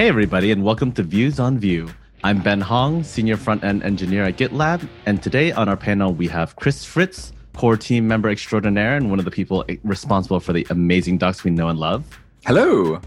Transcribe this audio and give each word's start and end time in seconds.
Hey, 0.00 0.08
everybody, 0.08 0.50
and 0.50 0.64
welcome 0.64 0.92
to 0.92 1.02
Views 1.02 1.38
on 1.38 1.58
Vue. 1.58 1.86
I'm 2.24 2.40
Ben 2.40 2.62
Hong, 2.62 3.04
Senior 3.04 3.36
Front 3.36 3.62
End 3.62 3.82
Engineer 3.82 4.24
at 4.24 4.38
GitLab, 4.38 4.88
and 5.04 5.22
today 5.22 5.52
on 5.52 5.68
our 5.68 5.76
panel 5.76 6.14
we 6.14 6.26
have 6.28 6.56
Chris 6.56 6.86
Fritz, 6.86 7.34
core 7.54 7.76
team 7.76 8.08
member 8.08 8.30
extraordinaire 8.30 8.96
and 8.96 9.10
one 9.10 9.18
of 9.18 9.26
the 9.26 9.30
people 9.30 9.62
responsible 9.84 10.40
for 10.40 10.54
the 10.54 10.66
amazing 10.70 11.18
docs 11.18 11.44
we 11.44 11.50
know 11.50 11.68
and 11.68 11.78
love. 11.78 12.18
Hello. 12.46 12.98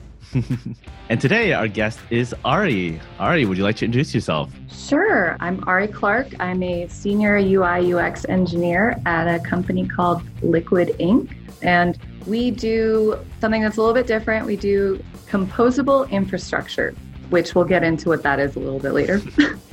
and 1.10 1.20
today 1.20 1.52
our 1.54 1.68
guest 1.68 2.00
is 2.12 2.36
Ari. 2.46 3.02
Ari, 3.18 3.46
would 3.46 3.58
you 3.58 3.64
like 3.64 3.78
to 3.78 3.86
introduce 3.86 4.14
yourself? 4.14 4.52
Sure. 4.70 5.36
I'm 5.40 5.64
Ari 5.68 5.88
Clark. 5.88 6.40
I'm 6.40 6.62
a 6.62 6.88
senior 6.90 7.38
UI 7.38 7.92
UX 7.92 8.24
engineer 8.26 9.02
at 9.08 9.26
a 9.26 9.40
company 9.40 9.88
called 9.88 10.22
Liqid 10.42 10.96
Inc. 11.00 11.36
And 11.64 11.98
we 12.28 12.52
do 12.52 13.18
something 13.42 13.64
that's 13.64 13.78
a 13.78 13.80
little 13.80 13.96
bit 13.96 14.06
different. 14.06 14.46
We 14.46 14.58
do 14.58 15.04
composable 15.34 16.08
infrastructure, 16.12 16.94
which 17.32 17.56
we'll 17.56 17.66
get 17.66 17.84
into 17.84 18.08
what 18.08 18.22
that 18.22 18.40
is 18.40 18.56
a 18.56 18.60
little 18.60 18.80
bit 18.80 18.92
later. 18.92 19.20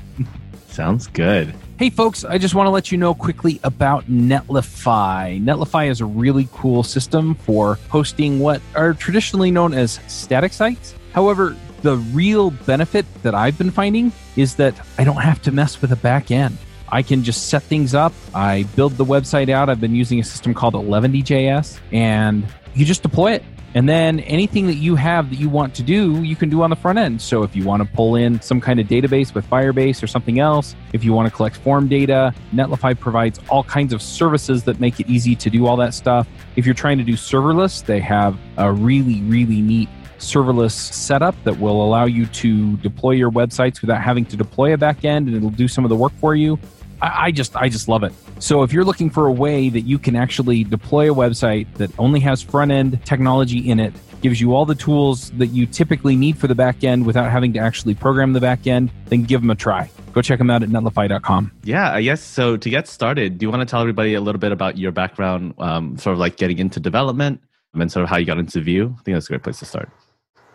Sounds 0.69 1.07
good. 1.07 1.55
Hey, 1.79 1.91
folks, 1.91 2.25
I 2.25 2.39
just 2.39 2.55
want 2.55 2.67
to 2.67 2.71
let 2.71 2.91
you 2.91 2.97
know 2.97 3.13
quickly 3.13 3.61
about 3.63 4.07
Netlify. 4.07 5.43
Netlify 5.43 5.91
is 5.91 6.01
a 6.01 6.07
really 6.07 6.49
cool 6.53 6.83
system 6.83 7.35
for 7.35 7.79
hosting 7.91 8.41
what 8.41 8.63
are 8.75 8.95
traditionally 8.95 9.51
known 9.51 9.75
as 9.75 10.01
static 10.09 10.55
sites. 10.55 10.95
However, 11.13 11.55
the 11.83 11.97
real 11.97 12.51
benefit 12.51 13.05
that 13.23 13.35
I've 13.35 13.59
been 13.59 13.71
finding 13.71 14.13
is 14.37 14.55
that 14.57 14.75
I 14.97 15.05
don't 15.05 15.21
have 15.21 15.43
to 15.43 15.53
mess 15.53 15.83
with 15.83 15.93
a 15.93 15.97
back 15.97 16.31
end. 16.31 16.57
I 16.89 17.03
can 17.03 17.23
just 17.23 17.49
set 17.49 17.63
things 17.63 17.95
up. 17.95 18.15
I 18.35 18.63
build 18.77 18.97
the 18.97 19.05
website 19.05 19.51
out. 19.51 19.69
I've 19.69 19.81
been 19.81 19.95
using 19.95 20.21
a 20.21 20.25
system 20.25 20.55
called 20.55 20.75
11DJS, 20.75 21.81
and 21.93 22.47
you 22.75 22.87
just 22.87 23.03
deploy 23.03 23.33
it. 23.33 23.45
And 23.75 23.89
then 23.89 24.21
anything 24.21 24.67
that 24.67 24.75
you 24.75 24.97
have 24.97 25.31
that 25.31 25.37
you 25.37 25.49
want 25.49 25.75
to 25.77 25.83
do, 25.83 26.23
you 26.23 26.35
can 26.35 26.49
do 26.49 26.63
on 26.63 26.71
the 26.71 26.77
front 26.77 26.99
end. 26.99 27.23
So 27.23 27.45
if 27.45 27.55
you 27.55 27.65
want 27.65 27.83
to 27.83 27.89
pull 27.95 28.17
in 28.17 28.41
some 28.41 28.61
kind 28.61 28.81
of 28.81 28.89
database 28.89 29.33
with 29.33 29.49
Firebase 29.49 30.03
or 30.03 30.09
something 30.09 30.41
else, 30.41 30.75
if 30.93 31.05
you 31.05 31.13
want 31.13 31.29
to 31.29 31.35
collect 31.35 31.57
form 31.57 31.87
data, 31.87 32.35
Netlify 32.53 32.99
provides 32.99 33.39
all 33.49 33.63
kinds 33.63 33.93
of 33.93 34.03
services 34.03 34.65
that 34.65 34.81
make 34.81 34.99
it 34.99 35.09
easy 35.09 35.37
to 35.37 35.51
do 35.51 35.67
all 35.67 35.77
that 35.77 35.95
stuff. 35.95 36.27
If 36.57 36.67
you're 36.67 36.75
trying 36.75 36.99
to 36.99 37.05
do 37.05 37.13
serverless, 37.13 37.85
they 37.85 38.01
have 38.01 38.37
a 38.57 38.73
really, 38.73 39.21
really 39.23 39.61
neat 39.61 39.89
serverless 40.19 40.73
setup 40.73 41.35
that 41.45 41.59
will 41.59 41.83
allow 41.83 42.05
you 42.05 42.27
to 42.27 42.77
deploy 42.79 43.13
your 43.13 43.31
websites 43.31 43.81
without 43.81 44.03
having 44.03 44.25
to 44.27 44.37
deploy 44.37 44.75
a 44.75 44.79
backend 44.79 45.29
and 45.29 45.35
it'll 45.35 45.49
do 45.51 45.67
some 45.67 45.85
of 45.85 45.89
the 45.89 45.97
work 45.97 46.13
for 46.21 46.35
you. 46.35 46.59
I, 47.01 47.27
I 47.27 47.31
just 47.31 47.57
I 47.57 47.69
just 47.69 47.89
love 47.89 48.03
it. 48.03 48.13
So 48.41 48.63
if 48.63 48.73
you're 48.73 48.85
looking 48.85 49.11
for 49.11 49.27
a 49.27 49.33
way 49.33 49.69
that 49.69 49.83
you 49.83 49.99
can 49.99 50.17
actually 50.17 50.65
deploy 50.65 51.13
a 51.13 51.15
website 51.15 51.73
that 51.75 51.91
only 51.99 52.21
has 52.21 52.41
front 52.41 52.73
end 52.73 53.05
technology 53.05 53.59
in 53.59 53.79
it, 53.79 53.93
gives 54.23 54.41
you 54.41 54.55
all 54.55 54.65
the 54.65 54.75
tools 54.75 55.31
that 55.33 55.49
you 55.49 55.67
typically 55.67 56.17
need 56.17 56.39
for 56.39 56.47
the 56.47 56.55
back 56.55 56.83
end 56.83 57.05
without 57.05 57.31
having 57.31 57.53
to 57.53 57.59
actually 57.59 57.95
program 57.95 58.33
the 58.33 58.41
back 58.41 58.67
end, 58.67 58.91
then 59.07 59.25
give 59.25 59.43
them 59.43 59.51
a 59.51 59.55
try. 59.55 59.91
Go 60.15 60.23
check 60.23 60.39
them 60.39 60.49
out 60.49 60.63
at 60.63 60.71
netlify.com. 60.71 61.53
Yeah, 61.65 61.93
I 61.93 62.01
guess 62.01 62.23
so. 62.23 62.57
To 62.57 62.71
get 62.71 62.89
started, 62.89 63.37
do 63.37 63.45
you 63.45 63.51
want 63.51 63.61
to 63.61 63.67
tell 63.67 63.83
everybody 63.83 64.15
a 64.15 64.23
little 64.23 64.39
bit 64.39 64.53
about 64.53 64.79
your 64.79 64.91
background, 64.91 65.53
um, 65.59 65.99
sort 65.99 66.15
of 66.15 66.19
like 66.19 66.37
getting 66.37 66.59
into 66.59 66.81
development 66.81 67.43
and 67.75 67.93
sort 67.93 68.05
of 68.05 68.09
how 68.09 68.17
you 68.17 68.25
got 68.25 68.39
into 68.39 68.61
Vue? 68.61 68.97
I 68.99 69.03
think 69.03 69.17
that's 69.17 69.27
a 69.27 69.29
great 69.29 69.43
place 69.43 69.59
to 69.59 69.67
start. 69.67 69.91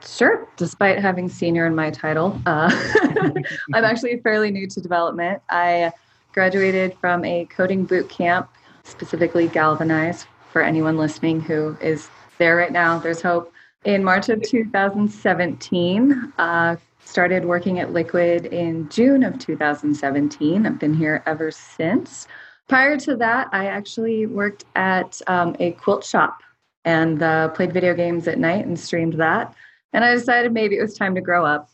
Sure. 0.04 0.48
Despite 0.58 1.00
having 1.00 1.30
senior 1.30 1.68
in 1.68 1.76
my 1.76 1.92
title, 1.92 2.40
uh, 2.48 2.70
I'm 3.74 3.84
actually 3.84 4.20
fairly 4.22 4.50
new 4.50 4.68
to 4.68 4.82
development. 4.82 5.42
I 5.50 5.92
graduated 6.36 6.94
from 7.00 7.24
a 7.24 7.46
coding 7.46 7.86
boot 7.86 8.10
camp, 8.10 8.50
specifically 8.84 9.48
Galvanize, 9.48 10.26
for 10.52 10.62
anyone 10.62 10.98
listening 10.98 11.40
who 11.40 11.78
is 11.82 12.10
there 12.38 12.58
right 12.58 12.74
now. 12.74 13.00
There's 13.00 13.22
hope. 13.22 13.54
In 13.86 14.04
March 14.04 14.28
of 14.28 14.42
2017, 14.42 16.34
uh, 16.38 16.76
started 17.06 17.46
working 17.46 17.80
at 17.80 17.90
Liqid 17.90 18.52
in 18.52 18.90
June 18.90 19.24
of 19.24 19.40
2017. 19.40 20.66
I've 20.66 20.78
been 20.78 20.94
here 20.94 21.24
ever 21.26 21.52
since. 21.52 22.28
Prior 22.68 22.98
to 22.98 23.16
that, 23.16 23.48
I 23.54 23.68
actually 23.68 24.26
worked 24.26 24.66
at 24.76 25.22
um, 25.28 25.56
a 25.60 25.72
quilt 25.72 26.04
shop 26.04 26.42
and 26.84 27.24
uh, 27.24 27.48
played 27.50 27.72
video 27.72 27.94
games 27.94 28.28
at 28.28 28.40
night 28.40 28.66
and 28.66 28.78
streamed 28.78 29.14
that. 29.14 29.56
And 29.94 30.04
I 30.04 30.14
decided 30.14 30.52
maybe 30.52 30.78
it 30.78 30.82
was 30.82 30.96
time 30.96 31.16
to 31.16 31.22
grow 31.22 31.46
up. 31.46 31.70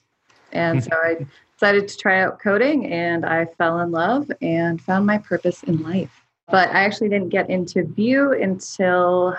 And 0.51 0.83
so 0.83 0.91
I 1.03 1.25
decided 1.61 1.87
to 1.87 1.95
try 1.95 2.23
out 2.23 2.39
coding 2.39 2.91
and 2.91 3.23
I 3.23 3.45
fell 3.45 3.81
in 3.81 3.91
love 3.91 4.31
and 4.41 4.81
found 4.81 5.05
my 5.05 5.19
purpose 5.19 5.61
in 5.61 5.83
life. 5.83 6.25
But 6.47 6.69
I 6.69 6.83
actually 6.85 7.09
didn't 7.09 7.29
get 7.29 7.51
into 7.51 7.83
Vue 7.83 8.31
until 8.33 9.37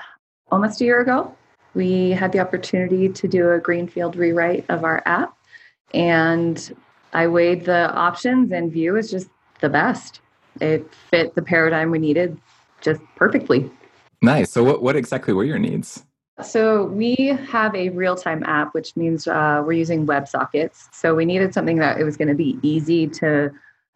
almost 0.52 0.80
a 0.80 0.84
year 0.84 1.00
ago. 1.00 1.34
We 1.74 2.10
had 2.10 2.30
the 2.30 2.38
opportunity 2.38 3.08
to 3.08 3.26
do 3.26 3.50
a 3.50 3.58
greenfield 3.58 4.14
rewrite 4.14 4.64
of 4.68 4.84
our 4.84 5.02
app 5.04 5.36
and 5.94 6.72
I 7.12 7.26
weighed 7.26 7.64
the 7.64 7.92
options 7.92 8.52
and 8.52 8.70
Vue 8.70 8.96
is 8.96 9.10
just 9.10 9.28
the 9.60 9.68
best. 9.68 10.20
It 10.60 10.88
fit 11.10 11.34
the 11.34 11.42
paradigm 11.42 11.90
we 11.90 11.98
needed 11.98 12.38
just 12.82 13.00
perfectly. 13.16 13.68
Nice. 14.22 14.52
So 14.52 14.62
what, 14.62 14.80
what 14.80 14.94
exactly 14.94 15.34
were 15.34 15.42
your 15.42 15.58
needs? 15.58 16.04
So 16.42 16.84
we 16.84 17.14
have 17.48 17.74
a 17.74 17.88
real-time 17.90 18.42
app, 18.44 18.74
which 18.74 18.96
means 18.96 19.26
uh, 19.26 19.62
we're 19.64 19.72
using 19.72 20.06
WebSockets. 20.06 20.88
So 20.92 21.14
we 21.14 21.24
needed 21.24 21.54
something 21.54 21.78
that 21.78 21.98
it 22.00 22.04
was 22.04 22.16
going 22.16 22.28
to 22.28 22.34
be 22.34 22.58
easy 22.62 23.06
to 23.08 23.50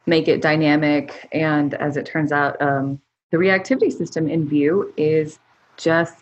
make 0.07 0.29
it 0.29 0.41
dynamic. 0.41 1.29
And 1.33 1.75
as 1.75 1.97
it 1.97 2.07
turns 2.07 2.33
out, 2.33 2.61
um, 2.63 3.01
the 3.31 3.37
reactivity 3.37 3.93
system 3.93 4.29
in 4.29 4.49
Vue 4.49 4.93
is 4.97 5.39
just, 5.77 6.15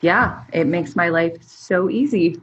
yeah, 0.00 0.44
it 0.52 0.66
makes 0.66 0.96
my 0.96 1.08
life 1.08 1.42
so 1.42 1.90
easy. 1.90 2.40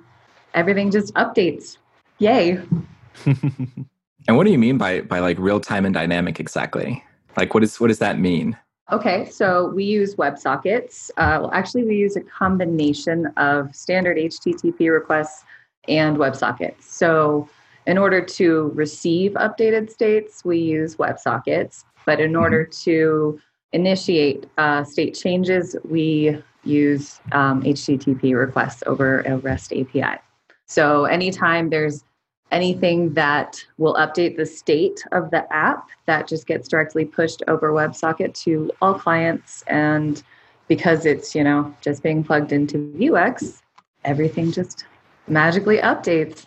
Everything 0.53 0.91
just 0.91 1.13
updates. 1.15 1.77
Yay. 2.19 2.61
and 3.25 4.37
what 4.37 4.45
do 4.45 4.51
you 4.51 4.57
mean 4.57 4.77
by 4.77 5.01
by 5.01 5.19
like 5.19 5.37
real 5.39 5.59
time 5.59 5.85
and 5.85 5.93
dynamic 5.93 6.39
exactly? 6.39 7.03
Like 7.37 7.53
what 7.53 7.63
is 7.63 7.79
what 7.79 7.87
does 7.87 7.99
that 7.99 8.19
mean? 8.19 8.57
Okay, 8.91 9.29
so 9.29 9.67
we 9.67 9.83
use 9.83 10.15
WebSockets. 10.15 11.11
Uh, 11.11 11.37
well, 11.41 11.51
actually, 11.53 11.83
we 11.83 11.95
use 11.95 12.15
a 12.15 12.21
combination 12.21 13.27
of 13.37 13.75
standard 13.75 14.17
HTTP 14.17 14.91
requests 14.91 15.43
and 15.87 16.17
WebSockets. 16.17 16.83
So, 16.83 17.47
in 17.85 17.99
order 17.99 18.19
to 18.19 18.71
receive 18.73 19.33
updated 19.33 19.91
states, 19.91 20.43
we 20.43 20.57
use 20.57 20.95
WebSockets. 20.95 21.83
But 22.05 22.19
in 22.19 22.35
order 22.35 22.65
mm-hmm. 22.65 22.89
to 22.89 23.39
initiate 23.73 24.47
uh, 24.57 24.83
state 24.83 25.13
changes, 25.13 25.75
we 25.83 26.41
use 26.63 27.21
um, 27.31 27.61
HTTP 27.61 28.35
requests 28.35 28.81
over 28.87 29.21
a 29.21 29.37
REST 29.37 29.73
API. 29.73 30.19
So, 30.65 31.05
anytime 31.05 31.69
there's 31.69 32.03
anything 32.51 33.13
that 33.13 33.63
will 33.77 33.93
update 33.95 34.35
the 34.37 34.45
state 34.45 35.03
of 35.11 35.31
the 35.31 35.51
app 35.53 35.89
that 36.05 36.27
just 36.27 36.47
gets 36.47 36.67
directly 36.67 37.05
pushed 37.05 37.43
over 37.47 37.71
WebSocket 37.71 38.33
to 38.33 38.71
all 38.81 38.93
clients. 38.93 39.63
And 39.67 40.21
because 40.67 41.05
it's, 41.05 41.35
you 41.35 41.43
know, 41.43 41.73
just 41.81 42.03
being 42.03 42.23
plugged 42.23 42.51
into 42.51 42.91
Vuex, 42.97 43.61
everything 44.05 44.51
just 44.51 44.85
magically 45.27 45.77
updates. 45.77 46.45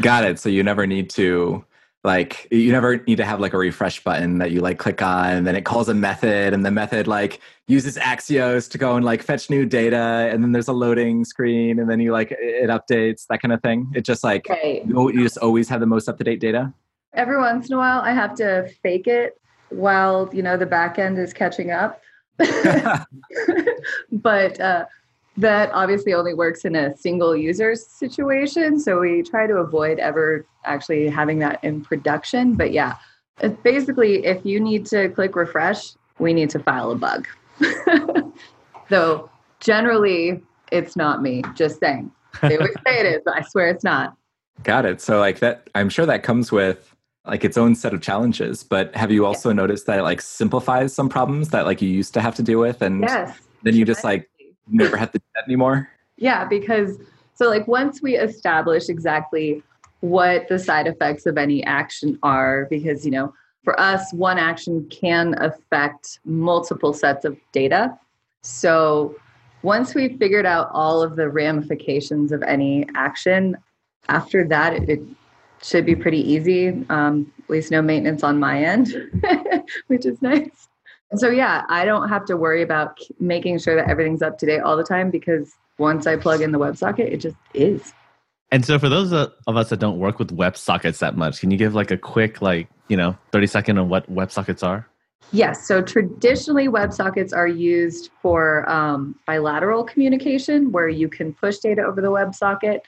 Got 0.00 0.24
it. 0.24 0.38
So 0.38 0.48
you 0.48 0.62
never 0.62 0.86
need 0.86 1.10
to 1.10 1.64
like 2.04 2.46
you 2.50 2.70
never 2.70 2.98
need 3.06 3.16
to 3.16 3.24
have 3.24 3.40
like 3.40 3.52
a 3.52 3.58
refresh 3.58 4.02
button 4.04 4.38
that 4.38 4.52
you 4.52 4.60
like 4.60 4.78
click 4.78 5.02
on 5.02 5.30
and 5.30 5.46
then 5.46 5.56
it 5.56 5.64
calls 5.64 5.88
a 5.88 5.94
method 5.94 6.54
and 6.54 6.64
the 6.64 6.70
method 6.70 7.08
like 7.08 7.40
uses 7.66 7.96
axios 7.98 8.70
to 8.70 8.78
go 8.78 8.94
and 8.94 9.04
like 9.04 9.22
fetch 9.22 9.50
new 9.50 9.66
data 9.66 10.30
and 10.32 10.42
then 10.42 10.52
there's 10.52 10.68
a 10.68 10.72
loading 10.72 11.24
screen 11.24 11.80
and 11.80 11.90
then 11.90 11.98
you 11.98 12.12
like 12.12 12.30
it 12.30 12.70
updates 12.70 13.26
that 13.28 13.42
kind 13.42 13.52
of 13.52 13.60
thing. 13.62 13.90
It 13.94 14.04
just 14.04 14.22
like 14.22 14.48
right. 14.48 14.86
you, 14.86 15.12
you 15.12 15.22
just 15.22 15.38
always 15.38 15.68
have 15.68 15.80
the 15.80 15.86
most 15.86 16.08
up-to-date 16.08 16.40
data? 16.40 16.72
Every 17.14 17.36
once 17.36 17.68
in 17.68 17.74
a 17.74 17.78
while 17.78 18.00
i 18.00 18.12
have 18.12 18.34
to 18.36 18.68
fake 18.82 19.06
it 19.08 19.40
while 19.70 20.30
you 20.32 20.42
know 20.42 20.56
the 20.56 20.66
back 20.66 20.98
end 20.98 21.18
is 21.18 21.32
catching 21.32 21.70
up. 21.72 22.00
But 24.12 24.60
uh 24.60 24.86
that 25.38 25.70
obviously 25.72 26.12
only 26.12 26.34
works 26.34 26.64
in 26.64 26.74
a 26.74 26.96
single 26.96 27.36
user 27.36 27.76
situation. 27.76 28.80
So 28.80 28.98
we 28.98 29.22
try 29.22 29.46
to 29.46 29.54
avoid 29.54 30.00
ever 30.00 30.44
actually 30.64 31.08
having 31.08 31.38
that 31.38 31.62
in 31.62 31.80
production. 31.80 32.54
But 32.54 32.72
yeah, 32.72 32.96
basically, 33.62 34.26
if 34.26 34.44
you 34.44 34.58
need 34.58 34.84
to 34.86 35.08
click 35.10 35.36
refresh, 35.36 35.92
we 36.18 36.32
need 36.32 36.50
to 36.50 36.58
file 36.58 36.90
a 36.90 36.96
bug. 36.96 37.28
Though 38.88 39.30
generally, 39.60 40.42
it's 40.72 40.96
not 40.96 41.22
me, 41.22 41.44
just 41.54 41.78
saying. 41.78 42.10
They 42.42 42.56
always 42.56 42.74
say 42.86 42.98
it 43.00 43.06
is, 43.06 43.22
but 43.24 43.36
I 43.36 43.42
swear 43.42 43.68
it's 43.68 43.84
not. 43.84 44.16
Got 44.64 44.86
it. 44.86 45.00
So, 45.00 45.20
like 45.20 45.38
that, 45.38 45.70
I'm 45.76 45.88
sure 45.88 46.04
that 46.04 46.24
comes 46.24 46.50
with 46.50 46.94
like 47.24 47.44
its 47.44 47.56
own 47.56 47.76
set 47.76 47.94
of 47.94 48.02
challenges. 48.02 48.64
But 48.64 48.94
have 48.96 49.12
you 49.12 49.24
also 49.24 49.50
yeah. 49.50 49.54
noticed 49.54 49.86
that 49.86 50.00
it 50.00 50.02
like 50.02 50.20
simplifies 50.20 50.92
some 50.92 51.08
problems 51.08 51.50
that 51.50 51.64
like 51.64 51.80
you 51.80 51.88
used 51.88 52.12
to 52.14 52.20
have 52.20 52.34
to 52.36 52.42
deal 52.42 52.58
with? 52.58 52.82
And 52.82 53.02
yes. 53.02 53.38
then 53.62 53.76
you 53.76 53.84
just 53.84 54.02
like 54.02 54.28
never 54.70 54.96
have 54.96 55.12
to 55.12 55.18
do 55.18 55.24
that 55.34 55.44
anymore? 55.44 55.88
Yeah, 56.16 56.44
because 56.44 56.98
so 57.34 57.48
like 57.48 57.68
once 57.68 58.02
we 58.02 58.16
establish 58.16 58.88
exactly 58.88 59.62
what 60.00 60.48
the 60.48 60.58
side 60.58 60.86
effects 60.86 61.26
of 61.26 61.38
any 61.38 61.62
action 61.64 62.18
are, 62.22 62.66
because 62.70 63.04
you 63.04 63.10
know, 63.10 63.32
for 63.64 63.78
us, 63.78 64.12
one 64.12 64.38
action 64.38 64.88
can 64.88 65.34
affect 65.38 66.20
multiple 66.24 66.92
sets 66.92 67.24
of 67.24 67.36
data. 67.52 67.98
So 68.42 69.16
once 69.62 69.94
we've 69.94 70.16
figured 70.18 70.46
out 70.46 70.70
all 70.72 71.02
of 71.02 71.16
the 71.16 71.28
ramifications 71.28 72.32
of 72.32 72.42
any 72.42 72.86
action, 72.94 73.56
after 74.08 74.46
that, 74.48 74.74
it, 74.74 74.88
it 74.88 75.00
should 75.62 75.84
be 75.84 75.94
pretty 75.94 76.20
easy. 76.20 76.68
Um, 76.88 77.32
at 77.44 77.50
least 77.50 77.70
no 77.70 77.82
maintenance 77.82 78.22
on 78.22 78.38
my 78.38 78.62
end, 78.62 78.94
which 79.88 80.06
is 80.06 80.22
nice. 80.22 80.68
So 81.16 81.30
yeah, 81.30 81.64
I 81.68 81.84
don't 81.84 82.08
have 82.08 82.24
to 82.26 82.36
worry 82.36 82.62
about 82.62 82.98
making 83.18 83.58
sure 83.60 83.74
that 83.76 83.88
everything's 83.88 84.22
up 84.22 84.38
to 84.38 84.46
date 84.46 84.60
all 84.60 84.76
the 84.76 84.84
time 84.84 85.10
because 85.10 85.54
once 85.78 86.06
I 86.06 86.16
plug 86.16 86.42
in 86.42 86.52
the 86.52 86.58
WebSocket, 86.58 87.10
it 87.10 87.18
just 87.18 87.36
is. 87.54 87.92
And 88.50 88.64
so 88.64 88.78
for 88.78 88.88
those 88.88 89.12
of 89.12 89.32
us 89.46 89.70
that 89.70 89.78
don't 89.78 89.98
work 89.98 90.18
with 90.18 90.36
WebSockets 90.36 90.98
that 90.98 91.16
much, 91.16 91.40
can 91.40 91.50
you 91.50 91.58
give 91.58 91.74
like 91.74 91.90
a 91.90 91.98
quick 91.98 92.42
like, 92.42 92.68
you 92.88 92.96
know, 92.96 93.16
30 93.32 93.46
second 93.46 93.78
on 93.78 93.88
what 93.88 94.10
WebSockets 94.12 94.66
are? 94.66 94.86
Yes. 95.32 95.66
So 95.66 95.82
traditionally, 95.82 96.68
WebSockets 96.68 97.34
are 97.36 97.46
used 97.46 98.10
for 98.22 98.68
um, 98.70 99.14
bilateral 99.26 99.84
communication 99.84 100.72
where 100.72 100.88
you 100.88 101.08
can 101.08 101.34
push 101.34 101.58
data 101.58 101.82
over 101.82 102.00
the 102.00 102.10
WebSocket 102.10 102.80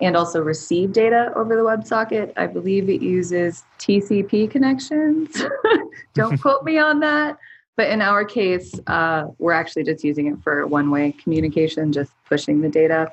and 0.00 0.14
also 0.14 0.42
receive 0.42 0.92
data 0.92 1.32
over 1.34 1.56
the 1.56 1.62
WebSocket. 1.62 2.32
I 2.36 2.46
believe 2.46 2.90
it 2.90 3.00
uses 3.00 3.64
TCP 3.78 4.50
connections. 4.50 5.42
Don't 6.14 6.38
quote 6.40 6.64
me 6.64 6.78
on 6.78 7.00
that. 7.00 7.38
But 7.76 7.90
in 7.90 8.00
our 8.00 8.24
case, 8.24 8.78
uh, 8.86 9.26
we're 9.38 9.52
actually 9.52 9.84
just 9.84 10.02
using 10.02 10.26
it 10.28 10.42
for 10.42 10.66
one 10.66 10.90
way 10.90 11.12
communication, 11.12 11.92
just 11.92 12.12
pushing 12.24 12.62
the 12.62 12.68
data. 12.68 13.12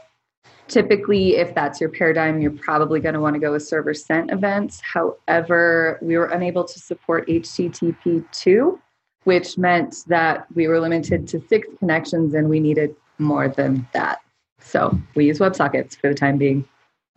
Typically, 0.69 1.35
if 1.35 1.53
that's 1.53 1.81
your 1.81 1.89
paradigm, 1.89 2.39
you're 2.39 2.51
probably 2.51 3.01
going 3.01 3.13
to 3.13 3.19
want 3.19 3.33
to 3.33 3.39
go 3.39 3.51
with 3.51 3.67
server 3.67 3.93
sent 3.93 4.31
events. 4.31 4.81
However, 4.81 5.99
we 6.01 6.17
were 6.17 6.27
unable 6.27 6.63
to 6.63 6.79
support 6.79 7.27
HTTP2, 7.27 8.79
which 9.25 9.57
meant 9.57 9.97
that 10.07 10.47
we 10.55 10.67
were 10.67 10.79
limited 10.79 11.27
to 11.27 11.45
six 11.47 11.67
connections 11.79 12.33
and 12.33 12.49
we 12.49 12.61
needed 12.61 12.95
more 13.19 13.49
than 13.49 13.85
that. 13.91 14.19
So 14.59 14.97
we 15.15 15.25
use 15.25 15.39
WebSockets 15.39 15.97
for 15.97 16.07
the 16.07 16.15
time 16.15 16.37
being. 16.37 16.65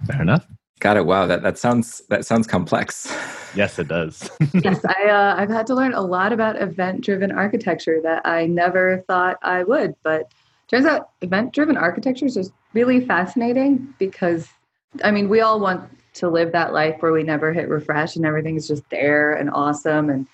Fair 0.06 0.20
enough. 0.20 0.46
Got 0.80 0.96
it. 0.96 1.06
Wow, 1.06 1.26
that, 1.26 1.42
that 1.42 1.56
sounds 1.56 2.02
that 2.10 2.26
sounds 2.26 2.46
complex. 2.46 3.06
Yes, 3.56 3.78
it 3.78 3.88
does. 3.88 4.30
yes, 4.54 4.84
I 4.84 5.08
uh, 5.08 5.34
I've 5.38 5.48
had 5.48 5.66
to 5.68 5.74
learn 5.74 5.94
a 5.94 6.00
lot 6.00 6.32
about 6.32 6.60
event-driven 6.60 7.32
architecture 7.32 8.00
that 8.02 8.26
I 8.26 8.46
never 8.46 9.02
thought 9.06 9.38
I 9.42 9.62
would, 9.64 9.94
but 10.02 10.30
turns 10.68 10.84
out 10.84 11.10
event-driven 11.22 11.76
architecture 11.76 12.26
is 12.26 12.34
just 12.34 12.52
really 12.74 13.00
fascinating 13.00 13.94
because 13.98 14.48
I 15.02 15.10
mean 15.10 15.28
we 15.28 15.40
all 15.40 15.58
want 15.58 15.90
to 16.14 16.28
live 16.28 16.52
that 16.52 16.72
life 16.72 16.96
where 17.00 17.12
we 17.12 17.22
never 17.22 17.52
hit 17.52 17.68
refresh 17.68 18.16
and 18.16 18.26
everything's 18.26 18.68
just 18.68 18.88
there 18.90 19.32
and 19.32 19.50
awesome 19.50 20.10
and 20.10 20.26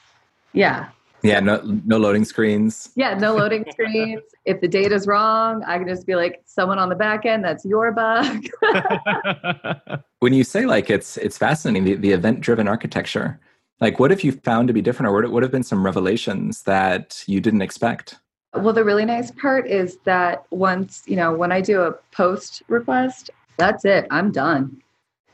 yeah, 0.52 0.88
yeah, 1.22 1.40
no 1.40 1.60
no 1.84 1.98
loading 1.98 2.24
screens. 2.24 2.90
Yeah, 2.94 3.14
no 3.14 3.36
loading 3.36 3.64
screens. 3.70 4.22
if 4.44 4.60
the 4.60 4.68
data 4.68 4.94
is 4.94 5.06
wrong, 5.06 5.62
I 5.64 5.78
can 5.78 5.86
just 5.86 6.06
be 6.06 6.16
like, 6.16 6.42
someone 6.44 6.78
on 6.78 6.88
the 6.88 6.94
back 6.94 7.26
end, 7.26 7.44
that's 7.44 7.64
your 7.64 7.92
bug. 7.92 8.44
when 10.18 10.32
you 10.32 10.44
say 10.44 10.66
like 10.66 10.90
it's 10.90 11.16
it's 11.18 11.38
fascinating, 11.38 11.84
the, 11.84 11.94
the 11.94 12.12
event 12.12 12.40
driven 12.40 12.66
architecture, 12.66 13.38
like 13.80 13.98
what 13.98 14.10
have 14.10 14.22
you 14.22 14.32
found 14.32 14.68
to 14.68 14.74
be 14.74 14.82
different 14.82 15.08
or 15.08 15.12
what 15.12 15.30
would 15.30 15.42
have 15.42 15.52
been 15.52 15.62
some 15.62 15.84
revelations 15.84 16.62
that 16.62 17.22
you 17.26 17.40
didn't 17.40 17.62
expect? 17.62 18.16
Well, 18.54 18.74
the 18.74 18.84
really 18.84 19.06
nice 19.06 19.30
part 19.30 19.66
is 19.66 19.96
that 20.04 20.44
once, 20.50 21.02
you 21.06 21.16
know, 21.16 21.32
when 21.32 21.52
I 21.52 21.62
do 21.62 21.82
a 21.82 21.92
post 22.12 22.62
request, 22.68 23.30
that's 23.56 23.84
it. 23.84 24.06
I'm 24.10 24.30
done. 24.30 24.82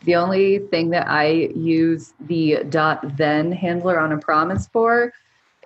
The 0.05 0.15
only 0.15 0.61
thing 0.71 0.91
that 0.91 1.09
I 1.09 1.51
use 1.57 2.15
the 2.21 2.65
dot 2.69 3.17
then 3.17 3.51
handler 3.51 3.99
on 3.99 4.13
a 4.13 4.19
promise 4.19 4.69
for 4.73 5.13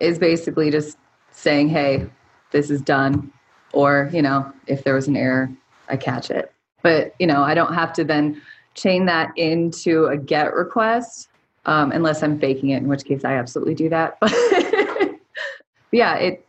is 0.02 0.18
basically 0.18 0.70
just 0.70 0.98
saying, 1.30 1.68
hey, 1.68 2.06
this 2.50 2.70
is 2.70 2.82
done. 2.82 3.32
Or, 3.72 4.10
you 4.12 4.20
know, 4.20 4.52
if 4.66 4.84
there 4.84 4.94
was 4.94 5.08
an 5.08 5.16
error, 5.16 5.50
I 5.88 5.96
catch 5.96 6.30
it. 6.30 6.52
But, 6.82 7.14
you 7.18 7.26
know, 7.26 7.42
I 7.42 7.54
don't 7.54 7.72
have 7.72 7.92
to 7.94 8.04
then 8.04 8.42
chain 8.74 9.06
that 9.06 9.32
into 9.36 10.06
a 10.06 10.16
GET 10.18 10.52
request 10.54 11.28
um, 11.64 11.92
unless 11.92 12.22
I'm 12.22 12.38
faking 12.38 12.70
it, 12.70 12.78
in 12.78 12.88
which 12.88 13.04
case 13.04 13.24
I 13.24 13.34
absolutely 13.34 13.74
do 13.74 13.88
that. 13.88 14.18
But 15.92 15.98
yeah, 15.98 16.14
it, 16.16 16.46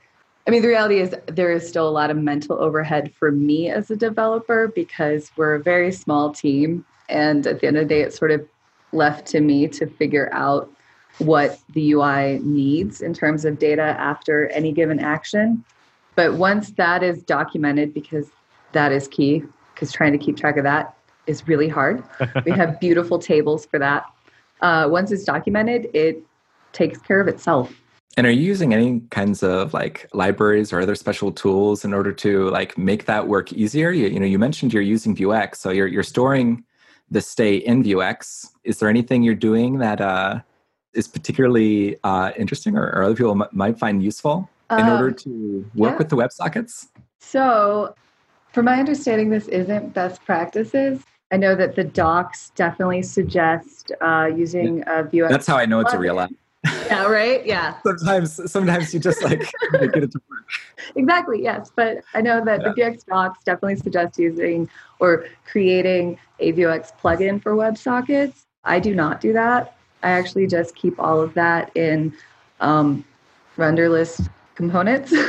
I 0.47 0.51
mean, 0.51 0.61
the 0.61 0.69
reality 0.69 1.01
is 1.01 1.13
there 1.27 1.51
is 1.51 1.67
still 1.67 1.87
a 1.87 1.91
lot 1.91 2.09
of 2.09 2.15
mental 2.15 2.57
overhead 2.57 3.13
for 3.13 3.29
me 3.29 3.69
as 3.69 3.91
a 3.91 3.95
developer 3.97 4.69
because 4.73 5.29
we're 5.35 5.55
a 5.55 5.59
very 5.61 5.91
small 5.91 6.33
team. 6.33 6.85
And 7.09 7.45
at 7.45 7.59
the 7.59 7.67
end 7.67 7.75
of 7.75 7.83
the 7.83 7.93
day, 7.93 8.01
it's 8.03 8.17
sort 8.17 8.31
of 8.31 8.47
left 8.93 9.27
to 9.27 9.41
me 9.41 9.67
to 9.67 9.85
figure 9.85 10.29
out 10.31 10.71
what 11.19 11.59
the 11.73 11.93
UI 11.93 12.39
needs 12.43 13.01
in 13.01 13.13
terms 13.13 13.45
of 13.45 13.59
data 13.59 13.81
after 13.81 14.47
any 14.49 14.71
given 14.71 14.99
action. 14.99 15.63
But 16.15 16.35
once 16.35 16.71
that 16.71 17.03
is 17.03 17.23
documented, 17.23 17.93
because 17.93 18.29
that 18.71 18.91
is 18.91 19.07
key, 19.07 19.43
because 19.73 19.91
trying 19.91 20.11
to 20.11 20.17
keep 20.17 20.37
track 20.37 20.57
of 20.57 20.63
that 20.63 20.95
is 21.27 21.47
really 21.47 21.67
hard. 21.67 22.03
we 22.45 22.51
have 22.51 22.79
beautiful 22.81 23.19
tables 23.19 23.65
for 23.65 23.79
that. 23.79 24.05
Uh, 24.61 24.87
once 24.89 25.11
it's 25.11 25.23
documented, 25.23 25.89
it 25.93 26.23
takes 26.71 26.99
care 26.99 27.19
of 27.19 27.27
itself. 27.27 27.73
And 28.15 28.27
are 28.27 28.31
you 28.31 28.43
using 28.43 28.73
any 28.73 29.01
kinds 29.09 29.41
of 29.41 29.73
like 29.73 30.07
libraries 30.13 30.71
or 30.71 30.79
other 30.79 30.93
special 30.95 31.31
tools 31.31 31.83
in 31.83 31.93
order 31.93 32.11
to 32.13 32.49
like 32.49 32.77
make 32.77 33.05
that 33.05 33.27
work 33.27 33.51
easier? 33.53 33.91
You, 33.91 34.07
you 34.07 34.19
know, 34.19 34.25
you 34.25 34.37
mentioned 34.37 34.71
you're 34.71 34.83
using 34.83 35.15
Vuex, 35.15 35.55
so 35.55 35.71
you're 35.71 35.87
you're 35.87 36.03
storing 36.03 36.63
the 37.09 37.21
state 37.21 37.63
in 37.63 37.83
Vuex. 37.83 38.49
Is 38.63 38.77
there 38.77 38.87
anything 38.87 39.23
you're 39.23 39.33
doing 39.33 39.79
that 39.79 39.99
uh, 39.99 40.41
is 40.93 41.07
particularly 41.07 41.97
uh, 42.03 42.31
interesting 42.37 42.77
or, 42.77 42.87
or, 42.87 43.03
other 43.03 43.15
people 43.15 43.31
m- 43.31 43.49
might 43.51 43.77
find 43.77 44.03
useful 44.03 44.49
in 44.71 44.87
order 44.87 45.07
um, 45.07 45.15
to 45.15 45.69
work 45.75 45.91
yeah. 45.91 45.97
with 45.97 46.09
the 46.09 46.15
WebSockets? 46.15 46.87
So, 47.19 47.95
from 48.51 48.65
my 48.65 48.79
understanding, 48.79 49.29
this 49.29 49.47
isn't 49.47 49.93
best 49.93 50.23
practices. 50.23 51.03
I 51.31 51.37
know 51.37 51.55
that 51.55 51.75
the 51.75 51.83
docs 51.83 52.51
definitely 52.51 53.01
suggest 53.01 53.91
uh, 54.01 54.29
using 54.35 54.81
a 54.83 55.03
Vuex. 55.03 55.29
That's 55.29 55.47
how 55.47 55.57
I 55.57 55.65
know 55.65 55.79
it's 55.79 55.93
a 55.93 55.97
real 55.97 56.19
app. 56.19 56.31
yeah, 56.85 57.05
right. 57.05 57.45
Yeah. 57.45 57.75
sometimes, 57.83 58.51
sometimes 58.51 58.93
you 58.93 58.99
just 58.99 59.23
like 59.23 59.39
get 59.71 60.03
it 60.03 60.11
to 60.11 60.21
work. 60.29 60.45
Exactly. 60.95 61.41
Yes, 61.41 61.71
but 61.75 62.03
I 62.13 62.21
know 62.21 62.43
that 62.45 62.61
yeah. 62.61 62.69
the 62.69 62.81
Vuex 62.81 63.05
docs 63.05 63.43
definitely 63.43 63.77
suggest 63.77 64.19
using 64.19 64.69
or 64.99 65.25
creating 65.45 66.19
a 66.39 66.53
Vuex 66.53 66.91
plugin 67.01 67.41
for 67.41 67.55
WebSockets. 67.55 68.45
I 68.63 68.79
do 68.79 68.93
not 68.95 69.19
do 69.19 69.33
that. 69.33 69.75
I 70.03 70.11
actually 70.11 70.47
just 70.47 70.75
keep 70.75 70.99
all 70.99 71.21
of 71.21 71.33
that 71.33 71.75
in 71.75 72.13
um, 72.59 73.03
renderless 73.57 74.29
components. 74.55 75.13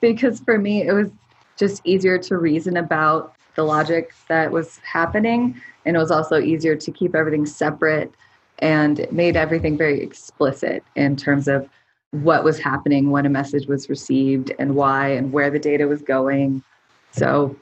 Because 0.00 0.40
for 0.40 0.58
me 0.58 0.86
it 0.86 0.92
was 0.92 1.10
just 1.56 1.82
easier 1.84 2.18
to 2.18 2.38
reason 2.38 2.76
about 2.76 3.34
the 3.54 3.64
logic 3.64 4.12
that 4.28 4.50
was 4.50 4.78
happening 4.78 5.60
and 5.84 5.96
it 5.96 5.98
was 5.98 6.10
also 6.10 6.40
easier 6.40 6.76
to 6.76 6.90
keep 6.92 7.14
everything 7.14 7.44
separate 7.44 8.12
and 8.60 9.00
it 9.00 9.12
made 9.12 9.36
everything 9.36 9.76
very 9.76 10.00
explicit 10.00 10.84
in 10.96 11.16
terms 11.16 11.48
of 11.48 11.68
what 12.12 12.44
was 12.44 12.58
happening 12.58 13.10
when 13.10 13.26
a 13.26 13.28
message 13.28 13.66
was 13.66 13.88
received 13.88 14.52
and 14.58 14.74
why 14.74 15.08
and 15.08 15.32
where 15.32 15.50
the 15.50 15.58
data 15.58 15.86
was 15.86 16.00
going. 16.02 16.62
So 17.10 17.54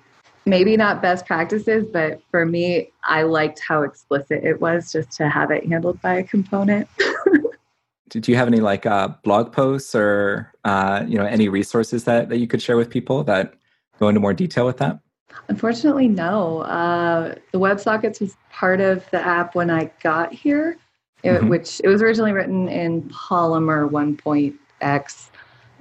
maybe 0.46 0.76
not 0.76 1.02
best 1.02 1.26
practices, 1.26 1.86
but 1.92 2.22
for 2.30 2.46
me, 2.46 2.90
I 3.02 3.22
liked 3.22 3.60
how 3.66 3.82
explicit 3.82 4.44
it 4.44 4.60
was 4.60 4.92
just 4.92 5.12
to 5.12 5.28
have 5.28 5.50
it 5.50 5.66
handled 5.66 6.00
by 6.00 6.14
a 6.14 6.22
component. 6.22 6.88
Did 8.08 8.28
you 8.28 8.36
have 8.36 8.46
any 8.46 8.60
like 8.60 8.86
uh, 8.86 9.08
blog 9.24 9.52
posts 9.52 9.94
or 9.94 10.52
uh, 10.64 11.04
you 11.06 11.18
know 11.18 11.26
any 11.26 11.48
resources 11.48 12.04
that, 12.04 12.28
that 12.28 12.38
you 12.38 12.46
could 12.46 12.62
share 12.62 12.76
with 12.76 12.88
people 12.88 13.24
that 13.24 13.54
go 13.98 14.08
into 14.08 14.20
more 14.20 14.32
detail 14.32 14.64
with 14.64 14.78
that? 14.78 15.00
Unfortunately, 15.48 16.08
no. 16.08 16.60
Uh, 16.60 17.34
the 17.52 17.58
WebSockets 17.58 18.20
was 18.20 18.36
part 18.50 18.80
of 18.80 19.08
the 19.10 19.20
app 19.20 19.54
when 19.54 19.70
I 19.70 19.90
got 20.02 20.32
here, 20.32 20.78
it, 21.24 21.30
mm-hmm. 21.30 21.48
which 21.48 21.80
it 21.82 21.88
was 21.88 22.00
originally 22.00 22.32
written 22.32 22.68
in 22.68 23.02
Polymer 23.10 23.90
1.x, 23.90 25.30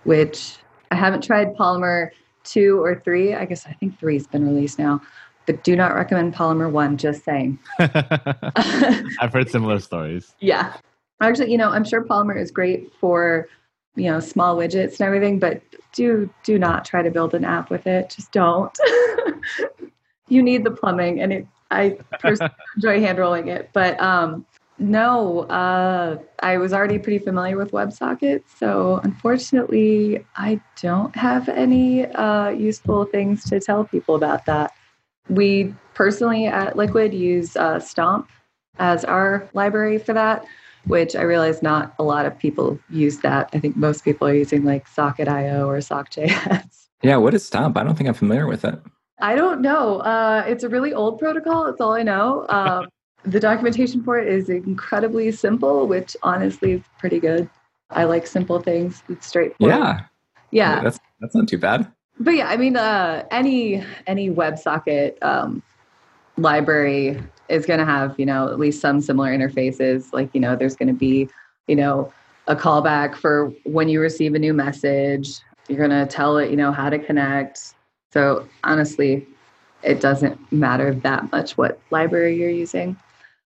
which 0.04 0.58
I 0.92 0.96
haven't 0.96 1.24
tried 1.24 1.56
Polymer 1.56 2.10
two 2.46 2.82
or 2.82 3.00
three. 3.00 3.34
I 3.34 3.46
guess 3.46 3.66
I 3.66 3.74
think 3.74 4.00
three's 4.00 4.28
been 4.28 4.46
released 4.46 4.80
now, 4.80 5.02
but 5.46 5.64
do 5.64 5.76
not 5.76 5.94
recommend 5.96 6.34
Polymer 6.34 6.72
one. 6.72 6.98
Just 6.98 7.24
saying. 7.26 7.60
I've 7.80 9.34
heard 9.34 9.50
similar 9.50 9.80
stories. 9.80 10.34
Yeah, 10.40 10.74
actually, 11.22 11.52
you 11.52 11.58
know, 11.58 11.70
I'm 11.70 11.84
sure 11.84 12.04
Polymer 12.04 12.40
is 12.40 12.52
great 12.52 12.94
for 13.00 13.48
you 13.96 14.12
know 14.12 14.20
small 14.20 14.56
widgets 14.56 15.00
and 15.00 15.02
everything, 15.02 15.40
but 15.40 15.62
do 15.94 16.30
do 16.44 16.60
not 16.60 16.86
try 16.86 17.02
to 17.02 17.12
build 17.12 17.34
an 17.34 17.44
app 17.44 17.70
with 17.70 17.88
it. 17.88 18.10
Just 18.10 18.32
don't. 18.32 18.78
you 20.28 20.42
need 20.42 20.64
the 20.64 20.72
plumbing, 20.72 21.22
and 21.22 21.34
it. 21.34 21.48
I 21.72 21.98
personally 22.20 22.54
enjoy 22.76 23.02
hand 23.02 23.18
rolling 23.18 23.48
it, 23.48 23.72
but 23.74 24.00
um, 24.00 24.46
no, 24.78 25.42
uh, 25.42 26.18
I 26.42 26.58
was 26.58 26.74
already 26.74 27.00
pretty 27.00 27.20
familiar 27.20 27.58
with 27.58 27.72
WebSockets, 27.72 28.44
so 28.58 29.00
unfortunately, 29.04 30.26
I 30.36 30.60
don't 30.82 31.16
have 31.16 31.48
any 31.50 32.06
uh, 32.06 32.50
useful 32.50 33.06
things 33.06 33.44
to 33.46 33.60
tell 33.60 33.86
people 33.86 34.16
about 34.16 34.46
that. 34.46 34.74
We 35.30 35.74
personally 35.94 36.46
at 36.46 36.76
Liqid 36.76 37.18
use 37.18 37.56
uh, 37.56 37.80
Stomp 37.80 38.30
as 38.78 39.06
our 39.06 39.48
library 39.54 39.98
for 39.98 40.14
that, 40.14 40.46
which 40.86 41.16
I 41.16 41.22
realize 41.22 41.64
not 41.64 41.96
a 41.98 42.04
lot 42.04 42.26
of 42.26 42.38
people 42.38 42.78
use 42.90 43.20
that. 43.20 43.50
I 43.54 43.60
think 43.60 43.78
most 43.78 44.04
people 44.04 44.28
are 44.28 44.36
using 44.36 44.66
like 44.66 44.88
Socket.io 44.88 45.68
or 45.68 45.80
Sock.js. 45.82 46.88
Yeah, 47.02 47.18
what 47.18 47.34
is 47.34 47.46
Stomp? 47.46 47.78
I 47.78 47.84
don't 47.84 47.96
think 47.96 48.08
I'm 48.08 48.16
familiar 48.16 48.48
with 48.48 48.66
it. 48.66 48.80
I 49.20 49.36
don't 49.36 49.62
know. 49.62 50.00
Uh, 50.00 50.44
it's 50.48 50.64
a 50.64 50.70
really 50.70 50.94
old 50.94 51.20
protocol. 51.20 51.66
That's 51.66 51.80
all 51.80 51.94
I 51.94 52.04
know. 52.04 52.46
Um, 52.50 52.88
the 53.26 53.40
documentation 53.40 54.04
for 54.04 54.18
it 54.18 54.28
is 54.28 54.50
incredibly 54.50 55.32
simple, 55.32 55.88
which 55.88 56.16
honestly 56.24 56.74
is 56.74 56.82
pretty 57.00 57.20
good. 57.20 57.50
I 57.90 58.04
like 58.06 58.28
simple 58.28 58.60
things. 58.60 59.04
It's 59.10 59.28
straightforward. 59.28 59.76
Yeah. 59.76 60.02
Yeah. 60.52 60.82
That's 60.84 61.00
that's 61.20 61.36
not 61.36 61.48
too 61.48 61.58
bad. 61.58 61.92
But 62.20 62.36
yeah, 62.36 62.48
I 62.48 62.58
mean, 62.58 62.78
uh, 62.78 63.26
any 63.32 63.84
any 64.08 64.30
WebSocket 64.30 65.22
um, 65.24 65.62
library 66.38 67.22
is 67.50 67.66
going 67.66 67.80
to 67.80 67.86
have 67.86 68.16
you 68.18 68.26
know 68.26 68.48
at 68.48 68.60
least 68.60 68.82
some 68.82 69.02
similar 69.02 69.36
interfaces. 69.36 70.14
Like 70.14 70.30
you 70.34 70.40
know, 70.40 70.56
there's 70.56 70.76
going 70.76 70.88
to 70.88 70.94
be 70.94 71.30
you 71.68 71.76
know 71.76 72.12
a 72.48 72.56
callback 72.56 73.16
for 73.16 73.52
when 73.64 73.90
you 73.90 74.00
receive 74.00 74.34
a 74.34 74.40
new 74.40 74.54
message. 74.54 75.40
You're 75.68 75.80
going 75.80 75.90
to 75.90 76.06
tell 76.06 76.38
it 76.38 76.50
you 76.52 76.58
know 76.58 76.72
how 76.72 76.90
to 76.90 77.00
connect. 77.00 77.74
So 78.14 78.48
honestly, 78.64 79.28
it 79.84 80.00
doesn't 80.00 80.52
matter 80.52 80.94
that 80.94 81.32
much 81.32 81.58
what 81.58 81.80
library 81.92 82.38
you're 82.38 82.50
using. 82.50 82.98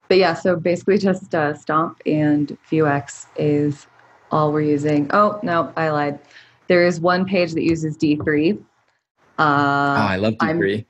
But 0.08 0.18
yeah, 0.18 0.34
so 0.34 0.56
basically 0.56 0.98
just 0.98 1.34
uh, 1.34 1.54
Stomp 1.54 2.00
and 2.06 2.56
Vuex 2.70 3.26
is 3.36 3.86
all 4.30 4.52
we're 4.52 4.62
using. 4.62 5.10
Oh 5.12 5.38
no, 5.42 5.72
I 5.76 5.90
lied. 5.90 6.18
There 6.66 6.84
is 6.84 7.00
one 7.00 7.24
page 7.24 7.52
that 7.52 7.62
uses 7.62 7.96
D3. 7.96 8.58
Uh, 8.58 8.60
oh, 9.38 9.42
I 9.42 10.16
love 10.16 10.34
I'm- 10.40 10.58
D3. 10.58 10.84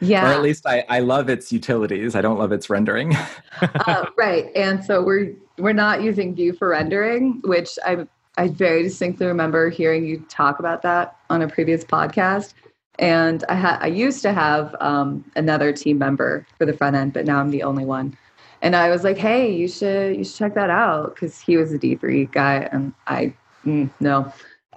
yeah. 0.00 0.30
Or 0.30 0.34
at 0.34 0.42
least 0.42 0.66
I, 0.66 0.84
I 0.88 1.00
love 1.00 1.28
its 1.28 1.52
utilities. 1.52 2.14
I 2.14 2.20
don't 2.20 2.38
love 2.38 2.52
its 2.52 2.68
rendering. 2.70 3.14
uh, 3.60 4.06
right 4.16 4.50
and 4.56 4.82
so 4.84 5.02
we're 5.02 5.34
we're 5.58 5.72
not 5.72 6.02
using 6.02 6.34
Vue 6.34 6.52
for 6.52 6.68
rendering 6.68 7.40
which 7.44 7.78
i 7.84 8.06
i 8.38 8.48
very 8.48 8.82
distinctly 8.82 9.26
remember 9.26 9.68
hearing 9.68 10.06
you 10.06 10.24
talk 10.28 10.58
about 10.58 10.82
that 10.82 11.16
on 11.28 11.42
a 11.42 11.48
previous 11.48 11.84
podcast 11.84 12.54
and 12.98 13.44
i 13.48 13.54
had 13.54 13.78
i 13.80 13.86
used 13.86 14.22
to 14.22 14.32
have 14.32 14.74
um, 14.80 15.24
another 15.36 15.72
team 15.72 15.98
member 15.98 16.46
for 16.56 16.64
the 16.64 16.72
front 16.72 16.96
end 16.96 17.12
but 17.12 17.26
now 17.26 17.38
i'm 17.38 17.50
the 17.50 17.62
only 17.62 17.84
one 17.84 18.16
and 18.62 18.76
i 18.76 18.88
was 18.90 19.04
like 19.04 19.18
hey 19.18 19.52
you 19.52 19.68
should 19.68 20.16
you 20.16 20.24
should 20.24 20.36
check 20.36 20.54
that 20.54 20.70
out 20.70 21.14
because 21.14 21.40
he 21.40 21.56
was 21.56 21.72
a 21.72 21.78
d3 21.78 22.30
guy 22.32 22.68
and 22.72 22.92
i 23.06 23.32
mm, 23.64 23.90
no 24.00 24.32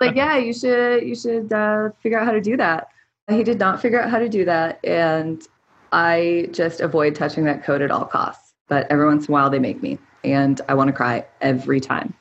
like 0.00 0.14
yeah 0.14 0.36
you 0.36 0.52
should 0.52 1.02
you 1.02 1.14
should 1.14 1.52
uh, 1.52 1.90
figure 2.00 2.18
out 2.18 2.26
how 2.26 2.32
to 2.32 2.40
do 2.40 2.56
that 2.56 2.88
he 3.28 3.42
did 3.42 3.58
not 3.58 3.82
figure 3.82 4.00
out 4.00 4.08
how 4.08 4.18
to 4.18 4.28
do 4.28 4.44
that 4.44 4.78
and 4.84 5.48
I 5.92 6.48
just 6.52 6.80
avoid 6.80 7.14
touching 7.14 7.44
that 7.44 7.64
code 7.64 7.82
at 7.82 7.90
all 7.90 8.04
costs. 8.04 8.54
But 8.68 8.86
every 8.90 9.06
once 9.06 9.26
in 9.26 9.32
a 9.32 9.34
while, 9.34 9.50
they 9.50 9.58
make 9.58 9.82
me, 9.82 9.98
and 10.24 10.60
I 10.68 10.74
want 10.74 10.88
to 10.88 10.92
cry 10.92 11.24
every 11.40 11.80
time 11.80 12.12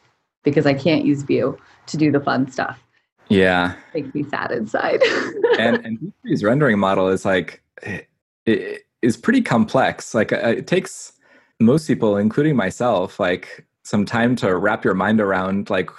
because 0.44 0.66
I 0.66 0.74
can't 0.74 1.04
use 1.04 1.24
Vue 1.24 1.58
to 1.88 1.98
do 1.98 2.12
the 2.12 2.22
fun 2.22 2.50
stuff. 2.50 2.80
yeah. 3.27 3.75
It 3.94 4.04
makes 4.04 4.16
me 4.16 4.24
sad 4.24 4.51
inside. 4.51 5.01
and 5.60 5.86
and 5.86 6.13
D3's 6.25 6.44
rendering 6.44 6.80
model 6.80 7.10
is 7.10 7.25
like 7.25 7.62
it, 7.82 8.08
it 8.46 8.86
is 9.01 9.18
pretty 9.18 9.42
complex. 9.42 10.13
Like 10.13 10.32
uh, 10.34 10.38
it 10.38 10.68
takes 10.68 11.13
most 11.60 11.88
people, 11.88 12.18
including 12.18 12.56
myself, 12.56 13.20
like 13.20 13.66
some 13.84 14.06
time 14.06 14.36
to 14.38 14.56
wrap 14.56 14.84
your 14.84 14.94
mind 14.94 15.22
around 15.22 15.70
like 15.70 15.89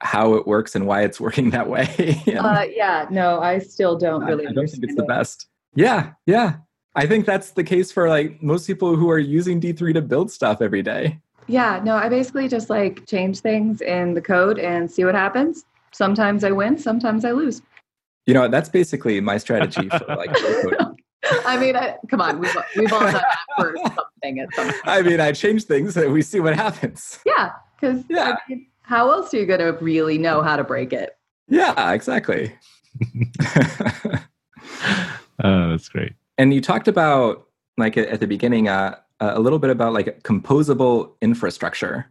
how 0.00 0.34
it 0.34 0.46
works 0.46 0.74
and 0.74 0.86
why 0.86 1.02
it's 1.02 1.20
working 1.26 1.50
that 1.50 1.68
way. 1.68 2.20
Uh, 2.44 2.66
yeah, 2.70 3.06
no, 3.10 3.40
I 3.40 3.58
still 3.58 3.96
don't 3.96 4.24
really. 4.24 4.46
I, 4.46 4.52
don't 4.52 4.66
think 4.68 4.84
it's 4.84 4.96
the 4.96 5.02
it. 5.02 5.08
best. 5.08 5.46
Yeah, 5.74 6.12
yeah. 6.26 6.56
I 6.94 7.06
think 7.06 7.26
that's 7.26 7.52
the 7.52 7.64
case 7.64 7.90
for 7.90 8.08
like 8.08 8.42
most 8.42 8.66
people 8.66 8.96
who 8.96 9.10
are 9.10 9.18
using 9.18 9.60
D3 9.60 9.94
to 9.94 10.02
build 10.02 10.30
stuff 10.30 10.60
every 10.60 10.82
day. 10.82 11.18
Yeah, 11.46 11.80
no, 11.82 11.96
I 11.96 12.08
basically 12.08 12.48
just 12.48 12.70
like 12.70 13.06
change 13.06 13.40
things 13.40 13.80
in 13.80 14.14
the 14.14 14.20
code 14.20 14.58
and 14.58 14.90
see 14.90 15.04
what 15.04 15.14
happens. 15.14 15.64
Sometimes 15.92 16.44
I 16.44 16.50
win, 16.50 16.78
sometimes 16.78 17.24
I 17.24 17.32
lose. 17.32 17.62
You 18.26 18.34
know, 18.34 18.48
that's 18.48 18.68
basically 18.68 19.20
my 19.20 19.38
strategy 19.38 19.88
for 19.88 20.16
like. 20.16 20.34
I 21.46 21.56
mean, 21.58 21.76
I, 21.76 21.96
come 22.10 22.20
on, 22.20 22.38
we've 22.38 22.54
we've 22.76 22.92
all 22.92 23.00
done 23.00 23.12
that 23.14 23.38
for 23.56 23.74
something 23.82 24.40
at 24.40 24.54
some 24.54 24.66
point. 24.70 24.80
I 24.84 25.02
mean, 25.02 25.20
I 25.20 25.32
change 25.32 25.64
things 25.64 25.96
and 25.96 26.12
we 26.12 26.22
see 26.22 26.40
what 26.40 26.54
happens. 26.54 27.18
Yeah, 27.26 27.52
because 27.80 28.04
Yeah. 28.08 28.36
I 28.36 28.38
mean, 28.50 28.66
how 28.82 29.10
else 29.10 29.32
are 29.32 29.38
you 29.38 29.46
going 29.46 29.60
to 29.60 29.72
really 29.82 30.18
know 30.18 30.42
how 30.42 30.56
to 30.56 30.64
break 30.64 30.92
it? 30.92 31.16
Yeah, 31.48 31.92
exactly. 31.92 32.52
Oh, 35.42 35.70
that's 35.70 35.88
great. 35.88 36.12
and 36.38 36.54
you 36.54 36.60
talked 36.60 36.86
about 36.88 37.48
like 37.76 37.96
at 37.96 38.20
the 38.20 38.26
beginning 38.26 38.68
uh, 38.68 38.96
a 39.20 39.40
little 39.40 39.58
bit 39.58 39.70
about 39.70 39.92
like 39.92 40.22
composable 40.22 41.14
infrastructure 41.20 42.06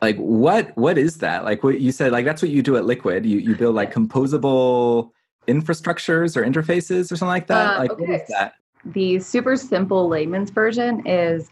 like 0.00 0.16
what 0.16 0.76
what 0.76 0.96
is 0.96 1.18
that 1.18 1.44
like 1.44 1.64
what 1.64 1.80
you 1.80 1.90
said 1.90 2.12
like 2.12 2.24
that's 2.24 2.40
what 2.40 2.52
you 2.52 2.62
do 2.62 2.76
at 2.76 2.84
Liqid 2.84 3.24
you 3.24 3.38
you 3.38 3.56
build 3.56 3.74
like 3.74 3.92
composable 3.92 5.10
infrastructures 5.48 6.36
or 6.36 6.44
interfaces 6.44 7.10
or 7.10 7.16
something 7.16 7.28
like 7.28 7.46
that 7.48 7.74
Uh, 7.74 7.78
like 7.80 7.90
okay. 7.92 8.14
is 8.14 8.28
that 8.28 8.54
The 8.84 9.18
super 9.18 9.56
simple 9.56 10.08
layman's 10.08 10.50
version 10.50 11.04
is 11.06 11.50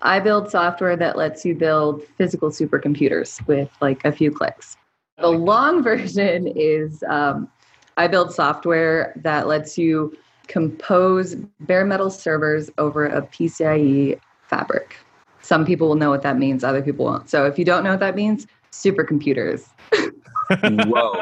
I 0.00 0.20
build 0.20 0.50
software 0.50 0.96
that 0.96 1.16
lets 1.16 1.44
you 1.44 1.54
build 1.54 2.04
physical 2.16 2.50
supercomputers 2.50 3.44
with 3.48 3.68
like 3.80 4.04
a 4.04 4.12
few 4.12 4.30
clicks. 4.30 4.76
The 5.18 5.28
long 5.28 5.82
version 5.90 6.46
is 6.46 7.02
um, 7.08 7.50
I 7.96 8.06
build 8.06 8.32
software 8.32 9.12
that 9.24 9.48
lets 9.48 9.76
you 9.76 10.16
compose 10.46 11.34
bare 11.60 11.84
metal 11.84 12.10
servers 12.10 12.70
over 12.78 13.06
a 13.06 13.22
PCIe 13.22 14.20
fabric. 14.46 14.96
Some 15.40 15.64
people 15.64 15.88
will 15.88 15.96
know 15.96 16.10
what 16.10 16.22
that 16.22 16.38
means, 16.38 16.62
other 16.62 16.82
people 16.82 17.04
won't. 17.06 17.28
So 17.28 17.46
if 17.46 17.58
you 17.58 17.64
don't 17.64 17.82
know 17.82 17.90
what 17.90 18.00
that 18.00 18.14
means, 18.14 18.46
supercomputers. 18.70 19.68
whoa 20.86 21.20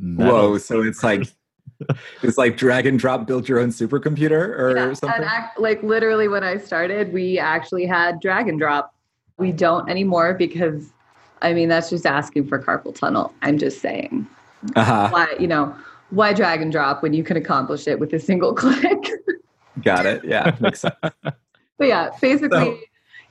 whoa 0.00 0.58
so 0.58 0.82
it's 0.82 1.02
like 1.02 1.22
it's 2.22 2.38
like 2.38 2.56
drag 2.56 2.86
and 2.86 2.98
drop 2.98 3.26
build 3.26 3.48
your 3.48 3.58
own 3.58 3.68
supercomputer 3.70 4.58
or 4.58 4.76
Yeah, 4.76 4.92
something 4.94 5.24
act, 5.24 5.58
like 5.58 5.82
literally 5.82 6.28
when 6.28 6.44
I 6.44 6.56
started, 6.58 7.12
we 7.12 7.38
actually 7.38 7.84
had 7.86 8.20
drag 8.20 8.48
and 8.48 8.58
drop. 8.58 8.94
We 9.38 9.50
don't 9.50 9.88
anymore 9.90 10.34
because 10.34 10.90
I 11.42 11.52
mean 11.52 11.68
that's 11.68 11.90
just 11.90 12.06
asking 12.06 12.46
for 12.46 12.58
carpal 12.62 12.94
tunnel. 12.94 13.34
I'm 13.42 13.58
just 13.58 13.80
saying. 13.80 14.26
uh-huh. 14.76 15.08
Why, 15.10 15.34
you 15.40 15.48
know, 15.48 15.74
why 16.10 16.32
drag 16.32 16.62
and 16.62 16.70
drop 16.70 17.02
when 17.02 17.12
you 17.12 17.24
can 17.24 17.36
accomplish 17.36 17.88
it 17.88 17.98
with 17.98 18.12
a 18.12 18.20
single 18.20 18.54
click? 18.62 19.10
got 19.82 20.06
it 20.06 20.24
yeah 20.24 20.54
makes 20.60 20.80
sense 20.82 20.94
but 21.02 21.88
yeah, 21.88 22.10
basically 22.20 22.48
So- 22.58 22.78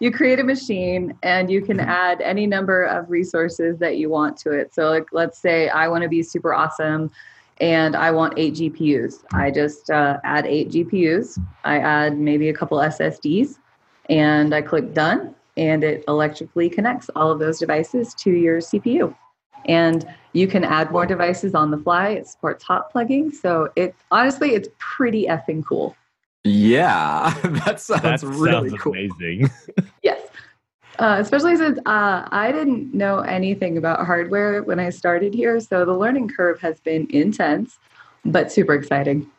you 0.04 0.12
create 0.12 0.38
a 0.38 0.44
machine 0.44 1.18
and 1.24 1.50
you 1.50 1.62
can 1.62 1.80
add 1.80 2.20
any 2.20 2.46
number 2.46 2.84
of 2.84 3.10
resources 3.10 3.80
that 3.80 3.96
you 3.96 4.10
want 4.10 4.36
to 4.36 4.52
it. 4.52 4.74
So 4.74 4.90
like 4.90 5.06
let's 5.14 5.40
say 5.40 5.70
I 5.70 5.88
want 5.88 6.04
to 6.04 6.10
be 6.10 6.22
super 6.22 6.54
awesome 6.54 7.10
and 7.62 7.96
I 7.96 8.12
want 8.12 8.34
eight 8.36 8.56
GPUs. 8.56 9.24
I 9.32 9.50
just 9.50 9.90
uh, 9.90 10.18
add 10.26 10.46
eight 10.46 10.72
GPUs. 10.72 11.40
I 11.64 11.80
add 11.80 12.18
maybe 12.18 12.50
a 12.50 12.54
couple 12.54 12.80
SSDs 12.80 13.60
and 14.10 14.54
I 14.54 14.62
click 14.62 14.94
done 14.94 15.36
and 15.56 15.86
it 15.86 16.04
electrically 16.10 16.70
connects 16.70 17.10
all 17.16 17.32
of 17.32 17.40
those 17.40 17.58
devices 17.58 18.14
to 18.16 18.30
your 18.30 18.60
CPU. 18.60 19.16
And 19.70 20.06
you 20.34 20.48
can 20.48 20.66
add 20.66 20.92
more 20.92 21.06
devices 21.06 21.56
on 21.56 21.72
the 21.72 21.78
fly. 21.78 22.10
It 22.10 22.28
supports 22.28 22.62
hot 22.66 22.92
plugging. 22.92 23.32
So 23.32 23.70
it 23.78 23.96
honestly, 24.12 24.54
it's 24.54 24.68
pretty 24.80 25.28
effing 25.28 25.64
cool. 25.66 25.96
yeah 26.44 27.34
that 27.64 27.80
sounds 27.80 28.22
That 28.22 28.28
really 28.28 28.72
sounds 28.72 28.82
cool 28.82 28.92
amazing. 28.92 29.50
Uh, 31.00 31.18
especially 31.20 31.58
since 31.58 31.80
uh, 31.86 32.28
I 32.32 32.52
didn't 32.52 32.94
know 32.94 33.20
anything 33.20 33.78
about 33.78 34.06
hardware 34.06 34.62
when 34.64 34.80
I 34.80 34.90
started 34.90 35.34
here. 35.34 35.60
So 35.60 35.86
the 35.86 35.94
learning 35.94 36.30
curve 36.30 36.60
has 36.62 36.80
been 36.80 37.08
intense, 37.10 37.80
but 38.26 38.52
super 38.52 38.74
exciting. 38.74 39.30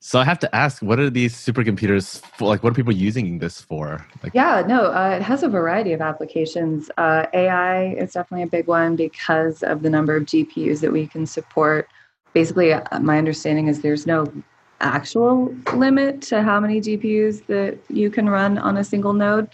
So 0.00 0.20
I 0.20 0.24
have 0.24 0.38
to 0.40 0.54
ask, 0.54 0.82
what 0.82 0.98
are 0.98 1.10
these 1.10 1.34
supercomputers 1.34 2.20
for? 2.36 2.48
Like, 2.48 2.62
what 2.62 2.70
are 2.70 2.74
people 2.74 2.92
using 2.92 3.38
this 3.38 3.60
for? 3.60 4.06
Like, 4.22 4.34
Yeah, 4.34 4.62
no, 4.66 4.92
uh, 4.92 5.16
it 5.20 5.22
has 5.22 5.42
a 5.42 5.48
variety 5.48 5.92
of 5.92 6.00
applications. 6.00 6.90
Uh, 6.96 7.26
AI 7.32 7.94
is 7.94 8.12
definitely 8.12 8.44
a 8.44 8.46
big 8.46 8.66
one 8.66 8.94
because 8.94 9.62
of 9.62 9.82
the 9.82 9.90
number 9.90 10.14
of 10.14 10.24
GPUs 10.24 10.80
that 10.80 10.92
we 10.92 11.06
can 11.06 11.26
support. 11.26 11.88
Basically, 12.34 12.72
uh, 12.72 13.00
my 13.00 13.18
understanding 13.18 13.68
is 13.68 13.80
there's 13.80 14.06
no 14.06 14.32
actual 14.80 15.54
limit 15.74 16.22
to 16.22 16.42
how 16.42 16.60
many 16.60 16.80
GPUs 16.80 17.44
that 17.46 17.78
you 17.88 18.10
can 18.10 18.28
run 18.28 18.58
on 18.58 18.76
a 18.76 18.84
single 18.84 19.12
node. 19.12 19.48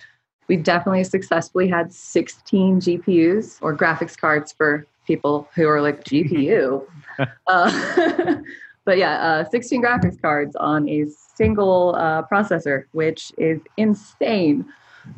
We've 0.53 0.63
definitely 0.63 1.05
successfully 1.05 1.67
had 1.67 1.95
16 1.95 2.83
GPUs 2.83 3.57
or 3.63 3.75
graphics 3.75 4.15
cards 4.15 4.53
for 4.53 4.87
people 5.07 5.49
who 5.55 5.67
are 5.67 5.81
like 5.81 6.05
GPU. 6.05 6.87
uh, 7.47 8.37
but 8.85 8.99
yeah, 8.99 9.15
uh, 9.15 9.49
16 9.49 9.83
graphics 9.83 10.21
cards 10.21 10.55
on 10.57 10.87
a 10.91 11.07
single 11.07 11.95
uh, 11.97 12.25
processor, 12.31 12.85
which 12.93 13.33
is 13.39 13.63
insane. 13.79 14.71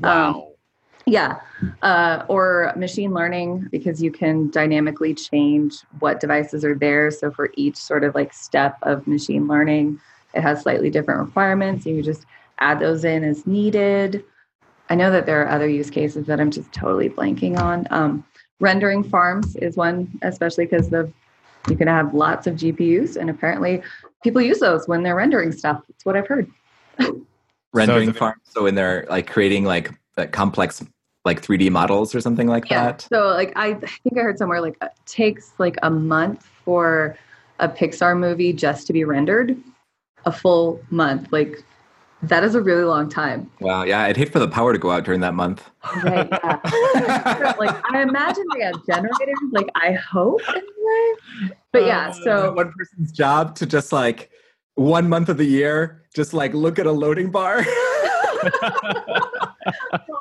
Um, 0.05 0.45
yeah, 1.05 1.41
uh, 1.83 2.25
or 2.29 2.73
machine 2.77 3.13
learning 3.13 3.67
because 3.73 4.01
you 4.01 4.13
can 4.13 4.51
dynamically 4.51 5.15
change 5.15 5.79
what 5.99 6.21
devices 6.21 6.65
are 6.65 6.77
there. 6.77 7.11
So 7.11 7.33
for 7.33 7.51
each 7.57 7.77
sort 7.77 8.05
of 8.05 8.15
like 8.15 8.33
step 8.33 8.79
of 8.83 9.05
machine 9.09 9.49
learning, 9.49 9.99
it 10.33 10.43
has 10.43 10.63
slightly 10.63 10.91
different 10.91 11.27
requirements. 11.27 11.87
You 11.87 12.05
just 12.05 12.25
add 12.61 12.79
those 12.79 13.05
in 13.05 13.25
as 13.25 13.49
needed. 13.49 14.23
I 14.91 14.95
know 14.95 15.11
that 15.11 15.27
there 15.27 15.43
are 15.43 15.49
other 15.49 15.69
use 15.69 15.91
cases 15.91 16.27
that 16.27 16.41
I'm 16.41 16.51
just 16.51 16.73
totally 16.73 17.09
blanking 17.09 17.59
on. 17.59 17.87
Um, 17.91 18.25
rendering 18.61 19.03
farms 19.03 19.57
is 19.57 19.77
one, 19.77 20.11
especially 20.23 20.67
because 20.67 20.91
the 20.91 21.11
you 21.69 21.77
can 21.77 21.89
have 21.89 22.13
lots 22.13 22.47
of 22.47 22.57
GPUs, 22.57 23.17
and 23.17 23.31
apparently 23.31 23.83
people 24.23 24.43
use 24.43 24.59
those 24.59 24.87
when 24.87 25.03
they're 25.03 25.17
rendering 25.17 25.51
stuff. 25.53 25.83
It's 25.89 26.05
what 26.05 26.15
I've 26.17 26.27
heard. 26.27 26.51
rendering 27.73 28.13
So- 28.13 28.19
farms. 28.19 28.43
So 28.45 28.63
when 28.65 28.75
they're 28.75 29.07
like 29.09 29.31
creating 29.31 29.65
like 29.65 29.91
uh, 30.17 30.27
complex 30.27 30.85
like 31.25 31.41
3D 31.41 31.71
models 31.71 32.15
or 32.15 32.21
something 32.21 32.47
like 32.49 32.69
Yeah. 32.71 32.85
that. 32.85 33.01
So 33.11 33.29
like 33.29 33.53
I, 33.57 33.69
I 33.69 33.75
think 33.75 34.19
I 34.19 34.21
heard 34.21 34.37
somewhere 34.37 34.61
like 34.61 34.77
it 34.83 34.91
takes 35.07 35.53
like 35.59 35.77
a 35.83 35.89
month 35.91 36.45
for 36.65 37.17
a 37.61 37.69
Pixar 37.69 38.19
movie 38.19 38.53
just 38.53 38.87
to 38.89 38.93
be 38.93 39.05
rendered. 39.05 39.57
A 40.27 40.33
full 40.33 40.81
month. 40.91 41.33
Like 41.33 41.65
that 42.29 42.45
is 42.45 42.55
a 42.55 42.61
really 42.61 42.85
long 42.85 43.09
time. 43.09 43.51
Wow. 43.61 43.85
Yeah, 43.85 44.03
I'd 44.03 44.17
hate 44.17 44.33
for 44.33 44.39
the 44.39 44.49
power 44.49 44.73
to 44.73 44.79
go 44.79 44.91
out 44.91 45.05
during 45.05 45.21
that 45.21 45.35
month. 45.35 45.71
Right. 46.03 46.29
Yeah. 46.31 47.53
Like 47.59 47.77
I 47.93 48.03
imagine 48.03 48.45
they 48.55 48.65
have 48.65 48.75
generators. 48.87 49.39
Like 49.53 49.69
I 49.75 49.93
hope 49.93 50.41
anyway. 50.49 51.53
But 51.73 51.85
yeah, 51.85 52.11
Is 52.11 52.19
it 52.19 52.25
so 52.25 52.53
one 52.53 52.73
person's 52.77 53.13
job 53.13 53.55
to 53.57 53.67
just 53.67 53.93
like 53.93 54.31
one 54.75 55.09
month 55.09 55.29
of 55.29 55.37
the 55.37 55.45
year, 55.45 56.03
just 56.15 56.35
like 56.35 56.53
look 56.55 56.79
at 56.79 56.87
a 56.87 56.93
loading 56.93 57.31
bar. 57.31 57.65
oh 57.65 58.91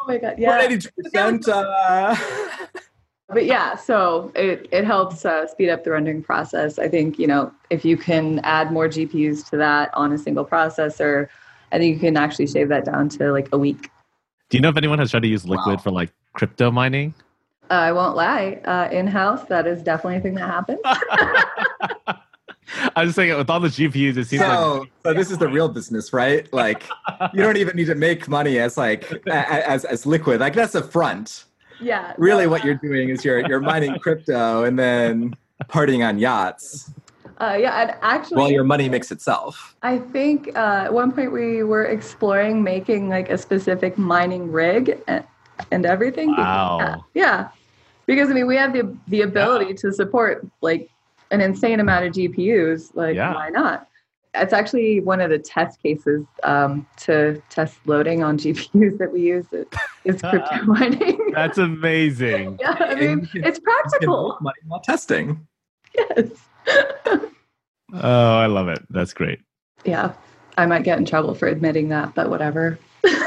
my 0.07 0.17
god, 0.17 0.35
yeah. 0.37 0.67
182%. 0.67 1.47
Uh, 1.47 2.15
But 3.29 3.45
yeah, 3.45 3.75
so 3.75 4.31
it 4.35 4.67
it 4.71 4.85
helps 4.85 5.25
uh, 5.25 5.47
speed 5.47 5.69
up 5.69 5.83
the 5.83 5.91
rendering 5.91 6.21
process. 6.21 6.77
I 6.77 6.87
think 6.87 7.17
you 7.17 7.25
know 7.25 7.51
if 7.69 7.83
you 7.83 7.97
can 7.97 8.39
add 8.39 8.71
more 8.71 8.87
GPUs 8.87 9.49
to 9.49 9.57
that 9.57 9.89
on 9.93 10.11
a 10.11 10.17
single 10.17 10.45
processor, 10.45 11.29
I 11.73 11.79
think 11.79 11.95
you 11.95 11.99
can 11.99 12.15
actually 12.15 12.47
shave 12.47 12.69
that 12.69 12.85
down 12.85 13.09
to 13.09 13.31
like 13.31 13.49
a 13.51 13.57
week. 13.57 13.89
Do 14.49 14.57
you 14.57 14.61
know 14.61 14.69
if 14.69 14.77
anyone 14.77 14.99
has 14.99 15.09
tried 15.11 15.23
to 15.23 15.27
use 15.27 15.43
Liqid 15.43 15.65
Wow. 15.65 15.77
for 15.77 15.91
like 15.91 16.11
crypto 16.33 16.69
mining? 16.71 17.13
Uh, 17.71 17.73
I 17.73 17.91
won't 17.91 18.15
lie, 18.15 18.59
uh, 18.65 18.89
in 18.91 19.07
house 19.07 19.43
that 19.45 19.65
is 19.65 19.81
definitely 19.81 20.17
a 20.17 20.21
thing 20.21 20.35
that 20.35 20.47
happens. 20.47 20.79
I'm 22.95 23.05
just 23.07 23.15
saying 23.15 23.35
with 23.37 23.49
all 23.49 23.59
the 23.59 23.67
GPUs, 23.67 24.17
it 24.17 24.25
seems 24.25 24.41
like 24.41 24.49
so, 24.51 24.85
so 25.03 25.13
this 25.13 25.31
is 25.31 25.37
the 25.37 25.47
real 25.47 25.69
business, 25.69 26.13
right? 26.13 26.51
Like, 26.53 26.83
you 27.33 27.41
don't 27.41 27.57
even 27.57 27.75
need 27.75 27.85
to 27.87 27.95
make 27.95 28.27
money 28.27 28.59
as 28.59 28.77
like 28.77 29.11
a- 29.11 29.21
a- 29.29 29.69
as 29.69 29.85
as 29.85 30.05
Liqid. 30.05 30.39
Like 30.39 30.53
that's 30.53 30.75
a 30.75 30.81
front. 30.83 31.45
yeah, 31.81 32.13
Really, 32.17 32.45
no, 32.45 32.49
what 32.51 32.63
you're 32.63 32.75
doing 32.75 33.09
is 33.09 33.25
you're 33.25 33.47
you're 33.47 33.59
mining 33.59 33.97
crypto 33.99 34.63
and 34.63 34.77
then 34.77 35.35
partying 35.65 36.07
on 36.07 36.19
yachts 36.19 36.91
Uh, 37.39 37.57
yeah, 37.59 37.81
and 37.81 37.95
actually, 38.01 38.37
while 38.37 38.51
your 38.51 38.63
money 38.63 38.89
makes 38.89 39.11
itself. 39.11 39.75
I 39.81 39.97
think 39.97 40.49
uh, 40.55 40.83
at 40.85 40.93
one 40.93 41.11
point 41.11 41.31
we 41.31 41.63
were 41.63 41.85
exploring 41.85 42.63
making 42.63 43.09
like 43.09 43.29
a 43.29 43.37
specific 43.37 43.97
mining 43.97 44.51
rig 44.51 45.01
and, 45.07 45.23
and 45.71 45.85
everything. 45.85 46.35
Wow. 46.35 46.77
Yeah, 46.79 46.95
yeah. 47.13 47.49
because 48.05 48.29
I 48.29 48.33
mean 48.33 48.47
we 48.47 48.55
have 48.55 48.73
the 48.73 48.95
the 49.07 49.21
ability 49.21 49.73
to 49.75 49.91
support 49.91 50.45
like 50.61 50.89
an 51.31 51.41
insane 51.41 51.79
amount 51.79 52.05
of 52.05 52.13
GPUs. 52.13 52.95
Like 52.95 53.15
Yeah. 53.15 53.33
why 53.33 53.49
not? 53.49 53.87
It's 54.35 54.53
actually 54.53 54.99
one 54.99 55.21
of 55.21 55.29
the 55.29 55.37
test 55.37 55.81
cases 55.81 56.25
um, 56.41 56.87
to 57.01 57.41
test 57.49 57.77
loading 57.85 58.23
on 58.23 58.37
GPUs 58.37 58.97
that 58.97 59.11
we 59.11 59.21
use 59.21 59.45
is, 59.51 59.67
is 60.05 60.21
crypto 60.29 60.63
mining. 60.65 61.31
that's 61.33 61.57
amazing. 61.57 62.57
yeah, 62.61 62.75
I 62.79 62.95
mean 62.95 63.25
can- 63.27 63.43
it's 63.43 63.59
practical. 63.59 64.37
money 64.41 64.57
while 64.67 64.79
testing. 64.79 65.47
Yes. 65.95 66.29
Oh, 67.93 68.37
I 68.37 68.47
love 68.47 68.69
it. 68.69 68.83
That's 68.89 69.13
great. 69.13 69.39
Yeah, 69.85 70.13
I 70.57 70.65
might 70.65 70.83
get 70.83 70.97
in 70.97 71.05
trouble 71.05 71.35
for 71.35 71.47
admitting 71.47 71.89
that, 71.89 72.15
but 72.15 72.29
whatever. 72.29 72.79
it 73.03 73.17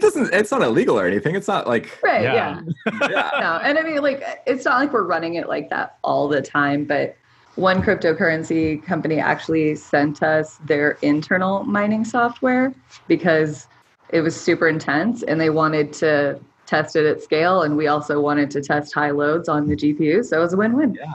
doesn't. 0.00 0.34
It's 0.34 0.50
not 0.50 0.62
illegal 0.62 0.98
or 0.98 1.06
anything. 1.06 1.34
It's 1.34 1.48
not 1.48 1.66
like 1.66 1.98
Right. 2.02 2.22
Yeah. 2.22 2.60
yeah. 2.86 3.08
yeah. 3.08 3.30
no, 3.40 3.60
and 3.62 3.78
I 3.78 3.82
mean, 3.82 4.02
like, 4.02 4.22
it's 4.46 4.64
not 4.64 4.78
like 4.80 4.92
we're 4.92 5.04
running 5.04 5.34
it 5.34 5.48
like 5.48 5.70
that 5.70 5.98
all 6.04 6.28
the 6.28 6.42
time, 6.42 6.84
but 6.84 7.16
one 7.54 7.82
cryptocurrency 7.82 8.84
company 8.84 9.18
actually 9.18 9.74
sent 9.76 10.22
us 10.22 10.58
their 10.66 10.98
internal 11.00 11.64
mining 11.64 12.04
software 12.04 12.74
because 13.08 13.66
it 14.10 14.20
was 14.20 14.38
super 14.38 14.68
intense 14.68 15.22
and 15.22 15.40
they 15.40 15.50
wanted 15.50 15.92
to 15.94 16.38
test 16.66 16.96
it 16.96 17.06
at 17.06 17.22
scale. 17.22 17.62
And 17.62 17.76
we 17.76 17.86
also 17.86 18.20
wanted 18.20 18.50
to 18.52 18.60
test 18.60 18.92
high 18.92 19.10
loads 19.10 19.48
on 19.48 19.66
the 19.66 19.76
GPU. 19.76 20.24
So 20.24 20.38
it 20.38 20.40
was 20.40 20.52
a 20.52 20.56
win 20.56 20.76
win. 20.76 20.94
Yeah, 20.94 21.12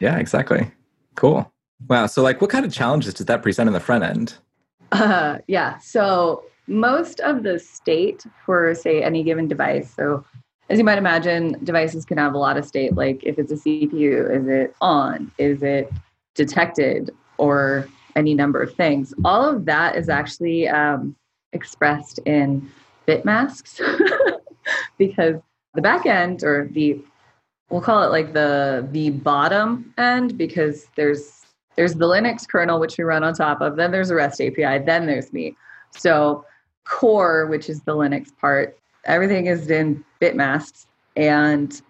Yeah, 0.00 0.18
exactly. 0.18 0.70
Cool. 1.14 1.50
Wow. 1.88 2.06
So, 2.06 2.22
like, 2.22 2.40
what 2.40 2.50
kind 2.50 2.64
of 2.64 2.72
challenges 2.72 3.14
does 3.14 3.26
that 3.26 3.42
present 3.42 3.68
in 3.68 3.72
the 3.72 3.80
front 3.80 4.04
end? 4.04 4.34
Uh, 4.92 5.38
yeah. 5.46 5.78
So 5.78 6.44
most 6.66 7.20
of 7.20 7.42
the 7.42 7.58
state 7.58 8.24
for, 8.44 8.74
say, 8.74 9.02
any 9.02 9.22
given 9.22 9.48
device. 9.48 9.92
So 9.94 10.24
as 10.68 10.78
you 10.78 10.84
might 10.84 10.98
imagine, 10.98 11.56
devices 11.64 12.04
can 12.04 12.18
have 12.18 12.34
a 12.34 12.38
lot 12.38 12.56
of 12.56 12.64
state. 12.64 12.94
Like 12.94 13.22
if 13.24 13.38
it's 13.38 13.52
a 13.52 13.56
CPU, 13.56 14.34
is 14.34 14.48
it 14.48 14.74
on? 14.80 15.30
Is 15.38 15.62
it 15.62 15.92
detected? 16.34 17.10
Or 17.38 17.86
any 18.16 18.34
number 18.34 18.60
of 18.60 18.74
things. 18.74 19.14
All 19.24 19.48
of 19.48 19.66
that 19.66 19.94
is 19.94 20.08
actually 20.08 20.66
um, 20.66 21.14
expressed 21.52 22.18
in 22.20 22.68
bit 23.04 23.24
masks 23.24 23.80
because 24.98 25.36
the 25.74 25.82
back 25.82 26.06
end 26.06 26.42
or 26.42 26.68
the 26.72 27.00
we'll 27.70 27.80
call 27.80 28.02
it 28.02 28.10
like 28.10 28.32
the 28.32 28.86
the 28.92 29.10
bottom 29.10 29.92
end 29.98 30.38
because 30.38 30.86
there's 30.96 31.46
there's 31.76 31.94
the 31.94 32.06
Linux 32.06 32.48
kernel 32.48 32.80
which 32.80 32.96
we 32.98 33.04
run 33.04 33.22
on 33.22 33.34
top 33.34 33.60
of, 33.60 33.76
then 33.76 33.90
there's 33.90 34.10
a 34.10 34.14
REST 34.14 34.40
API, 34.40 34.78
then 34.84 35.06
there's 35.06 35.32
me. 35.32 35.54
So 35.90 36.44
core, 36.84 37.46
which 37.46 37.68
is 37.68 37.82
the 37.82 37.94
Linux 37.94 38.36
part, 38.36 38.78
everything 39.04 39.46
is 39.46 39.70
in 39.70 40.02
bit 40.18 40.36
masks. 40.36 40.86
And 41.16 41.80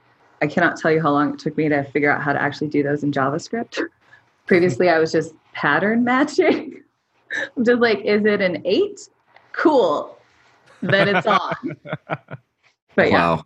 I 0.43 0.49
cannot 0.49 0.77
tell 0.77 0.91
you 0.91 1.01
how 1.01 1.13
long 1.13 1.35
it 1.35 1.39
took 1.39 1.57
me 1.57 1.69
to 1.69 1.85
figure 1.85 2.11
out 2.11 2.21
how 2.21 2.33
to 2.33 2.43
actually 2.43 2.69
do 2.69 2.83
those 2.83 3.03
in 3.03 3.13
JavaScript. 3.13 3.81
Previously, 4.47 4.89
I 4.89 4.99
was 4.99 5.13
just 5.13 5.35
pattern 5.53 6.05
matching. 6.05 6.83
I'm 7.57 7.65
just 7.65 7.81
like, 7.81 8.01
is 8.01 8.25
it 8.25 8.41
an 8.41 8.63
eight? 8.65 9.09
Cool. 9.53 10.17
Then 10.83 11.15
it's 11.15 11.27
on. 11.27 11.77
But 12.97 13.11
yeah 13.11 13.37
Wow. 13.37 13.45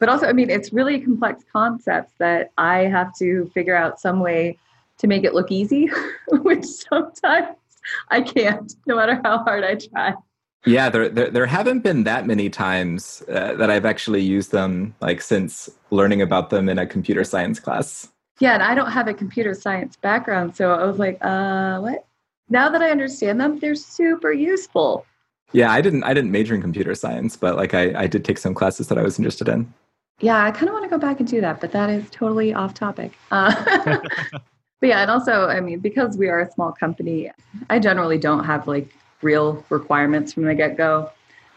but 0.00 0.08
also 0.08 0.26
i 0.26 0.32
mean 0.32 0.50
it's 0.50 0.72
really 0.72 1.00
complex 1.00 1.44
concepts 1.52 2.12
that 2.18 2.50
i 2.58 2.78
have 2.96 3.14
to 3.18 3.50
figure 3.54 3.76
out 3.76 4.00
some 4.00 4.18
way 4.20 4.58
to 4.98 5.06
make 5.06 5.24
it 5.24 5.34
look 5.34 5.50
easy 5.50 5.88
which 6.48 6.64
sometimes 6.64 7.56
i 8.10 8.20
can't 8.20 8.74
no 8.86 8.96
matter 8.96 9.20
how 9.24 9.38
hard 9.44 9.62
i 9.64 9.74
try 9.74 10.12
Yeah, 10.66 10.88
there, 10.90 11.08
there 11.08 11.30
there 11.30 11.46
haven't 11.46 11.82
been 11.88 12.00
that 12.10 12.26
many 12.26 12.48
times 12.50 13.22
uh, 13.28 13.54
that 13.60 13.70
I've 13.70 13.86
actually 13.92 14.22
used 14.36 14.50
them, 14.50 14.96
like 15.00 15.20
since 15.22 15.70
learning 15.98 16.22
about 16.22 16.50
them 16.50 16.68
in 16.68 16.76
a 16.78 16.86
computer 16.94 17.22
science 17.32 17.58
class. 17.66 17.88
yeah 18.44 18.54
and 18.56 18.62
i 18.70 18.72
don't 18.78 18.90
have 18.98 19.06
a 19.08 19.14
computer 19.22 19.54
science 19.54 19.94
background 20.08 20.48
so 20.58 20.64
i 20.82 20.84
was 20.90 20.98
like 21.06 21.18
uh 21.32 21.78
what 21.84 21.98
now 22.58 22.66
that 22.72 22.82
i 22.86 22.90
understand 22.96 23.36
them 23.40 23.52
they're 23.60 23.78
super 24.00 24.32
useful 24.52 24.90
Yeah, 25.52 25.70
I 25.70 25.80
didn't 25.80 26.04
I 26.04 26.12
didn't 26.14 26.30
major 26.32 26.54
in 26.54 26.60
computer 26.60 26.94
science, 26.94 27.36
but 27.36 27.56
like 27.56 27.72
I, 27.74 28.02
I 28.02 28.06
did 28.06 28.24
take 28.24 28.38
some 28.38 28.54
classes 28.54 28.88
that 28.88 28.98
I 28.98 29.02
was 29.02 29.18
interested 29.18 29.48
in. 29.48 29.72
yeah 30.20 30.44
i 30.44 30.50
kind 30.50 30.68
of 30.68 30.72
want 30.72 30.84
to 30.84 30.88
go 30.88 30.98
back 30.98 31.20
and 31.20 31.28
do 31.28 31.40
that 31.42 31.60
but 31.60 31.72
that 31.72 31.90
is 31.90 32.08
totally 32.10 32.54
off 32.54 32.72
topic. 32.72 33.12
Uh, 33.30 33.54
but 34.80 34.88
yeah 34.88 35.02
and 35.02 35.10
also 35.10 35.46
i 35.48 35.60
mean 35.60 35.78
because 35.78 36.16
we 36.16 36.28
are 36.28 36.40
a 36.40 36.50
small 36.52 36.72
company 36.72 37.30
i 37.68 37.78
generally 37.78 38.18
don't 38.18 38.44
have 38.44 38.66
like 38.66 38.88
real 39.22 39.62
requirements 39.70 40.32
from 40.32 40.44
the 40.44 40.54
get-go. 40.54 41.10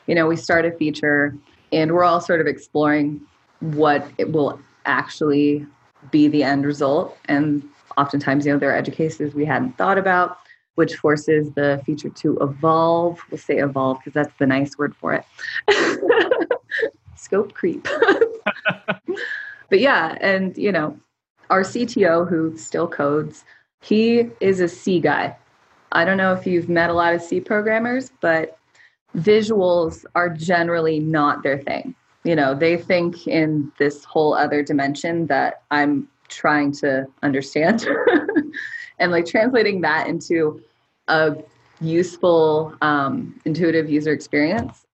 You 0.08 0.16
know 0.16 0.28
we 0.28 0.36
start 0.36 0.66
a 0.66 0.72
feature 0.72 1.36
and 1.72 1.92
we're 1.94 2.04
all 2.04 2.20
sort 2.20 2.42
of 2.42 2.48
exploring 2.48 3.22
what 3.60 4.06
it 4.18 4.32
will 4.32 4.60
actually 4.86 5.66
be 6.12 6.28
the 6.28 6.44
end 6.44 6.66
result 6.66 7.18
and 7.26 7.64
oftentimes 7.98 8.46
you 8.46 8.52
know 8.54 8.60
there 8.60 8.72
are 8.72 8.76
edge 8.78 8.92
cases 8.92 9.34
we 9.34 9.46
hadn't 9.46 9.78
thought 9.78 9.98
about 9.98 10.40
which 10.80 10.96
forces 10.96 11.52
the 11.56 11.82
feature 11.86 12.08
to 12.08 12.38
evolve. 12.40 13.20
We'll 13.30 13.38
say 13.38 13.58
evolve 13.58 13.98
because 14.00 14.14
that's 14.14 14.34
the 14.40 14.48
nice 14.48 14.78
word 14.78 14.96
for 14.96 15.14
it. 15.14 15.26
Scope 17.16 17.54
creep. 17.54 17.86
But 19.70 19.82
yeah 19.82 20.18
and 20.20 20.58
you 20.58 20.72
know 20.72 20.98
our 21.52 21.62
cto 21.62 22.28
who 22.28 22.58
still 22.58 22.88
codes 22.88 23.46
he 23.82 24.32
is 24.40 24.60
a 24.62 24.68
c 24.68 25.00
guy. 25.00 25.38
I 25.92 26.06
don't 26.06 26.18
know 26.18 26.34
if 26.34 26.48
you've 26.48 26.70
met 26.70 26.90
a 26.90 26.94
lot 26.94 27.14
of 27.14 27.22
c 27.22 27.40
programmers 27.40 28.12
but 28.20 28.58
visuals 29.16 30.06
are 30.16 30.30
generally 30.30 31.00
not 31.00 31.44
their 31.44 31.60
thing. 31.60 31.94
You 32.24 32.36
know 32.36 32.56
they 32.56 32.78
think 32.78 33.28
in 33.28 33.72
this 33.78 34.04
whole 34.06 34.34
other 34.34 34.64
dimension 34.64 35.28
that 35.28 35.62
i'm 35.70 36.08
trying 36.30 36.72
to 36.72 37.06
understand 37.22 37.86
and 39.00 39.12
like 39.12 39.26
translating 39.26 39.82
that 39.82 40.08
into 40.08 40.62
a 41.10 41.36
useful 41.82 42.76
um, 42.82 43.40
intuitive 43.46 43.90
user 43.90 44.12
experience 44.12 44.86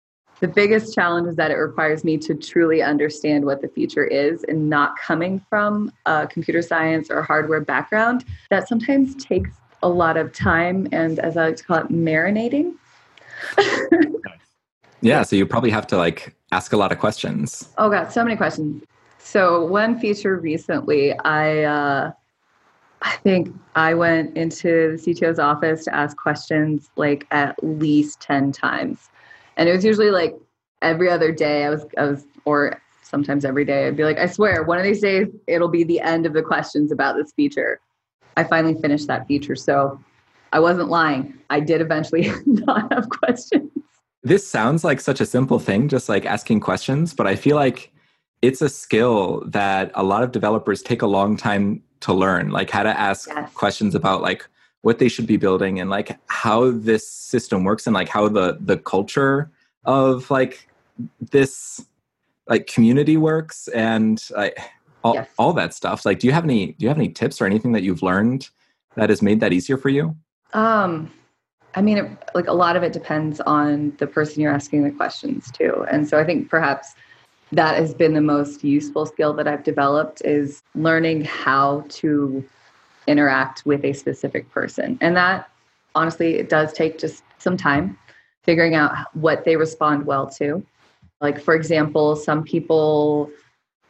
the 0.42 0.48
biggest 0.50 0.94
challenge 0.94 1.28
is 1.28 1.36
that 1.38 1.50
it 1.50 1.56
requires 1.56 2.04
me 2.04 2.18
to 2.18 2.36
truly 2.36 2.82
understand 2.82 3.46
what 3.46 3.62
the 3.62 3.70
feature 3.70 4.04
is 4.04 4.44
and 4.44 4.70
not 4.70 4.98
coming 5.00 5.40
from 5.50 5.92
a 6.06 6.28
computer 6.28 6.62
science 6.62 7.10
or 7.10 7.22
hardware 7.22 7.62
background 7.62 8.26
that 8.50 8.68
sometimes 8.68 9.16
takes 9.16 9.52
a 9.84 9.90
lot 9.90 10.18
of 10.18 10.34
time 10.34 10.88
and 10.92 11.20
as 11.20 11.38
i 11.38 11.46
like 11.48 11.56
to 11.56 11.64
call 11.64 11.78
it 11.78 11.90
marinating 11.90 12.74
Yeah, 15.02 15.22
so 15.22 15.36
you 15.36 15.46
probably 15.46 15.70
have 15.70 15.86
to 15.88 15.98
like 15.98 16.36
ask 16.52 16.74
a 16.74 16.78
lot 16.78 16.92
of 16.92 16.98
questions. 16.98 17.70
Oh 17.78 17.90
god, 17.90 18.12
so 18.12 18.24
many 18.24 18.36
questions. 18.36 18.84
So 19.20 19.64
one 19.66 20.00
feature 20.00 20.38
recently, 20.38 21.14
I 21.20 21.64
uh, 21.64 22.12
I 23.06 23.18
think 23.18 23.56
I 23.76 23.94
went 23.94 24.36
into 24.36 24.98
the 24.98 24.98
CTO's 24.98 25.38
office 25.38 25.86
to 25.86 25.96
ask 25.96 26.18
questions 26.18 26.90
like 26.96 27.28
at 27.30 27.56
least 27.64 28.20
10 28.22 28.52
times. 28.52 29.10
And 29.58 29.70
it 29.70 29.74
was 29.74 29.86
usually 29.86 30.10
like 30.10 30.36
every 30.82 31.10
other 31.10 31.32
day 31.32 31.66
I 31.66 31.70
was 31.70 31.86
I 31.98 32.04
was 32.06 32.26
or 32.46 32.82
sometimes 33.04 33.46
every 33.46 33.64
day 33.64 33.88
I'd 33.88 33.96
be 33.96 34.04
like, 34.04 34.18
I 34.18 34.26
swear, 34.26 34.64
one 34.64 34.80
of 34.80 34.84
these 34.84 35.02
days 35.02 35.28
it'll 35.46 35.70
be 35.70 35.84
the 35.84 36.02
end 36.02 36.26
of 36.26 36.34
the 36.34 36.42
questions 36.42 36.92
about 36.92 37.16
this 37.16 37.32
feature. 37.34 37.80
I 38.38 38.44
finally 38.44 38.74
finished 38.82 39.06
that 39.06 39.28
feature. 39.28 39.56
So 39.56 40.00
I 40.52 40.60
wasn't 40.60 40.90
lying. 40.90 41.38
I 41.52 41.60
did 41.60 41.82
eventually 41.82 42.32
not 42.48 42.92
have 42.92 43.08
questions. 43.10 43.70
This 44.24 44.48
sounds 44.48 44.84
like 44.84 45.00
such 45.00 45.22
a 45.22 45.28
simple 45.28 45.60
thing, 45.60 45.90
just 45.90 46.10
like 46.10 46.26
asking 46.26 46.62
questions, 46.62 47.14
but 47.14 47.28
I 47.28 47.36
feel 47.36 47.56
like 47.56 47.94
it's 48.42 48.64
a 48.64 48.70
skill 48.70 49.44
that 49.46 49.92
a 49.94 50.02
lot 50.02 50.24
of 50.24 50.32
developers 50.32 50.82
take 50.82 51.04
a 51.04 51.08
long 51.08 51.38
time 51.38 51.84
to 52.02 52.14
learn, 52.14 52.50
like 52.50 52.70
how 52.70 52.84
to 52.84 53.00
ask 53.00 53.30
yes. 53.30 53.52
questions 53.54 53.96
about 53.96 54.22
like 54.22 54.48
what 54.86 55.00
they 55.00 55.10
should 55.10 55.26
be 55.26 55.36
building 55.36 55.80
and 55.80 55.90
like 55.90 56.16
how 56.28 56.70
this 56.70 57.10
system 57.10 57.64
works 57.64 57.88
and 57.88 57.94
like 57.96 58.08
how 58.08 58.30
the 58.30 58.56
the 58.62 58.78
culture 58.78 59.50
of 59.84 60.30
like 60.30 60.70
this 61.32 61.84
like 62.48 62.68
community 62.68 63.18
works 63.18 63.68
and 63.70 64.30
like 64.36 64.56
all, 65.04 65.16
yes. 65.16 65.28
all 65.40 65.54
that 65.54 65.74
stuff 65.74 66.06
like 66.06 66.20
do 66.20 66.28
you 66.28 66.34
have 66.34 66.44
any 66.44 66.68
do 66.74 66.84
you 66.84 66.88
have 66.88 66.98
any 66.98 67.10
tips 67.10 67.42
or 67.42 67.48
anything 67.48 67.72
that 67.72 67.82
you've 67.82 68.04
learned 68.04 68.50
that 68.96 69.10
has 69.10 69.24
made 69.24 69.40
that 69.40 69.52
easier 69.52 69.76
for 69.76 69.90
you 69.90 70.16
um 70.54 71.12
i 71.74 71.82
mean 71.82 71.98
it, 71.98 72.12
like 72.36 72.48
a 72.48 72.54
lot 72.54 72.76
of 72.76 72.84
it 72.84 72.94
depends 72.94 73.42
on 73.42 73.92
the 73.98 74.06
person 74.06 74.40
you're 74.40 74.54
asking 74.54 74.84
the 74.84 74.92
questions 74.92 75.52
to 75.52 75.82
and 75.92 76.08
so 76.08 76.20
i 76.20 76.24
think 76.24 76.48
perhaps 76.48 76.94
that 77.56 77.76
has 77.76 77.94
been 77.94 78.14
the 78.14 78.22
most 78.22 78.64
useful 78.64 79.06
skill 79.06 79.34
that 79.34 79.48
i've 79.48 79.64
developed 79.64 80.22
is 80.24 80.62
learning 80.76 81.24
how 81.24 81.84
to 81.90 82.44
interact 83.08 83.66
with 83.66 83.84
a 83.84 83.94
specific 83.94 84.50
person 84.52 84.98
and 85.02 85.16
that 85.16 85.50
honestly 85.94 86.36
it 86.36 86.50
does 86.50 86.74
take 86.74 86.98
just 86.98 87.24
some 87.38 87.56
time 87.58 87.98
figuring 88.44 88.76
out 88.76 88.94
what 89.14 89.46
they 89.46 89.56
respond 89.56 90.06
well 90.06 90.28
to 90.28 90.66
like, 91.22 91.42
for 91.42 91.56
example, 91.56 92.16
some 92.16 92.44
people 92.44 93.32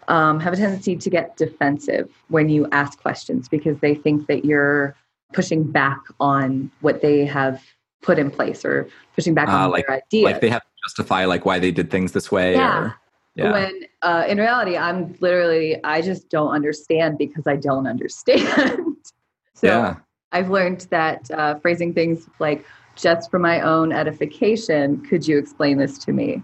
um, 0.07 0.39
have 0.39 0.53
a 0.53 0.55
tendency 0.55 0.95
to 0.95 1.09
get 1.09 1.35
defensive 1.37 2.09
when 2.29 2.49
you 2.49 2.67
ask 2.71 3.01
questions 3.01 3.49
because 3.49 3.77
they 3.79 3.95
think 3.95 4.27
that 4.27 4.45
you're 4.45 4.95
pushing 5.33 5.63
back 5.63 5.99
on 6.19 6.71
what 6.81 7.01
they 7.01 7.25
have 7.25 7.63
put 8.01 8.19
in 8.19 8.29
place 8.29 8.63
or 8.63 8.87
pushing 9.15 9.33
back 9.33 9.49
uh, 9.49 9.51
on 9.51 9.71
like, 9.71 9.87
their 9.87 9.97
idea. 9.97 10.25
Like 10.25 10.41
they 10.41 10.49
have 10.49 10.61
to 10.61 10.67
justify 10.85 11.25
like 11.25 11.45
why 11.45 11.57
they 11.59 11.71
did 11.71 11.89
things 11.89 12.11
this 12.11 12.31
way. 12.31 12.53
Yeah. 12.53 12.79
Or, 12.79 12.95
yeah. 13.35 13.51
When 13.51 13.81
uh, 14.01 14.25
in 14.27 14.37
reality, 14.37 14.77
I'm 14.77 15.15
literally 15.19 15.83
I 15.83 16.01
just 16.01 16.29
don't 16.29 16.51
understand 16.51 17.17
because 17.17 17.45
I 17.45 17.57
don't 17.57 17.85
understand. 17.87 18.95
so 19.53 19.67
yeah. 19.67 19.95
I've 20.31 20.49
learned 20.49 20.87
that 20.89 21.29
uh, 21.31 21.55
phrasing 21.59 21.93
things 21.93 22.29
like 22.39 22.65
just 22.95 23.29
for 23.29 23.39
my 23.39 23.59
own 23.59 23.91
edification, 23.91 25.01
could 25.05 25.27
you 25.27 25.37
explain 25.37 25.77
this 25.77 25.97
to 25.99 26.13
me? 26.13 26.41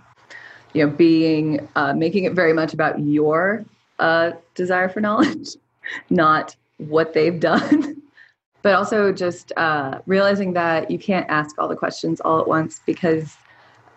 you 0.74 0.86
know 0.86 0.92
being 0.92 1.68
uh, 1.76 1.94
making 1.94 2.24
it 2.24 2.34
very 2.34 2.54
much 2.54 2.74
about 2.74 3.00
your 3.00 3.66
uh, 4.00 4.32
desire 4.56 4.90
for 4.90 5.02
knowledge 5.02 5.50
not 6.10 6.56
what 6.78 7.14
they've 7.14 7.40
done 7.40 8.02
but 8.62 8.74
also 8.74 9.12
just 9.12 9.52
uh, 9.58 10.00
realizing 10.06 10.54
that 10.54 10.90
you 10.92 11.00
can't 11.00 11.30
ask 11.30 11.58
all 11.60 11.68
the 11.68 11.76
questions 11.76 12.20
all 12.22 12.40
at 12.40 12.48
once 12.48 12.82
because 12.86 13.36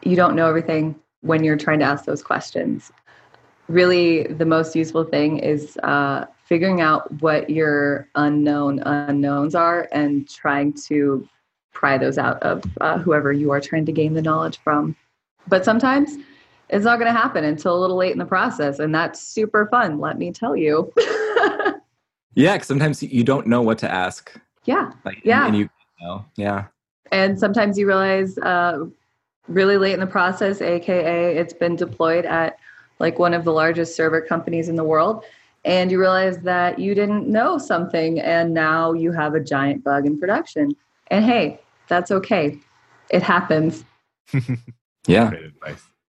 you 0.02 0.16
don't 0.16 0.34
know 0.34 0.48
everything 0.48 0.94
when 1.24 1.42
you're 1.44 1.56
trying 1.56 1.78
to 1.78 1.84
ask 1.84 2.04
those 2.04 2.22
questions 2.22 2.92
really 3.68 4.24
the 4.24 4.44
most 4.44 4.76
useful 4.76 5.04
thing 5.04 5.38
is 5.38 5.78
uh, 5.78 6.26
figuring 6.44 6.82
out 6.82 7.10
what 7.22 7.48
your 7.48 8.06
unknown 8.14 8.78
unknowns 8.80 9.54
are 9.54 9.88
and 9.90 10.28
trying 10.28 10.72
to 10.72 11.26
pry 11.72 11.96
those 11.96 12.18
out 12.18 12.40
of 12.42 12.62
uh, 12.82 12.98
whoever 12.98 13.32
you 13.32 13.50
are 13.50 13.60
trying 13.60 13.86
to 13.86 13.92
gain 13.92 14.12
the 14.12 14.22
knowledge 14.22 14.58
from 14.58 14.94
but 15.48 15.64
sometimes 15.64 16.16
it's 16.68 16.84
not 16.84 16.98
going 16.98 17.12
to 17.12 17.18
happen 17.18 17.44
until 17.44 17.76
a 17.76 17.80
little 17.80 17.96
late 17.96 18.12
in 18.12 18.18
the 18.18 18.24
process. 18.24 18.78
And 18.78 18.94
that's 18.94 19.20
super 19.20 19.66
fun, 19.66 20.00
let 20.00 20.18
me 20.18 20.32
tell 20.32 20.56
you. 20.56 20.92
yeah, 22.34 22.54
because 22.54 22.66
sometimes 22.66 23.02
you 23.02 23.24
don't 23.24 23.46
know 23.46 23.62
what 23.62 23.78
to 23.78 23.90
ask. 23.90 24.32
Yeah. 24.64 24.92
Like, 25.04 25.20
yeah. 25.24 25.46
And, 25.46 25.56
you 25.56 25.70
know, 26.00 26.24
yeah. 26.36 26.66
And 27.12 27.38
sometimes 27.38 27.78
you 27.78 27.86
realize 27.86 28.38
uh, 28.38 28.86
really 29.48 29.76
late 29.76 29.94
in 29.94 30.00
the 30.00 30.06
process, 30.06 30.60
AKA 30.60 31.36
it's 31.36 31.52
been 31.52 31.76
deployed 31.76 32.24
at 32.24 32.58
like 32.98 33.18
one 33.18 33.34
of 33.34 33.44
the 33.44 33.52
largest 33.52 33.96
server 33.96 34.20
companies 34.20 34.68
in 34.68 34.76
the 34.76 34.84
world. 34.84 35.24
And 35.64 35.90
you 35.90 35.98
realize 35.98 36.38
that 36.40 36.78
you 36.78 36.94
didn't 36.94 37.26
know 37.26 37.58
something 37.58 38.20
and 38.20 38.52
now 38.52 38.92
you 38.92 39.12
have 39.12 39.34
a 39.34 39.40
giant 39.40 39.82
bug 39.82 40.06
in 40.06 40.18
production. 40.18 40.76
And 41.10 41.24
hey, 41.24 41.60
that's 41.88 42.10
okay. 42.10 42.58
It 43.10 43.22
happens. 43.22 43.84
yeah. 45.06 45.32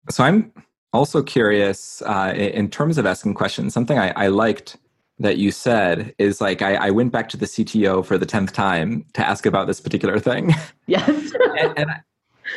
So 0.09 0.23
I'm 0.23 0.51
also 0.93 1.23
curious 1.23 2.01
uh, 2.03 2.33
in 2.35 2.69
terms 2.69 2.97
of 2.97 3.05
asking 3.05 3.33
questions. 3.33 3.73
Something 3.73 3.97
I, 3.97 4.11
I 4.11 4.27
liked 4.27 4.77
that 5.19 5.37
you 5.37 5.51
said 5.51 6.13
is 6.17 6.41
like 6.41 6.61
I, 6.61 6.75
I, 6.75 6.89
went 6.91 7.13
back 7.13 7.29
to 7.29 7.37
the 7.37 7.45
CTO 7.45 8.05
for 8.05 8.17
the 8.17 8.25
tenth 8.25 8.51
time 8.51 9.05
to 9.13 9.25
ask 9.25 9.45
about 9.45 9.65
this 9.65 9.79
particular 9.79 10.19
thing. 10.19 10.53
Yes, 10.87 11.07
and, 11.57 11.73
and 11.77 11.89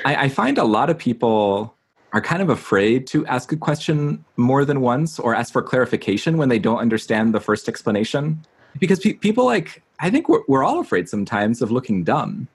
I, 0.04 0.24
I, 0.24 0.28
find 0.28 0.58
a 0.58 0.64
lot 0.64 0.90
of 0.90 0.98
people 0.98 1.74
are 2.12 2.20
kind 2.20 2.42
of 2.42 2.48
afraid 2.48 3.06
to 3.08 3.26
ask 3.26 3.52
a 3.52 3.56
question 3.56 4.24
more 4.36 4.64
than 4.64 4.80
once 4.80 5.18
or 5.18 5.34
ask 5.34 5.52
for 5.52 5.62
clarification 5.62 6.36
when 6.38 6.48
they 6.48 6.58
don't 6.58 6.78
understand 6.78 7.34
the 7.34 7.40
first 7.40 7.68
explanation 7.68 8.44
because 8.78 9.00
pe- 9.00 9.14
people 9.14 9.44
like 9.44 9.82
I 10.00 10.10
think 10.10 10.28
we're, 10.28 10.42
we're 10.48 10.64
all 10.64 10.80
afraid 10.80 11.08
sometimes 11.08 11.60
of 11.62 11.70
looking 11.70 12.04
dumb. 12.04 12.48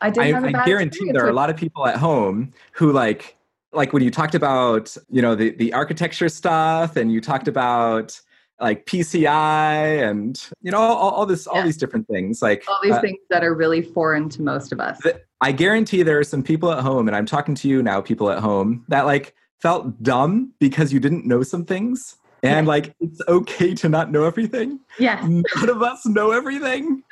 I 0.00 0.10
did. 0.10 0.34
I, 0.34 0.62
I 0.62 0.64
guarantee 0.64 1.12
there 1.12 1.24
are 1.24 1.28
a 1.28 1.34
lot 1.34 1.50
of 1.50 1.56
people 1.56 1.86
at 1.86 1.96
home 1.96 2.52
who 2.72 2.92
like 2.92 3.36
like 3.72 3.92
when 3.92 4.02
you 4.02 4.10
talked 4.10 4.34
about 4.34 4.96
you 5.10 5.22
know 5.22 5.34
the, 5.34 5.50
the 5.50 5.72
architecture 5.72 6.28
stuff 6.28 6.96
and 6.96 7.12
you 7.12 7.20
talked 7.20 7.48
about 7.48 8.20
like 8.60 8.86
PCI 8.86 10.08
and 10.08 10.42
you 10.62 10.70
know 10.70 10.78
all, 10.78 11.10
all 11.10 11.26
this 11.26 11.46
all 11.46 11.56
yeah. 11.56 11.64
these 11.64 11.76
different 11.76 12.06
things 12.08 12.42
like 12.42 12.64
all 12.68 12.78
these 12.82 12.92
uh, 12.92 13.00
things 13.00 13.18
that 13.30 13.44
are 13.44 13.54
really 13.54 13.82
foreign 13.82 14.28
to 14.30 14.42
most 14.42 14.72
of 14.72 14.80
us. 14.80 15.00
I 15.40 15.52
guarantee 15.52 16.02
there 16.02 16.18
are 16.18 16.24
some 16.24 16.42
people 16.42 16.70
at 16.72 16.80
home 16.80 17.08
and 17.08 17.16
I'm 17.16 17.26
talking 17.26 17.54
to 17.56 17.68
you 17.68 17.82
now 17.82 18.00
people 18.00 18.30
at 18.30 18.40
home 18.40 18.84
that 18.88 19.06
like 19.06 19.34
felt 19.60 20.02
dumb 20.02 20.52
because 20.58 20.92
you 20.92 21.00
didn't 21.00 21.26
know 21.26 21.42
some 21.42 21.64
things 21.64 22.16
and 22.42 22.66
yeah. 22.66 22.68
like 22.68 22.94
it's 23.00 23.20
okay 23.28 23.74
to 23.74 23.88
not 23.88 24.10
know 24.10 24.24
everything. 24.24 24.80
Yeah. 24.98 25.26
None 25.26 25.68
of 25.68 25.82
us 25.82 26.04
know 26.06 26.30
everything. 26.30 27.02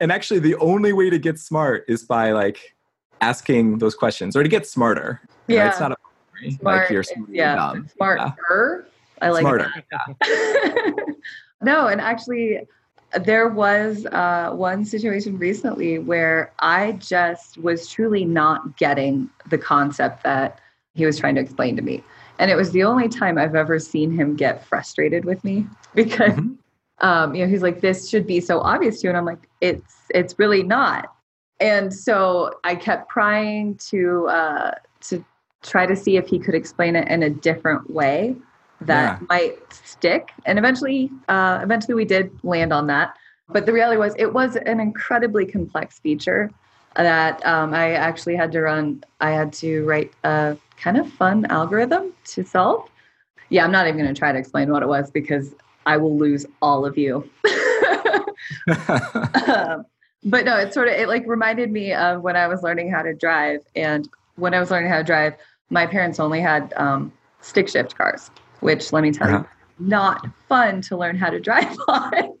and 0.00 0.10
actually 0.10 0.40
the 0.40 0.56
only 0.56 0.92
way 0.92 1.10
to 1.10 1.18
get 1.18 1.38
smart 1.38 1.84
is 1.88 2.04
by 2.04 2.32
like 2.32 2.76
asking 3.20 3.78
those 3.78 3.94
questions 3.94 4.36
or 4.36 4.42
to 4.42 4.48
get 4.48 4.66
smarter. 4.66 5.20
Yeah. 5.46 5.62
Right? 5.62 5.68
It's 5.68 5.80
not 5.80 5.92
a 5.92 5.96
Smart, 6.58 6.60
like 6.62 6.90
you're 6.90 7.04
yeah, 7.30 7.56
dumb. 7.56 7.88
smarter. 7.96 8.34
Yeah. 8.50 8.82
I 9.22 9.30
like 9.30 9.40
smarter. 9.40 9.72
that. 9.90 11.14
no, 11.62 11.86
and 11.86 12.00
actually, 12.00 12.60
there 13.12 13.48
was 13.48 14.06
uh, 14.06 14.50
one 14.52 14.84
situation 14.84 15.38
recently 15.38 15.98
where 15.98 16.52
I 16.58 16.92
just 16.92 17.58
was 17.58 17.88
truly 17.88 18.24
not 18.24 18.76
getting 18.76 19.30
the 19.48 19.58
concept 19.58 20.24
that 20.24 20.60
he 20.94 21.06
was 21.06 21.18
trying 21.18 21.34
to 21.36 21.40
explain 21.40 21.76
to 21.76 21.82
me. 21.82 22.02
And 22.38 22.50
it 22.50 22.56
was 22.56 22.72
the 22.72 22.82
only 22.82 23.08
time 23.08 23.38
I've 23.38 23.54
ever 23.54 23.78
seen 23.78 24.12
him 24.12 24.36
get 24.36 24.64
frustrated 24.64 25.24
with 25.24 25.42
me 25.44 25.66
because, 25.94 26.32
mm-hmm. 26.32 27.06
um, 27.06 27.34
you 27.34 27.44
know, 27.44 27.50
he's 27.50 27.62
like, 27.62 27.80
"This 27.80 28.08
should 28.08 28.26
be 28.26 28.40
so 28.40 28.60
obvious 28.60 29.00
to 29.00 29.04
you," 29.04 29.10
and 29.10 29.16
I'm 29.16 29.24
like, 29.24 29.48
"It's 29.60 29.94
it's 30.10 30.38
really 30.38 30.62
not." 30.62 31.12
And 31.60 31.92
so 31.92 32.58
I 32.64 32.74
kept 32.74 33.10
trying 33.10 33.76
to 33.88 34.26
uh, 34.28 34.74
to 35.02 35.24
try 35.62 35.86
to 35.86 35.96
see 35.96 36.16
if 36.16 36.26
he 36.28 36.38
could 36.38 36.54
explain 36.54 36.96
it 36.96 37.08
in 37.08 37.22
a 37.22 37.30
different 37.30 37.90
way 37.90 38.36
that 38.82 39.20
yeah. 39.20 39.26
might 39.28 39.72
stick. 39.72 40.32
And 40.44 40.58
eventually, 40.58 41.10
uh, 41.28 41.60
eventually 41.62 41.94
we 41.94 42.04
did 42.04 42.30
land 42.44 42.72
on 42.72 42.86
that. 42.88 43.16
But 43.48 43.66
the 43.66 43.72
reality 43.72 43.98
was, 43.98 44.14
it 44.18 44.32
was 44.32 44.56
an 44.56 44.80
incredibly 44.80 45.46
complex 45.46 45.98
feature 45.98 46.50
that 46.96 47.44
um, 47.46 47.74
I 47.74 47.92
actually 47.92 48.36
had 48.36 48.50
to 48.52 48.62
run. 48.62 49.04
I 49.20 49.30
had 49.30 49.52
to 49.54 49.84
write 49.84 50.12
a 50.24 50.56
kind 50.76 50.96
of 50.96 51.10
fun 51.12 51.46
algorithm 51.46 52.12
to 52.26 52.44
solve. 52.44 52.88
Yeah, 53.48 53.64
I'm 53.64 53.72
not 53.72 53.86
even 53.86 54.00
going 54.00 54.12
to 54.12 54.18
try 54.18 54.32
to 54.32 54.38
explain 54.38 54.70
what 54.70 54.82
it 54.82 54.88
was 54.88 55.10
because 55.10 55.54
I 55.84 55.96
will 55.96 56.18
lose 56.18 56.46
all 56.60 56.84
of 56.84 56.98
you. 56.98 57.28
um, 59.46 59.86
but 60.24 60.44
no, 60.44 60.56
it 60.56 60.74
sort 60.74 60.88
of 60.88 60.94
it 60.94 61.08
like 61.08 61.26
reminded 61.26 61.70
me 61.70 61.92
of 61.92 62.22
when 62.22 62.36
I 62.36 62.48
was 62.48 62.62
learning 62.62 62.90
how 62.90 63.02
to 63.02 63.14
drive, 63.14 63.60
and 63.76 64.08
when 64.34 64.54
I 64.54 64.60
was 64.60 64.70
learning 64.70 64.90
how 64.90 64.98
to 64.98 65.04
drive, 65.04 65.34
my 65.70 65.86
parents 65.86 66.18
only 66.18 66.40
had 66.40 66.72
um, 66.76 67.12
stick 67.40 67.68
shift 67.68 67.96
cars, 67.96 68.30
which 68.60 68.92
let 68.92 69.02
me 69.02 69.12
tell 69.12 69.28
uh-huh. 69.28 69.44
you, 69.78 69.86
not 69.86 70.26
fun 70.48 70.80
to 70.82 70.96
learn 70.96 71.16
how 71.16 71.30
to 71.30 71.40
drive 71.40 71.76
on. 71.88 72.36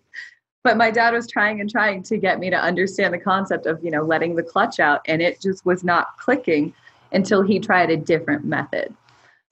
but 0.64 0.76
my 0.76 0.90
dad 0.90 1.14
was 1.14 1.28
trying 1.28 1.60
and 1.60 1.70
trying 1.70 2.02
to 2.02 2.16
get 2.16 2.38
me 2.38 2.50
to 2.50 2.56
understand 2.56 3.14
the 3.14 3.18
concept 3.18 3.66
of 3.66 3.82
you 3.84 3.90
know 3.90 4.02
letting 4.02 4.36
the 4.36 4.42
clutch 4.42 4.80
out, 4.80 5.00
and 5.06 5.22
it 5.22 5.40
just 5.40 5.64
was 5.64 5.84
not 5.84 6.16
clicking 6.18 6.72
until 7.12 7.42
he 7.42 7.58
tried 7.58 7.90
a 7.90 7.96
different 7.96 8.44
method. 8.44 8.94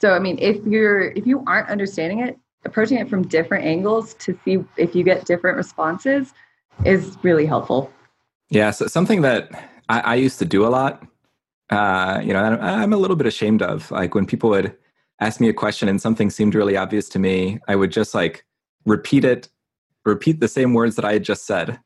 So 0.00 0.12
I 0.12 0.18
mean, 0.18 0.38
if 0.40 0.64
you're 0.66 1.12
if 1.12 1.27
you 1.27 1.42
aren't 1.46 1.68
understanding 1.68 2.20
it, 2.20 2.38
approaching 2.64 2.98
it 2.98 3.09
from 3.09 3.27
different 3.27 3.64
angles 3.64 4.14
to 4.14 4.38
see 4.44 4.64
if 4.77 4.94
you 4.94 5.05
get 5.05 5.24
different 5.24 5.57
responses 5.57 6.33
is 6.85 7.16
really 7.22 7.46
helpful. 7.46 7.92
Yeah, 8.50 8.70
so 8.70 8.87
something 8.87 9.22
that 9.22 9.50
I, 9.88 10.00
I 10.00 10.14
used 10.16 10.38
to 10.40 10.44
do 10.44 10.66
a 10.66 10.68
lot, 10.68 11.03
uh, 11.70 12.20
you 12.22 12.33
know, 12.33 12.42
I'm, 12.42 12.61
I'm 12.61 12.92
a 12.92 12.96
little 12.96 13.16
bit 13.16 13.27
ashamed 13.27 13.62
of. 13.62 13.90
Like 13.90 14.14
when 14.14 14.27
people 14.27 14.50
would 14.50 14.77
ask 15.20 15.40
me 15.40 15.48
a 15.48 15.55
question 15.55 15.88
and 15.88 16.00
something 16.00 16.31
seemed 16.31 16.55
really 16.55 16.77
obvious 16.77 17.09
to 17.11 17.18
me, 17.18 17.59
I 17.68 17.77
would 17.77 17.92
just 17.92 18.14
like 18.14 18.44
repeat 18.85 19.24
it, 19.24 19.48
repeat 20.05 20.40
the 20.40 20.48
same 20.48 20.74
words 20.74 20.96
that 20.96 21.05
I 21.05 21.14
had 21.14 21.24
just 21.24 21.46
said. 21.46 21.79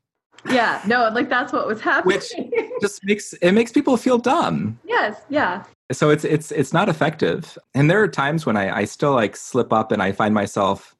Yeah, 0.48 0.80
no, 0.86 1.08
like 1.12 1.28
that's 1.28 1.52
what 1.52 1.66
was 1.66 1.80
happening. 1.80 2.16
Which 2.16 2.32
just 2.80 3.04
makes 3.04 3.32
it 3.34 3.52
makes 3.52 3.72
people 3.72 3.96
feel 3.96 4.18
dumb. 4.18 4.78
yes, 4.84 5.20
yeah. 5.28 5.64
So 5.90 6.10
it's 6.10 6.24
it's 6.24 6.52
it's 6.52 6.72
not 6.72 6.88
effective. 6.88 7.58
And 7.74 7.90
there 7.90 8.02
are 8.02 8.08
times 8.08 8.46
when 8.46 8.56
I, 8.56 8.78
I 8.78 8.84
still 8.84 9.12
like 9.12 9.36
slip 9.36 9.72
up 9.72 9.90
and 9.90 10.02
I 10.02 10.12
find 10.12 10.34
myself 10.34 10.94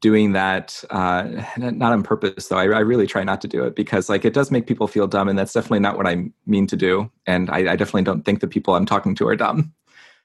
doing 0.00 0.32
that 0.32 0.82
uh, 0.90 1.24
not 1.56 1.92
on 1.92 2.02
purpose 2.02 2.48
though 2.48 2.58
I, 2.58 2.64
I, 2.64 2.80
really 2.80 3.06
try 3.06 3.24
not 3.24 3.40
to 3.40 3.48
do 3.48 3.64
it 3.64 3.74
because 3.74 4.08
like 4.08 4.24
it 4.24 4.32
does 4.32 4.50
make 4.50 4.66
people 4.66 4.86
feel 4.86 5.06
dumb 5.06 5.28
and 5.28 5.38
that's 5.38 5.52
definitely 5.52 5.80
not 5.80 5.96
what 5.96 6.06
i 6.06 6.30
mean 6.46 6.66
to 6.68 6.76
do 6.76 7.10
and 7.26 7.50
I, 7.50 7.72
I 7.72 7.76
definitely 7.76 8.04
don't 8.04 8.24
think 8.24 8.40
the 8.40 8.46
people 8.46 8.74
i'm 8.74 8.86
talking 8.86 9.14
to 9.16 9.26
are 9.26 9.36
dumb 9.36 9.72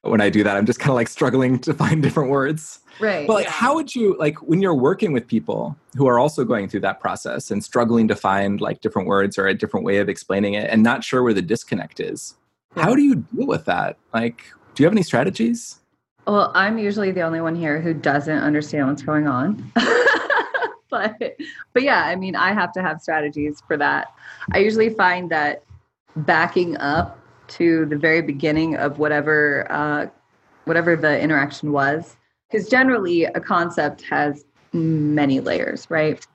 when 0.03 0.21
i 0.21 0.29
do 0.29 0.43
that 0.43 0.55
i'm 0.55 0.65
just 0.65 0.79
kind 0.79 0.89
of 0.89 0.95
like 0.95 1.07
struggling 1.07 1.59
to 1.59 1.73
find 1.73 2.01
different 2.07 2.29
words 2.29 2.79
right 2.99 3.27
but 3.27 3.33
like 3.33 3.47
how 3.47 3.75
would 3.75 3.93
you 3.93 4.15
like 4.17 4.41
when 4.41 4.61
you're 4.61 4.75
working 4.75 5.11
with 5.11 5.27
people 5.27 5.75
who 5.95 6.07
are 6.07 6.19
also 6.19 6.45
going 6.45 6.69
through 6.69 6.79
that 6.79 6.99
process 6.99 7.51
and 7.51 7.63
struggling 7.63 8.07
to 8.07 8.15
find 8.15 8.61
like 8.61 8.81
different 8.81 9.07
words 9.07 9.37
or 9.37 9.47
a 9.47 9.53
different 9.53 9.85
way 9.85 9.97
of 9.97 10.07
explaining 10.07 10.53
it 10.53 10.69
and 10.69 10.83
not 10.83 11.03
sure 11.03 11.23
where 11.23 11.33
the 11.33 11.41
disconnect 11.41 11.99
is 11.99 12.35
yeah. 12.75 12.83
how 12.83 12.95
do 12.95 13.01
you 13.01 13.15
deal 13.15 13.47
with 13.47 13.65
that 13.65 13.97
like 14.13 14.45
do 14.75 14.83
you 14.83 14.85
have 14.85 14.93
any 14.93 15.03
strategies 15.03 15.79
well, 16.25 16.51
I'm 16.55 16.77
usually 16.77 17.11
the 17.11 17.21
only 17.21 17.41
one 17.41 17.55
here 17.55 17.81
who 17.81 17.93
doesn't 17.93 18.37
understand 18.37 18.87
what's 18.87 19.01
going 19.01 19.27
on. 19.27 19.71
but 20.89 21.17
but 21.73 21.83
yeah, 21.83 22.05
I 22.05 22.15
mean, 22.15 22.35
I 22.35 22.53
have 22.53 22.71
to 22.73 22.81
have 22.81 23.01
strategies 23.01 23.61
for 23.67 23.77
that. 23.77 24.13
I 24.51 24.59
usually 24.59 24.89
find 24.89 25.29
that 25.31 25.63
backing 26.15 26.77
up 26.77 27.19
to 27.47 27.86
the 27.86 27.97
very 27.97 28.21
beginning 28.21 28.75
of 28.75 28.99
whatever 28.99 29.67
uh, 29.69 30.08
whatever 30.65 30.95
the 30.95 31.19
interaction 31.19 31.71
was, 31.71 32.15
because 32.49 32.69
generally 32.69 33.25
a 33.25 33.39
concept 33.39 34.01
has 34.03 34.45
many 34.71 35.39
layers, 35.39 35.86
right? 35.89 36.25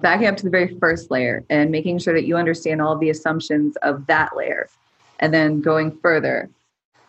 Backing 0.00 0.26
up 0.26 0.36
to 0.38 0.44
the 0.44 0.50
very 0.50 0.76
first 0.78 1.10
layer 1.10 1.44
and 1.48 1.70
making 1.70 1.98
sure 1.98 2.12
that 2.12 2.26
you 2.26 2.36
understand 2.36 2.82
all 2.82 2.98
the 2.98 3.10
assumptions 3.10 3.76
of 3.76 4.06
that 4.06 4.36
layer, 4.36 4.68
and 5.20 5.32
then 5.32 5.60
going 5.60 5.96
further. 6.02 6.50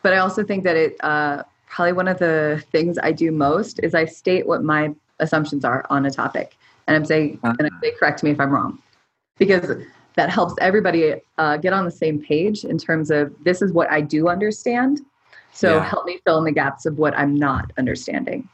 But 0.03 0.13
I 0.13 0.19
also 0.19 0.43
think 0.43 0.63
that 0.63 0.77
it 0.77 0.95
uh, 1.01 1.43
probably 1.67 1.93
one 1.93 2.07
of 2.07 2.19
the 2.19 2.63
things 2.71 2.97
I 3.01 3.11
do 3.11 3.31
most 3.31 3.79
is 3.83 3.93
I 3.93 4.05
state 4.05 4.47
what 4.47 4.63
my 4.63 4.93
assumptions 5.19 5.65
are 5.65 5.85
on 5.89 6.05
a 6.05 6.11
topic, 6.11 6.55
and 6.87 6.95
I'm 6.95 7.05
saying, 7.05 7.39
uh-huh. 7.43 7.55
and 7.59 7.67
I 7.67 7.81
say, 7.81 7.91
correct 7.99 8.23
me 8.23 8.31
if 8.31 8.39
I'm 8.39 8.51
wrong, 8.51 8.81
because 9.37 9.83
that 10.17 10.29
helps 10.29 10.53
everybody 10.59 11.15
uh, 11.37 11.57
get 11.57 11.71
on 11.71 11.85
the 11.85 11.91
same 11.91 12.21
page 12.21 12.65
in 12.65 12.77
terms 12.77 13.09
of 13.09 13.33
this 13.43 13.61
is 13.61 13.71
what 13.71 13.89
I 13.89 14.01
do 14.01 14.27
understand. 14.27 14.99
So 15.53 15.75
yeah. 15.75 15.83
help 15.83 16.05
me 16.05 16.19
fill 16.25 16.37
in 16.39 16.43
the 16.43 16.51
gaps 16.51 16.85
of 16.85 16.97
what 16.97 17.17
I'm 17.17 17.33
not 17.33 17.71
understanding. 17.77 18.49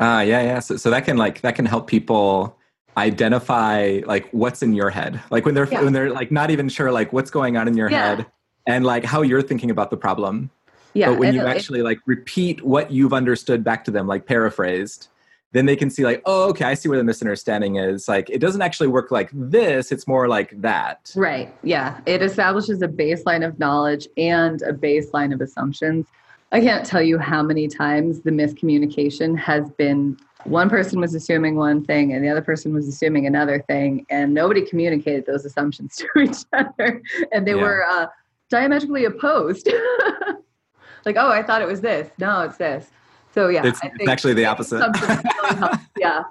Ah, 0.00 0.16
uh, 0.16 0.20
yeah, 0.22 0.42
yeah. 0.42 0.58
So, 0.58 0.76
so 0.76 0.90
that 0.90 1.04
can 1.04 1.16
like 1.16 1.42
that 1.42 1.54
can 1.54 1.66
help 1.66 1.86
people 1.86 2.56
identify 2.96 4.00
like 4.06 4.28
what's 4.32 4.62
in 4.62 4.74
your 4.74 4.90
head, 4.90 5.20
like 5.30 5.44
when 5.44 5.54
they're 5.54 5.68
yeah. 5.68 5.82
when 5.82 5.92
they're 5.92 6.10
like 6.10 6.32
not 6.32 6.50
even 6.50 6.68
sure 6.68 6.90
like 6.90 7.12
what's 7.12 7.30
going 7.30 7.56
on 7.56 7.68
in 7.68 7.76
your 7.76 7.90
yeah. 7.90 8.16
head, 8.16 8.26
and 8.66 8.84
like 8.84 9.04
how 9.04 9.22
you're 9.22 9.42
thinking 9.42 9.70
about 9.70 9.90
the 9.90 9.96
problem. 9.96 10.50
Yeah. 10.94 11.10
But 11.10 11.18
when 11.18 11.34
you 11.34 11.46
actually 11.46 11.82
like 11.82 12.00
repeat 12.04 12.62
what 12.64 12.90
you've 12.90 13.12
understood 13.14 13.64
back 13.64 13.84
to 13.84 13.90
them, 13.90 14.06
like 14.06 14.26
paraphrased, 14.26 15.08
then 15.52 15.66
they 15.66 15.76
can 15.76 15.90
see 15.90 16.04
like, 16.04 16.22
oh, 16.24 16.48
okay, 16.50 16.64
I 16.64 16.74
see 16.74 16.88
where 16.88 16.98
the 16.98 17.04
misunderstanding 17.04 17.76
is. 17.76 18.08
Like 18.08 18.28
it 18.30 18.38
doesn't 18.38 18.62
actually 18.62 18.88
work 18.88 19.10
like 19.10 19.30
this, 19.32 19.92
it's 19.92 20.06
more 20.06 20.28
like 20.28 20.60
that. 20.60 21.12
Right. 21.14 21.54
Yeah. 21.62 22.00
It 22.06 22.22
establishes 22.22 22.82
a 22.82 22.88
baseline 22.88 23.46
of 23.46 23.58
knowledge 23.58 24.08
and 24.16 24.60
a 24.62 24.72
baseline 24.72 25.32
of 25.32 25.40
assumptions. 25.40 26.06
I 26.50 26.60
can't 26.60 26.84
tell 26.84 27.02
you 27.02 27.18
how 27.18 27.42
many 27.42 27.68
times 27.68 28.22
the 28.22 28.30
miscommunication 28.30 29.38
has 29.38 29.70
been 29.70 30.18
one 30.44 30.68
person 30.68 31.00
was 31.00 31.14
assuming 31.14 31.54
one 31.54 31.84
thing 31.84 32.12
and 32.12 32.24
the 32.24 32.28
other 32.28 32.42
person 32.42 32.74
was 32.74 32.88
assuming 32.88 33.26
another 33.26 33.62
thing 33.68 34.04
and 34.10 34.34
nobody 34.34 34.66
communicated 34.66 35.24
those 35.24 35.44
assumptions 35.44 35.96
to 36.14 36.20
each 36.20 36.44
other 36.52 37.00
and 37.30 37.46
they 37.46 37.54
yeah. 37.54 37.62
were 37.62 37.86
uh, 37.86 38.06
diametrically 38.50 39.04
opposed 39.04 39.68
like, 41.04 41.16
oh, 41.16 41.30
I 41.30 41.42
thought 41.42 41.62
it 41.62 41.68
was 41.68 41.80
this. 41.80 42.10
No, 42.18 42.42
it's 42.42 42.56
this. 42.56 42.90
So 43.32 43.48
yeah, 43.48 43.66
it's, 43.66 43.80
it's 43.82 44.08
actually 44.08 44.34
the 44.34 44.44
opposite. 44.44 44.80
really 45.00 45.78
yeah, 45.98 46.24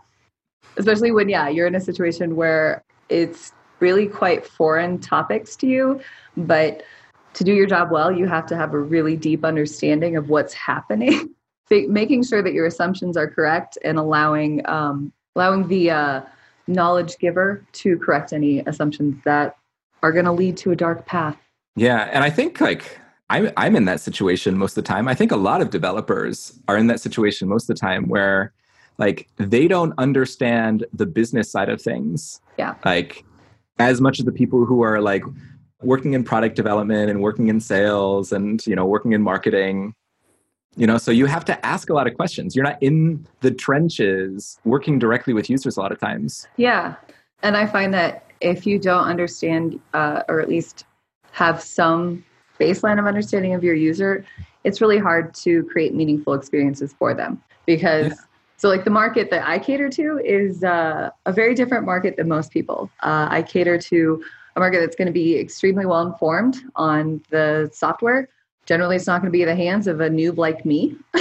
especially 0.78 1.12
when 1.12 1.30
yeah 1.30 1.50
you're 1.50 1.68
in 1.68 1.76
a 1.76 1.82
situation 1.82 2.36
where 2.36 2.84
it's 3.10 3.54
really 3.80 4.08
quite 4.08 4.46
foreign 4.46 5.00
topics 5.00 5.56
to 5.58 5.68
you, 5.68 6.00
but 6.38 6.84
to 7.34 7.44
do 7.44 7.54
your 7.54 7.66
job 7.66 7.92
well, 7.92 8.12
you 8.12 8.28
have 8.28 8.46
to 8.46 8.56
have 8.56 8.74
a 8.74 8.80
really 8.80 9.16
deep 9.16 9.44
understanding 9.44 10.16
of 10.16 10.30
what's 10.30 10.54
happening. 10.54 11.30
Making 11.72 12.24
sure 12.24 12.44
that 12.44 12.54
your 12.54 12.66
assumptions 12.66 13.16
are 13.16 13.30
correct 13.30 13.78
and 13.84 13.98
allowing 13.98 14.68
um, 14.68 15.14
allowing 15.36 15.68
the 15.68 15.90
uh, 15.90 16.22
knowledge 16.68 17.18
giver 17.18 17.66
to 17.74 17.98
correct 17.98 18.34
any 18.34 18.60
assumptions 18.60 19.16
that 19.24 19.56
are 20.04 20.12
going 20.12 20.26
to 20.26 20.32
lead 20.32 20.58
to 20.58 20.72
a 20.72 20.76
dark 20.76 21.06
path. 21.06 21.38
Yeah, 21.76 22.10
and 22.12 22.24
I 22.24 22.30
think 22.30 22.60
like 22.60 23.00
I'm, 23.32 23.50
I'm 23.56 23.76
in 23.78 23.86
that 23.86 24.02
situation 24.02 24.58
most 24.58 24.78
of 24.78 24.84
the 24.84 24.88
time. 24.88 25.08
I 25.08 25.15
think 25.15 25.32
a 25.32 25.38
lot 25.38 25.62
of 25.62 25.70
developers 25.70 26.60
are 26.67 26.78
in 26.78 26.88
that 26.88 27.00
situation 27.00 27.48
most 27.48 27.70
of 27.70 27.76
the 27.76 27.80
time 27.80 28.10
where 28.10 28.52
like 28.98 29.30
they 29.38 29.70
don't 29.70 29.94
understand 29.98 30.86
the 30.94 31.06
business 31.06 31.50
side 31.50 31.70
of 31.70 31.82
things. 31.82 32.41
Yeah. 32.60 32.76
Like 32.84 33.24
as 33.80 34.02
much 34.02 34.20
as 34.20 34.26
the 34.26 34.34
people 34.34 34.65
who 34.65 34.84
are 34.84 35.00
like 35.00 35.24
working 35.82 36.13
in 36.13 36.26
product 36.26 36.58
development 36.58 37.10
and 37.10 37.22
working 37.22 37.48
in 37.48 37.62
sales 37.62 38.34
and 38.34 38.67
you 38.67 38.76
know 38.76 38.86
working 38.86 39.13
in 39.13 39.22
marketing 39.22 39.96
you 40.76 40.86
know 40.86 41.00
so 41.00 41.10
you 41.10 41.26
have 41.26 41.44
to 41.44 41.65
ask 41.65 41.89
a 41.89 41.94
lot 41.94 42.06
of 42.06 42.13
questions 42.13 42.56
you're 42.56 42.63
not 42.63 42.78
in 42.84 43.26
the 43.39 43.50
trenches 43.50 44.60
working 44.63 45.00
directly 45.00 45.34
with 45.34 45.50
users 45.50 45.78
a 45.78 45.80
lot 45.80 45.91
of 45.91 46.00
times 46.00 46.48
yeah 46.58 46.94
and 47.41 47.58
i 47.58 47.65
find 47.65 47.91
that 47.91 48.26
if 48.41 48.67
you 48.67 48.78
don't 48.78 49.06
understand 49.06 49.80
uh, 49.96 50.22
or 50.30 50.39
at 50.39 50.48
least 50.48 50.86
have 51.32 51.60
some 51.60 52.24
baseline 52.63 53.00
of 53.00 53.06
understanding 53.06 53.54
of 53.54 53.63
your 53.63 53.76
user, 53.76 54.26
it's 54.63 54.82
really 54.82 54.97
hard 54.97 55.34
to 55.36 55.63
create 55.65 55.93
meaningful 55.93 56.34
experiences 56.34 56.93
for 56.97 57.13
them 57.13 57.41
because. 57.65 58.08
Yeah. 58.08 58.15
So, 58.58 58.69
like 58.69 58.84
the 58.84 58.91
market 58.91 59.32
that 59.32 59.43
I 59.47 59.58
cater 59.58 59.89
to 59.89 60.21
is 60.24 60.63
uh, 60.63 61.10
a 61.26 61.34
very 61.34 61.56
different 61.56 61.84
market 61.84 62.15
than 62.15 62.28
most 62.28 62.52
people. 62.52 62.91
Uh, 63.02 63.28
I 63.28 63.41
cater 63.41 63.80
to 63.80 64.24
a 64.56 64.60
market 64.60 64.80
that's 64.80 64.95
going 64.95 65.08
to 65.08 65.12
be 65.12 65.38
extremely 65.39 65.86
well 65.86 66.06
informed 66.06 66.58
on 66.76 67.24
the 67.30 67.69
software. 67.74 68.30
Generally, 68.65 68.97
it's 68.97 69.08
not 69.08 69.21
going 69.21 69.32
to 69.32 69.36
be 69.36 69.41
in 69.41 69.47
the 69.47 69.56
hands 69.56 69.88
of 69.88 70.02
a 70.02 70.10
noob 70.10 70.38
like 70.38 70.65
me. 70.65 70.95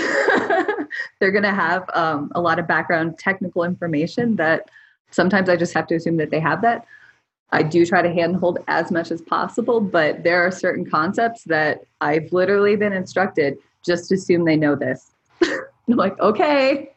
They're 1.19 1.31
going 1.31 1.45
to 1.45 1.55
have 1.55 1.89
um, 1.95 2.31
a 2.35 2.41
lot 2.41 2.59
of 2.59 2.67
background 2.67 3.19
technical 3.19 3.65
information 3.65 4.37
that 4.37 4.71
sometimes 5.11 5.49
I 5.49 5.57
just 5.57 5.73
have 5.75 5.87
to 5.89 5.95
assume 5.95 6.17
that 6.19 6.31
they 6.31 6.41
have 6.41 6.63
that. 6.63 6.87
I 7.53 7.63
do 7.63 7.85
try 7.85 8.03
to 8.03 8.13
handhold 8.13 8.59
as 8.69 8.91
much 8.91 9.11
as 9.11 9.21
possible, 9.21 9.81
but 9.81 10.23
there 10.23 10.47
are 10.47 10.51
certain 10.51 10.89
concepts 10.89 11.45
that 11.45 11.83
I've 12.01 12.33
literally 12.33 12.77
been 12.77 12.93
instructed 12.93 13.59
just 13.85 14.13
assume 14.13 14.45
they 14.45 14.57
know 14.57 14.77
this. 14.77 15.11
I'm 15.43 15.97
like, 15.97 16.19
okay. 16.21 16.91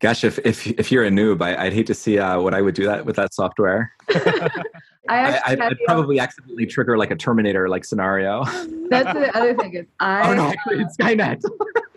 Gosh, 0.00 0.24
if 0.24 0.38
if 0.44 0.66
if 0.66 0.92
you're 0.92 1.04
a 1.04 1.10
noob, 1.10 1.42
I, 1.42 1.64
would 1.64 1.72
hate 1.72 1.86
to 1.88 1.94
see 1.94 2.18
uh, 2.18 2.40
what 2.40 2.54
I 2.54 2.62
would 2.62 2.74
do 2.74 2.86
that 2.86 3.04
with 3.04 3.16
that 3.16 3.34
software. 3.34 3.92
I 5.08 5.56
would 5.58 5.78
probably 5.84 6.20
accidentally 6.20 6.66
trigger 6.66 6.96
like 6.96 7.10
a 7.10 7.16
Terminator 7.16 7.68
like 7.68 7.84
scenario. 7.84 8.44
That's 8.90 9.12
the 9.12 9.30
other 9.36 9.54
thing 9.56 9.74
is 9.74 9.86
I. 10.00 10.30
Oh 10.30 10.34
no, 10.34 10.48
actually, 10.48 10.82
it's 10.82 10.96
Skynet. 10.96 11.42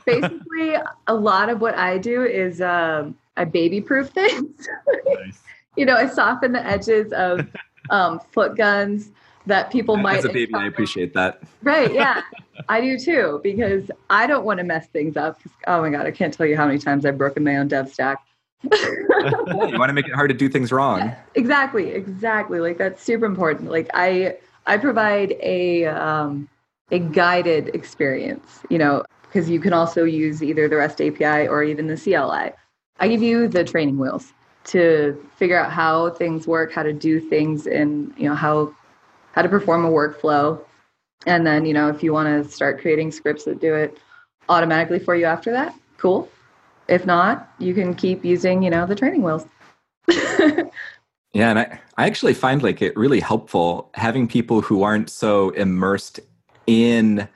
basically, 0.06 0.76
a 1.08 1.14
lot 1.14 1.50
of 1.50 1.62
what 1.62 1.76
I 1.76 2.00
do 2.00 2.24
is 2.24 2.60
um, 2.60 3.16
I 3.38 3.46
baby 3.46 3.82
proof 3.82 4.10
things. 4.10 4.68
Nice 5.06 5.42
you 5.76 5.86
know, 5.86 5.96
I 5.96 6.08
soften 6.08 6.52
the 6.52 6.66
edges 6.66 7.12
of 7.14 7.48
um, 7.90 8.20
foot 8.32 8.58
guns 8.58 9.12
that 9.46 9.72
people 9.72 9.98
might. 9.98 10.18
As 10.18 10.26
a 10.26 10.30
baby, 10.30 10.44
encounter. 10.44 10.66
I 10.66 10.68
appreciate 10.68 11.14
that. 11.14 11.42
Right? 11.64 11.94
Yeah, 11.94 12.22
I 12.70 12.82
do 12.82 12.98
too 12.98 13.40
because 13.44 13.90
I 14.10 14.28
don't 14.28 14.46
want 14.46 14.60
to 14.60 14.64
mess 14.64 14.88
things 14.88 15.18
up. 15.18 15.40
Oh 15.68 15.82
my 15.82 15.90
god, 15.90 16.06
I 16.06 16.12
can't 16.12 16.34
tell 16.34 16.46
you 16.46 16.58
how 16.58 16.66
many 16.66 16.80
times 16.80 17.06
I've 17.06 17.18
broken 17.18 17.44
my 17.44 17.58
own 17.58 17.68
dev 17.68 17.92
stack. 17.92 18.20
you 18.72 19.08
want 19.10 19.90
to 19.90 19.94
make 19.94 20.08
it 20.08 20.14
hard 20.14 20.30
to 20.30 20.36
do 20.36 20.48
things 20.48 20.72
wrong. 20.72 21.00
Yeah, 21.00 21.16
exactly, 21.34 21.90
exactly. 21.92 22.60
Like 22.60 22.78
that's 22.78 23.02
super 23.02 23.26
important. 23.26 23.72
Like 23.72 23.90
I, 23.94 24.38
I 24.68 24.78
provide 24.78 25.36
a 25.42 25.86
um, 25.86 26.48
a 26.92 27.00
guided 27.00 27.70
experience. 27.70 28.60
You 28.70 28.78
know, 28.78 29.04
because 29.24 29.50
you 29.50 29.60
can 29.60 29.74
also 29.74 30.04
use 30.04 30.44
either 30.44 30.68
the 30.68 30.76
REST 30.76 31.02
API 31.02 31.48
or 31.48 31.64
even 31.64 31.88
the 31.88 31.98
CLI. 31.98 32.52
I 33.00 33.08
give 33.08 33.24
you 33.24 33.48
the 33.48 33.64
training 33.64 33.98
wheels 33.98 34.32
to 34.66 35.28
figure 35.36 35.60
out 35.60 35.72
how 35.72 36.12
things 36.12 36.48
work, 36.48 36.72
how 36.72 36.84
to 36.84 36.94
do 36.94 37.20
things, 37.20 37.68
and 37.68 38.14
you 38.18 38.28
know 38.30 38.36
how 38.36 38.74
how 39.34 39.42
to 39.42 39.50
perform 39.50 39.86
a 39.86 39.90
workflow. 39.90 40.64
And 41.26 41.46
then 41.46 41.66
you 41.66 41.74
know 41.74 41.88
if 41.90 42.04
you 42.04 42.14
want 42.14 42.28
to 42.28 42.50
start 42.52 42.82
creating 42.82 43.12
scripts 43.12 43.46
that 43.46 43.60
do 43.60 43.74
it 43.74 43.98
automatically 44.50 45.00
for 45.00 45.16
you 45.16 45.26
after 45.26 45.52
that, 45.52 45.76
cool. 45.98 46.30
If 46.88 47.06
not, 47.06 47.54
you 47.60 47.74
can 47.74 47.94
keep 47.94 48.26
using 48.26 48.64
you 48.64 48.70
know 48.70 48.86
the 48.86 48.96
training 48.96 49.24
wheels. 49.24 49.46
Yeah, 51.34 51.50
and 51.50 51.60
I, 51.60 51.80
I 51.98 52.08
actually 52.08 52.34
find 52.34 52.62
like 52.62 52.82
it 52.82 52.96
really 52.98 53.20
helpful 53.20 53.90
having 53.94 54.28
people 54.28 54.62
who 54.62 54.84
aren't 54.84 55.10
so 55.10 55.52
immersed 55.52 56.20
in 56.68 57.28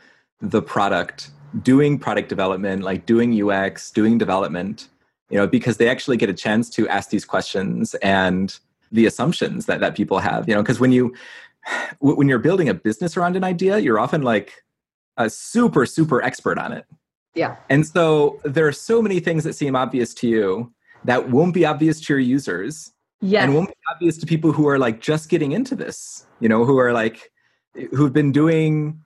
the 0.42 0.62
product 0.62 1.32
doing 1.64 1.98
product 1.98 2.28
development, 2.28 2.84
like 2.84 3.06
doing 3.06 3.50
UX, 3.50 3.92
doing 3.92 4.18
development, 4.18 4.90
you 5.30 5.38
know, 5.38 5.48
because 5.48 5.78
they 5.78 5.90
actually 5.90 6.18
get 6.18 6.30
a 6.30 6.34
chance 6.34 6.70
to 6.72 6.88
ask 6.88 7.10
these 7.10 7.26
questions 7.26 7.96
and 7.96 8.60
the 8.92 9.06
assumptions 9.06 9.66
that, 9.66 9.80
that 9.80 9.96
people 9.96 10.20
have, 10.20 10.48
you 10.48 10.56
know, 10.56 10.62
because 10.62 10.80
when 10.80 10.92
you 10.92 11.14
when 12.00 12.28
you're 12.28 12.40
building 12.40 12.70
a 12.70 12.74
business 12.74 13.18
around 13.18 13.36
an 13.36 13.44
idea, 13.44 13.80
you're 13.80 14.00
often 14.00 14.22
like 14.22 14.64
a 15.18 15.30
super, 15.30 15.86
super 15.86 16.22
expert 16.22 16.60
on 16.60 16.72
it. 16.72 16.86
Yeah. 17.34 17.56
And 17.70 17.86
so 17.86 18.40
there 18.44 18.68
are 18.68 18.72
so 18.72 19.02
many 19.02 19.20
things 19.20 19.44
that 19.44 19.54
seem 19.54 19.76
obvious 19.76 20.14
to 20.16 20.28
you 20.28 20.72
that 21.04 21.30
won't 21.30 21.54
be 21.54 21.66
obvious 21.66 22.00
to 22.02 22.14
your 22.14 22.20
users. 22.20 22.94
Yes. 23.22 23.44
And 23.44 23.56
won't 23.56 23.70
be 23.70 23.76
obvious 23.92 24.18
to 24.20 24.26
people 24.26 24.52
who 24.52 24.68
are 24.68 24.78
like 24.78 25.02
just 25.02 25.30
getting 25.30 25.54
into 25.54 25.76
this, 25.76 26.28
you 26.40 26.48
know, 26.48 26.66
who 26.66 26.78
are 26.78 26.94
like 26.94 27.32
who've 27.92 28.14
been 28.14 28.32
doing 28.32 29.02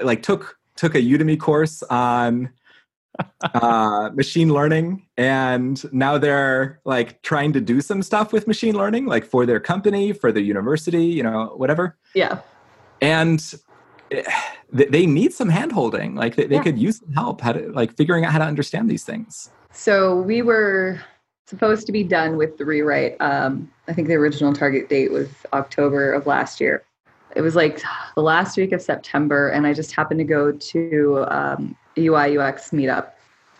like 0.00 0.22
took 0.22 0.56
took 0.76 0.94
a 0.94 0.98
Udemy 0.98 1.38
course 1.38 1.82
on 1.84 2.50
uh, 3.54 4.10
machine 4.14 4.52
learning 4.52 5.06
and 5.16 5.90
now 5.92 6.18
they're 6.18 6.80
like 6.84 7.20
trying 7.22 7.52
to 7.52 7.60
do 7.60 7.80
some 7.80 8.02
stuff 8.02 8.32
with 8.32 8.46
machine 8.46 8.74
learning 8.74 9.06
like 9.06 9.24
for 9.24 9.46
their 9.46 9.60
company 9.60 10.12
for 10.12 10.32
their 10.32 10.42
university 10.42 11.04
you 11.04 11.22
know 11.22 11.54
whatever 11.56 11.96
yeah 12.14 12.40
and 13.00 13.54
eh, 14.10 14.22
they 14.72 15.06
need 15.06 15.32
some 15.32 15.50
handholding 15.50 16.16
like 16.16 16.36
they, 16.36 16.46
they 16.46 16.56
Yeah. 16.56 16.62
could 16.62 16.78
use 16.78 16.98
some 16.98 17.12
help 17.12 17.40
how 17.40 17.52
to 17.52 17.70
like 17.72 17.96
figuring 17.96 18.24
out 18.24 18.32
how 18.32 18.38
to 18.38 18.44
understand 18.44 18.88
these 18.88 19.04
things 19.04 19.50
So 19.72 20.20
we 20.20 20.42
were 20.42 21.00
supposed 21.46 21.86
to 21.86 21.92
be 21.92 22.02
done 22.04 22.36
with 22.36 22.58
the 22.58 22.64
rewrite. 22.64 23.16
Um, 23.20 23.70
I 23.86 23.92
think 23.94 24.08
the 24.08 24.14
original 24.14 24.52
target 24.52 24.88
date 24.88 25.10
was 25.10 25.28
October 25.52 26.12
of 26.12 26.26
last 26.26 26.60
year. 26.60 26.84
It 27.36 27.40
was 27.40 27.54
like 27.54 27.80
the 28.14 28.22
last 28.22 28.56
week 28.56 28.72
of 28.72 28.82
September, 28.82 29.48
and 29.48 29.66
I 29.66 29.72
just 29.72 29.92
happened 29.92 30.18
to 30.18 30.24
go 30.24 30.52
to 30.52 31.26
um, 31.30 31.76
UI 32.06 32.38
UX 32.38 32.70
meetup 32.70 33.10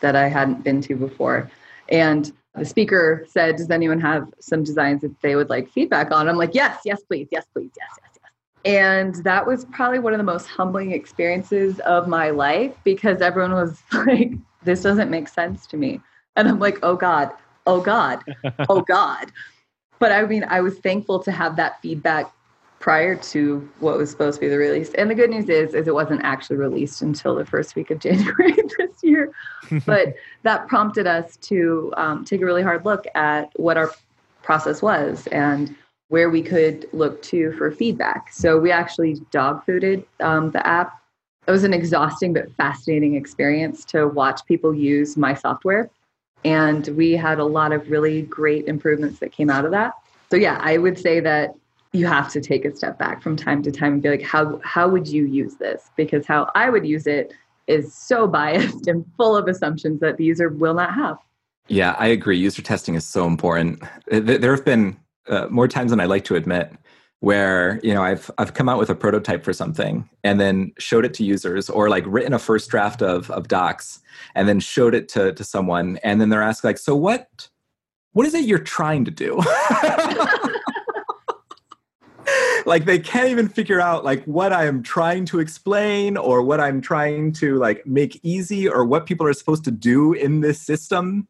that 0.00 0.16
I 0.16 0.28
hadn't 0.28 0.64
been 0.64 0.80
to 0.82 0.96
before. 0.96 1.50
And 1.88 2.32
the 2.54 2.64
speaker 2.64 3.24
said, 3.28 3.56
Does 3.56 3.70
anyone 3.70 4.00
have 4.00 4.32
some 4.40 4.62
designs 4.64 5.02
that 5.02 5.20
they 5.20 5.36
would 5.36 5.50
like 5.50 5.70
feedback 5.70 6.10
on? 6.10 6.28
I'm 6.28 6.36
like, 6.36 6.54
Yes, 6.54 6.80
yes, 6.84 7.02
please, 7.02 7.28
yes, 7.30 7.46
please, 7.52 7.70
yes, 7.76 7.88
yes, 8.02 8.18
yes. 8.22 8.32
And 8.64 9.14
that 9.24 9.46
was 9.46 9.64
probably 9.66 9.98
one 9.98 10.12
of 10.12 10.18
the 10.18 10.24
most 10.24 10.46
humbling 10.46 10.92
experiences 10.92 11.80
of 11.80 12.08
my 12.08 12.30
life 12.30 12.74
because 12.84 13.20
everyone 13.20 13.52
was 13.52 13.80
like, 13.92 14.32
This 14.64 14.82
doesn't 14.82 15.10
make 15.10 15.28
sense 15.28 15.66
to 15.68 15.76
me. 15.76 16.00
And 16.38 16.48
I'm 16.48 16.60
like, 16.60 16.78
oh 16.84 16.94
God, 16.94 17.32
oh 17.66 17.80
God, 17.80 18.22
oh 18.68 18.80
God. 18.88 19.32
But 19.98 20.12
I 20.12 20.24
mean, 20.24 20.44
I 20.48 20.60
was 20.60 20.78
thankful 20.78 21.18
to 21.24 21.32
have 21.32 21.56
that 21.56 21.82
feedback 21.82 22.32
prior 22.80 23.16
to 23.16 23.68
what 23.80 23.98
was 23.98 24.10
supposed 24.10 24.36
to 24.36 24.40
be 24.40 24.48
the 24.48 24.56
release. 24.56 24.92
And 24.94 25.10
the 25.10 25.14
good 25.14 25.30
news 25.30 25.48
is, 25.48 25.74
is 25.74 25.88
it 25.88 25.94
wasn't 25.94 26.20
actually 26.22 26.56
released 26.56 27.02
until 27.02 27.34
the 27.34 27.44
first 27.44 27.74
week 27.74 27.90
of 27.90 27.98
January 28.06 28.52
this 28.52 29.02
year. 29.02 29.32
But 29.84 30.14
that 30.44 30.66
prompted 30.68 31.06
us 31.06 31.36
to 31.36 31.92
um, 31.96 32.24
take 32.24 32.40
a 32.40 32.44
really 32.46 32.62
hard 32.62 32.86
look 32.86 33.04
at 33.14 33.50
what 33.56 33.76
our 33.76 33.90
process 34.42 34.80
was 34.80 35.26
and 35.26 35.74
where 36.08 36.30
we 36.30 36.40
could 36.40 36.88
look 36.94 37.20
to 37.24 37.52
for 37.52 37.70
feedback. 37.70 38.32
So 38.32 38.58
we 38.58 38.70
actually 38.70 39.20
dog 39.30 39.66
fooded 39.66 40.04
um, 40.20 40.52
the 40.52 40.66
app. 40.66 41.02
It 41.46 41.50
was 41.50 41.64
an 41.64 41.74
exhausting 41.74 42.32
but 42.32 42.50
fascinating 42.52 43.14
experience 43.14 43.84
to 43.86 44.08
watch 44.08 44.40
people 44.46 44.72
use 44.72 45.18
my 45.18 45.34
software 45.34 45.90
and 46.44 46.88
we 46.88 47.12
had 47.12 47.38
a 47.38 47.44
lot 47.44 47.72
of 47.72 47.90
really 47.90 48.22
great 48.22 48.66
improvements 48.66 49.18
that 49.18 49.32
came 49.32 49.50
out 49.50 49.64
of 49.64 49.70
that 49.70 49.92
so 50.30 50.36
yeah 50.36 50.58
i 50.62 50.78
would 50.78 50.98
say 50.98 51.20
that 51.20 51.54
you 51.92 52.06
have 52.06 52.30
to 52.32 52.40
take 52.40 52.64
a 52.64 52.74
step 52.74 52.98
back 52.98 53.22
from 53.22 53.36
time 53.36 53.62
to 53.62 53.72
time 53.72 53.94
and 53.94 54.02
be 54.02 54.10
like 54.10 54.22
how 54.22 54.60
how 54.62 54.88
would 54.88 55.08
you 55.08 55.24
use 55.26 55.56
this? 55.56 55.90
Because 55.96 56.26
how 56.26 56.50
i 56.54 56.70
would 56.70 56.86
use 56.86 57.06
it 57.06 57.32
is 57.66 57.94
so 57.94 58.26
biased 58.38 58.86
and 58.86 59.04
full 59.16 59.36
of 59.36 59.48
assumptions 59.48 60.00
that 60.00 60.16
the 60.16 60.24
user 60.24 60.48
will 60.48 60.74
not 60.74 60.94
have. 60.94 61.18
Yeah 61.68 61.94
i 61.98 62.06
agree. 62.06 62.38
User 62.38 62.62
testing 62.62 62.94
is 62.94 63.06
so 63.06 63.26
important. 63.26 63.82
There 64.06 64.54
have 64.54 64.64
been 64.64 64.98
uh, 65.28 65.46
more 65.50 65.68
times 65.68 65.90
than 65.90 66.00
i 66.00 66.04
like 66.04 66.24
to 66.24 66.36
admit 66.36 66.72
where 67.20 67.80
you 67.82 67.92
know 67.92 68.02
i've 68.02 68.30
i've 68.38 68.54
come 68.54 68.68
out 68.68 68.78
with 68.78 68.88
a 68.88 68.94
prototype 68.94 69.42
for 69.42 69.52
something 69.52 70.08
and 70.22 70.38
then 70.38 70.72
showed 70.78 71.04
it 71.04 71.12
to 71.12 71.24
users 71.24 71.68
or 71.68 71.90
like 71.90 72.04
written 72.06 72.32
a 72.32 72.38
first 72.38 72.70
draft 72.70 73.02
of 73.02 73.28
of 73.32 73.48
docs 73.48 74.00
and 74.34 74.48
then 74.48 74.60
showed 74.60 74.94
it 74.94 75.08
to 75.08 75.32
to 75.34 75.44
someone. 75.44 75.98
And 76.02 76.20
then 76.20 76.28
they're 76.28 76.42
asked 76.42 76.64
like 76.64 76.78
so 76.78 76.94
what 76.94 77.48
what 78.12 78.26
is 78.26 78.34
it 78.34 78.44
you're 78.44 78.58
trying 78.58 79.04
to 79.04 79.10
do 79.10 79.36
like 82.66 82.84
they 82.84 82.98
can't 82.98 83.28
even 83.28 83.48
figure 83.48 83.80
out 83.80 84.04
like 84.04 84.24
what 84.24 84.52
i 84.52 84.66
am 84.66 84.82
trying 84.82 85.24
to 85.24 85.40
explain 85.40 86.16
or 86.16 86.42
what 86.42 86.60
i'm 86.60 86.80
trying 86.80 87.32
to 87.32 87.56
like 87.56 87.86
make 87.86 88.20
easy 88.22 88.68
or 88.68 88.84
what 88.84 89.06
people 89.06 89.26
are 89.26 89.32
supposed 89.32 89.64
to 89.64 89.70
do 89.70 90.12
in 90.12 90.40
this 90.40 90.60
system. 90.60 91.26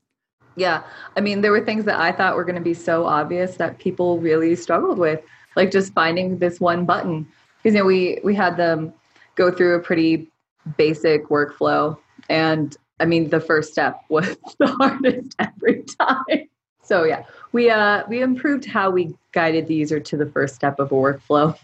Yeah. 0.56 0.82
I 1.16 1.20
mean 1.20 1.40
there 1.40 1.52
were 1.52 1.64
things 1.64 1.84
that 1.84 2.00
i 2.00 2.10
thought 2.12 2.36
were 2.36 2.44
going 2.44 2.56
to 2.56 2.60
be 2.60 2.74
so 2.74 3.06
obvious 3.06 3.56
that 3.56 3.78
people 3.78 4.18
really 4.18 4.54
struggled 4.56 4.98
with 4.98 5.20
like 5.56 5.70
just 5.70 5.92
finding 5.92 6.38
this 6.38 6.60
one 6.60 6.84
button. 6.84 7.26
Because 7.58 7.74
you 7.74 7.80
know 7.80 7.86
we 7.86 8.20
we 8.24 8.34
had 8.34 8.56
them 8.56 8.92
go 9.34 9.50
through 9.50 9.76
a 9.76 9.80
pretty 9.80 10.28
basic 10.76 11.28
workflow 11.28 11.96
and 12.28 12.76
i 13.00 13.04
mean 13.04 13.30
the 13.30 13.40
first 13.40 13.72
step 13.72 14.00
was 14.08 14.36
the 14.58 14.66
hardest 14.66 15.34
every 15.38 15.84
time 15.98 16.48
so 16.88 17.04
yeah 17.04 17.22
we 17.52 17.70
uh 17.70 18.02
we 18.08 18.22
improved 18.22 18.64
how 18.64 18.90
we 18.90 19.14
guided 19.32 19.66
the 19.66 19.74
user 19.74 20.00
to 20.00 20.16
the 20.16 20.26
first 20.26 20.54
step 20.54 20.78
of 20.78 20.90
a 20.90 20.94
workflow 20.94 21.56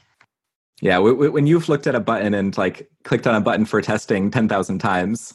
Yeah, 0.80 0.96
w- 0.96 1.14
w- 1.14 1.32
when 1.32 1.46
you've 1.46 1.68
looked 1.68 1.86
at 1.86 1.94
a 1.94 2.00
button 2.00 2.34
and 2.34 2.56
like 2.58 2.88
clicked 3.04 3.26
on 3.26 3.34
a 3.34 3.40
button 3.40 3.64
for 3.64 3.80
testing 3.80 4.30
10,000 4.30 4.78
times, 4.78 5.34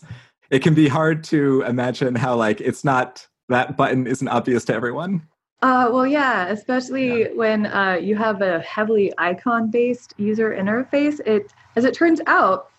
it 0.51 0.59
can 0.59 0.73
be 0.73 0.87
hard 0.87 1.23
to 1.25 1.63
imagine 1.63 2.15
how 2.15 2.35
like 2.35 2.61
it's 2.61 2.83
not 2.83 3.25
that 3.47 3.77
button 3.77 4.05
isn't 4.05 4.27
obvious 4.27 4.65
to 4.65 4.73
everyone. 4.73 5.27
Uh, 5.61 5.89
well, 5.91 6.07
yeah, 6.07 6.47
especially 6.47 7.33
when 7.33 7.65
uh, 7.65 7.97
you 8.01 8.15
have 8.15 8.41
a 8.41 8.59
heavily 8.61 9.11
icon-based 9.17 10.13
user 10.17 10.51
interface. 10.51 11.19
It, 11.25 11.51
as 11.75 11.83
it 11.83 11.93
turns 11.93 12.21
out, 12.27 12.69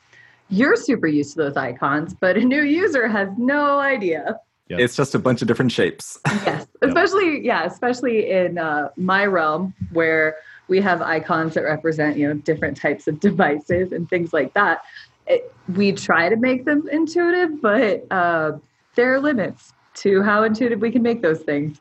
you're 0.49 0.77
super 0.77 1.07
used 1.07 1.35
to 1.35 1.42
those 1.42 1.57
icons, 1.57 2.14
but 2.14 2.37
a 2.37 2.40
new 2.40 2.62
user 2.62 3.07
has 3.07 3.29
no 3.37 3.79
idea. 3.79 4.38
Yeah. 4.70 4.76
It's 4.78 4.94
just 4.94 5.16
a 5.16 5.18
bunch 5.18 5.42
of 5.42 5.48
different 5.48 5.72
shapes. 5.72 6.16
Yes, 6.46 6.64
especially 6.83 7.44
yeah, 7.44 7.64
especially 7.64 8.30
in 8.30 8.56
uh, 8.56 8.90
my 8.96 9.26
realm 9.26 9.74
where 9.90 10.37
we 10.68 10.80
have 10.80 11.02
icons 11.02 11.54
that 11.54 11.62
represent 11.62 12.16
you 12.16 12.28
know 12.28 12.35
different 12.35 12.76
types 12.76 13.09
of 13.09 13.18
devices 13.28 13.90
and 13.90 14.09
things 14.09 14.33
like 14.33 14.54
that. 14.54 14.83
It, 15.26 15.52
we 15.74 15.90
try 15.90 16.28
to 16.28 16.37
make 16.37 16.66
them 16.66 16.88
intuitive, 16.90 17.61
but 17.61 18.06
uh, 18.12 18.52
there 18.94 19.12
are 19.12 19.18
limits 19.20 19.72
to 19.94 20.22
how 20.22 20.44
intuitive 20.44 20.80
we 20.80 20.92
can 20.92 21.02
make 21.02 21.20
those 21.20 21.40
things. 21.40 21.80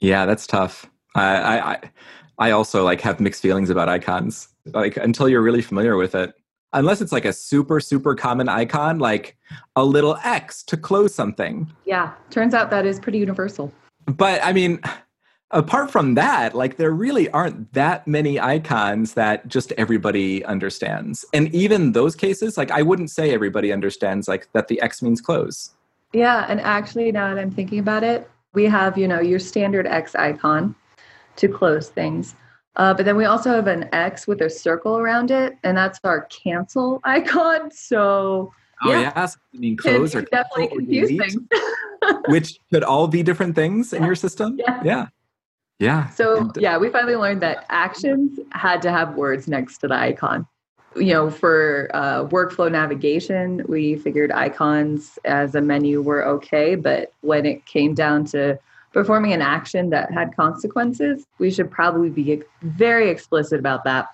Yeah, 0.00 0.24
that's 0.24 0.46
tough. 0.46 0.88
I, 1.16 1.36
I, 1.36 1.72
I- 1.72 1.90
I 2.40 2.52
also 2.52 2.84
like 2.84 3.00
have 3.00 3.18
mixed 3.18 3.42
feelings 3.42 3.68
about 3.68 3.88
icons. 3.88 4.46
Like 4.66 4.96
until 4.96 5.28
you're 5.28 5.42
really 5.42 5.60
familiar 5.60 5.96
with 5.96 6.14
it, 6.14 6.32
unless 6.72 7.00
it's 7.00 7.12
like 7.12 7.24
a 7.24 7.32
super 7.32 7.80
super 7.80 8.14
common 8.14 8.48
icon, 8.48 8.98
like 8.98 9.36
a 9.76 9.84
little 9.84 10.18
X 10.24 10.62
to 10.64 10.76
close 10.76 11.14
something. 11.14 11.70
Yeah, 11.84 12.12
turns 12.30 12.54
out 12.54 12.70
that 12.70 12.86
is 12.86 13.00
pretty 13.00 13.18
universal. 13.18 13.72
But 14.06 14.40
I 14.42 14.52
mean, 14.52 14.80
apart 15.50 15.90
from 15.90 16.14
that, 16.14 16.54
like 16.54 16.76
there 16.76 16.90
really 16.90 17.30
aren't 17.30 17.72
that 17.72 18.06
many 18.06 18.38
icons 18.40 19.14
that 19.14 19.48
just 19.48 19.72
everybody 19.72 20.44
understands. 20.44 21.24
And 21.32 21.52
even 21.54 21.92
those 21.92 22.14
cases, 22.14 22.56
like 22.56 22.70
I 22.70 22.82
wouldn't 22.82 23.10
say 23.10 23.32
everybody 23.32 23.72
understands 23.72 24.28
like 24.28 24.48
that 24.52 24.68
the 24.68 24.80
X 24.80 25.02
means 25.02 25.20
close. 25.20 25.70
Yeah, 26.12 26.46
and 26.48 26.60
actually, 26.60 27.12
now 27.12 27.34
that 27.34 27.40
I'm 27.40 27.50
thinking 27.50 27.78
about 27.78 28.02
it, 28.02 28.30
we 28.54 28.64
have 28.64 28.96
you 28.96 29.08
know 29.08 29.20
your 29.20 29.38
standard 29.38 29.86
X 29.86 30.14
icon 30.14 30.74
to 31.36 31.48
close 31.48 31.88
things, 31.88 32.34
uh, 32.78 32.94
but 32.94 33.04
then 33.04 33.16
we 33.16 33.24
also 33.26 33.50
have 33.50 33.66
an 33.66 33.88
X 33.92 34.26
with 34.26 34.40
a 34.40 34.48
circle 34.50 34.98
around 34.98 35.30
it, 35.30 35.56
and 35.64 35.76
that's 35.76 35.98
our 36.04 36.22
cancel 36.26 37.00
icon. 37.04 37.70
So 37.70 38.52
Oh 38.84 38.90
Yeah. 38.92 39.00
yeah, 39.00 39.26
so 39.26 39.38
you 39.52 39.60
mean 39.60 39.76
close 39.76 40.14
or 40.14 40.22
definitely 40.22 40.86
delete, 40.86 41.34
which 42.28 42.60
could 42.72 42.84
all 42.84 43.08
be 43.08 43.22
different 43.24 43.54
things 43.56 43.92
in 43.92 44.04
your 44.04 44.14
system. 44.14 44.56
Yeah. 44.58 44.80
Yeah. 44.84 45.06
Yeah. 45.80 46.08
So 46.10 46.38
And- 46.38 46.56
yeah, 46.60 46.78
we 46.78 46.88
finally 46.88 47.16
learned 47.16 47.42
that 47.42 47.66
actions 47.70 48.38
had 48.52 48.80
to 48.82 48.90
have 48.92 49.14
words 49.16 49.48
next 49.48 49.78
to 49.78 49.88
the 49.88 49.94
icon. 49.94 50.46
You 50.96 51.12
know, 51.12 51.30
for 51.30 51.90
uh, 51.92 52.24
workflow 52.26 52.70
navigation, 52.70 53.62
we 53.68 53.96
figured 53.96 54.30
icons 54.32 55.18
as 55.24 55.54
a 55.54 55.60
menu 55.60 56.00
were 56.00 56.24
okay, 56.26 56.74
but 56.76 57.12
when 57.20 57.46
it 57.46 57.66
came 57.66 57.94
down 57.94 58.24
to 58.26 58.58
performing 58.92 59.32
an 59.32 59.42
action 59.42 59.90
that 59.90 60.10
had 60.12 60.34
consequences, 60.36 61.24
we 61.38 61.50
should 61.50 61.70
probably 61.70 62.10
be 62.10 62.42
very 62.62 63.10
explicit 63.10 63.58
about 63.58 63.84
that. 63.84 64.08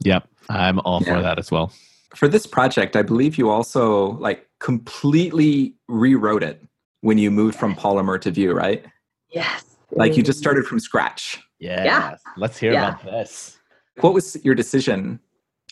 Yep. 0.00 0.28
I'm 0.48 0.80
all 0.80 1.02
Yeah. 1.02 1.16
for 1.16 1.22
that 1.22 1.38
as 1.38 1.50
well. 1.50 1.72
For 2.14 2.28
this 2.28 2.46
project, 2.46 2.94
I 2.96 3.02
believe 3.02 3.38
you 3.38 3.50
also 3.50 4.12
like 4.18 4.48
completely 4.60 5.74
rewrote 5.88 6.42
it 6.42 6.62
when 7.00 7.18
you 7.18 7.30
moved 7.30 7.58
from 7.58 7.74
Polymer 7.74 8.20
to 8.20 8.30
Vue, 8.30 8.52
right? 8.54 8.84
Yes. 9.30 9.64
Like 9.90 10.16
you 10.16 10.22
just 10.22 10.38
started 10.38 10.64
from 10.66 10.80
scratch. 10.80 11.40
Yes. 11.58 12.20
Let's 12.36 12.58
hear 12.58 12.72
Yeah. 12.72 12.88
about 12.90 13.04
this. 13.04 13.58
What 14.00 14.14
was 14.14 14.36
your 14.44 14.54
decision, 14.54 15.20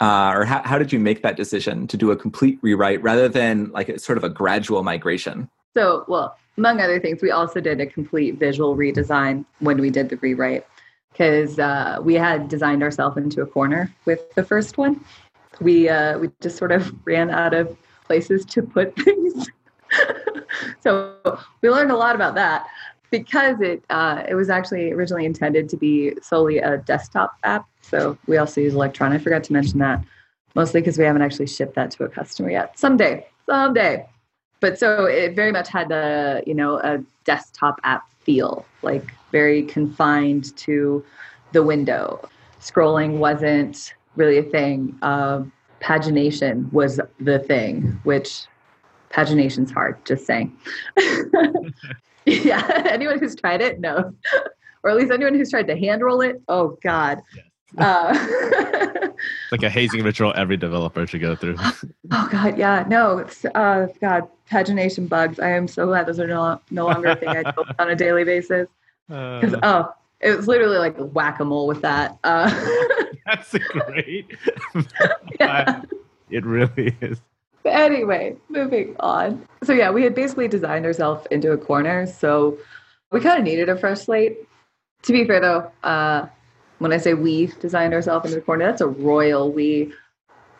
uh, 0.00 0.32
or 0.34 0.44
how, 0.44 0.62
how 0.64 0.78
did 0.78 0.92
you 0.92 0.98
make 0.98 1.22
that 1.22 1.36
decision 1.36 1.86
to 1.88 1.96
do 1.96 2.10
a 2.10 2.16
complete 2.16 2.58
rewrite 2.62 3.02
rather 3.02 3.28
than 3.28 3.70
like 3.72 3.88
a, 3.88 3.98
sort 3.98 4.16
of 4.18 4.24
a 4.24 4.28
gradual 4.28 4.82
migration? 4.82 5.48
So, 5.74 6.04
well, 6.08 6.36
among 6.58 6.80
other 6.80 7.00
things, 7.00 7.22
we 7.22 7.30
also 7.30 7.60
did 7.60 7.80
a 7.80 7.86
complete 7.86 8.38
visual 8.38 8.76
redesign 8.76 9.44
when 9.60 9.80
we 9.80 9.90
did 9.90 10.08
the 10.08 10.16
rewrite 10.16 10.66
because 11.12 11.58
uh, 11.58 11.98
we 12.02 12.14
had 12.14 12.48
designed 12.48 12.82
ourselves 12.82 13.16
into 13.16 13.42
a 13.42 13.46
corner 13.46 13.94
with 14.04 14.34
the 14.34 14.44
first 14.44 14.78
one. 14.78 15.04
We 15.60 15.88
uh, 15.88 16.18
we 16.18 16.30
just 16.40 16.56
sort 16.56 16.72
of 16.72 16.94
ran 17.06 17.30
out 17.30 17.54
of 17.54 17.76
places 18.04 18.44
to 18.46 18.62
put 18.62 18.94
things. 19.04 19.48
so 20.80 21.16
we 21.60 21.70
learned 21.70 21.90
a 21.90 21.96
lot 21.96 22.14
about 22.14 22.34
that 22.34 22.66
because 23.10 23.60
it 23.60 23.84
uh, 23.90 24.24
it 24.28 24.34
was 24.34 24.50
actually 24.50 24.92
originally 24.92 25.24
intended 25.24 25.68
to 25.70 25.76
be 25.76 26.14
solely 26.22 26.58
a 26.58 26.78
desktop 26.78 27.34
app. 27.44 27.66
So 27.82 28.18
we 28.26 28.36
also 28.36 28.60
use 28.60 28.74
Electron. 28.74 29.12
I 29.12 29.18
forgot 29.18 29.44
to 29.44 29.52
mention 29.52 29.78
that 29.78 30.04
mostly 30.54 30.80
because 30.80 30.98
we 30.98 31.04
haven't 31.04 31.22
actually 31.22 31.46
shipped 31.46 31.74
that 31.76 31.90
to 31.92 32.04
a 32.04 32.08
customer 32.08 32.50
yet. 32.50 32.78
Someday, 32.78 33.26
someday 33.46 34.06
but 34.62 34.78
so 34.78 35.04
it 35.04 35.34
very 35.36 35.52
much 35.52 35.68
had 35.68 35.90
a 35.92 36.42
you 36.46 36.54
know 36.54 36.78
a 36.78 37.04
desktop 37.24 37.78
app 37.84 38.08
feel 38.20 38.64
like 38.80 39.12
very 39.32 39.64
confined 39.64 40.56
to 40.56 41.04
the 41.50 41.62
window. 41.62 42.26
Scrolling 42.60 43.18
wasn't 43.18 43.92
really 44.16 44.38
a 44.38 44.42
thing. 44.42 44.96
Uh, 45.02 45.42
pagination 45.80 46.72
was 46.72 47.00
the 47.18 47.40
thing 47.40 48.00
which 48.04 48.46
pagination's 49.10 49.70
hard 49.70 50.02
just 50.06 50.24
saying. 50.24 50.56
Yeah 52.24 52.84
anyone 52.86 53.18
who's 53.18 53.34
tried 53.34 53.60
it 53.60 53.80
knows. 53.80 54.12
Or 54.84 54.90
at 54.90 54.96
least 54.96 55.10
anyone 55.10 55.34
who's 55.34 55.50
tried 55.50 55.66
to 55.66 55.76
hand 55.76 56.02
roll 56.02 56.20
it 56.20 56.40
oh 56.46 56.78
god. 56.80 57.20
Uh, 57.76 58.14
It's 58.14 59.16
like 59.52 59.62
a 59.62 59.70
hazing 59.70 60.02
ritual 60.02 60.32
every 60.36 60.56
developer 60.56 61.06
should 61.06 61.20
go 61.20 61.36
through. 61.36 61.56
Oh 62.14 62.28
God, 62.30 62.58
yeah, 62.58 62.84
no, 62.88 63.18
it's 63.18 63.44
uh, 63.44 63.86
God, 64.00 64.28
pagination 64.50 65.08
bugs. 65.08 65.40
I 65.40 65.50
am 65.50 65.66
so 65.66 65.86
glad 65.86 66.06
those 66.06 66.20
are 66.20 66.26
no, 66.26 66.60
no 66.70 66.84
longer 66.84 67.08
a 67.08 67.16
thing 67.16 67.30
I 67.30 67.42
deal 67.42 67.54
with 67.56 67.68
on 67.78 67.90
a 67.90 67.96
daily 67.96 68.24
basis. 68.24 68.68
Because 69.08 69.54
Uh, 69.54 69.60
oh, 69.62 69.94
it 70.20 70.36
was 70.36 70.46
literally 70.46 70.76
like 70.76 70.96
whack 70.98 71.40
a 71.40 71.44
mole 71.44 71.66
with 71.66 71.80
that. 71.80 72.18
Uh, 72.22 72.50
that's 73.26 73.56
great. 73.68 74.26
yeah. 75.40 75.82
it 76.30 76.44
really 76.44 76.94
is. 77.00 77.20
But 77.62 77.72
anyway, 77.72 78.36
moving 78.50 78.94
on. 79.00 79.46
So 79.62 79.72
yeah, 79.72 79.90
we 79.90 80.02
had 80.02 80.14
basically 80.14 80.48
designed 80.48 80.84
ourselves 80.84 81.26
into 81.30 81.52
a 81.52 81.56
corner, 81.56 82.06
so 82.06 82.58
we 83.10 83.20
kind 83.20 83.38
of 83.38 83.44
needed 83.44 83.68
a 83.68 83.76
fresh 83.76 84.02
slate. 84.02 84.36
To 85.02 85.12
be 85.12 85.24
fair, 85.24 85.40
though, 85.40 85.72
uh, 85.82 86.26
when 86.82 86.92
I 86.92 86.98
say 86.98 87.14
we 87.14 87.46
designed 87.60 87.94
ourselves 87.94 88.26
into 88.26 88.38
a 88.38 88.42
corner, 88.42 88.66
that's 88.66 88.80
a 88.80 88.88
royal 88.88 89.52
we. 89.52 89.92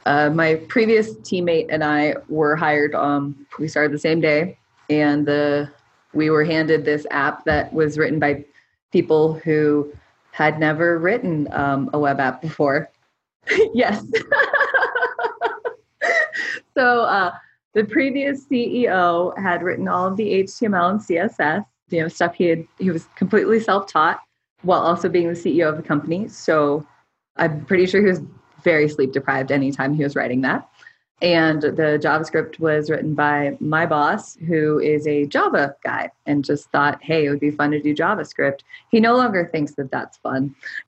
Uh, 0.06 0.30
my 0.30 0.56
previous 0.68 1.14
teammate 1.18 1.66
and 1.68 1.84
I 1.84 2.14
were 2.28 2.56
hired. 2.56 2.94
Um, 2.94 3.46
we 3.58 3.68
started 3.68 3.92
the 3.92 3.98
same 3.98 4.20
day, 4.20 4.56
and 4.88 5.26
the 5.26 5.70
we 6.12 6.30
were 6.30 6.44
handed 6.44 6.84
this 6.84 7.06
app 7.10 7.44
that 7.46 7.72
was 7.72 7.98
written 7.98 8.20
by 8.20 8.44
people 8.92 9.34
who 9.34 9.92
had 10.30 10.60
never 10.60 10.98
written 10.98 11.48
um, 11.52 11.90
a 11.92 11.98
web 11.98 12.20
app 12.20 12.40
before. 12.40 12.88
yes. 13.74 14.04
so 16.74 17.00
uh, 17.02 17.32
the 17.74 17.84
previous 17.84 18.46
CEO 18.46 19.36
had 19.38 19.62
written 19.62 19.88
all 19.88 20.06
of 20.06 20.16
the 20.16 20.44
HTML 20.44 20.90
and 20.90 21.00
CSS, 21.00 21.64
you 21.90 22.00
know, 22.00 22.08
stuff 22.08 22.34
he 22.34 22.44
had. 22.44 22.66
He 22.78 22.90
was 22.90 23.06
completely 23.16 23.58
self-taught 23.58 24.20
while 24.62 24.80
also 24.80 25.08
being 25.08 25.28
the 25.28 25.34
CEO 25.34 25.68
of 25.68 25.76
the 25.76 25.82
company. 25.82 26.28
So 26.28 26.86
I'm 27.36 27.64
pretty 27.64 27.86
sure 27.86 28.00
he 28.00 28.06
was 28.06 28.22
very 28.62 28.88
sleep 28.88 29.12
deprived 29.12 29.50
anytime 29.50 29.94
he 29.94 30.04
was 30.04 30.16
writing 30.16 30.40
that. 30.42 30.68
And 31.20 31.62
the 31.62 32.00
JavaScript 32.02 32.58
was 32.58 32.90
written 32.90 33.14
by 33.14 33.56
my 33.60 33.86
boss, 33.86 34.34
who 34.34 34.80
is 34.80 35.06
a 35.06 35.24
Java 35.26 35.76
guy, 35.84 36.10
and 36.26 36.44
just 36.44 36.68
thought, 36.70 37.00
hey, 37.00 37.26
it 37.26 37.30
would 37.30 37.38
be 37.38 37.52
fun 37.52 37.70
to 37.70 37.80
do 37.80 37.94
JavaScript. 37.94 38.60
He 38.90 38.98
no 38.98 39.16
longer 39.16 39.48
thinks 39.52 39.74
that 39.76 39.92
that's 39.92 40.16
fun. 40.16 40.52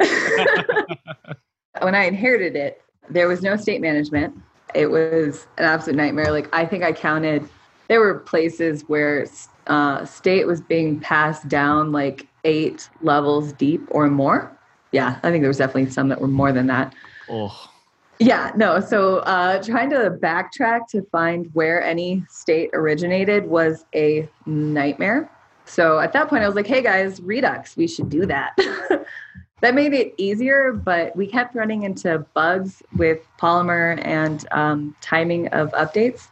when 1.83 1.95
I 1.95 2.05
inherited 2.05 2.57
it, 2.57 2.83
there 3.09 3.29
was 3.29 3.43
no 3.43 3.57
state 3.57 3.81
management. 3.81 4.37
It 4.75 4.87
was 4.87 5.47
an 5.57 5.66
absolute 5.66 5.97
nightmare. 5.97 6.33
Like, 6.33 6.49
I 6.53 6.66
think 6.66 6.83
I 6.83 6.93
counted, 6.93 7.49
there 7.87 8.01
were 8.01 8.18
places 8.18 8.83
where 8.89 9.27
uh, 9.67 10.05
state 10.05 10.47
was 10.47 10.61
being 10.61 11.01
passed 11.01 11.49
down 11.49 11.93
like 11.93 12.27
eight 12.45 12.89
levels 13.01 13.53
deep 13.55 13.87
or 13.91 14.09
more. 14.09 14.57
Yeah, 14.93 15.19
I 15.23 15.31
think 15.31 15.43
there 15.43 15.49
was 15.49 15.59
definitely 15.59 15.91
some 15.91 16.09
that 16.09 16.21
were 16.21 16.29
more 16.29 16.53
than 16.53 16.67
that. 16.69 16.95
Oh, 17.29 17.71
Yeah, 18.21 18.53
no. 18.55 18.81
So 18.81 19.19
uh, 19.19 19.62
trying 19.62 19.91
to 19.91 20.17
backtrack 20.23 20.87
to 20.91 21.03
find 21.11 21.51
where 21.53 21.83
any 21.83 22.25
state 22.29 22.71
originated 22.73 23.47
was 23.47 23.87
a 23.95 24.29
nightmare. 24.47 25.29
So 25.65 25.99
at 25.99 26.12
that 26.12 26.29
point, 26.29 26.45
I 26.45 26.47
was 26.47 26.55
like, 26.55 26.67
hey 26.67 26.83
guys, 26.83 27.21
Redux, 27.21 27.77
we 27.77 27.89
should 27.89 28.09
do 28.09 28.27
that. 28.27 28.57
that 29.61 29.75
made 29.75 29.95
it 29.95 30.15
easier, 30.19 30.73
but 30.73 31.17
we 31.17 31.27
kept 31.27 31.55
running 31.55 31.83
into 31.83 32.19
bugs 32.35 32.83
with 32.97 33.27
Polymer 33.41 34.01
and 34.05 34.47
um, 34.53 34.95
timing 35.01 35.49
of 35.49 35.73
updates. 35.73 36.29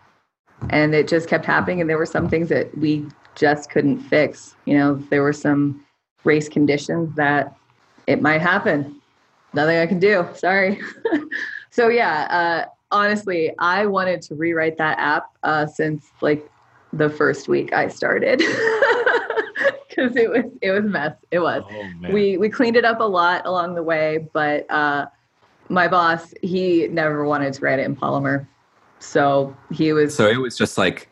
And 0.71 0.95
it 0.95 1.09
just 1.09 1.29
kept 1.29 1.45
happening. 1.45 1.81
And 1.81 1.91
there 1.91 1.99
were 1.99 2.07
some 2.07 2.29
things 2.29 2.49
that 2.51 2.77
we 2.79 3.07
just 3.35 3.71
couldn't 3.71 4.01
fix. 4.01 4.57
You 4.65 4.79
know, 4.79 4.95
there 5.11 5.23
were 5.23 5.33
some 5.33 5.85
race 6.25 6.49
conditions 6.49 7.15
that 7.17 7.55
it 8.07 8.23
might 8.23 8.41
happen. 8.41 9.01
Nothing 9.55 9.79
I 9.79 9.87
can 9.87 9.99
do. 9.99 10.27
Sorry. 10.35 10.81
so 11.71 11.89
yeah, 11.89 12.27
uh, 12.31 12.71
honestly, 12.91 13.53
I 13.59 13.87
wanted 13.87 14.23
to 14.23 14.35
rewrite 14.35 14.79
that 14.79 14.99
app 14.99 15.27
uh, 15.43 15.67
since 15.67 16.11
like 16.21 16.49
the 16.93 17.09
first 17.09 17.49
week 17.49 17.73
I 17.73 17.89
started 17.89 18.39
because 19.89 20.17
it 20.17 20.31
was 20.31 20.45
it 20.61 20.71
was 20.71 20.85
a 20.85 20.89
mess. 20.89 21.17
It 21.31 21.41
was. 21.41 21.63
oh. 21.71 22.13
We 22.13 22.37
we 22.37 22.49
cleaned 22.49 22.77
it 22.77 22.85
up 22.85 23.01
a 23.01 23.05
lot 23.05 23.47
along 23.47 23.75
the 23.75 23.83
way, 23.83 24.29
but 24.33 24.71
uh, 24.71 25.07
my 25.69 25.89
boss 25.89 26.33
he 26.43 26.89
never 26.89 27.25
wanted 27.25 27.53
to 27.55 27.61
write 27.65 27.79
it 27.79 27.85
in 27.85 27.97
Polymer, 27.97 28.47
so 28.99 29.57
he 29.73 29.93
was 29.93 30.15
So 30.15 30.29
it 30.29 30.41
was 30.41 30.57
just 30.57 30.79
like 30.79 31.09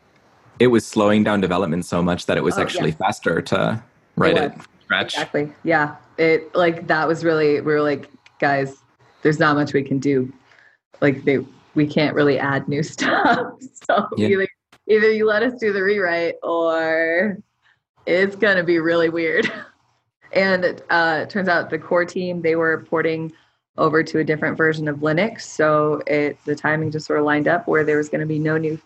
it 0.61 0.67
was 0.67 0.85
slowing 0.85 1.23
down 1.23 1.41
development 1.41 1.85
so 1.85 2.03
much 2.03 2.27
that 2.27 2.37
it 2.37 2.43
was 2.43 2.57
Oh, 2.57 2.61
actually 2.61 2.91
yeah. 2.91 2.95
faster 2.97 3.41
to 3.41 3.83
write 4.15 4.37
it, 4.37 4.53
from 4.53 4.65
scratch. 4.83 5.13
Exactly. 5.15 5.51
Yeah. 5.63 5.95
It 6.17 6.53
like 6.53 6.85
that 6.87 7.07
was 7.07 7.23
really 7.25 7.61
we 7.61 7.73
were 7.73 7.81
like, 7.81 8.09
guys, 8.39 8.77
there's 9.23 9.39
not 9.39 9.55
much 9.55 9.73
we 9.73 9.81
can 9.83 9.97
do. 9.97 10.31
Like 11.01 11.23
they 11.23 11.39
we 11.73 11.87
can't 11.87 12.13
really 12.13 12.37
add 12.37 12.67
new 12.67 12.83
stuff. 12.95 13.53
So 13.87 14.07
Yeah. 14.17 14.27
either 14.27 14.47
either 14.87 15.11
you 15.11 15.25
let 15.25 15.41
us 15.41 15.59
do 15.59 15.73
the 15.73 15.81
rewrite 15.81 16.35
or 16.43 17.37
it's 18.05 18.35
gonna 18.35 18.63
be 18.63 18.77
really 18.79 19.09
weird. 19.09 19.51
And 20.33 20.63
it 20.63 20.85
uh, 20.89 21.25
turns 21.25 21.49
out 21.49 21.69
the 21.69 21.77
core 21.77 22.05
team 22.05 22.41
they 22.41 22.55
were 22.55 22.85
porting 22.89 23.33
over 23.77 24.01
to 24.01 24.19
a 24.19 24.23
different 24.23 24.55
version 24.55 24.87
of 24.87 24.99
Linux, 24.99 25.41
so 25.41 26.01
it 26.07 26.37
the 26.45 26.55
timing 26.55 26.89
just 26.89 27.05
sort 27.05 27.19
of 27.19 27.25
lined 27.25 27.49
up 27.49 27.67
where 27.67 27.83
there 27.83 27.97
was 27.97 28.07
going 28.07 28.21
to 28.21 28.25
be 28.25 28.39
no 28.39 28.57
new 28.57 28.79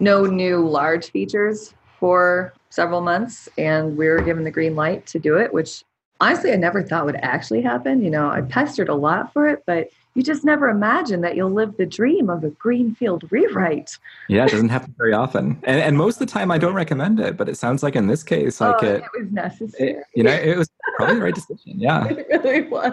no 0.00 0.24
new 0.24 0.66
large 0.66 1.10
features 1.10 1.74
for 1.98 2.52
several 2.70 3.00
months, 3.00 3.48
and 3.58 3.96
we 3.96 4.08
were 4.08 4.22
given 4.22 4.44
the 4.44 4.50
green 4.50 4.74
light 4.74 5.06
to 5.06 5.18
do 5.18 5.36
it, 5.36 5.52
which 5.52 5.84
honestly 6.20 6.52
I 6.52 6.56
never 6.56 6.82
thought 6.82 7.04
would 7.04 7.16
actually 7.16 7.62
happen. 7.62 8.02
You 8.02 8.10
know, 8.10 8.28
I 8.28 8.40
pestered 8.40 8.88
a 8.88 8.94
lot 8.94 9.32
for 9.32 9.46
it, 9.46 9.62
but 9.66 9.90
you 10.14 10.22
just 10.22 10.44
never 10.44 10.68
imagine 10.68 11.20
that 11.20 11.36
you'll 11.36 11.52
live 11.52 11.76
the 11.76 11.86
dream 11.86 12.28
of 12.30 12.42
a 12.42 12.50
greenfield 12.50 13.30
rewrite. 13.30 13.96
Yeah, 14.28 14.44
it 14.44 14.50
doesn't 14.50 14.70
happen 14.70 14.92
very 14.98 15.12
often. 15.12 15.60
And, 15.62 15.80
and 15.80 15.96
most 15.96 16.20
of 16.20 16.26
the 16.26 16.32
time, 16.32 16.50
I 16.50 16.58
don't 16.58 16.74
recommend 16.74 17.20
it, 17.20 17.36
but 17.36 17.48
it 17.48 17.56
sounds 17.56 17.82
like 17.82 17.94
in 17.94 18.08
this 18.08 18.24
case, 18.24 18.60
oh, 18.60 18.70
like 18.70 18.82
oh, 18.82 18.86
it, 18.86 19.02
it 19.02 19.20
was 19.20 19.32
necessary. 19.32 19.90
it, 19.92 20.04
you 20.14 20.24
know, 20.24 20.32
it 20.32 20.58
was 20.58 20.68
probably 20.96 21.14
the 21.16 21.22
right 21.22 21.34
decision. 21.34 21.78
Yeah. 21.78 22.06
it 22.10 22.26
really 22.28 22.62
was. 22.62 22.92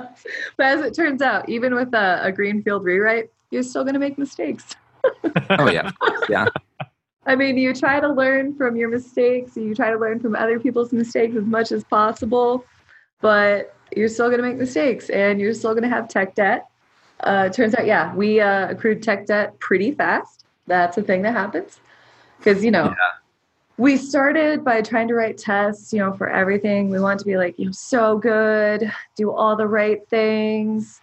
But 0.58 0.66
as 0.68 0.86
it 0.86 0.94
turns 0.94 1.22
out, 1.22 1.50
even 1.50 1.74
with 1.74 1.94
a, 1.94 2.22
a 2.24 2.32
greenfield 2.32 2.84
rewrite, 2.84 3.32
you're 3.50 3.64
still 3.64 3.84
going 3.84 3.96
to 3.96 4.00
make 4.00 4.18
mistakes. 4.18 4.76
Oh, 5.50 5.70
yeah. 5.70 5.90
Yeah. 6.30 6.48
I 7.28 7.36
mean, 7.36 7.58
you 7.58 7.74
try 7.74 8.00
to 8.00 8.08
learn 8.08 8.56
from 8.56 8.78
your 8.78 8.90
mistakes, 8.90 9.58
you 9.58 9.76
try 9.76 9.92
to 9.92 9.98
learn 9.98 10.20
from 10.20 10.34
other 10.34 10.60
people's 10.60 10.94
mistakes 10.94 11.36
as 11.36 11.44
much 11.44 11.74
as 11.74 11.84
possible, 11.84 12.66
but 13.20 13.76
you're 13.96 14.08
still 14.08 14.28
going 14.28 14.42
to 14.42 14.48
make 14.48 14.56
mistakes 14.56 15.10
and 15.10 15.40
you're 15.40 15.54
still 15.54 15.72
going 15.72 15.84
to 15.84 15.90
have 15.90 16.08
tech 16.08 16.36
debt. 16.36 16.68
Uh, 17.20 17.50
turns 17.50 17.76
out, 17.76 17.86
yeah, 17.86 18.16
we 18.16 18.40
uh, 18.40 18.70
accrued 18.70 19.04
tech 19.04 19.26
debt 19.26 19.60
pretty 19.60 19.92
fast. 19.92 20.46
That's 20.68 20.98
a 20.98 21.02
thing 21.02 21.22
that 21.24 21.34
happens 21.34 21.80
because, 22.38 22.64
you 22.64 22.72
know, 22.72 22.96
we 23.78 23.98
started 23.98 24.64
by 24.64 24.82
trying 24.82 25.10
to 25.10 25.14
write 25.14 25.38
tests, 25.38 25.92
you 25.92 26.00
know, 26.00 26.14
for 26.14 26.30
everything. 26.30 26.90
We 26.90 27.00
want 27.00 27.20
to 27.20 27.26
be 27.26 27.36
like, 27.36 27.60
you 27.60 27.66
know, 27.66 27.72
so 27.74 28.18
good, 28.18 28.90
do 29.18 29.32
all 29.32 29.56
the 29.58 29.68
right 29.68 30.08
things. 30.10 31.02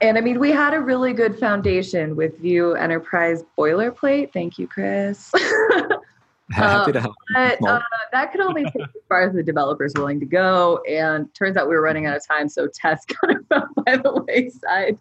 And 0.00 0.16
I 0.16 0.22
mean, 0.22 0.40
we 0.40 0.50
had 0.50 0.72
a 0.72 0.80
really 0.80 1.12
good 1.12 1.38
foundation 1.38 2.16
with 2.16 2.38
Vue 2.38 2.74
Enterprise 2.74 3.44
boilerplate. 3.58 4.32
Thank 4.32 4.58
you, 4.58 4.66
Chris. 4.66 5.30
Happy 6.50 6.92
to 6.92 7.00
help. 7.00 7.14
But 7.34 7.62
uh, 7.66 7.80
that 8.12 8.32
could 8.32 8.40
only 8.40 8.64
take 8.64 8.82
as 8.82 9.02
far 9.08 9.22
as 9.22 9.34
the 9.34 9.42
developer's 9.42 9.92
willing 9.94 10.18
to 10.20 10.26
go. 10.26 10.82
And 10.88 11.32
turns 11.34 11.56
out 11.56 11.68
we 11.68 11.74
were 11.74 11.82
running 11.82 12.06
out 12.06 12.16
of 12.16 12.26
time, 12.26 12.48
so 12.48 12.66
tests 12.72 13.06
kind 13.24 13.36
of 13.36 13.46
fell 13.48 13.68
by 13.84 13.96
the 13.96 14.24
wayside. 14.26 14.98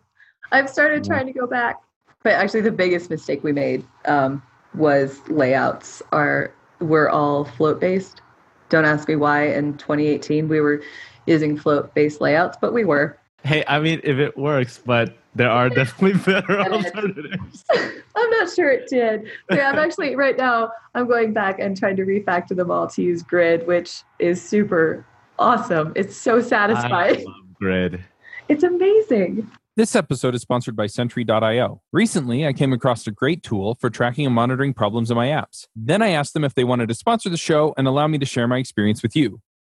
I've 0.51 0.69
started 0.69 1.03
trying 1.03 1.27
to 1.27 1.33
go 1.33 1.47
back. 1.47 1.77
But 2.23 2.33
actually, 2.33 2.61
the 2.61 2.71
biggest 2.71 3.09
mistake 3.09 3.43
we 3.43 3.53
made 3.53 3.85
um, 4.05 4.43
was 4.73 5.21
layouts 5.29 6.01
are 6.11 6.53
were 6.79 7.09
all 7.09 7.45
float 7.45 7.79
based. 7.79 8.21
Don't 8.67 8.85
ask 8.85 9.07
me 9.07 9.15
why. 9.15 9.47
In 9.47 9.77
2018, 9.77 10.47
we 10.47 10.59
were 10.59 10.81
using 11.25 11.57
float 11.57 11.93
based 11.95 12.21
layouts, 12.21 12.57
but 12.59 12.73
we 12.73 12.85
were. 12.85 13.18
Hey, 13.43 13.63
I 13.67 13.79
mean, 13.79 14.01
if 14.03 14.17
it 14.17 14.37
works, 14.37 14.79
but 14.85 15.17
there 15.35 15.49
are 15.49 15.69
definitely 15.69 16.19
better 16.33 16.59
alternatives. 16.59 17.63
I'm 17.71 18.29
not 18.31 18.49
sure 18.53 18.69
it 18.69 18.89
did. 18.89 19.29
So 19.49 19.57
yeah, 19.57 19.69
I'm 19.69 19.79
actually 19.79 20.15
right 20.15 20.37
now. 20.37 20.71
I'm 20.95 21.07
going 21.07 21.33
back 21.33 21.59
and 21.59 21.77
trying 21.77 21.95
to 21.97 22.03
refactor 22.03 22.55
them 22.55 22.71
all 22.71 22.87
to 22.87 23.01
use 23.01 23.21
Grid, 23.23 23.65
which 23.67 24.03
is 24.19 24.41
super 24.41 25.05
awesome. 25.37 25.93
It's 25.95 26.15
so 26.15 26.37
I 26.37 26.41
satisfying. 26.41 27.25
love 27.25 27.35
Grid. 27.59 28.03
It's 28.49 28.63
amazing. 28.63 29.49
This 29.75 29.95
episode 29.95 30.35
is 30.35 30.41
sponsored 30.41 30.75
by 30.75 30.87
Sentry.io. 30.87 31.81
Recently, 31.93 32.45
I 32.45 32.51
came 32.51 32.73
across 32.73 33.07
a 33.07 33.11
great 33.11 33.43
tool 33.43 33.75
for 33.75 33.89
tracking 33.89 34.25
and 34.25 34.35
monitoring 34.35 34.73
problems 34.73 35.09
in 35.09 35.15
my 35.15 35.27
apps. 35.27 35.67
Then 35.73 36.01
I 36.01 36.09
asked 36.09 36.33
them 36.33 36.43
if 36.43 36.53
they 36.53 36.65
wanted 36.65 36.89
to 36.89 36.95
sponsor 36.95 37.29
the 37.29 37.37
show 37.37 37.73
and 37.77 37.87
allow 37.87 38.07
me 38.07 38.17
to 38.17 38.25
share 38.25 38.45
my 38.45 38.57
experience 38.57 39.01
with 39.01 39.15
you. 39.15 39.39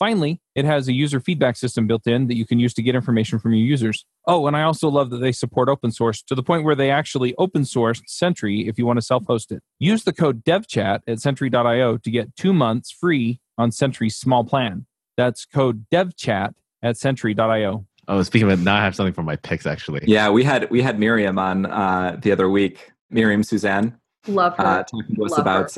Finally, 0.00 0.40
it 0.54 0.64
has 0.64 0.88
a 0.88 0.94
user 0.94 1.20
feedback 1.20 1.58
system 1.58 1.86
built 1.86 2.06
in 2.06 2.26
that 2.26 2.34
you 2.34 2.46
can 2.46 2.58
use 2.58 2.72
to 2.72 2.82
get 2.82 2.94
information 2.94 3.38
from 3.38 3.52
your 3.52 3.66
users. 3.66 4.06
Oh, 4.26 4.46
and 4.46 4.56
I 4.56 4.62
also 4.62 4.88
love 4.88 5.10
that 5.10 5.18
they 5.18 5.30
support 5.30 5.68
open 5.68 5.92
source 5.92 6.22
to 6.22 6.34
the 6.34 6.42
point 6.42 6.64
where 6.64 6.74
they 6.74 6.90
actually 6.90 7.34
open 7.36 7.64
sourced 7.64 8.00
Sentry 8.06 8.66
if 8.66 8.78
you 8.78 8.86
want 8.86 8.96
to 8.96 9.04
self 9.04 9.26
host 9.26 9.52
it. 9.52 9.62
Use 9.78 10.04
the 10.04 10.14
code 10.14 10.42
DevChat 10.42 11.00
at 11.06 11.20
Sentry.io 11.20 11.98
to 11.98 12.10
get 12.10 12.34
two 12.34 12.54
months 12.54 12.90
free 12.90 13.40
on 13.58 13.70
Sentry's 13.70 14.16
small 14.16 14.42
plan. 14.42 14.86
That's 15.18 15.44
code 15.44 15.84
DevChat 15.92 16.54
at 16.82 16.96
Sentry.io. 16.96 17.84
Oh, 18.08 18.22
speaking 18.22 18.50
of 18.50 18.58
it, 18.58 18.62
now 18.64 18.76
I 18.76 18.80
have 18.80 18.96
something 18.96 19.12
for 19.12 19.22
my 19.22 19.36
picks 19.36 19.66
actually. 19.66 20.00
Yeah, 20.06 20.30
we 20.30 20.44
had 20.44 20.70
we 20.70 20.80
had 20.80 20.98
Miriam 20.98 21.38
on 21.38 21.66
uh, 21.66 22.18
the 22.22 22.32
other 22.32 22.48
week. 22.48 22.90
Miriam 23.10 23.42
Suzanne 23.42 23.98
Love 24.26 24.56
her. 24.56 24.64
uh, 24.64 24.82
talking 24.84 25.14
to 25.14 25.24
us 25.26 25.32
Love 25.32 25.40
about. 25.40 25.76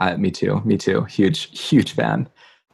Uh, 0.00 0.16
me 0.16 0.32
too. 0.32 0.60
Me 0.64 0.76
too. 0.76 1.04
Huge 1.04 1.56
huge 1.56 1.92
fan. 1.92 2.28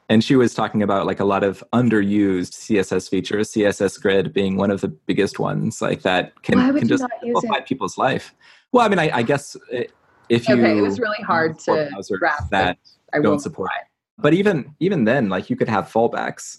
And 0.08 0.22
she 0.22 0.36
was 0.36 0.54
talking 0.54 0.82
about 0.82 1.04
like 1.06 1.18
a 1.18 1.24
lot 1.24 1.42
of 1.42 1.64
underused 1.72 2.52
CSS 2.52 3.08
features. 3.08 3.52
CSS 3.52 4.00
Grid 4.00 4.32
being 4.32 4.56
one 4.56 4.70
of 4.70 4.80
the 4.80 4.88
biggest 4.88 5.38
ones, 5.38 5.82
like 5.82 6.02
that 6.02 6.40
can 6.42 6.58
can 6.78 6.86
just 6.86 7.04
simplify 7.20 7.56
it? 7.56 7.66
people's 7.66 7.98
life. 7.98 8.34
Well, 8.72 8.84
I 8.84 8.88
mean, 8.88 9.00
I, 9.00 9.10
I 9.12 9.22
guess 9.22 9.56
uh, 9.74 9.80
if 10.28 10.48
you 10.48 10.56
Okay, 10.58 10.78
it 10.78 10.82
was 10.82 11.00
really 11.00 11.22
hard 11.22 11.58
to 11.60 11.90
grasp 12.18 12.50
that 12.50 12.78
I 13.12 13.20
don't 13.20 13.40
support. 13.40 13.70
But 14.18 14.32
even 14.32 14.74
even 14.80 15.04
then, 15.04 15.28
like 15.28 15.50
you 15.50 15.56
could 15.56 15.68
have 15.68 15.90
fallbacks. 15.90 16.58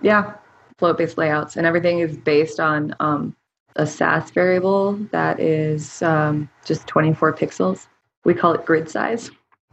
Yeah, 0.00 0.34
float-based 0.78 1.18
layouts, 1.18 1.56
and 1.56 1.66
everything 1.66 1.98
is 1.98 2.16
based 2.16 2.60
on 2.60 2.94
um, 3.00 3.36
a 3.76 3.86
Sass 3.86 4.30
variable 4.30 4.94
that 5.12 5.40
is 5.40 6.02
um, 6.02 6.48
just 6.64 6.86
24 6.86 7.34
pixels. 7.34 7.86
We 8.24 8.34
call 8.34 8.52
it 8.54 8.64
grid 8.64 8.88
size, 8.88 9.30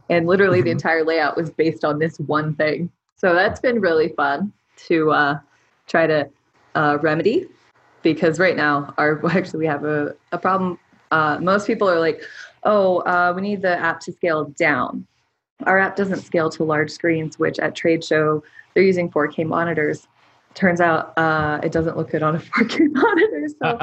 and 0.08 0.26
literally 0.26 0.62
the 0.62 0.70
Mhm. 0.70 0.72
entire 0.72 1.04
layout 1.04 1.36
was 1.36 1.50
based 1.50 1.84
on 1.84 1.98
this 1.98 2.18
one 2.18 2.54
thing. 2.54 2.90
So 3.16 3.34
that's 3.34 3.60
been 3.60 3.80
really 3.80 4.10
fun 4.10 4.52
to 4.88 5.10
uh, 5.10 5.38
try 5.86 6.06
to 6.06 6.28
uh, 6.74 6.98
remedy, 7.00 7.46
because 8.02 8.38
right 8.38 8.56
now, 8.56 8.94
our 8.98 9.24
actually 9.36 9.60
we 9.60 9.66
have 9.66 9.84
a, 9.84 10.14
a 10.32 10.38
problem. 10.38 10.78
Uh, 11.10 11.38
most 11.40 11.66
people 11.66 11.88
are 11.88 11.98
like, 11.98 12.22
"Oh, 12.64 12.98
uh, 12.98 13.32
we 13.34 13.42
need 13.42 13.62
the 13.62 13.78
app 13.78 14.00
to 14.00 14.12
scale 14.12 14.44
down." 14.58 15.06
Our 15.64 15.78
app 15.78 15.96
doesn't 15.96 16.20
scale 16.20 16.50
to 16.50 16.64
large 16.64 16.90
screens, 16.90 17.38
which 17.38 17.58
at 17.58 17.74
trade 17.74 18.04
show 18.04 18.42
they're 18.74 18.82
using 18.82 19.10
4K 19.10 19.46
monitors. 19.46 20.06
Turns 20.52 20.80
out 20.82 21.16
uh, 21.16 21.60
it 21.62 21.72
doesn't 21.72 21.96
look 21.96 22.10
good 22.10 22.22
on 22.22 22.36
a 22.36 22.38
4K 22.56 22.92
monitor. 22.92 23.48
So, 23.48 23.78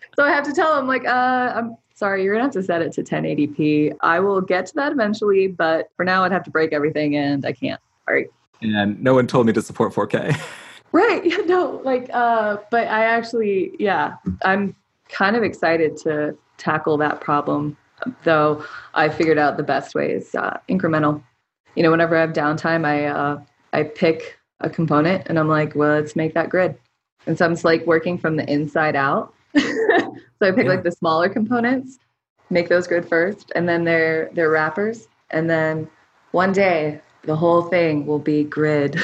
so 0.16 0.24
I 0.24 0.30
have 0.30 0.44
to 0.44 0.52
tell 0.52 0.76
them, 0.76 0.86
like, 0.86 1.04
uh, 1.04 1.52
I'm 1.56 1.76
sorry, 1.94 2.22
you're 2.22 2.34
gonna 2.34 2.44
have 2.44 2.52
to 2.52 2.62
set 2.62 2.82
it 2.82 2.92
to 2.92 3.02
1080p. 3.02 3.96
I 4.02 4.20
will 4.20 4.40
get 4.40 4.66
to 4.66 4.74
that 4.76 4.92
eventually, 4.92 5.48
but 5.48 5.90
for 5.96 6.04
now, 6.04 6.22
I'd 6.22 6.32
have 6.32 6.44
to 6.44 6.50
break 6.50 6.72
everything, 6.72 7.16
and 7.16 7.44
I 7.44 7.52
can't. 7.52 7.80
All 8.06 8.14
right. 8.14 8.28
And 8.62 9.02
no 9.02 9.14
one 9.14 9.26
told 9.26 9.46
me 9.46 9.52
to 9.52 9.62
support 9.62 9.92
4K. 9.94 10.38
Right. 10.92 11.24
Yeah, 11.24 11.36
no, 11.46 11.80
like, 11.84 12.08
uh, 12.12 12.56
but 12.70 12.88
I 12.88 13.04
actually, 13.04 13.72
yeah, 13.78 14.14
I'm 14.42 14.74
kind 15.10 15.36
of 15.36 15.42
excited 15.42 15.96
to 15.98 16.36
tackle 16.56 16.96
that 16.98 17.20
problem, 17.20 17.76
though 18.24 18.64
I 18.94 19.08
figured 19.10 19.38
out 19.38 19.56
the 19.58 19.62
best 19.62 19.94
way 19.94 20.12
is 20.12 20.34
uh, 20.34 20.58
incremental. 20.68 21.22
You 21.74 21.82
know, 21.82 21.90
whenever 21.90 22.16
I 22.16 22.22
have 22.22 22.32
downtime, 22.32 22.86
I, 22.86 23.04
uh, 23.06 23.40
I 23.72 23.82
pick 23.82 24.38
a 24.60 24.70
component 24.70 25.26
and 25.28 25.38
I'm 25.38 25.48
like, 25.48 25.74
well, 25.74 25.94
let's 26.00 26.16
make 26.16 26.34
that 26.34 26.48
grid. 26.48 26.76
And 27.26 27.36
so 27.36 27.44
I'm 27.44 27.52
just 27.52 27.64
like 27.64 27.86
working 27.86 28.16
from 28.18 28.36
the 28.36 28.50
inside 28.50 28.96
out. 28.96 29.34
so 29.56 29.62
I 30.40 30.50
pick 30.52 30.64
Yeah. 30.64 30.70
like 30.72 30.84
the 30.84 30.92
smaller 30.92 31.28
components, 31.28 31.98
make 32.50 32.68
those 32.70 32.86
grid 32.86 33.06
first, 33.06 33.52
and 33.54 33.68
then 33.68 33.84
they're, 33.84 34.30
they're 34.32 34.50
wrappers. 34.50 35.06
And 35.30 35.50
then 35.50 35.88
one 36.32 36.52
day, 36.52 37.02
the 37.24 37.36
whole 37.36 37.62
thing 37.62 38.06
will 38.06 38.18
be 38.18 38.44
grid. 38.44 39.00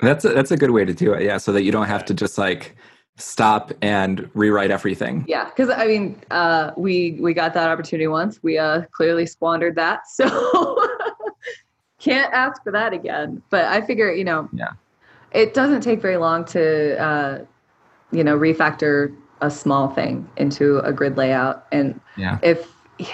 That's 0.00 0.24
a, 0.24 0.30
that's 0.30 0.50
a 0.50 0.56
good 0.56 0.70
way 0.70 0.84
to 0.84 0.92
do 0.92 1.12
it. 1.12 1.22
Yeah, 1.22 1.38
so 1.38 1.52
that 1.52 1.62
you 1.62 1.72
don't 1.72 1.86
have 1.86 2.04
to 2.06 2.14
just 2.14 2.36
like 2.36 2.76
stop 3.16 3.72
and 3.80 4.28
rewrite 4.34 4.70
everything. 4.70 5.24
Yeah, 5.28 5.44
because 5.44 5.70
I 5.70 5.86
mean, 5.86 6.20
uh, 6.30 6.72
we 6.76 7.18
we 7.20 7.32
got 7.32 7.54
that 7.54 7.68
opportunity 7.68 8.08
once. 8.08 8.42
We 8.42 8.58
uh, 8.58 8.82
clearly 8.90 9.24
squandered 9.26 9.76
that, 9.76 10.08
so 10.08 10.88
can't 12.00 12.32
ask 12.34 12.62
for 12.62 12.72
that 12.72 12.92
again. 12.92 13.42
But 13.50 13.64
I 13.66 13.80
figure, 13.80 14.12
you 14.12 14.24
know, 14.24 14.48
Yeah. 14.52 14.72
it 15.32 15.54
doesn't 15.54 15.80
take 15.80 16.02
very 16.02 16.16
long 16.18 16.44
to, 16.46 17.00
uh, 17.00 17.44
you 18.12 18.24
know, 18.24 18.36
refactor 18.38 19.16
a 19.40 19.50
small 19.50 19.88
thing 19.88 20.28
into 20.36 20.78
a 20.80 20.92
grid 20.92 21.16
layout. 21.16 21.66
And 21.72 22.00
Yeah. 22.16 22.38
if 22.42 22.70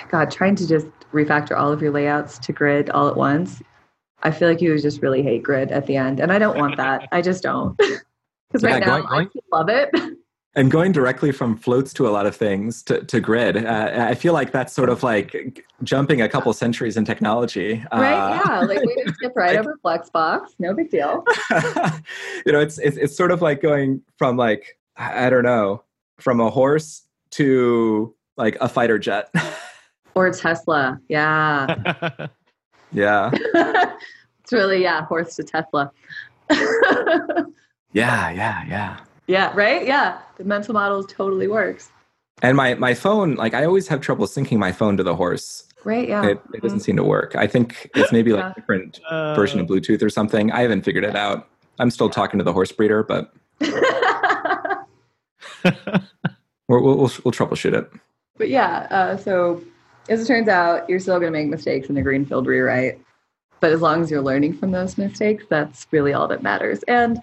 God, 0.08 0.30
trying 0.30 0.56
to 0.56 0.66
just 0.66 0.86
refactor 1.12 1.56
all 1.56 1.72
of 1.72 1.80
your 1.80 1.90
layouts 1.92 2.38
to 2.38 2.52
grid 2.52 2.90
all 2.90 3.08
at 3.08 3.16
once, 3.16 3.62
I 4.22 4.30
feel 4.30 4.48
like 4.48 4.60
you 4.60 4.78
just 4.78 5.02
really 5.02 5.22
hate 5.22 5.42
grid 5.42 5.72
at 5.72 5.86
the 5.86 5.96
end, 5.96 6.20
and 6.20 6.32
I 6.32 6.38
don't 6.38 6.58
want 6.58 6.76
that. 6.76 7.08
I 7.12 7.22
just 7.22 7.42
don't. 7.42 7.78
Because 8.52 8.64
right 8.64 8.80
Yeah, 8.80 8.86
now 8.86 9.00
going- 9.02 9.06
going- 9.06 9.30
I 9.52 9.56
love 9.56 9.68
it. 9.68 9.90
And 10.56 10.72
going 10.72 10.90
directly 10.90 11.30
from 11.30 11.56
floats 11.56 11.92
to 11.94 12.08
a 12.08 12.10
lot 12.10 12.26
of 12.26 12.34
things 12.34 12.82
to, 12.82 13.04
to 13.04 13.20
grid, 13.20 13.64
uh, 13.64 14.06
I 14.10 14.16
feel 14.16 14.32
like 14.32 14.50
that's 14.50 14.72
sort 14.72 14.88
of 14.88 15.04
like 15.04 15.64
jumping 15.84 16.20
a 16.20 16.28
couple 16.28 16.52
centuries 16.52 16.96
in 16.96 17.04
technology. 17.04 17.84
Right? 17.92 18.12
Uh, 18.12 18.42
yeah. 18.44 18.60
Like 18.62 18.80
we 18.80 19.04
just 19.04 19.14
skip 19.14 19.34
right 19.36 19.54
like- 19.54 19.60
over 19.60 19.78
Flexbox. 19.84 20.48
No 20.58 20.74
big 20.74 20.90
deal. 20.90 21.22
you 22.44 22.50
know, 22.52 22.58
it's, 22.58 22.78
it's 22.78 22.96
it's 22.96 23.16
sort 23.16 23.30
of 23.30 23.40
like 23.40 23.62
going 23.62 24.02
from 24.18 24.36
like 24.36 24.76
I 24.96 25.26
I 25.26 25.30
don't 25.30 25.44
know, 25.44 25.84
from 26.18 26.40
a 26.40 26.50
horse 26.50 27.02
to 27.38 28.12
like 28.36 28.56
a 28.60 28.68
fighter 28.68 28.98
jet. 28.98 29.32
Or 30.16 30.28
Tesla. 30.32 30.98
Yeah. 31.08 32.26
Yeah, 32.92 33.30
it's 34.42 34.52
really, 34.52 34.82
yeah, 34.82 35.04
horse 35.06 35.36
to 35.36 35.44
Tesla. 35.44 35.90
yeah, 36.50 38.30
yeah, 38.30 38.64
yeah. 38.68 38.96
yeah, 39.26 39.52
right? 39.54 39.86
Yeah. 39.86 40.18
The 40.38 40.44
mental 40.44 40.74
model 40.74 41.04
totally 41.04 41.48
works. 41.48 41.90
And 42.42 42.56
my 42.56 42.74
my 42.74 42.94
phone, 42.94 43.34
like 43.34 43.54
I 43.54 43.64
always 43.64 43.88
have 43.88 44.00
trouble 44.00 44.26
syncing 44.26 44.58
my 44.58 44.72
phone 44.72 44.96
to 44.96 45.02
the 45.02 45.14
horse. 45.14 45.64
Right? 45.84 46.08
Yeah. 46.08 46.26
It, 46.26 46.40
it 46.54 46.62
doesn't 46.62 46.80
seem 46.80 46.96
to 46.96 47.04
work. 47.04 47.34
I 47.36 47.46
think 47.46 47.90
it's 47.94 48.12
maybe 48.12 48.32
like 48.32 48.42
Yeah. 48.44 48.50
a 48.50 48.54
different 48.54 49.00
Uh, 49.10 49.34
version 49.34 49.60
of 49.60 49.66
Bluetooth 49.66 50.02
or 50.02 50.10
something. 50.10 50.50
I 50.52 50.60
haven't 50.62 50.82
figured 50.82 51.04
it 51.04 51.16
out. 51.16 51.48
I'm 51.78 51.90
still 51.90 52.10
talking 52.10 52.38
to 52.38 52.44
the 52.44 52.52
horse 52.52 52.72
breeder, 52.72 53.02
but 53.02 53.32
we'll 53.64 54.84
we'll, 56.68 56.82
we'll, 56.96 57.10
we'll 57.24 57.32
troubleshoot 57.32 57.74
it. 57.74 57.90
but 58.36 58.48
yeah, 58.48 58.86
uh, 58.90 59.16
so 59.16 59.62
as 60.08 60.22
it 60.22 60.26
turns 60.26 60.48
out, 60.48 60.88
you're 60.88 61.00
still 61.00 61.20
going 61.20 61.32
to 61.32 61.38
make 61.38 61.48
mistakes 61.48 61.88
in 61.88 61.96
a 61.96 62.02
greenfield 62.02 62.46
rewrite. 62.46 63.00
But 63.60 63.72
as 63.72 63.80
long 63.80 64.02
as 64.02 64.10
you're 64.10 64.22
learning 64.22 64.54
from 64.54 64.70
those 64.70 64.96
mistakes, 64.96 65.44
that's 65.48 65.86
really 65.90 66.12
all 66.14 66.26
that 66.28 66.42
matters. 66.42 66.82
And 66.84 67.20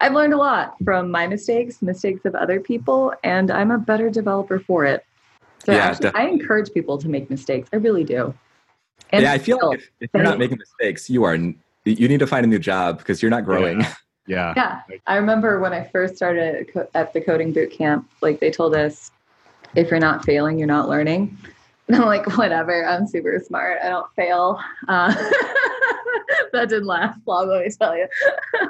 I've 0.00 0.12
learned 0.14 0.32
a 0.32 0.38
lot 0.38 0.76
from 0.82 1.10
my 1.10 1.26
mistakes, 1.26 1.82
mistakes 1.82 2.24
of 2.24 2.34
other 2.34 2.58
people, 2.58 3.12
and 3.22 3.50
I'm 3.50 3.70
a 3.70 3.78
better 3.78 4.10
developer 4.10 4.58
for 4.58 4.84
it. 4.84 5.04
So 5.64 5.72
Yeah, 5.72 5.78
actually, 5.86 6.10
I 6.14 6.26
encourage 6.26 6.72
people 6.72 6.98
to 6.98 7.08
make 7.08 7.30
mistakes. 7.30 7.68
I 7.72 7.76
really 7.76 8.04
do. 8.04 8.34
And 9.10 9.22
yeah, 9.22 9.32
I 9.32 9.38
feel 9.38 9.58
still- 9.58 9.70
like 9.70 9.78
if, 9.78 9.90
if 10.00 10.10
you're 10.14 10.22
not 10.22 10.38
making 10.38 10.58
mistakes, 10.58 11.08
you 11.10 11.24
are 11.24 11.36
you 11.36 12.08
need 12.08 12.20
to 12.20 12.26
find 12.26 12.44
a 12.44 12.48
new 12.48 12.58
job 12.58 12.98
because 12.98 13.20
you're 13.22 13.30
not 13.30 13.44
growing. 13.44 13.80
Yeah. 13.80 13.94
Yeah. 14.26 14.54
Yeah. 14.56 14.96
I 15.06 15.16
remember 15.16 15.60
when 15.60 15.74
I 15.74 15.84
first 15.84 16.16
started 16.16 16.70
at 16.94 17.12
the 17.12 17.20
coding 17.20 17.52
boot 17.52 17.70
camp, 17.70 18.10
like 18.22 18.40
they 18.40 18.50
told 18.50 18.74
us 18.74 19.10
if 19.74 19.90
you're 19.90 20.00
not 20.00 20.24
failing, 20.24 20.58
you're 20.58 20.66
not 20.66 20.88
learning. 20.88 21.36
And 21.88 21.96
I'm 22.02 22.06
like, 22.06 22.36
whatever, 22.36 22.86
I'm 22.86 23.06
super 23.06 23.42
smart. 23.44 23.78
I 23.82 23.88
don't 23.88 24.12
fail. 24.14 24.60
Uh, 24.88 25.12
that 26.52 26.68
didn't 26.68 26.86
last 26.86 27.18
long, 27.26 27.48
let 27.48 27.64
me 27.64 27.70
tell 27.70 27.96
you. 27.96 28.06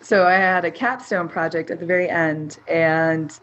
so 0.00 0.26
I 0.26 0.34
had 0.34 0.64
a 0.64 0.70
capstone 0.70 1.28
project 1.28 1.70
at 1.70 1.80
the 1.80 1.86
very 1.86 2.08
end. 2.08 2.58
And 2.68 3.38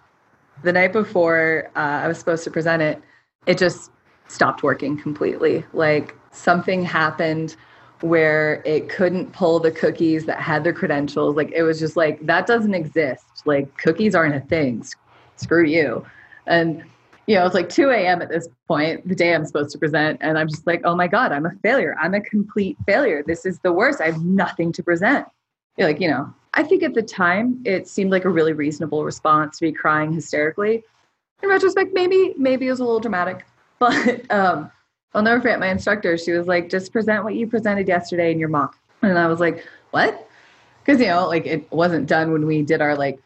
the 0.63 0.73
night 0.73 0.93
before 0.93 1.69
uh, 1.75 1.79
I 1.79 2.07
was 2.07 2.17
supposed 2.17 2.43
to 2.43 2.51
present 2.51 2.81
it, 2.81 3.01
it 3.45 3.57
just 3.57 3.91
stopped 4.27 4.63
working 4.63 4.97
completely. 4.97 5.65
Like 5.73 6.15
something 6.31 6.83
happened 6.83 7.55
where 8.01 8.61
it 8.65 8.87
couldn't 8.87 9.33
pull 9.33 9.59
the 9.59 9.71
cookies 9.71 10.25
that 10.25 10.39
had 10.39 10.63
their 10.63 10.73
credentials. 10.73 11.35
Like 11.35 11.51
it 11.51 11.63
was 11.63 11.79
just 11.79 11.97
like, 11.97 12.25
that 12.25 12.47
doesn't 12.47 12.73
exist. 12.73 13.25
Like 13.45 13.75
cookies 13.77 14.15
aren't 14.15 14.35
a 14.35 14.39
thing. 14.41 14.85
Screw 15.35 15.65
you. 15.65 16.05
And 16.45 16.83
you 17.29 17.35
know, 17.35 17.45
it's 17.45 17.53
like 17.53 17.69
2 17.69 17.91
a.m. 17.91 18.23
at 18.23 18.29
this 18.29 18.47
point, 18.67 19.07
the 19.07 19.13
day 19.13 19.35
I'm 19.35 19.45
supposed 19.45 19.69
to 19.73 19.77
present. 19.77 20.17
And 20.19 20.35
I'm 20.35 20.47
just 20.47 20.65
like, 20.65 20.81
oh 20.83 20.95
my 20.95 21.05
God, 21.05 21.31
I'm 21.31 21.45
a 21.45 21.51
failure. 21.61 21.95
I'm 22.01 22.15
a 22.15 22.21
complete 22.21 22.75
failure. 22.87 23.21
This 23.21 23.45
is 23.45 23.59
the 23.59 23.71
worst. 23.71 24.01
I 24.01 24.07
have 24.07 24.23
nothing 24.23 24.71
to 24.71 24.81
present. 24.81 25.27
You're 25.77 25.87
like, 25.87 26.01
you 26.01 26.09
know, 26.09 26.33
I 26.55 26.63
think 26.63 26.81
at 26.81 26.95
the 26.95 27.03
time 27.03 27.61
it 27.65 27.87
seemed 27.87 28.09
like 28.09 28.25
a 28.25 28.29
really 28.29 28.53
reasonable 28.53 29.05
response 29.05 29.59
to 29.59 29.65
be 29.65 29.71
crying 29.71 30.11
hysterically. 30.11 30.83
In 31.43 31.49
retrospect, 31.49 31.93
maybe, 31.93 32.33
maybe 32.35 32.65
it 32.65 32.71
was 32.71 32.79
a 32.79 32.83
little 32.83 32.99
dramatic. 32.99 33.45
But 33.79 34.29
um, 34.29 34.71
I'll 35.13 35.21
never 35.21 35.39
forget 35.39 35.59
my 35.59 35.69
instructor. 35.69 36.17
She 36.17 36.31
was 36.31 36.47
like, 36.47 36.67
just 36.67 36.91
present 36.91 37.23
what 37.23 37.35
you 37.35 37.45
presented 37.45 37.87
yesterday 37.87 38.31
in 38.31 38.39
your 38.39 38.49
mock. 38.49 38.75
And 39.03 39.17
I 39.17 39.27
was 39.27 39.39
like, 39.39 39.65
what? 39.91 40.27
Because, 40.83 40.99
you 40.99 41.07
know, 41.07 41.27
like 41.27 41.45
it 41.45 41.71
wasn't 41.71 42.07
done 42.07 42.33
when 42.33 42.47
we 42.47 42.63
did 42.63 42.81
our 42.81 42.97
like 42.97 43.21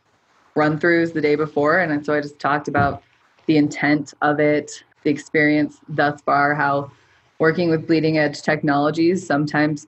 run 0.56 0.78
throughs 0.78 1.14
the 1.14 1.22
day 1.22 1.36
before. 1.36 1.80
And 1.80 2.06
so 2.06 2.14
I 2.14 2.20
just 2.20 2.38
talked 2.38 2.68
about 2.68 3.02
the 3.46 3.58
intent 3.58 4.14
of 4.22 4.40
it, 4.40 4.84
the 5.04 5.10
experience 5.10 5.80
thus 5.88 6.22
far, 6.22 6.56
how 6.56 6.92
working 7.40 7.70
with 7.70 7.88
bleeding 7.88 8.18
edge 8.18 8.42
technologies 8.42 9.26
sometimes 9.26 9.88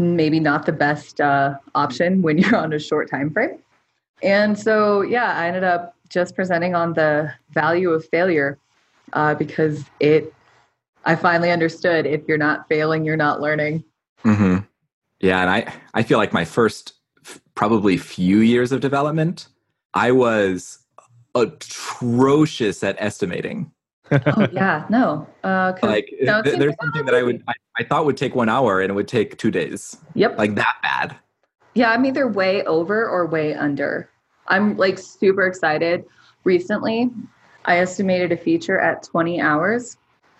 maybe 0.00 0.40
not 0.40 0.66
the 0.66 0.72
best 0.72 1.20
uh, 1.20 1.54
option 1.74 2.22
when 2.22 2.38
you're 2.38 2.56
on 2.56 2.72
a 2.72 2.78
short 2.78 3.10
time 3.10 3.30
frame. 3.30 3.58
And 4.22 4.58
so, 4.58 5.02
yeah, 5.02 5.36
I 5.36 5.46
ended 5.46 5.64
up 5.64 5.94
just 6.08 6.34
presenting 6.34 6.74
on 6.74 6.94
the 6.94 7.32
value 7.50 7.90
of 7.90 8.06
failure 8.08 8.58
uh, 9.12 9.34
because 9.34 9.84
it, 10.00 10.34
I 11.04 11.16
finally 11.16 11.50
understood 11.50 12.06
if 12.06 12.22
you're 12.26 12.38
not 12.38 12.68
failing, 12.68 13.04
you're 13.04 13.16
not 13.16 13.40
learning. 13.40 13.84
Mm-hmm. 14.24 14.58
Yeah, 15.20 15.40
and 15.40 15.50
I, 15.50 15.72
I 15.94 16.02
feel 16.02 16.18
like 16.18 16.32
my 16.32 16.44
first 16.44 16.94
f- 17.24 17.40
probably 17.54 17.96
few 17.96 18.40
years 18.40 18.72
of 18.72 18.80
development, 18.80 19.48
I 19.94 20.12
was 20.12 20.79
atrocious 21.34 22.82
at 22.82 22.96
estimating. 22.98 23.70
oh 24.10 24.48
yeah, 24.52 24.86
no. 24.90 25.26
Uh, 25.44 25.72
like 25.82 26.06
th- 26.06 26.58
there's 26.58 26.74
something 26.82 27.04
that 27.04 27.14
I 27.14 27.22
would 27.22 27.42
I, 27.46 27.52
I, 27.78 27.84
thought 27.84 28.04
would 28.06 28.16
take 28.16 28.34
one 28.34 28.48
hour 28.48 28.80
and 28.80 28.90
it 28.90 28.94
would 28.94 29.08
take 29.08 29.38
two 29.38 29.50
days. 29.50 29.96
Yep. 30.14 30.38
Like 30.38 30.54
that 30.56 30.76
bad. 30.82 31.16
Yeah, 31.74 31.90
I'm 31.90 32.04
either 32.04 32.26
way 32.26 32.64
over 32.64 33.08
or 33.08 33.26
way 33.26 33.54
under. 33.54 34.10
I'm 34.48 34.76
like 34.76 34.98
super 34.98 35.46
excited. 35.46 36.04
Recently, 36.44 37.10
I 37.64 37.78
estimated 37.78 38.32
a 38.32 38.36
feature 38.36 38.78
at 38.78 39.02
20 39.02 39.40
hours. 39.40 39.96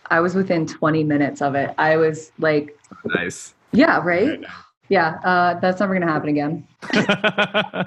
I 0.07 0.21
was 0.21 0.35
within 0.35 0.67
20 0.67 1.05
minutes 1.05 1.41
of 1.41 1.55
it. 1.55 1.73
I 1.79 1.97
was 1.97 2.33
like, 2.39 2.77
nice. 3.05 3.55
Yeah, 3.73 4.01
right. 4.03 4.45
Yeah, 4.89 5.21
uh, 5.25 5.61
that's 5.61 5.79
never 5.79 5.95
going 5.95 6.05
to 6.05 6.13
happen 6.13 6.29
again. 6.31 6.67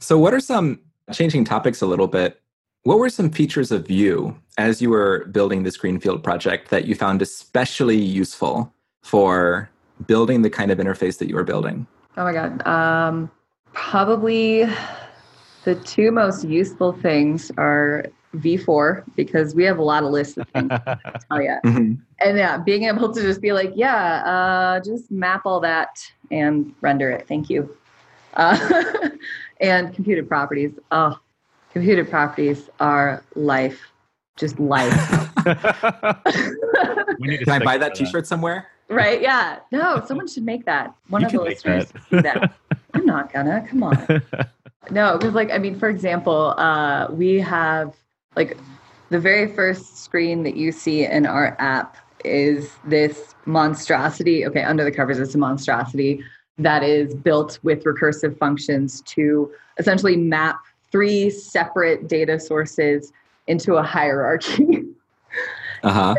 so, 0.00 0.18
what 0.18 0.32
are 0.32 0.40
some 0.40 0.80
Changing 1.12 1.44
topics 1.44 1.80
a 1.82 1.86
little 1.86 2.08
bit, 2.08 2.40
what 2.82 2.98
were 2.98 3.10
some 3.10 3.30
features 3.30 3.72
of 3.72 3.86
Vue 3.86 4.36
as 4.58 4.80
you 4.80 4.90
were 4.90 5.26
building 5.32 5.62
this 5.62 5.76
Greenfield 5.76 6.22
project 6.22 6.70
that 6.70 6.84
you 6.86 6.94
found 6.94 7.20
especially 7.22 7.96
useful 7.96 8.72
for 9.02 9.68
building 10.06 10.42
the 10.42 10.50
kind 10.50 10.70
of 10.70 10.78
interface 10.78 11.18
that 11.18 11.28
you 11.28 11.34
were 11.34 11.44
building? 11.44 11.86
Oh 12.16 12.24
my 12.24 12.32
God. 12.32 12.66
Um, 12.66 13.30
probably 13.72 14.66
the 15.64 15.74
two 15.84 16.10
most 16.10 16.44
useful 16.44 16.92
things 16.92 17.50
are 17.56 18.06
v-for 18.34 19.04
because 19.16 19.54
we 19.54 19.64
have 19.64 19.78
a 19.78 19.82
lot 19.82 20.04
of 20.04 20.10
lists 20.10 20.36
of 20.36 20.48
things 20.50 20.68
to 20.68 21.20
tell 21.30 21.42
you. 21.42 21.58
Mm-hmm. 21.64 21.94
And 22.20 22.38
yeah, 22.38 22.58
being 22.58 22.84
able 22.84 23.12
to 23.12 23.20
just 23.20 23.40
be 23.40 23.52
like, 23.52 23.72
yeah, 23.74 24.22
uh, 24.24 24.80
just 24.80 25.10
map 25.10 25.42
all 25.44 25.60
that 25.60 25.98
and 26.30 26.74
render 26.80 27.10
it. 27.10 27.26
Thank 27.26 27.50
you. 27.50 27.76
Uh, 28.36 29.08
and 29.60 29.94
computed 29.94 30.28
properties. 30.28 30.72
Oh, 30.90 31.18
computed 31.72 32.08
properties 32.08 32.68
are 32.78 33.24
life, 33.34 33.80
just 34.36 34.60
life. 34.60 34.92
Can 35.44 35.56
I 37.48 37.58
buy 37.58 37.78
that 37.78 37.94
T-shirt 37.94 38.26
somewhere? 38.26 38.68
Right? 38.88 39.20
Yeah. 39.20 39.58
No, 39.72 40.04
someone 40.06 40.28
should 40.28 40.44
make 40.44 40.64
that. 40.66 40.94
One 41.08 41.22
you 41.22 41.26
of 41.26 41.32
the 41.32 41.40
listeners 41.40 41.92
that. 42.10 42.22
that. 42.22 42.54
I'm 42.94 43.04
not 43.04 43.32
gonna. 43.32 43.66
Come 43.68 43.82
on. 43.82 44.22
No, 44.90 45.18
because 45.18 45.34
like 45.34 45.50
I 45.50 45.58
mean, 45.58 45.78
for 45.78 45.88
example, 45.88 46.54
uh, 46.56 47.08
we 47.10 47.40
have 47.40 47.96
like 48.36 48.56
the 49.08 49.18
very 49.18 49.48
first 49.48 49.98
screen 49.98 50.44
that 50.44 50.56
you 50.56 50.70
see 50.70 51.04
in 51.04 51.26
our 51.26 51.56
app 51.58 51.96
is 52.24 52.70
this 52.84 53.34
monstrosity. 53.44 54.46
Okay, 54.46 54.62
under 54.62 54.84
the 54.84 54.92
covers, 54.92 55.18
it's 55.18 55.34
a 55.34 55.38
monstrosity 55.38 56.22
that 56.58 56.82
is 56.82 57.14
built 57.14 57.58
with 57.62 57.84
recursive 57.84 58.38
functions 58.38 59.02
to 59.02 59.52
essentially 59.78 60.16
map 60.16 60.58
three 60.90 61.30
separate 61.30 62.08
data 62.08 62.40
sources 62.40 63.12
into 63.46 63.74
a 63.74 63.82
hierarchy. 63.82 64.84
uh-huh. 65.82 66.14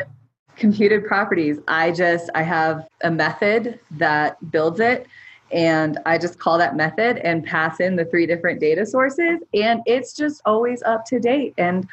Computed 0.56 1.06
properties. 1.06 1.60
I 1.68 1.92
just 1.92 2.30
I 2.36 2.44
have 2.44 2.88
a 3.02 3.12
method 3.12 3.80
that 3.92 4.38
builds 4.52 4.80
it 4.80 5.08
and 5.52 5.98
I 6.06 6.18
just 6.18 6.40
call 6.40 6.58
that 6.58 6.76
method 6.76 7.18
and 7.18 7.44
pass 7.44 7.80
in 7.80 7.96
the 7.96 8.06
three 8.06 8.26
different 8.26 8.60
data 8.60 8.86
sources 8.86 9.40
and 9.54 9.82
it's 9.86 10.14
just 10.14 10.42
always 10.46 10.84
up 10.84 11.06
to 11.06 11.20
date 11.20 11.54
and 11.58 11.88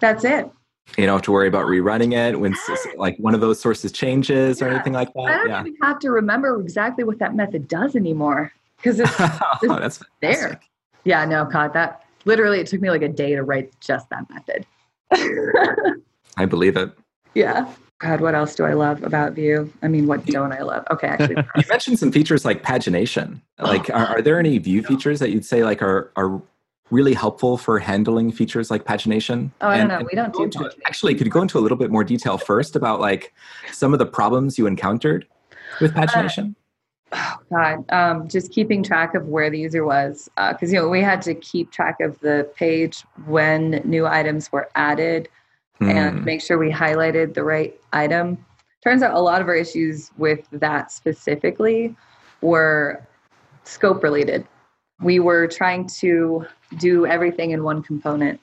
that's 0.00 0.24
it 0.24 0.50
you 0.96 1.06
don't 1.06 1.16
have 1.16 1.22
to 1.22 1.32
worry 1.32 1.48
about 1.48 1.66
rerunning 1.66 2.14
it 2.14 2.38
when 2.38 2.56
like 2.96 3.16
one 3.18 3.34
of 3.34 3.40
those 3.40 3.60
sources 3.60 3.92
changes 3.92 4.60
yeah. 4.60 4.66
or 4.66 4.70
anything 4.70 4.92
like 4.92 5.12
that. 5.14 5.20
I 5.20 5.36
don't 5.36 5.48
yeah. 5.48 5.60
even 5.60 5.76
have 5.82 5.98
to 6.00 6.10
remember 6.10 6.60
exactly 6.60 7.04
what 7.04 7.18
that 7.18 7.34
method 7.34 7.68
does 7.68 7.94
anymore 7.94 8.52
because 8.76 8.98
it's, 9.00 9.12
oh, 9.20 9.78
that's 9.78 10.02
there. 10.20 10.60
Yeah, 11.04 11.24
no, 11.24 11.44
God, 11.44 11.72
that 11.74 12.04
literally 12.24 12.60
it 12.60 12.66
took 12.66 12.80
me 12.80 12.90
like 12.90 13.02
a 13.02 13.08
day 13.08 13.34
to 13.34 13.42
write 13.42 13.78
just 13.80 14.08
that 14.10 14.26
method. 14.30 14.66
I 16.36 16.46
believe 16.46 16.76
it. 16.76 16.92
Yeah. 17.34 17.72
God, 17.98 18.20
what 18.20 18.34
else 18.34 18.54
do 18.54 18.64
I 18.64 18.72
love 18.72 19.04
about 19.04 19.34
Vue? 19.34 19.72
I 19.82 19.86
mean, 19.86 20.06
what 20.06 20.24
don't 20.26 20.50
I 20.50 20.62
love? 20.62 20.84
Okay, 20.90 21.06
actually, 21.06 21.36
you 21.56 21.62
mentioned 21.68 21.98
some 21.98 22.10
features 22.10 22.44
like 22.44 22.62
pagination. 22.64 23.40
Oh. 23.58 23.66
Like, 23.66 23.90
are, 23.90 24.06
are 24.06 24.22
there 24.22 24.38
any 24.40 24.58
Vue 24.58 24.82
features 24.82 25.20
that 25.20 25.30
you'd 25.30 25.44
say 25.44 25.62
like 25.62 25.82
are 25.82 26.10
are 26.16 26.40
really 26.90 27.14
helpful 27.14 27.58
for 27.58 27.78
handling 27.78 28.32
features 28.32 28.70
like 28.70 28.84
pagination? 28.84 29.50
Oh, 29.60 29.68
I 29.68 29.78
and, 29.78 29.88
don't 29.88 30.00
know. 30.00 30.08
We 30.10 30.16
don't 30.16 30.32
do 30.32 30.44
into, 30.44 30.72
Actually, 30.86 31.14
could 31.14 31.26
you 31.26 31.32
go 31.32 31.42
into 31.42 31.58
a 31.58 31.60
little 31.60 31.76
bit 31.76 31.90
more 31.90 32.04
detail 32.04 32.38
first 32.38 32.76
about 32.76 33.00
like 33.00 33.34
some 33.72 33.92
of 33.92 33.98
the 33.98 34.06
problems 34.06 34.58
you 34.58 34.66
encountered 34.66 35.26
with 35.80 35.96
uh, 35.96 36.00
pagination? 36.00 36.54
Uh, 37.12 37.16
oh 37.16 37.36
God, 37.50 37.84
um, 37.90 38.28
just 38.28 38.52
keeping 38.52 38.82
track 38.82 39.14
of 39.14 39.26
where 39.28 39.50
the 39.50 39.58
user 39.58 39.84
was, 39.84 40.28
because 40.36 40.70
uh, 40.70 40.74
you 40.74 40.82
know 40.82 40.88
we 40.88 41.02
had 41.02 41.22
to 41.22 41.34
keep 41.34 41.70
track 41.70 42.00
of 42.00 42.18
the 42.20 42.50
page 42.56 43.04
when 43.26 43.82
new 43.84 44.06
items 44.06 44.52
were 44.52 44.68
added, 44.74 45.28
mm. 45.80 45.90
and 45.90 46.24
make 46.24 46.42
sure 46.42 46.58
we 46.58 46.70
highlighted 46.70 47.34
the 47.34 47.44
right 47.44 47.78
item. 47.92 48.44
Turns 48.82 49.02
out 49.02 49.14
a 49.14 49.20
lot 49.20 49.40
of 49.40 49.48
our 49.48 49.56
issues 49.56 50.10
with 50.18 50.46
that 50.52 50.92
specifically 50.92 51.96
were 52.40 53.06
scope 53.64 54.02
related. 54.02 54.46
We 55.00 55.20
were 55.20 55.46
trying 55.46 55.88
to 56.00 56.46
do 56.76 57.06
everything 57.06 57.52
in 57.52 57.62
one 57.62 57.82
component. 57.82 58.40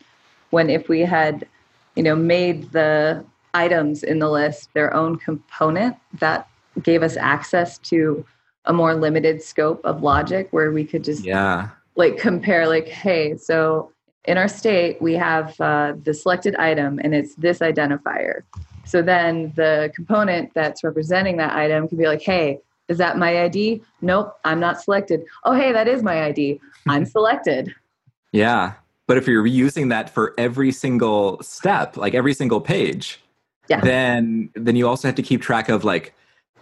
When 0.52 0.70
if 0.70 0.88
we 0.88 1.02
had, 1.02 1.48
you 1.96 2.04
know, 2.04 2.16
made 2.16 2.72
the 2.72 3.26
items 3.54 4.04
in 4.04 4.20
the 4.20 4.30
list 4.30 4.70
their 4.74 4.94
own 4.94 5.18
component, 5.18 5.96
that 6.20 6.48
gave 6.82 7.04
us 7.04 7.18
access 7.18 7.78
to 7.80 8.26
a 8.66 8.74
more 8.74 8.96
limited 8.96 9.42
scope 9.42 9.82
of 9.84 10.02
logic 10.02 10.48
where 10.52 10.72
we 10.72 10.84
could 10.84 11.04
just 11.04 11.24
yeah 11.24 11.70
like 11.96 12.18
compare 12.18 12.68
like 12.68 12.88
hey 12.88 13.38
so 13.38 13.92
in 14.26 14.38
our 14.38 14.48
state 14.48 15.02
we 15.02 15.14
have 15.14 15.60
uh, 15.62 15.94
the 16.04 16.14
selected 16.14 16.56
item 16.56 17.00
and 17.04 17.14
it's 17.14 17.36
this 17.36 17.60
identifier 17.60 18.42
so 18.86 19.02
then 19.02 19.54
the 19.56 19.92
component 19.96 20.54
that's 20.54 20.84
representing 20.84 21.38
that 21.38 21.56
item 21.56 21.88
can 21.88 21.98
be 21.98 22.08
like 22.08 22.22
hey 22.22 22.60
is 22.88 22.98
that 22.98 23.18
my 23.18 23.44
id 23.44 23.82
nope 24.02 24.38
i'm 24.46 24.60
not 24.60 24.82
selected 24.82 25.24
oh 25.44 25.54
hey 25.54 25.72
that 25.72 25.88
is 25.88 26.04
my 26.04 26.24
id 26.26 26.60
i'm 26.88 27.06
selected 27.06 27.74
yeah. 28.36 28.74
But 29.08 29.18
if 29.18 29.28
you're 29.28 29.44
reusing 29.44 29.90
that 29.90 30.10
for 30.10 30.34
every 30.38 30.72
single 30.72 31.42
step, 31.42 31.96
like 31.96 32.14
every 32.14 32.34
single 32.34 32.60
page, 32.60 33.22
yeah. 33.70 33.80
then 33.80 34.50
then 34.56 34.76
you 34.76 34.88
also 34.88 35.08
have 35.08 35.16
to 35.16 35.24
keep 35.24 35.42
track 35.42 35.70
of 35.70 35.86
like 35.86 36.14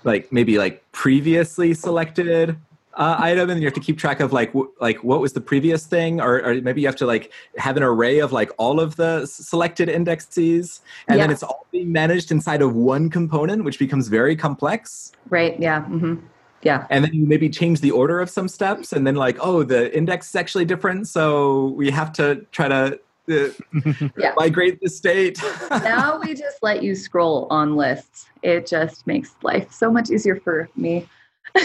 like 0.04 0.32
maybe 0.32 0.58
like 0.58 0.84
previously 0.92 1.74
selected 1.74 2.58
uh, 2.96 3.16
item 3.20 3.50
and 3.50 3.60
you 3.62 3.66
have 3.68 3.74
to 3.74 3.80
keep 3.80 3.98
track 3.98 4.20
of 4.20 4.32
like 4.32 4.50
w- 4.54 4.72
like 4.80 5.04
what 5.04 5.20
was 5.20 5.34
the 5.34 5.42
previous 5.42 5.86
thing 5.86 6.22
or, 6.22 6.44
or 6.46 6.62
maybe 6.62 6.80
you 6.82 6.88
have 6.88 6.96
to 6.96 7.06
like 7.08 7.32
have 7.58 7.76
an 7.78 7.84
array 7.84 8.20
of 8.20 8.32
like 8.32 8.52
all 8.58 8.80
of 8.80 8.96
the 8.98 9.26
selected 9.26 9.90
indexes 9.90 10.82
and 11.08 11.20
then 11.20 11.32
it's 11.32 11.42
all 11.44 11.66
being 11.72 11.92
managed 11.92 12.32
inside 12.32 12.62
of 12.62 12.76
one 12.76 13.10
component 13.10 13.64
which 13.64 13.80
becomes 13.80 14.08
very 14.10 14.36
complex 14.36 15.12
Right. 15.30 15.60
Yeah. 15.60 15.82
hmm 15.84 16.16
Yeah. 16.62 16.86
and 16.92 17.04
then 17.04 17.14
you 17.14 17.26
maybe 17.26 17.50
change 17.50 17.82
the 17.82 17.92
order 17.92 18.20
of 18.20 18.30
some 18.30 18.48
steps 18.48 18.94
and 18.94 19.08
then 19.08 19.16
like 19.16 19.38
oh 19.42 19.64
the 19.64 19.96
index 19.98 20.30
is 20.30 20.36
actually 20.36 20.66
different 20.66 21.08
so 21.08 21.70
we 21.70 21.90
have 21.90 22.14
to 22.14 22.46
try 22.52 22.68
to 22.68 23.00
uh, 23.32 23.48
Yeah. 24.18 24.34
migrate 24.38 24.80
the 24.82 24.90
state 24.90 25.42
now 25.72 26.20
we 26.20 26.34
just 26.36 26.58
let 26.62 26.84
you 26.84 26.94
scroll 26.94 27.48
on 27.50 27.76
lists. 27.76 28.28
It 28.44 28.68
just 28.68 29.08
makes 29.08 29.34
life 29.42 29.72
so 29.72 29.90
much 29.90 30.12
easier 30.12 30.36
for 30.36 30.70
me. 30.76 31.08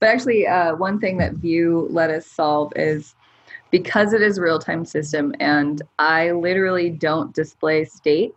but 0.00 0.08
actually, 0.08 0.46
uh, 0.46 0.74
one 0.76 0.98
thing 0.98 1.18
that 1.18 1.34
Vue 1.34 1.86
let 1.90 2.10
us 2.10 2.26
solve 2.26 2.72
is 2.76 3.14
because 3.70 4.12
it 4.12 4.22
is 4.22 4.38
real 4.38 4.58
time 4.58 4.84
system, 4.84 5.34
and 5.40 5.82
I 5.98 6.32
literally 6.32 6.90
don't 6.90 7.34
display 7.34 7.84
state 7.84 8.34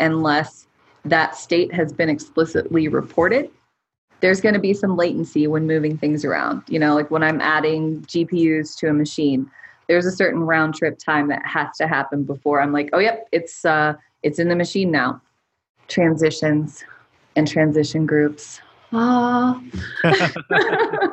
unless 0.00 0.66
that 1.04 1.36
state 1.36 1.72
has 1.72 1.92
been 1.92 2.08
explicitly 2.08 2.88
reported. 2.88 3.50
There's 4.20 4.40
going 4.40 4.54
to 4.54 4.60
be 4.60 4.72
some 4.72 4.96
latency 4.96 5.46
when 5.46 5.66
moving 5.66 5.98
things 5.98 6.24
around. 6.24 6.62
You 6.68 6.78
know, 6.78 6.94
like 6.94 7.10
when 7.10 7.22
I'm 7.22 7.40
adding 7.40 8.02
GPUs 8.02 8.76
to 8.78 8.88
a 8.88 8.92
machine, 8.92 9.50
there's 9.88 10.06
a 10.06 10.12
certain 10.12 10.40
round 10.40 10.74
trip 10.74 10.98
time 10.98 11.28
that 11.28 11.44
has 11.44 11.76
to 11.78 11.88
happen 11.88 12.22
before 12.24 12.60
I'm 12.60 12.72
like, 12.72 12.90
oh 12.92 12.98
yep, 12.98 13.28
it's 13.32 13.64
uh 13.64 13.94
it's 14.22 14.38
in 14.38 14.48
the 14.48 14.56
machine 14.56 14.90
now. 14.90 15.20
Transitions 15.88 16.84
and 17.36 17.48
transition 17.48 18.06
groups. 18.06 18.60
Ah. 18.92 19.60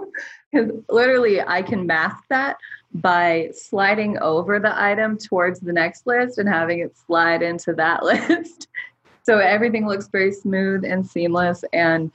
Because 0.52 0.72
literally 0.90 1.42
I 1.42 1.62
can 1.62 1.86
mask 1.86 2.24
that 2.30 2.58
by 2.96 3.52
sliding 3.54 4.18
over 4.18 4.58
the 4.60 4.82
item 4.82 5.16
towards 5.16 5.60
the 5.60 5.72
next 5.72 6.08
list 6.08 6.40
and 6.40 6.50
having 6.50 6.80
it 6.80 6.98
slide 7.06 7.44
into 7.44 7.72
that 7.74 8.02
list. 8.04 8.68
so 9.22 9.38
everything 9.38 9.88
looks 9.88 10.08
very 10.08 10.32
smooth 10.32 10.84
and 10.84 11.06
seamless 11.06 11.64
and 11.72 12.12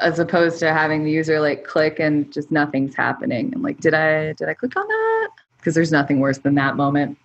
as 0.00 0.18
opposed 0.18 0.58
to 0.60 0.72
having 0.72 1.04
the 1.04 1.10
user 1.10 1.38
like 1.38 1.64
click 1.64 2.00
and 2.00 2.32
just 2.32 2.50
nothing's 2.50 2.94
happening. 2.94 3.52
I'm 3.54 3.60
like, 3.60 3.78
did 3.80 3.92
I 3.92 4.32
did 4.32 4.48
I 4.48 4.54
click 4.54 4.74
on 4.74 4.88
that? 4.88 5.28
Because 5.58 5.74
there's 5.74 5.92
nothing 5.92 6.20
worse 6.20 6.38
than 6.38 6.54
that 6.54 6.76
moment 6.76 7.18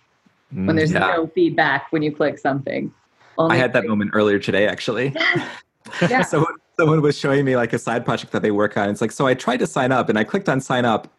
when 0.52 0.76
there's 0.76 0.92
Yeah. 0.92 0.98
no 1.16 1.28
feedback 1.28 1.86
when 1.92 2.02
you 2.02 2.14
click 2.14 2.38
something. 2.38 2.92
i 3.38 3.42
Only 3.42 3.56
had 3.56 3.72
that 3.72 3.86
moment 3.86 4.10
earlier 4.12 4.38
today 4.38 4.66
actually 4.68 5.16
Yeah. 6.10 6.20
someone, 6.22 6.56
someone 6.76 7.02
was 7.02 7.18
showing 7.18 7.44
me 7.44 7.56
like 7.56 7.72
a 7.72 7.78
side 7.78 8.04
project 8.04 8.32
that 8.32 8.42
they 8.42 8.50
work 8.50 8.76
on 8.76 8.88
it's 8.88 9.00
like 9.00 9.12
so 9.12 9.26
i 9.26 9.34
tried 9.34 9.58
to 9.58 9.66
sign 9.66 9.92
up 9.92 10.08
and 10.08 10.18
i 10.18 10.24
clicked 10.24 10.48
on 10.48 10.60
sign 10.60 10.84
up 10.84 11.12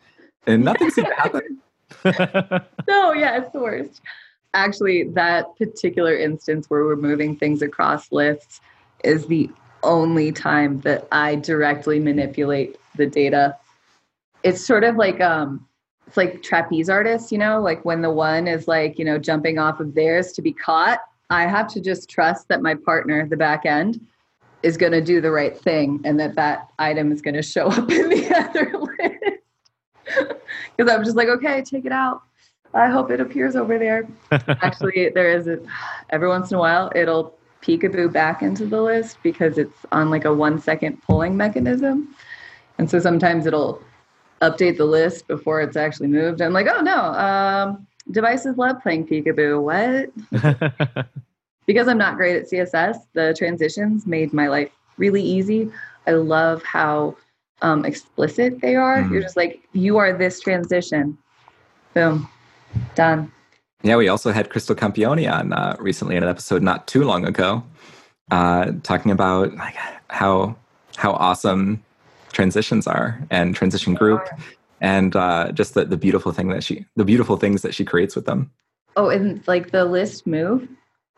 and 0.47 0.63
nothing 0.63 0.89
seemed 0.89 1.07
to 1.07 1.15
happen 1.15 1.59
no, 2.87 3.13
yeah, 3.13 3.37
it's 3.37 3.51
the 3.51 3.59
worst. 3.59 4.01
Actually, 4.53 5.03
that 5.09 5.55
particular 5.57 6.15
instance 6.17 6.69
where 6.69 6.85
we're 6.85 6.95
moving 6.95 7.35
things 7.35 7.61
across 7.61 8.11
lists 8.11 8.61
is 9.03 9.25
the 9.27 9.49
only 9.83 10.31
time 10.31 10.79
that 10.81 11.07
I 11.11 11.35
directly 11.35 11.99
manipulate 11.99 12.77
the 12.95 13.05
data. 13.05 13.57
It's 14.43 14.65
sort 14.65 14.83
of 14.83 14.95
like 14.95 15.21
um 15.21 15.65
it's 16.07 16.17
like 16.17 16.43
trapeze 16.43 16.89
artists, 16.89 17.31
you 17.31 17.37
know, 17.37 17.61
like 17.61 17.83
when 17.85 18.01
the 18.01 18.11
one 18.11 18.47
is 18.47 18.67
like, 18.67 18.99
you 18.99 19.05
know, 19.05 19.17
jumping 19.17 19.57
off 19.57 19.79
of 19.79 19.95
theirs 19.95 20.33
to 20.33 20.41
be 20.41 20.53
caught, 20.53 20.99
I 21.29 21.47
have 21.47 21.67
to 21.69 21.81
just 21.81 22.09
trust 22.09 22.47
that 22.49 22.61
my 22.61 22.75
partner, 22.75 23.25
the 23.27 23.37
back 23.37 23.65
end, 23.65 24.05
is 24.63 24.77
going 24.77 24.93
to 24.93 25.01
do 25.01 25.21
the 25.21 25.29
right 25.29 25.57
thing 25.57 26.01
and 26.05 26.19
that 26.19 26.35
that 26.35 26.69
item 26.79 27.11
is 27.11 27.21
going 27.21 27.35
to 27.35 27.43
show 27.43 27.67
up 27.67 27.91
in 27.91 28.09
the 28.09 28.35
other 28.35 28.71
list. 28.77 30.39
Because 30.75 30.91
I'm 30.91 31.03
just 31.03 31.15
like, 31.15 31.27
okay, 31.27 31.61
take 31.61 31.85
it 31.85 31.91
out. 31.91 32.23
I 32.73 32.87
hope 32.87 33.11
it 33.11 33.19
appears 33.19 33.55
over 33.55 33.77
there. 33.77 34.07
Actually, 34.31 35.09
there 35.09 35.31
is 35.31 35.47
a, 35.47 35.59
every 36.09 36.27
once 36.27 36.49
in 36.49 36.57
a 36.57 36.59
while 36.59 36.91
it'll 36.95 37.37
peekaboo 37.61 38.11
back 38.11 38.41
into 38.41 38.65
the 38.65 38.81
list 38.81 39.17
because 39.21 39.59
it's 39.59 39.85
on 39.91 40.09
like 40.09 40.25
a 40.25 40.33
one 40.33 40.59
second 40.59 41.01
pulling 41.03 41.37
mechanism. 41.37 42.15
And 42.79 42.89
so 42.89 42.99
sometimes 42.99 43.45
it'll 43.45 43.81
update 44.41 44.77
the 44.77 44.85
list 44.85 45.27
before 45.27 45.61
it's 45.61 45.77
actually 45.77 46.07
moved. 46.07 46.41
I'm 46.41 46.53
like, 46.53 46.67
oh 46.67 46.81
no, 46.81 46.97
um, 46.97 47.87
devices 48.11 48.57
love 48.57 48.81
playing 48.81 49.07
peekaboo. 49.07 49.61
What? 49.61 51.23
Because 51.65 51.87
I'm 51.87 51.97
not 51.97 52.17
great 52.17 52.35
at 52.35 52.49
CSS, 52.49 52.97
the 53.13 53.33
transitions 53.37 54.05
made 54.05 54.33
my 54.33 54.47
life 54.47 54.69
really 54.97 55.21
easy. 55.21 55.71
I 56.07 56.11
love 56.11 56.63
how 56.63 57.15
um, 57.61 57.85
explicit 57.85 58.59
they 58.61 58.75
are. 58.75 59.01
Mhm. 59.01 59.11
You're 59.11 59.21
just 59.21 59.37
like, 59.37 59.61
you 59.71 59.97
are 59.97 60.13
this 60.13 60.39
transition. 60.39 61.17
Boom. 61.93 62.27
Done. 62.95 63.31
Yeah, 63.83 63.97
we 63.97 64.07
also 64.07 64.31
had 64.31 64.49
Krystal 64.49 64.75
Campioni 64.75 65.31
on 65.31 65.53
uh, 65.53 65.75
recently 65.79 66.15
in 66.15 66.23
an 66.23 66.29
episode 66.29 66.63
not 66.63 66.87
too 66.87 67.03
long 67.03 67.25
ago, 67.25 67.63
uh, 68.31 68.71
talking 68.83 69.11
about 69.11 69.53
like 69.55 69.75
how 70.09 70.55
how 70.95 71.11
awesome 71.11 71.83
transitions 72.31 72.87
are 72.87 73.19
and 73.29 73.55
transition 73.55 73.93
group, 73.93 74.25
and 74.79 75.15
uh, 75.15 75.51
just 75.51 75.73
the, 75.73 75.85
the 75.85 75.97
beautiful 75.97 76.31
thing 76.31 76.47
that 76.47 76.63
she 76.63 76.85
the 76.95 77.03
beautiful 77.03 77.35
things 77.35 77.61
that 77.61 77.75
she 77.75 77.83
creates 77.83 78.15
with 78.15 78.25
them. 78.25 78.49
Oh, 78.95 79.09
and 79.09 79.45
like 79.47 79.71
the 79.71 79.85
list 79.85 80.25
move. 80.25 80.67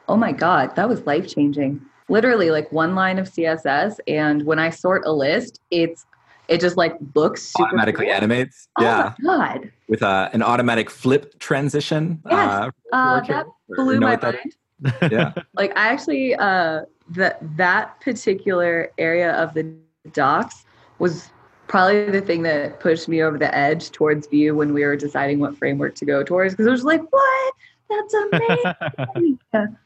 Oh 0.08 0.16
my 0.18 0.32
God, 0.32 0.76
that 0.76 0.88
was 0.88 1.06
life 1.06 1.28
changing. 1.28 1.82
Literally, 2.10 2.52
like 2.52 2.72
one 2.72 2.94
line 2.96 3.18
of 3.18 3.28
CSS, 3.28 3.98
and 4.08 4.46
when 4.46 4.60
I 4.60 4.70
sort 4.70 5.04
a 5.06 5.12
list, 5.12 5.60
it's 5.72 6.06
it 6.48 6.62
just 6.62 6.78
like 6.78 6.96
looks 7.16 7.42
super 7.42 7.70
Automatically 7.70 8.06
cool. 8.06 8.14
animates, 8.14 8.68
Oh 8.78 8.84
yeah, 8.84 9.14
my 9.20 9.54
God, 9.58 9.72
with 9.90 10.04
uh, 10.04 10.30
an 10.34 10.44
automatic 10.44 10.90
flip 10.92 11.40
transition. 11.40 12.22
Yes. 12.30 12.72
Uh, 12.94 12.96
uh, 12.96 13.22
that 13.22 13.46
blew 13.70 14.00
my 14.00 14.16
that- 14.18 14.36
mind. 14.36 14.56
yeah, 15.12 15.34
like 15.56 15.72
I 15.78 15.88
actually 15.88 16.36
uh 16.36 16.82
that 17.12 17.40
that 17.58 18.00
particular 18.02 18.92
area 18.98 19.32
of 19.34 19.54
the 19.54 19.74
docs 20.12 20.66
was 21.00 21.30
probably 21.68 22.12
the 22.12 22.22
thing 22.22 22.44
that 22.44 22.80
pushed 22.82 23.08
me 23.08 23.24
over 23.24 23.38
the 23.38 23.56
edge 23.56 23.90
towards 23.92 24.28
Vue 24.28 24.54
when 24.54 24.74
we 24.74 24.84
were 24.84 24.96
deciding 24.98 25.40
what 25.40 25.58
framework 25.58 25.96
to 25.96 26.06
go 26.06 26.24
towards 26.24 26.54
because 26.54 26.68
it 26.68 26.72
was 26.72 26.84
like 26.84 27.02
what 27.10 27.54
that's 27.90 28.14
amazing 29.54 29.78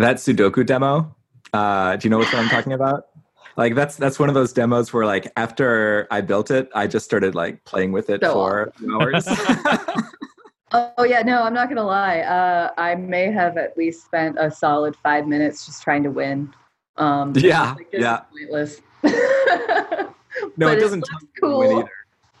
that 0.00 0.16
Sudoku 0.16 0.64
demo. 0.64 1.14
Uh, 1.52 1.96
do 1.96 2.06
you 2.06 2.10
know 2.10 2.18
what 2.18 2.32
I'm 2.34 2.48
talking 2.48 2.72
about? 2.72 3.06
Like 3.56 3.74
that's 3.74 3.96
that's 3.96 4.18
one 4.18 4.28
of 4.28 4.34
those 4.34 4.52
demos 4.52 4.92
where 4.92 5.04
like 5.04 5.30
after 5.36 6.06
I 6.10 6.20
built 6.20 6.50
it, 6.50 6.70
I 6.74 6.86
just 6.86 7.04
started 7.04 7.34
like 7.34 7.64
playing 7.64 7.92
with 7.92 8.08
it 8.10 8.22
So 8.22 8.32
for 8.32 8.72
hours. 8.92 9.26
oh 10.72 11.02
yeah 11.04 11.20
no 11.22 11.42
I'm 11.42 11.52
not 11.52 11.68
gonna 11.68 11.84
lie 11.84 12.20
uh 12.20 12.70
I 12.78 12.94
may 12.94 13.30
have 13.32 13.56
at 13.56 13.76
least 13.76 14.04
spent 14.04 14.36
a 14.38 14.50
solid 14.50 14.94
five 15.02 15.26
minutes 15.26 15.66
just 15.66 15.82
trying 15.82 16.04
to 16.04 16.10
win 16.10 16.54
um 16.96 17.32
Yeah, 17.36 17.74
like, 17.74 17.88
yeah. 17.92 18.20
pointless 18.30 18.80
no, 19.02 19.12
But 20.56 20.72
it 20.74 20.78
it 20.78 20.80
doesn't 20.80 21.00
looks 21.00 21.24
tell 21.40 21.50
you 21.50 21.58
when 21.58 21.70
you 21.70 21.76
win 21.76 21.86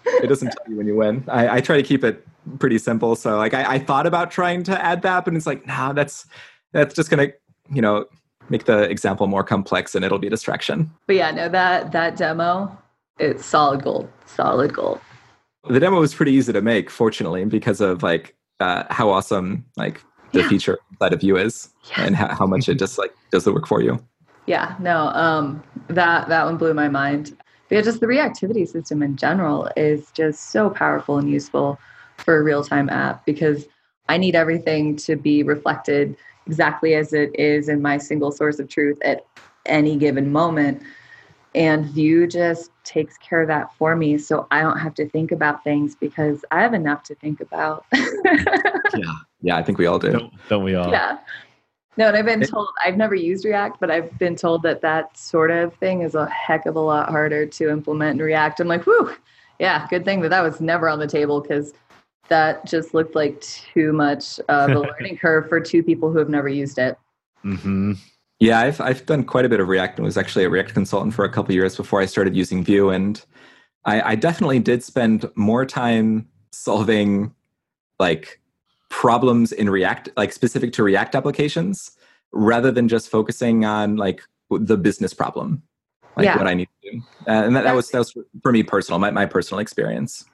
either. 0.06 0.24
It 0.24 0.26
doesn't 0.28 0.48
tell 0.52 0.66
you 0.70 0.76
when 0.76 0.86
you 0.86 0.96
win. 0.96 1.24
I, 1.28 1.56
I 1.56 1.60
try 1.60 1.76
to 1.76 1.82
keep 1.82 2.04
it 2.04 2.26
pretty 2.58 2.78
simple. 2.78 3.16
So 3.16 3.36
like 3.36 3.52
I, 3.54 3.74
I 3.74 3.78
thought 3.78 4.06
about 4.06 4.30
trying 4.30 4.62
to 4.64 4.84
add 4.84 5.02
that, 5.02 5.24
but 5.24 5.34
it's 5.34 5.46
like, 5.46 5.66
nah, 5.66 5.92
that's 5.92 6.26
that's 6.72 6.94
just 6.94 7.10
gonna, 7.10 7.32
Vue 7.70 7.80
know, 7.82 8.06
make 8.48 8.64
the 8.64 8.82
example 8.90 9.26
more 9.26 9.44
complex 9.44 9.94
and 9.94 10.04
it'll 10.04 10.18
be 10.18 10.26
a 10.26 10.30
distraction. 10.30 10.90
but 11.06 11.16
yeah 11.16 11.30
no 11.30 11.48
that 11.48 11.92
that 11.92 12.16
demo 12.16 12.76
it's 13.18 13.44
solid 13.46 13.82
gold 13.82 14.08
solid 14.26 14.72
gold 14.74 15.00
The 15.68 15.78
demo 15.80 16.00
was 16.00 16.14
pretty 16.14 16.32
easy 16.32 16.52
to 16.54 16.62
make, 16.62 16.88
fortunately, 16.90 17.44
because 17.44 17.80
of 17.80 18.02
like 18.02 18.34
uh, 18.60 18.84
how 18.90 19.10
awesome 19.10 19.64
like 19.76 20.02
the 20.32 20.40
Yeah. 20.40 20.48
feature 20.48 20.78
inside 20.90 21.12
of 21.12 21.22
you 21.22 21.36
is 21.36 21.68
Yeah. 21.90 22.04
and 22.06 22.16
how, 22.16 22.28
how 22.34 22.46
much 22.46 22.68
it 22.68 22.78
just 22.78 22.98
like 22.98 23.12
does 23.30 23.44
the 23.44 23.52
work 23.52 23.66
for 23.66 23.80
you. 23.82 23.98
Yeah, 24.46 24.74
no, 24.80 25.08
um, 25.08 25.62
that 25.88 26.28
that 26.28 26.44
one 26.46 26.56
blew 26.56 26.74
my 26.74 26.88
mind. 26.88 27.36
But 27.68 27.76
yeah, 27.76 27.82
just 27.82 28.00
the 28.00 28.06
reactivity 28.06 28.66
system 28.66 29.02
in 29.02 29.16
general 29.16 29.68
is 29.76 30.10
just 30.12 30.50
so 30.50 30.70
powerful 30.70 31.18
and 31.18 31.30
useful 31.30 31.78
for 32.18 32.36
a 32.38 32.42
real 32.42 32.64
time 32.64 32.88
app 32.88 33.24
because 33.26 33.66
I 34.08 34.16
need 34.16 34.34
everything 34.34 34.96
to 35.06 35.14
be 35.14 35.42
reflected 35.44 36.16
exactly 36.50 36.94
as 36.94 37.12
it 37.12 37.30
is 37.38 37.68
in 37.68 37.80
my 37.80 37.96
single 37.96 38.32
source 38.32 38.58
of 38.58 38.68
truth 38.68 38.98
at 39.04 39.24
any 39.66 39.96
given 39.96 40.32
moment. 40.32 40.82
And 41.54 41.86
Vue 41.86 42.26
just 42.26 42.72
takes 42.82 43.16
care 43.18 43.40
of 43.40 43.46
that 43.48 43.72
for 43.74 43.94
me. 43.94 44.18
So 44.18 44.48
I 44.50 44.62
don't 44.62 44.78
have 44.78 44.94
to 44.94 45.08
think 45.08 45.30
about 45.30 45.62
things 45.62 45.94
because 45.94 46.44
I 46.50 46.60
have 46.60 46.74
enough 46.74 47.04
to 47.04 47.14
think 47.14 47.40
about. 47.40 47.86
Yeah. 48.98 49.14
Yeah, 49.40 49.56
I 49.56 49.62
think 49.62 49.78
we 49.78 49.86
all 49.86 50.00
do. 50.00 50.10
don't, 50.10 50.32
don't 50.48 50.64
we 50.64 50.74
all? 50.74 50.90
yeah. 50.90 51.18
No, 51.96 52.08
and 52.08 52.16
I've 52.16 52.24
been 52.24 52.42
told, 52.42 52.68
I've 52.84 52.96
never 52.96 53.14
used 53.14 53.44
React, 53.44 53.78
but 53.78 53.88
I've 53.88 54.18
been 54.18 54.34
told 54.34 54.64
that 54.64 54.80
that 54.80 55.16
sort 55.16 55.52
of 55.52 55.72
thing 55.76 56.02
is 56.02 56.16
a 56.16 56.26
heck 56.26 56.66
of 56.66 56.74
a 56.74 56.80
lot 56.80 57.08
harder 57.08 57.46
to 57.46 57.70
implement 57.70 58.18
in 58.18 58.26
React. 58.26 58.58
I'm 58.58 58.66
like, 58.66 58.82
whew, 58.82 59.14
yeah, 59.60 59.86
good 59.88 60.04
thing 60.04 60.22
that 60.22 60.30
that 60.30 60.40
was 60.40 60.60
never 60.60 60.88
on 60.88 60.98
the 60.98 61.06
table 61.06 61.40
because 61.40 61.72
that 62.30 62.64
just 62.64 62.94
looked 62.94 63.14
like 63.14 63.40
too 63.42 63.92
much 63.92 64.40
of 64.48 64.70
a 64.70 64.78
learning 64.88 65.18
curve 65.18 65.48
for 65.48 65.60
two 65.60 65.82
people 65.82 66.10
who 66.10 66.18
have 66.18 66.30
never 66.30 66.48
used 66.48 66.78
it. 66.78 66.96
hmm 67.42 67.92
Yeah, 68.38 68.60
I've 68.60 68.80
I've 68.80 69.04
done 69.04 69.24
quite 69.24 69.44
a 69.44 69.48
bit 69.48 69.60
of 69.60 69.68
React 69.68 69.98
and 69.98 70.06
was 70.06 70.16
actually 70.16 70.44
a 70.44 70.50
React 70.50 70.72
consultant 70.72 71.14
for 71.14 71.24
a 71.24 71.28
couple 71.28 71.54
years 71.54 71.76
before 71.76 72.00
I 72.00 72.06
started 72.06 72.34
using 72.34 72.64
Vue. 72.64 72.88
And 72.90 73.22
I, 73.84 74.12
I 74.12 74.14
definitely 74.14 74.60
did 74.60 74.82
spend 74.82 75.28
more 75.34 75.66
time 75.66 76.28
solving 76.52 77.34
like 77.98 78.40
problems 78.88 79.52
in 79.52 79.68
React, 79.68 80.10
like 80.16 80.32
specific 80.32 80.72
to 80.74 80.82
React 80.82 81.14
applications, 81.14 81.92
rather 82.32 82.70
than 82.70 82.88
just 82.88 83.08
focusing 83.08 83.64
on 83.64 83.96
like 83.96 84.22
the 84.50 84.76
business 84.76 85.14
problem, 85.14 85.62
like 86.16 86.24
Yeah. 86.24 86.38
what 86.38 86.46
I 86.46 86.54
need 86.54 86.68
to 86.82 86.90
do. 86.92 87.02
Uh, 87.26 87.44
and 87.44 87.56
that, 87.56 87.64
that 87.64 87.74
was 87.74 87.90
that 87.90 87.98
was 87.98 88.14
for 88.42 88.52
me 88.52 88.62
personal, 88.62 88.98
my, 88.98 89.10
my 89.10 89.26
personal 89.26 89.60
experience. 89.60 90.24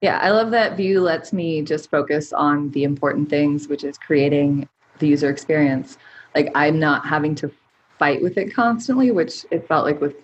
Yeah, 0.00 0.18
I 0.18 0.30
love 0.30 0.50
that 0.52 0.76
Vue 0.76 1.00
lets 1.00 1.32
me 1.32 1.60
just 1.62 1.90
focus 1.90 2.32
on 2.32 2.70
the 2.70 2.84
important 2.84 3.28
things, 3.28 3.68
which 3.68 3.84
is 3.84 3.98
creating 3.98 4.66
the 4.98 5.06
user 5.08 5.28
experience. 5.28 5.98
Like 6.34 6.50
I'm 6.54 6.78
not 6.78 7.06
having 7.06 7.34
to 7.36 7.50
fight 7.98 8.22
with 8.22 8.38
it 8.38 8.54
constantly, 8.54 9.10
which 9.10 9.44
it 9.50 9.68
felt 9.68 9.84
like 9.84 10.00
with 10.00 10.16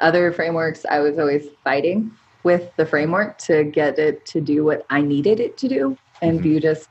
other 0.00 0.32
frameworks, 0.32 0.84
I 0.88 1.00
was 1.00 1.18
always 1.18 1.48
fighting 1.64 2.12
with 2.44 2.70
the 2.76 2.86
framework 2.86 3.38
to 3.38 3.64
get 3.64 3.98
it 3.98 4.24
to 4.26 4.40
do 4.40 4.64
what 4.64 4.86
I 4.90 5.00
needed 5.00 5.40
it 5.40 5.56
to 5.58 5.68
do. 5.68 5.98
And 6.22 6.38
Mhm. 6.38 6.42
Vue 6.42 6.60
just 6.60 6.88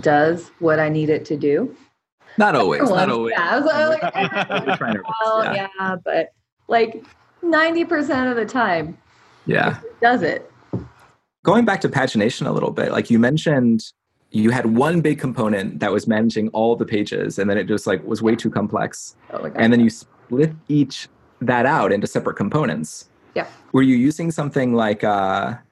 does 0.00 0.50
what 0.60 0.78
I 0.78 0.88
need 0.88 1.10
it 1.10 1.26
to 1.26 1.36
do. 1.36 1.76
Not 2.38 2.54
always, 2.54 2.88
not 2.88 3.10
always. 3.10 3.34
Yeah, 3.36 3.48
I 3.50 3.58
was 3.58 3.66
like, 3.66 4.80
We're 4.80 5.02
well, 5.24 5.44
yeah. 5.44 5.68
yeah, 5.78 5.96
but 6.02 6.32
like 6.68 7.04
90% 7.42 8.30
of 8.30 8.36
the 8.36 8.46
time, 8.46 8.96
yeah. 9.44 9.80
it 9.80 10.00
does 10.00 10.22
it. 10.22 10.50
Going 11.48 11.64
back 11.64 11.80
to 11.80 11.88
pagination 11.88 12.46
a 12.46 12.52
little 12.52 12.72
bit, 12.72 12.92
like 12.92 13.10
you 13.10 13.18
mentioned, 13.18 13.80
you 14.32 14.50
had 14.50 14.76
one 14.76 15.00
big 15.00 15.18
component 15.18 15.80
that 15.80 15.90
was 15.90 16.06
managing 16.06 16.50
all 16.50 16.76
the 16.76 16.84
pages, 16.84 17.38
and 17.38 17.48
then 17.48 17.56
it 17.56 17.64
just 17.64 17.86
like 17.86 18.04
was 18.04 18.20
way 18.20 18.36
too 18.36 18.50
complex. 18.50 19.16
Oh 19.32 19.40
my 19.40 19.48
God. 19.48 19.56
And 19.58 19.72
then 19.72 19.80
you 19.80 19.88
split 19.88 20.52
each 20.68 21.08
that 21.40 21.64
out 21.64 21.90
into 21.90 22.06
separate 22.06 22.34
components. 22.36 23.08
Yeah. 23.34 23.46
Were 23.72 23.80
you 23.80 23.96
using 23.96 24.30
something 24.30 24.74
like 24.74 25.02
a, 25.02 25.62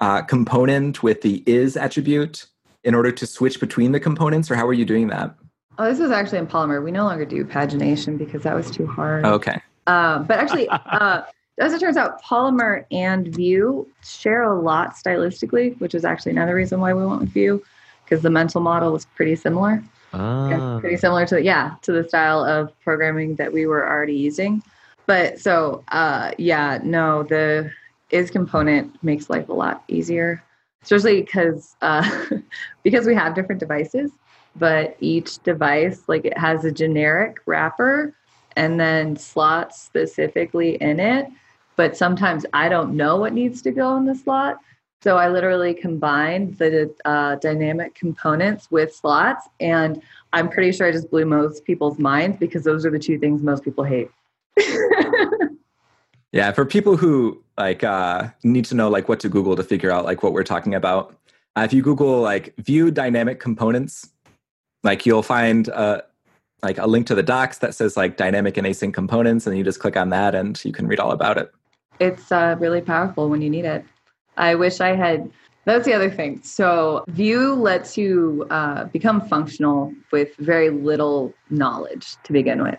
a 0.00 0.24
component 0.24 1.04
with 1.04 1.20
the 1.20 1.44
is 1.46 1.76
attribute 1.76 2.46
in 2.82 2.96
order 2.96 3.12
to 3.12 3.24
switch 3.24 3.60
between 3.60 3.92
the 3.92 4.00
components, 4.00 4.50
or 4.50 4.56
how 4.56 4.66
were 4.66 4.72
you 4.72 4.84
doing 4.84 5.06
that? 5.10 5.32
Oh, 5.78 5.84
this 5.84 6.00
was 6.00 6.10
actually 6.10 6.38
in 6.38 6.48
Polymer. 6.48 6.82
We 6.82 6.90
no 6.90 7.04
longer 7.04 7.24
do 7.24 7.44
pagination 7.44 8.18
because 8.18 8.42
that 8.42 8.56
was 8.56 8.68
too 8.68 8.88
hard. 8.88 9.24
Okay. 9.24 9.60
Uh, 9.86 10.24
but 10.24 10.40
actually, 10.40 10.68
uh, 10.68 11.22
as 11.60 11.72
it 11.72 11.80
turns 11.80 11.96
out, 11.96 12.22
Polymer 12.22 12.84
and 12.90 13.28
Vue 13.28 13.86
share 14.02 14.42
a 14.44 14.60
lot 14.60 14.94
stylistically, 14.94 15.78
which 15.80 15.94
is 15.94 16.04
actually 16.04 16.32
another 16.32 16.54
reason 16.54 16.80
why 16.80 16.92
we 16.94 17.04
went 17.04 17.20
with 17.20 17.30
Vue, 17.30 17.62
because 18.04 18.22
the 18.22 18.30
mental 18.30 18.60
model 18.60 18.92
was 18.92 19.04
pretty 19.04 19.36
similar. 19.36 19.82
Ah. 20.12 20.78
pretty 20.80 20.96
similar 20.96 21.24
to 21.24 21.40
yeah 21.40 21.76
to 21.82 21.92
the 21.92 22.02
style 22.02 22.44
of 22.44 22.72
programming 22.80 23.36
that 23.36 23.52
we 23.52 23.66
were 23.66 23.88
already 23.88 24.14
using. 24.14 24.62
But 25.06 25.38
so 25.38 25.84
uh, 25.88 26.32
yeah, 26.38 26.80
no, 26.82 27.22
the 27.22 27.70
is 28.10 28.30
component 28.30 29.02
makes 29.04 29.30
life 29.30 29.48
a 29.48 29.52
lot 29.52 29.84
easier, 29.88 30.42
especially 30.82 31.22
because 31.22 31.76
uh, 31.80 32.26
because 32.82 33.06
we 33.06 33.14
have 33.14 33.34
different 33.34 33.60
devices, 33.60 34.10
but 34.56 34.96
each 35.00 35.38
device 35.42 36.02
like 36.08 36.24
it 36.24 36.36
has 36.36 36.64
a 36.64 36.72
generic 36.72 37.38
wrapper 37.46 38.14
and 38.56 38.80
then 38.80 39.16
slots 39.16 39.80
specifically 39.80 40.74
in 40.82 40.98
it. 40.98 41.28
But 41.80 41.96
sometimes 41.96 42.44
I 42.52 42.68
don't 42.68 42.94
know 42.94 43.16
what 43.16 43.32
needs 43.32 43.62
to 43.62 43.70
go 43.70 43.96
in 43.96 44.04
the 44.04 44.14
slot. 44.14 44.58
So 45.00 45.16
I 45.16 45.30
literally 45.30 45.72
combined 45.72 46.58
the 46.58 46.94
uh, 47.06 47.36
dynamic 47.36 47.94
components 47.94 48.70
with 48.70 48.94
slots, 48.94 49.48
and 49.60 50.02
I'm 50.34 50.50
pretty 50.50 50.72
sure 50.72 50.86
I 50.86 50.92
just 50.92 51.10
blew 51.10 51.24
most 51.24 51.64
people's 51.64 51.98
minds 51.98 52.36
because 52.38 52.64
those 52.64 52.84
are 52.84 52.90
the 52.90 52.98
two 52.98 53.18
things 53.18 53.42
most 53.42 53.64
people 53.64 53.84
hate. 53.84 54.10
Yeah, 56.32 56.52
for 56.52 56.64
people 56.64 56.96
who 56.96 57.42
like 57.58 57.82
uh, 57.82 58.28
need 58.44 58.66
to 58.66 58.74
know 58.74 58.88
like 58.88 59.08
what 59.08 59.18
to 59.20 59.28
Google 59.30 59.56
to 59.56 59.64
figure 59.64 59.90
out 59.90 60.04
like 60.04 60.22
what 60.22 60.32
we're 60.32 60.44
talking 60.44 60.74
about, 60.76 61.16
uh, 61.56 61.62
if 61.62 61.72
you 61.72 61.82
Google 61.82 62.20
like 62.20 62.54
Vue 62.58 62.90
dynamic 62.92 63.40
components, 63.40 64.10
like 64.84 65.06
you'll 65.06 65.24
find 65.24 65.68
uh, 65.70 66.02
like 66.62 66.78
a 66.78 66.86
link 66.86 67.08
to 67.08 67.16
the 67.16 67.22
docs 67.24 67.58
that 67.58 67.74
says 67.74 67.96
like 67.96 68.16
dynamic 68.16 68.58
and 68.58 68.66
async 68.66 68.94
components, 68.94 69.46
and 69.46 69.58
you 69.58 69.64
just 69.64 69.80
click 69.80 69.96
on 69.96 70.10
that 70.10 70.36
and 70.36 70.62
you 70.64 70.72
can 70.72 70.86
read 70.86 71.00
all 71.00 71.10
about 71.10 71.36
it. 71.36 71.50
It's 72.00 72.32
uh, 72.32 72.56
really 72.58 72.80
powerful 72.80 73.28
when 73.28 73.42
you 73.42 73.50
need 73.50 73.64
it. 73.64 73.84
I 74.36 74.54
wish 74.54 74.80
I 74.80 74.96
had. 74.96 75.30
That's 75.66 75.84
the 75.84 75.92
other 75.92 76.10
thing. 76.10 76.42
So 76.42 77.04
Vue 77.08 77.54
lets 77.54 77.96
you 77.96 78.46
uh, 78.50 78.84
become 78.84 79.20
functional 79.20 79.92
with 80.10 80.34
very 80.36 80.70
little 80.70 81.34
knowledge 81.50 82.16
to 82.24 82.32
begin 82.32 82.62
with. 82.62 82.78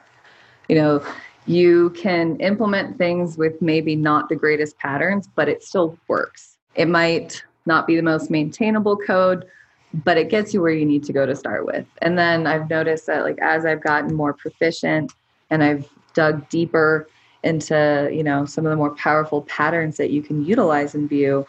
You 0.68 0.76
know, 0.76 1.06
you 1.46 1.92
can 1.92 2.38
implement 2.40 2.98
things 2.98 3.38
with 3.38 3.62
maybe 3.62 3.96
not 3.96 4.30
the 4.30 4.36
greatest 4.36 4.78
patterns, 4.80 5.30
but 5.36 5.48
it 5.48 5.64
still 5.64 5.98
works. 6.08 6.58
It 6.76 6.88
might 6.88 7.44
not 7.66 7.86
be 7.86 7.96
the 7.96 8.02
most 8.02 8.32
maintainable 8.32 8.98
code, 8.98 9.46
but 9.94 10.18
it 10.18 10.30
gets 10.30 10.54
you 10.54 10.62
where 10.62 10.72
you 10.72 10.86
need 10.86 11.04
to 11.04 11.14
go 11.14 11.26
to 11.26 11.36
start 11.36 11.66
with. 11.66 11.86
And 12.02 12.18
then 12.18 12.48
I've 12.48 12.70
noticed 12.70 13.06
that 13.08 13.24
like 13.24 13.38
as 13.42 13.66
I've 13.66 13.84
gotten 13.84 14.16
more 14.16 14.34
proficient 14.34 15.14
and 15.52 15.64
I've 15.64 15.88
dug 16.14 16.50
deeper 16.50 17.08
into 17.44 18.10
you 18.12 18.24
know 18.24 18.46
some 18.46 18.66
of 18.66 18.70
the 18.70 18.76
more 18.76 18.96
powerful 18.96 19.42
patterns 19.44 19.98
that 19.98 20.12
you 20.12 20.22
can 20.22 20.46
utilize 20.46 20.96
in 20.96 21.08
Vue, 21.08 21.46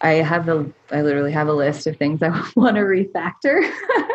I 0.00 0.12
have 0.14 0.46
the 0.46 0.70
I 0.90 1.02
literally 1.02 1.32
have 1.32 1.48
a 1.48 1.52
list 1.52 1.86
of 1.86 1.96
things 1.96 2.22
I 2.22 2.28
want 2.56 2.76
to 2.76 2.82
refactor 2.82 3.70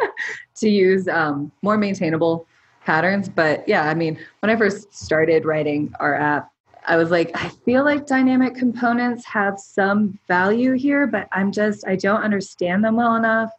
to 0.56 0.70
use 0.70 1.08
um, 1.08 1.52
more 1.62 1.78
maintainable 1.78 2.48
patterns. 2.86 3.30
But 3.30 3.68
yeah, 3.68 3.84
I 3.90 3.94
mean, 3.94 4.18
when 4.40 4.50
I 4.50 4.56
first 4.56 4.94
started 4.94 5.46
writing 5.46 5.94
our 6.00 6.16
app, 6.16 6.52
I 6.88 6.96
was 6.96 7.12
like, 7.12 7.32
I 7.36 7.50
feel 7.50 7.84
like 7.84 8.08
dynamic 8.08 8.56
components 8.56 9.26
have 9.26 9.60
some 9.60 10.18
value 10.28 10.74
here, 10.74 11.06
but 11.08 11.28
I'm 11.32 11.52
just 11.52 11.88
I 11.88 11.96
don't 11.96 12.22
understand 12.22 12.84
them 12.84 12.96
well 12.96 13.16
enough. 13.16 13.52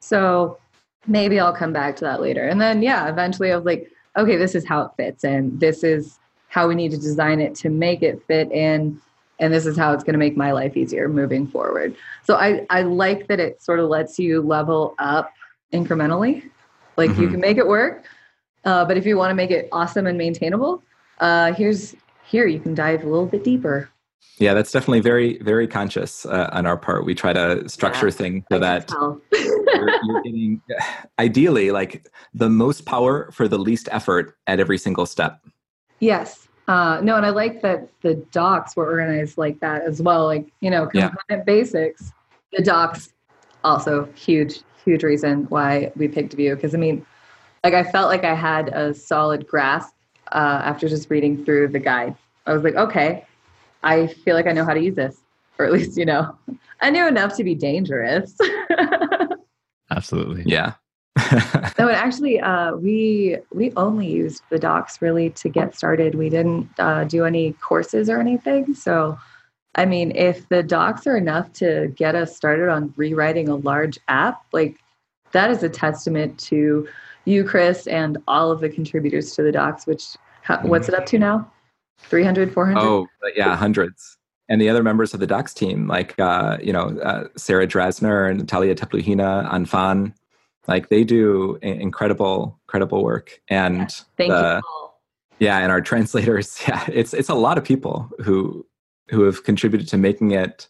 So 0.00 0.58
maybe 1.06 1.40
I'll 1.40 1.52
come 1.52 1.72
back 1.72 1.96
to 1.96 2.04
that 2.04 2.20
later. 2.20 2.46
And 2.46 2.60
then 2.60 2.82
yeah, 2.82 3.08
eventually 3.08 3.52
I 3.52 3.56
was 3.56 3.64
like, 3.64 3.90
okay, 4.16 4.36
this 4.36 4.54
is 4.54 4.66
how 4.66 4.82
it 4.82 4.92
fits 4.96 5.24
and 5.24 5.58
This 5.60 5.84
is 5.84 6.18
how 6.48 6.68
we 6.68 6.74
need 6.74 6.90
to 6.90 6.96
design 6.98 7.40
it 7.40 7.54
to 7.56 7.68
make 7.68 8.02
it 8.02 8.22
fit 8.26 8.50
in 8.52 9.00
and 9.38 9.52
this 9.52 9.66
is 9.66 9.76
how 9.76 9.92
it's 9.92 10.02
going 10.02 10.14
to 10.14 10.18
make 10.18 10.36
my 10.36 10.52
life 10.52 10.76
easier 10.76 11.08
moving 11.08 11.46
forward 11.46 11.94
so 12.24 12.36
i 12.36 12.64
i 12.70 12.82
like 12.82 13.26
that 13.28 13.40
it 13.40 13.60
sort 13.62 13.78
of 13.78 13.88
lets 13.88 14.18
you 14.18 14.40
level 14.40 14.94
up 14.98 15.32
incrementally 15.72 16.42
like 16.96 17.10
you 17.18 17.26
Mhm. 17.28 17.32
can 17.32 17.40
make 17.40 17.58
it 17.58 17.66
work 17.66 18.04
uh, 18.64 18.84
but 18.84 18.96
if 18.96 19.06
you 19.06 19.16
want 19.16 19.30
to 19.30 19.34
make 19.34 19.50
it 19.50 19.68
awesome 19.72 20.06
and 20.06 20.16
maintainable 20.18 20.82
uh, 21.20 21.52
here's 21.52 21.94
here 22.26 22.46
you 22.46 22.60
can 22.60 22.74
dive 22.74 23.02
a 23.04 23.06
little 23.08 23.26
bit 23.26 23.44
deeper 23.44 23.88
Yeah, 24.38 24.52
that's 24.54 24.70
definitely 24.72 25.00
very 25.00 25.38
very 25.38 25.66
conscious 25.66 26.26
uh, 26.26 26.50
on 26.52 26.66
our 26.66 26.76
part. 26.76 27.04
We 27.06 27.14
try 27.14 27.32
to 27.32 27.66
structure 27.68 28.08
Yeah, 28.08 28.12
things 28.12 28.44
so 28.52 28.58
that 28.58 28.92
you're, 29.32 29.94
you're 30.02 30.20
getting 30.24 30.60
ideally 31.18 31.70
like 31.70 32.06
the 32.34 32.50
most 32.50 32.84
power 32.84 33.30
for 33.32 33.48
the 33.48 33.58
least 33.58 33.88
effort 33.92 34.36
at 34.46 34.60
every 34.60 34.78
single 34.78 35.06
step. 35.06 35.40
Yes. 36.00 36.48
Uh, 36.68 37.00
no, 37.02 37.16
and 37.16 37.24
I 37.24 37.30
like 37.30 37.62
that 37.62 37.88
the 38.02 38.14
docs 38.32 38.74
were 38.76 38.86
organized 38.86 39.38
like 39.38 39.60
that 39.60 39.82
as 39.82 40.02
well. 40.02 40.24
Like, 40.24 40.46
you 40.60 40.70
know, 40.70 40.90
Yeah. 40.92 41.10
component 41.10 41.46
basics. 41.46 42.12
The 42.52 42.62
docs 42.62 43.12
also 43.62 44.06
huge, 44.14 44.60
huge 44.84 45.02
reason 45.04 45.44
why 45.44 45.92
we 45.96 46.08
picked 46.08 46.32
Vue. 46.34 46.54
Because 46.54 46.74
I 46.74 46.78
mean, 46.78 47.04
like 47.62 47.74
I 47.74 47.84
felt 47.84 48.08
like 48.08 48.24
I 48.24 48.34
had 48.34 48.68
a 48.68 48.92
solid 48.94 49.46
grasp 49.46 49.94
uh, 50.32 50.60
after 50.64 50.88
just 50.88 51.08
reading 51.08 51.44
through 51.44 51.68
the 51.68 51.78
guide. 51.78 52.16
I 52.46 52.52
was 52.52 52.62
like, 52.64 52.74
okay, 52.74 53.24
I 53.82 54.08
feel 54.08 54.34
like 54.34 54.46
I 54.46 54.52
know 54.52 54.64
how 54.64 54.74
to 54.74 54.80
use 54.82 54.94
this, 54.96 55.20
or 55.58 55.66
at 55.66 55.72
least 55.72 55.96
you 55.96 56.04
know, 56.04 56.36
I 56.80 56.90
knew 56.90 57.06
enough 57.06 57.36
to 57.36 57.44
be 57.44 57.54
dangerous. 57.54 58.36
Absolutely. 59.90 60.42
Yeah. 60.46 60.74
No, 61.78 61.88
and 61.88 61.96
actually, 61.96 62.40
uh, 62.40 62.74
we 62.76 63.36
we 63.52 63.72
only 63.76 64.06
used 64.06 64.42
the 64.50 64.58
docs 64.58 65.02
really 65.02 65.30
to 65.30 65.48
get 65.48 65.74
started. 65.74 66.14
We 66.14 66.30
didn't 66.30 66.68
uh, 66.78 67.04
do 67.04 67.24
any 67.24 67.52
courses 67.54 68.08
or 68.08 68.18
anything. 68.18 68.74
So, 68.74 69.18
I 69.74 69.84
mean, 69.84 70.16
if 70.16 70.48
the 70.48 70.62
docs 70.62 71.06
are 71.06 71.16
enough 71.16 71.52
to 71.54 71.92
get 71.94 72.14
us 72.14 72.34
started 72.34 72.70
on 72.70 72.94
rewriting 72.96 73.48
a 73.48 73.56
large 73.56 73.98
app, 74.08 74.42
like 74.52 74.78
that 75.32 75.50
is 75.50 75.62
a 75.62 75.68
testament 75.68 76.38
to 76.40 76.88
you, 77.26 77.44
Chris, 77.44 77.86
and 77.86 78.16
all 78.26 78.50
of 78.50 78.60
the 78.60 78.70
contributors 78.70 79.34
to 79.34 79.42
the 79.42 79.52
docs. 79.52 79.86
Which 79.86 80.16
what's 80.62 80.88
it 80.88 80.94
up 80.94 81.06
to 81.06 81.18
now? 81.18 81.50
300, 81.98 82.52
400? 82.52 82.80
Oh, 82.80 83.06
yeah, 83.34 83.56
hundreds. 83.56 84.16
And 84.48 84.60
the 84.60 84.68
other 84.68 84.82
members 84.82 85.12
of 85.12 85.20
the 85.20 85.26
Docs 85.26 85.54
team, 85.54 85.88
like 85.88 86.18
uh, 86.20 86.58
you 86.62 86.72
know 86.72 86.98
uh, 87.02 87.24
Sarah 87.36 87.66
Drasner 87.66 88.30
and 88.30 88.38
Natalia 88.38 88.74
Tepluhina, 88.74 89.52
An 89.52 89.66
Phan, 89.66 90.14
like 90.68 90.88
they 90.88 91.04
do 91.04 91.58
incredible, 91.62 92.58
incredible 92.66 93.02
work. 93.04 93.40
And 93.48 93.90
Thank 94.16 94.30
the- 94.30 94.62
you. 94.64 94.72
Yeah, 95.38 95.58
and 95.58 95.70
our 95.70 95.82
translators, 95.82 96.58
yeah, 96.68 96.82
it's 96.90 97.12
it's 97.12 97.28
a 97.28 97.34
lot 97.34 97.58
of 97.58 97.64
people 97.64 98.08
who 98.24 98.66
who 99.10 99.22
have 99.24 99.44
contributed 99.44 99.86
to 99.88 99.98
making 99.98 100.30
it 100.30 100.66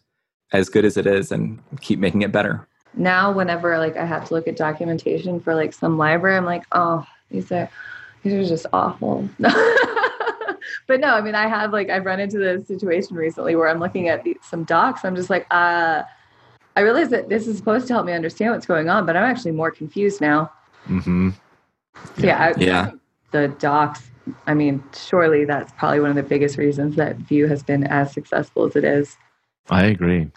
as 0.51 0.67
good 0.69 0.83
as 0.85 0.97
it 0.97 1.07
is 1.07 1.31
and 1.31 1.59
keep 1.81 1.99
making 1.99 2.21
it 2.21 2.31
better. 2.31 2.67
now 2.93 3.31
whenever 3.31 3.77
like 3.77 3.95
i 3.97 4.05
have 4.05 4.25
to 4.25 4.33
look 4.33 4.47
at 4.47 4.55
documentation 4.55 5.39
for 5.39 5.53
like 5.53 5.73
some 5.73 5.97
library 5.97 6.37
i'm 6.37 6.45
like 6.45 6.63
oh 6.71 7.05
these 7.29 7.51
are 7.51 7.69
these 8.23 8.33
are 8.33 8.47
just 8.47 8.65
awful 8.73 9.27
but 10.87 10.99
no, 10.99 11.13
I 11.13 11.21
mean, 11.21 11.35
I 11.35 11.47
have 11.47 11.71
like 11.73 11.89
I've 11.89 12.05
run 12.05 12.19
into 12.19 12.37
this 12.37 12.67
situation 12.67 13.15
recently 13.15 13.55
where 13.55 13.67
I'm 13.69 13.79
looking 13.79 14.09
at 14.09 14.23
the, 14.23 14.37
some 14.41 14.63
docs. 14.63 15.05
I'm 15.05 15.15
just 15.15 15.29
like, 15.29 15.45
uh, 15.51 16.03
I 16.77 16.81
realize 16.81 17.09
that 17.09 17.27
this 17.27 17.47
is 17.47 17.57
supposed 17.57 17.87
to 17.87 17.93
help 17.93 18.05
me 18.05 18.13
understand 18.13 18.51
what's 18.51 18.67
going 18.67 18.87
on, 18.87 19.07
but 19.07 19.17
I'm 19.17 19.23
actually 19.23 19.49
more 19.49 19.71
confused 19.71 20.21
now. 20.21 20.51
Mm-hmm. 20.87 21.31
So 22.19 22.27
yeah, 22.27 22.53
I, 22.55 22.59
Yeah. 22.59 22.91
the 23.31 23.47
docs. 23.47 24.11
I 24.45 24.53
mean, 24.53 24.83
surely 24.95 25.43
that's 25.43 25.71
probably 25.71 26.01
one 26.01 26.11
of 26.11 26.15
the 26.15 26.21
biggest 26.21 26.55
reasons 26.55 26.95
that 26.97 27.15
Vue 27.15 27.47
has 27.47 27.63
been 27.63 27.83
as 27.85 28.13
successful 28.13 28.63
as 28.65 28.75
it 28.75 28.83
is. 28.83 29.17
I 29.71 29.85
agree. 29.85 30.29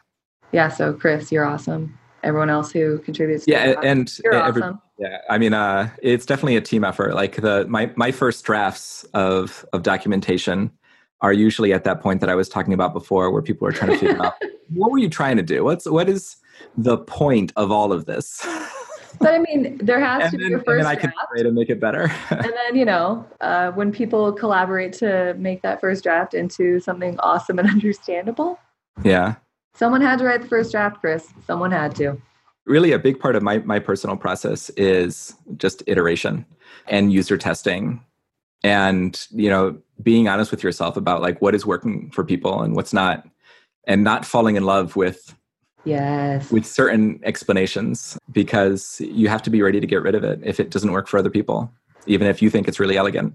Yeah. 0.50 0.70
So 0.70 0.94
Chris, 0.94 1.30
you're 1.30 1.44
awesome. 1.44 1.98
Everyone 2.22 2.48
else 2.48 2.72
who 2.72 3.00
contributes. 3.00 3.44
to 3.44 3.50
Yeah, 3.50 3.66
the 3.66 3.74
docs, 3.74 3.86
and 3.86 4.18
you're 4.24 4.34
every, 4.42 4.62
awesome. 4.62 4.80
Yeah, 4.96 5.18
I 5.28 5.36
mean, 5.36 5.52
uh, 5.52 5.90
it's 6.02 6.24
definitely 6.24 6.56
a 6.56 6.62
team 6.62 6.84
effort. 6.84 7.14
Like 7.14 7.36
the 7.36 7.66
my 7.68 7.90
my 7.96 8.12
first 8.12 8.46
drafts 8.46 9.04
of 9.12 9.66
of 9.74 9.82
documentation 9.82 10.70
are 11.22 11.32
usually 11.32 11.72
at 11.72 11.84
that 11.84 12.00
point 12.00 12.20
that 12.20 12.30
I 12.30 12.34
was 12.34 12.48
talking 12.48 12.72
about 12.72 12.92
before, 12.92 13.30
where 13.30 13.42
people 13.42 13.66
are 13.68 13.72
trying 13.72 13.92
to 13.92 13.98
figure 13.98 14.24
out 14.24 14.34
what 14.68 14.90
were 14.90 14.98
you 14.98 15.08
trying 15.08 15.36
to 15.36 15.42
do? 15.42 15.64
What's 15.64 15.86
what 15.86 16.08
is 16.08 16.36
the 16.76 16.98
point 16.98 17.52
of 17.56 17.70
all 17.70 17.92
of 17.92 18.06
this? 18.06 18.46
But 19.18 19.34
I 19.34 19.38
mean, 19.38 19.78
there 19.82 20.00
has 20.00 20.30
to 20.30 20.38
then, 20.38 20.48
be 20.48 20.54
a 20.54 20.58
first 20.58 20.68
and 20.68 20.80
then 20.80 20.86
I 20.86 20.94
can 20.94 21.10
draft. 21.10 21.28
try 21.34 21.42
to 21.42 21.52
make 21.52 21.68
it 21.68 21.80
better. 21.80 22.10
and 22.30 22.52
then 22.52 22.76
you 22.76 22.84
know 22.84 23.26
uh, 23.40 23.70
when 23.72 23.92
people 23.92 24.32
collaborate 24.32 24.92
to 24.94 25.34
make 25.34 25.62
that 25.62 25.80
first 25.80 26.02
draft 26.02 26.34
into 26.34 26.80
something 26.80 27.18
awesome 27.20 27.58
and 27.58 27.68
understandable 27.70 28.58
yeah, 29.02 29.36
someone 29.74 30.00
had 30.00 30.18
to 30.18 30.24
write 30.24 30.42
the 30.42 30.48
first 30.48 30.72
draft 30.72 31.00
chris 31.00 31.28
someone 31.46 31.70
had 31.70 31.94
to 31.96 32.20
really, 32.70 32.92
a 32.92 32.98
big 32.98 33.18
part 33.18 33.36
of 33.36 33.42
my 33.42 33.58
my 33.58 33.78
personal 33.78 34.16
process 34.16 34.70
is 34.70 35.34
just 35.56 35.82
iteration 35.86 36.46
and 36.86 37.12
user 37.12 37.36
testing, 37.36 38.02
and 38.62 39.26
you 39.30 39.48
know, 39.48 39.78
being 40.02 40.28
honest 40.28 40.50
with 40.50 40.62
yourself 40.62 40.96
about 40.96 41.22
like 41.22 41.40
what 41.40 41.54
is 41.54 41.66
working 41.66 42.10
for 42.10 42.24
people 42.24 42.62
and 42.62 42.74
what's 42.74 42.92
not, 42.92 43.26
and 43.86 44.04
not 44.04 44.24
falling 44.24 44.56
in 44.56 44.64
love 44.64 44.96
with 44.96 45.34
yes. 45.84 46.50
with 46.50 46.66
certain 46.66 47.20
explanations 47.24 48.18
because 48.32 49.00
you 49.00 49.28
have 49.28 49.42
to 49.42 49.50
be 49.50 49.62
ready 49.62 49.80
to 49.80 49.86
get 49.86 50.02
rid 50.02 50.14
of 50.14 50.24
it 50.24 50.40
if 50.42 50.60
it 50.60 50.70
doesn't 50.70 50.92
work 50.92 51.08
for 51.08 51.18
other 51.18 51.30
people, 51.30 51.72
even 52.06 52.26
if 52.26 52.42
you 52.42 52.50
think 52.50 52.68
it's 52.68 52.80
really 52.80 52.96
elegant. 52.96 53.34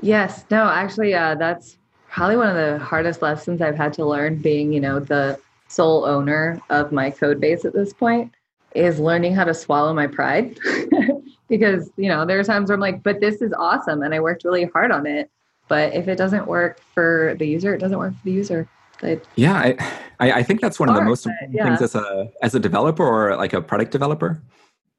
yes. 0.00 0.44
No 0.50 0.68
actually 0.68 1.14
uh, 1.14 1.34
that's 1.36 1.76
probably 2.10 2.36
one 2.36 2.48
of 2.48 2.56
the 2.56 2.84
hardest 2.84 3.22
lessons 3.22 3.62
i've 3.62 3.76
had 3.76 3.92
to 3.92 4.04
learn 4.04 4.36
being 4.36 4.72
you 4.72 4.80
know 4.80 4.98
the 4.98 5.38
sole 5.68 6.04
owner 6.04 6.60
of 6.68 6.90
my 6.90 7.08
code 7.10 7.40
base 7.40 7.64
at 7.64 7.72
this 7.72 7.92
point 7.92 8.32
is 8.74 8.98
learning 8.98 9.34
how 9.34 9.44
to 9.44 9.54
swallow 9.54 9.94
my 9.94 10.06
pride 10.06 10.58
because 11.50 11.90
you 11.98 12.08
know 12.08 12.24
there 12.24 12.40
are 12.40 12.44
times 12.44 12.70
where 12.70 12.74
i'm 12.74 12.80
like 12.80 13.02
but 13.02 13.20
this 13.20 13.42
is 13.42 13.52
awesome 13.52 14.02
and 14.02 14.14
i 14.14 14.20
worked 14.20 14.44
really 14.44 14.64
hard 14.64 14.90
on 14.90 15.06
it 15.06 15.30
but 15.68 15.92
if 15.94 16.08
it 16.08 16.16
doesn't 16.16 16.46
work 16.46 16.80
for 16.94 17.36
the 17.38 17.46
user 17.46 17.74
it 17.74 17.78
doesn't 17.78 17.98
work 17.98 18.14
for 18.14 18.24
the 18.24 18.32
user 18.32 18.66
Yeah, 19.36 19.74
I, 20.20 20.32
I, 20.32 20.42
think 20.42 20.60
that's 20.60 20.78
one 20.78 20.88
of 20.88 20.94
the 20.94 21.02
most 21.02 21.26
important 21.26 21.54
yeah. 21.54 21.64
things 21.64 21.82
as 21.82 21.94
a 21.94 22.30
as 22.42 22.54
a 22.54 22.60
developer 22.60 23.04
or 23.04 23.36
like 23.36 23.52
a 23.52 23.62
product 23.62 23.92
developer. 23.92 24.42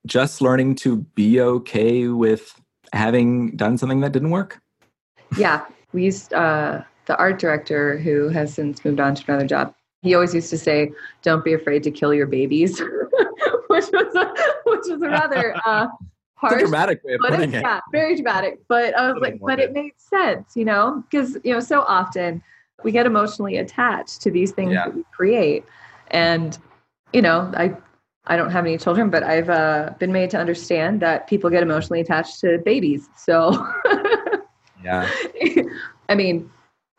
Just 0.07 0.41
learning 0.41 0.75
to 0.77 0.97
be 1.15 1.39
okay 1.39 2.07
with 2.07 2.59
having 2.93 3.55
done 3.55 3.77
something 3.77 4.01
that 4.01 4.11
didn't 4.11 4.31
work. 4.31 4.59
Yeah, 5.37 5.65
we 5.93 6.05
used 6.05 6.33
uh, 6.33 6.81
the 7.05 7.15
art 7.17 7.39
director 7.39 7.99
who 7.99 8.29
has 8.29 8.53
since 8.53 8.83
moved 8.83 8.99
on 8.99 9.15
to 9.15 9.23
another 9.27 9.47
job. 9.47 9.75
He 10.01 10.15
always 10.15 10.33
used 10.33 10.49
to 10.49 10.57
say, 10.57 10.91
"Don't 11.21 11.45
be 11.45 11.53
afraid 11.53 11.83
to 11.83 11.91
kill 11.91 12.13
your 12.13 12.27
babies," 12.27 12.79
which 13.67 13.85
was 13.93 14.15
a, 14.15 14.33
which 14.65 14.85
was 14.89 15.01
a 15.03 15.09
rather 15.09 15.55
uh, 15.63 15.87
It's 16.43 16.53
a 16.53 16.59
dramatic 16.59 17.03
way 17.03 17.13
of 17.13 17.21
But 17.21 17.31
putting 17.31 17.53
it, 17.53 17.57
it. 17.57 17.61
yeah, 17.61 17.79
very 17.91 18.15
dramatic. 18.15 18.59
But 18.67 18.97
I 18.97 19.11
was 19.11 19.21
like, 19.21 19.39
but 19.41 19.59
it 19.59 19.73
made 19.73 19.93
sense, 19.97 20.55
you 20.55 20.65
know, 20.65 21.03
because 21.09 21.37
you 21.43 21.53
know, 21.53 21.59
so 21.59 21.81
often 21.81 22.41
we 22.83 22.91
get 22.91 23.05
emotionally 23.05 23.57
attached 23.57 24.21
to 24.21 24.31
these 24.31 24.51
things 24.51 24.73
Yeah. 24.73 24.85
that 24.85 24.95
we 24.95 25.03
create, 25.11 25.65
and 26.09 26.57
you 27.13 27.21
know, 27.21 27.51
I 27.55 27.75
I 28.25 28.37
don't 28.37 28.51
have 28.51 28.65
any 28.65 28.77
children, 28.77 29.09
but 29.09 29.23
I've 29.23 29.49
uh, 29.49 29.93
been 29.99 30.11
made 30.11 30.29
to 30.31 30.37
understand 30.39 30.99
that 31.01 31.27
people 31.27 31.49
get 31.49 31.63
emotionally 31.63 32.01
attached 32.01 32.39
to 32.41 32.57
babies. 32.59 33.09
So. 33.17 33.67
Yeah, 34.83 35.07
I 36.09 36.15
mean, 36.15 36.49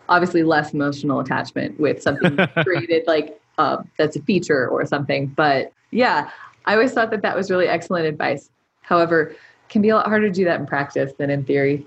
obviously 0.09 0.45
less 0.45 0.73
emotional 0.73 1.19
attachment 1.19 1.81
with 1.81 2.01
something 2.01 2.39
created 2.63 3.03
like 3.09 3.41
uh, 3.59 3.79
that's 3.99 4.15
a 4.15 4.23
feature 4.23 4.69
or 4.69 4.87
something. 4.87 5.27
But 5.27 5.73
yeah, 5.91 6.31
I 6.65 6.75
always 6.75 6.93
thought 6.93 7.11
that 7.11 7.23
that 7.23 7.37
was 7.37 7.51
really 7.51 7.67
excellent 7.67 8.07
advice. 8.07 8.51
However, 8.93 9.23
it 9.23 9.39
can 9.71 9.81
be 9.81 9.89
a 9.89 9.97
lot 9.97 10.07
harder 10.07 10.29
to 10.29 10.35
do 10.35 10.45
that 10.45 10.61
in 10.61 10.67
practice 10.67 11.15
than 11.19 11.31
in 11.31 11.45
theory. 11.45 11.87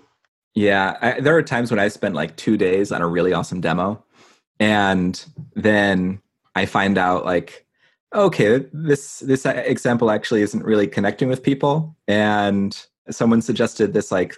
yeah. 0.56 0.98
I, 1.02 1.20
there 1.22 1.38
are 1.38 1.44
times 1.44 1.70
when 1.70 1.80
I 1.80 1.88
spent 1.88 2.16
like 2.16 2.36
two 2.36 2.58
days 2.58 2.92
on 2.92 3.04
a 3.04 3.08
really 3.08 3.32
awesome 3.32 3.62
demo, 3.62 4.04
and 4.60 5.24
then 5.54 6.20
I 6.56 6.66
find 6.66 6.98
out 6.98 7.24
like, 7.24 7.68
okay, 8.16 8.66
this 8.74 9.20
this 9.20 9.46
example 9.46 10.10
actually 10.10 10.42
isn't 10.42 10.64
really 10.64 10.88
connecting 10.88 11.30
with 11.30 11.44
people, 11.44 11.96
and 12.08 12.76
someone 13.12 13.44
suggested 13.44 13.94
this 13.94 14.12
like 14.12 14.36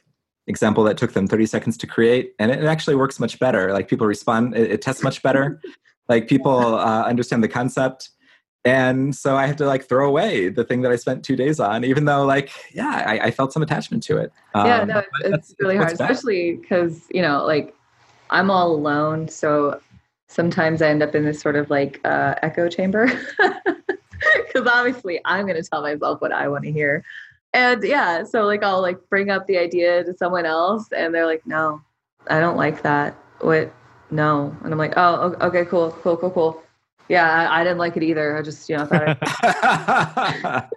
example 0.47 0.83
that 0.83 0.97
took 0.97 1.13
them 1.13 1.25
30 1.25 1.45
seconds 1.45 1.77
to 1.77 1.87
create 1.87 2.33
and 2.39 2.51
it 2.51 2.63
actually 2.63 2.95
works 2.95 3.19
much 3.19 3.37
better 3.37 3.73
like 3.73 3.89
people 3.89 4.07
respond 4.07 4.55
it, 4.55 4.71
it 4.71 4.81
tests 4.81 5.03
much 5.03 5.21
better 5.21 5.59
like 6.07 6.29
people 6.29 6.75
uh, 6.75 7.03
understand 7.03 7.43
the 7.43 7.49
concept 7.49 8.11
and 8.67 9.15
so 9.15 9.35
i 9.35 9.45
have 9.45 9.55
to 9.55 9.65
like 9.65 9.87
throw 9.87 10.07
away 10.07 10.49
the 10.49 10.63
thing 10.63 10.81
that 10.81 10.91
i 10.91 10.95
spent 10.95 11.23
two 11.23 11.35
days 11.35 11.59
on 11.59 11.83
even 11.83 12.05
though 12.05 12.25
like 12.25 12.51
yeah 12.73 13.03
i, 13.05 13.27
I 13.27 13.31
felt 13.31 13.53
some 13.53 13.63
attachment 13.63 14.03
to 14.03 14.17
it 14.17 14.31
yeah, 14.65 14.81
Um, 14.81 14.87
no, 14.87 15.03
it's, 15.21 15.55
really 15.59 15.77
hard, 15.77 15.91
especially 15.91 16.55
because 16.55 17.05
you 17.11 17.21
know, 17.21 17.45
like 17.45 17.75
I'm 18.29 18.49
all 18.49 18.71
alone, 18.71 19.27
so 19.27 19.79
sometimes 20.27 20.81
I 20.81 20.89
end 20.89 21.03
up 21.03 21.15
in 21.15 21.25
this 21.25 21.39
sort 21.39 21.55
of 21.55 21.69
like 21.69 21.99
uh, 22.05 22.35
echo 22.41 22.69
chamber 22.69 23.07
because 23.37 24.67
obviously 24.67 25.19
I'm 25.25 25.45
going 25.45 25.61
to 25.61 25.67
tell 25.67 25.81
myself 25.81 26.21
what 26.21 26.31
I 26.31 26.47
want 26.47 26.63
to 26.63 26.71
hear, 26.71 27.03
and 27.53 27.83
yeah, 27.83 28.23
so 28.23 28.43
like 28.43 28.63
I'll 28.63 28.81
like 28.81 28.97
bring 29.09 29.29
up 29.29 29.47
the 29.47 29.57
idea 29.57 30.03
to 30.03 30.13
someone 30.15 30.45
else, 30.45 30.91
and 30.91 31.13
they're 31.13 31.25
like, 31.25 31.45
"No, 31.45 31.81
I 32.27 32.39
don't 32.39 32.57
like 32.57 32.81
that. 32.83 33.13
What? 33.41 33.73
No," 34.09 34.55
and 34.63 34.73
I'm 34.73 34.79
like, 34.79 34.93
"Oh, 34.97 35.35
okay, 35.41 35.65
cool, 35.65 35.91
cool, 36.01 36.17
cool, 36.17 36.31
cool." 36.31 36.63
Yeah, 37.09 37.29
I, 37.29 37.61
I 37.61 37.63
didn't 37.63 37.77
like 37.77 37.95
it 37.97 38.03
either. 38.03 38.37
I 38.37 38.41
just, 38.41 38.69
you 38.69 38.77
know, 38.77 38.85
thought 38.85 39.17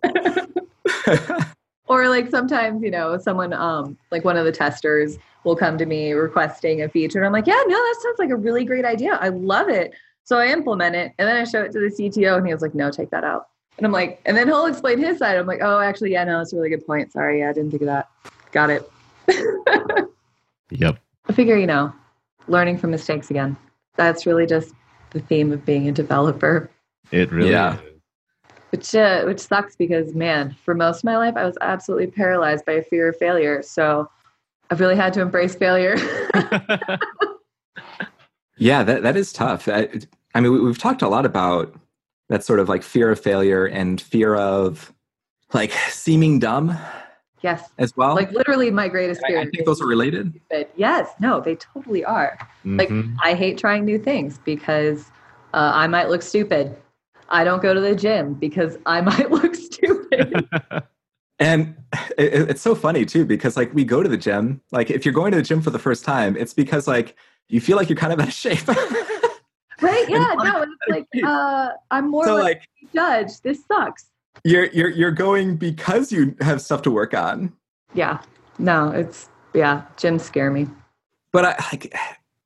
I 1.07 1.47
or 1.91 2.09
like 2.09 2.31
sometimes 2.31 2.83
you 2.83 2.91
know 2.91 3.19
someone 3.19 3.53
um 3.53 3.99
like 4.11 4.25
one 4.25 4.37
of 4.37 4.45
the 4.47 4.53
testers 4.53 5.19
will 5.45 5.57
come 5.57 5.77
to 5.77 5.85
me 5.85 6.13
requesting 6.13 6.83
a 6.83 6.89
feature 6.89 7.19
and 7.19 7.27
i'm 7.27 7.33
like 7.33 7.47
yeah 7.47 7.61
no 7.67 7.77
that 7.77 7.97
sounds 8.01 8.19
like 8.19 8.31
a 8.31 8.37
really 8.37 8.65
great 8.65 8.85
idea. 8.85 9.19
I 9.21 9.29
love 9.29 9.69
it. 9.69 9.93
So 10.25 10.39
i 10.39 10.47
implement 10.47 10.95
it 10.95 11.13
and 11.19 11.29
then 11.29 11.37
i 11.37 11.45
show 11.45 11.63
it 11.63 11.73
to 11.73 11.81
the 11.81 11.89
cto 11.89 12.39
and 12.39 12.47
he 12.47 12.55
was 12.55 12.63
like 12.63 12.75
no 12.75 12.91
take 12.91 13.11
that 13.11 13.25
out. 13.25 13.49
And 13.77 13.85
i'm 13.85 13.93
like 13.93 14.23
and 14.25 14.37
then 14.37 14.47
he'll 14.47 14.67
explain 14.67 14.99
his 14.99 15.19
side. 15.19 15.37
I'm 15.37 15.47
like 15.47 15.61
oh 15.63 15.81
actually 15.81 16.13
yeah 16.13 16.25
no 16.25 16.41
it's 16.41 16.53
a 16.53 16.57
really 16.57 16.71
good 16.71 16.87
point. 16.87 17.13
Sorry 17.13 17.41
yeah 17.41 17.51
i 17.51 17.53
didn't 17.53 17.73
think 17.73 17.83
of 17.83 17.87
that. 17.87 18.09
Got 18.53 18.71
it. 18.71 18.91
Yep. 20.73 21.01
i 21.29 21.33
figure 21.33 21.57
you 21.57 21.67
know 21.67 21.93
learning 22.47 22.79
from 22.79 22.93
mistakes 22.93 23.31
again. 23.31 23.57
That's 23.97 24.25
really 24.25 24.47
just 24.47 24.73
the 25.11 25.21
theme 25.21 25.53
of 25.53 25.65
being 25.65 25.89
a 25.89 25.93
developer 25.93 26.71
It 27.11 27.31
really 27.33 27.51
Yeah. 27.51 27.75
is. 27.75 27.81
which 28.71 28.95
uh, 28.95 29.25
which 29.25 29.41
sucks 29.41 29.75
because 29.77 30.15
man, 30.15 30.55
for 30.65 30.75
most 30.75 30.99
of 30.99 31.05
my 31.05 31.17
life, 31.17 31.35
I 31.37 31.45
was 31.45 31.59
absolutely 31.61 32.07
paralyzed 32.07 32.65
by 32.65 32.73
a 32.75 32.83
fear 32.83 33.09
of 33.09 33.17
failure. 33.17 33.63
So 33.63 34.09
I've 34.71 34.79
really 34.81 34.95
had 34.97 35.13
to 35.15 35.21
embrace 35.21 35.55
failure. 35.57 35.97
Yeah, 38.57 38.83
that, 38.83 39.03
that 39.05 39.17
is 39.17 39.33
tough. 39.33 39.69
I, 39.69 39.89
I 40.35 40.41
mean, 40.41 40.53
we, 40.53 40.61
we've 40.61 40.77
talked 40.77 41.01
a 41.01 41.09
lot 41.09 41.25
about 41.25 41.75
that 42.29 42.45
sort 42.45 42.61
of 42.61 42.69
like 42.69 42.83
fear 42.83 43.11
of 43.11 43.19
failure 43.19 43.65
and 43.65 43.99
fear 43.99 44.35
of 44.37 44.93
like 45.55 45.73
seeming 45.91 46.39
dumb 46.39 46.77
yes, 47.43 47.71
as 47.79 47.97
well. 47.97 48.15
like 48.15 48.31
literally 48.33 48.71
my 48.71 48.89
greatest 48.89 49.23
I, 49.25 49.29
fear. 49.29 49.39
I 49.41 49.45
think 49.47 49.65
those 49.67 49.81
are 49.81 49.87
related. 49.87 50.41
But 50.51 50.71
yes, 50.77 51.09
no, 51.21 51.41
they 51.41 51.57
totally 51.57 52.05
are. 52.05 52.39
Like 52.65 52.89
Mhm. 52.89 53.17
I 53.23 53.35
hate 53.35 53.59
trying 53.59 53.85
new 53.85 53.99
things 53.99 54.39
because 54.39 55.11
uh, 55.55 55.73
I 55.75 55.87
might 55.87 56.09
look 56.09 56.23
stupid. 56.23 56.77
I 57.29 57.45
don't 57.45 57.63
go 57.63 57.73
to 57.73 57.81
the 57.81 57.95
gym 57.95 58.35
because 58.35 58.79
I 58.87 59.01
might 59.11 59.31
look 59.31 59.55
stupid. 59.55 60.49
And 61.43 61.75
it, 62.19 62.35
it- 62.35 62.51
it's 62.51 62.61
so 62.61 62.75
funny 62.75 63.07
too, 63.07 63.25
because 63.25 63.57
like 63.57 63.73
we 63.73 63.83
go 63.83 64.03
to 64.03 64.09
the 64.11 64.19
gym, 64.19 64.61
like 64.73 64.91
if 64.91 65.07
you're 65.07 65.15
going 65.15 65.31
to 65.33 65.39
the 65.39 65.43
gym 65.43 65.63
for 65.63 65.71
the 65.71 65.79
first 65.79 66.05
time, 66.05 66.37
it's 66.37 66.53
because 66.53 66.87
like 66.87 67.17
you 67.49 67.63
feel 67.63 67.79
like 67.79 67.89
you're 67.89 67.97
kind 67.97 68.13
of 68.13 68.21
out 68.21 68.29
of 68.29 68.35
shape. 68.35 68.69
right? 68.69 68.77
Yeah, 70.11 70.35
no, 70.37 70.63
it's 70.63 70.73
like 70.87 71.07
uh, 71.25 71.71
I'm 71.91 72.11
more 72.11 72.27
so 72.27 72.35
like 72.35 72.43
like 72.45 72.69
judged. 72.95 73.43
This 73.43 73.65
sucks. 73.65 74.10
You're 74.45 74.67
you're 74.67 74.91
you're 74.91 75.11
going 75.11 75.57
because 75.57 76.13
you 76.13 76.35
have 76.41 76.61
stuff 76.61 76.83
to 76.83 76.91
work 76.91 77.15
on. 77.15 77.53
Yeah, 77.95 78.23
no, 78.59 78.91
it's 78.91 79.29
yeah. 79.55 79.85
Gyms 79.97 80.23
scare 80.23 80.51
me. 80.51 80.69
But 81.33 81.45
I, 81.45 81.65
like 81.73 81.95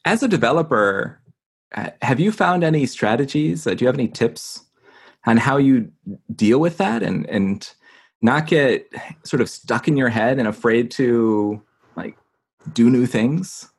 as 0.05 0.23
a 0.23 0.29
developer, 0.29 1.21
uh, 1.75 1.91
have 2.03 2.21
you 2.21 2.33
found 2.33 2.65
any 2.65 2.87
strategies? 2.87 3.67
Uh, 3.67 3.75
do 3.75 3.85
you 3.85 3.87
have 3.87 3.97
any 3.97 4.09
tips 4.09 4.65
on 5.27 5.37
how 5.37 5.57
you 5.57 5.91
deal 6.35 6.59
with 6.59 6.79
that 6.79 7.03
and 7.03 7.27
and 7.27 7.73
not 8.23 8.47
get 8.47 8.91
sort 9.25 9.41
of 9.41 9.49
stuck 9.49 9.87
in 9.87 9.97
your 9.97 10.09
head 10.09 10.39
and 10.39 10.49
afraid 10.49 10.91
to 10.93 11.63
like 11.97 12.17
do 12.73 12.91
new 12.91 13.07
things? 13.07 13.71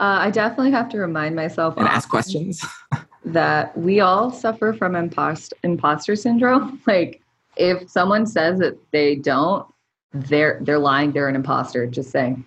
Uh, 0.00 0.18
I 0.20 0.30
definitely 0.30 0.72
have 0.72 0.88
to 0.90 0.98
remind 0.98 1.36
myself 1.36 1.76
and 1.76 1.86
ask 1.86 2.08
questions? 2.08 2.64
that 3.24 3.76
we 3.76 4.00
all 4.00 4.30
suffer 4.30 4.72
from 4.72 4.94
impost- 4.94 5.54
imposter 5.62 6.16
syndrome. 6.16 6.80
Like, 6.86 7.22
if 7.56 7.88
someone 7.88 8.26
says 8.26 8.58
that 8.60 8.78
they 8.90 9.16
don't, 9.16 9.66
they're 10.12 10.60
they're 10.62 10.78
lying. 10.78 11.12
They're 11.12 11.28
an 11.28 11.36
imposter. 11.36 11.86
Just 11.86 12.10
saying. 12.10 12.44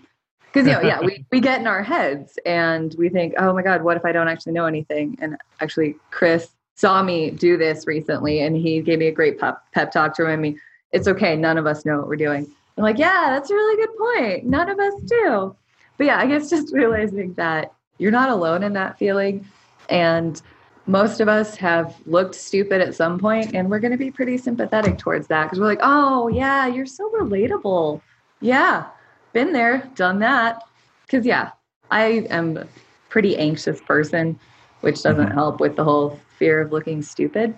Because 0.53 0.67
you 0.67 0.73
know, 0.73 0.81
yeah, 0.81 1.01
we, 1.01 1.25
we 1.31 1.39
get 1.39 1.59
in 1.59 1.67
our 1.67 1.83
heads 1.83 2.39
and 2.45 2.95
we 2.97 3.09
think, 3.09 3.33
oh 3.37 3.53
my 3.53 3.61
God, 3.61 3.83
what 3.83 3.97
if 3.97 4.05
I 4.05 4.11
don't 4.11 4.27
actually 4.27 4.53
know 4.53 4.65
anything? 4.65 5.17
And 5.21 5.37
actually, 5.59 5.95
Chris 6.09 6.49
saw 6.75 7.03
me 7.03 7.31
do 7.31 7.57
this 7.57 7.85
recently, 7.85 8.39
and 8.39 8.55
he 8.55 8.81
gave 8.81 8.99
me 8.99 9.07
a 9.07 9.11
great 9.11 9.39
pep 9.39 9.61
pep 9.73 9.91
talk 9.91 10.15
to 10.15 10.23
remind 10.23 10.41
me 10.41 10.57
it's 10.91 11.07
okay. 11.07 11.35
None 11.35 11.57
of 11.57 11.67
us 11.67 11.85
know 11.85 11.97
what 11.97 12.07
we're 12.07 12.15
doing. 12.15 12.49
I'm 12.77 12.83
like, 12.83 12.97
yeah, 12.97 13.31
that's 13.31 13.49
a 13.49 13.53
really 13.53 13.85
good 13.85 13.97
point. 13.97 14.45
None 14.45 14.69
of 14.69 14.79
us 14.79 14.93
do. 15.01 15.55
But 15.97 16.05
yeah, 16.05 16.19
I 16.19 16.27
guess 16.27 16.49
just 16.49 16.73
realizing 16.73 17.33
that 17.33 17.73
you're 17.97 18.11
not 18.11 18.29
alone 18.29 18.63
in 18.63 18.73
that 18.73 18.97
feeling. 18.97 19.45
And 19.89 20.41
most 20.88 21.19
of 21.19 21.27
us 21.27 21.55
have 21.57 21.95
looked 22.05 22.33
stupid 22.33 22.81
at 22.81 22.95
some 22.95 23.19
point, 23.19 23.53
and 23.53 23.69
we're 23.69 23.79
going 23.79 23.91
to 23.91 23.97
be 23.97 24.09
pretty 24.09 24.38
sympathetic 24.38 24.97
towards 24.97 25.27
that 25.27 25.43
because 25.45 25.59
we're 25.59 25.67
like, 25.67 25.79
oh, 25.81 26.29
yeah, 26.29 26.65
you're 26.65 26.85
so 26.85 27.09
relatable. 27.11 28.01
Yeah, 28.39 28.85
been 29.33 29.51
there, 29.51 29.89
done 29.95 30.19
that. 30.19 30.63
Because, 31.05 31.25
yeah, 31.25 31.51
I 31.91 32.25
am 32.29 32.57
a 32.57 32.67
pretty 33.09 33.38
anxious 33.38 33.81
person, 33.81 34.39
which 34.81 35.03
doesn't 35.03 35.29
Mhm. 35.29 35.33
help 35.33 35.59
with 35.59 35.75
the 35.75 35.83
whole 35.83 36.19
fear 36.38 36.61
of 36.61 36.71
looking 36.71 37.01
stupid. 37.01 37.57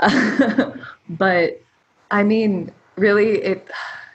but 1.08 1.60
I 2.10 2.22
mean, 2.22 2.72
really, 2.96 3.42
it 3.42 3.68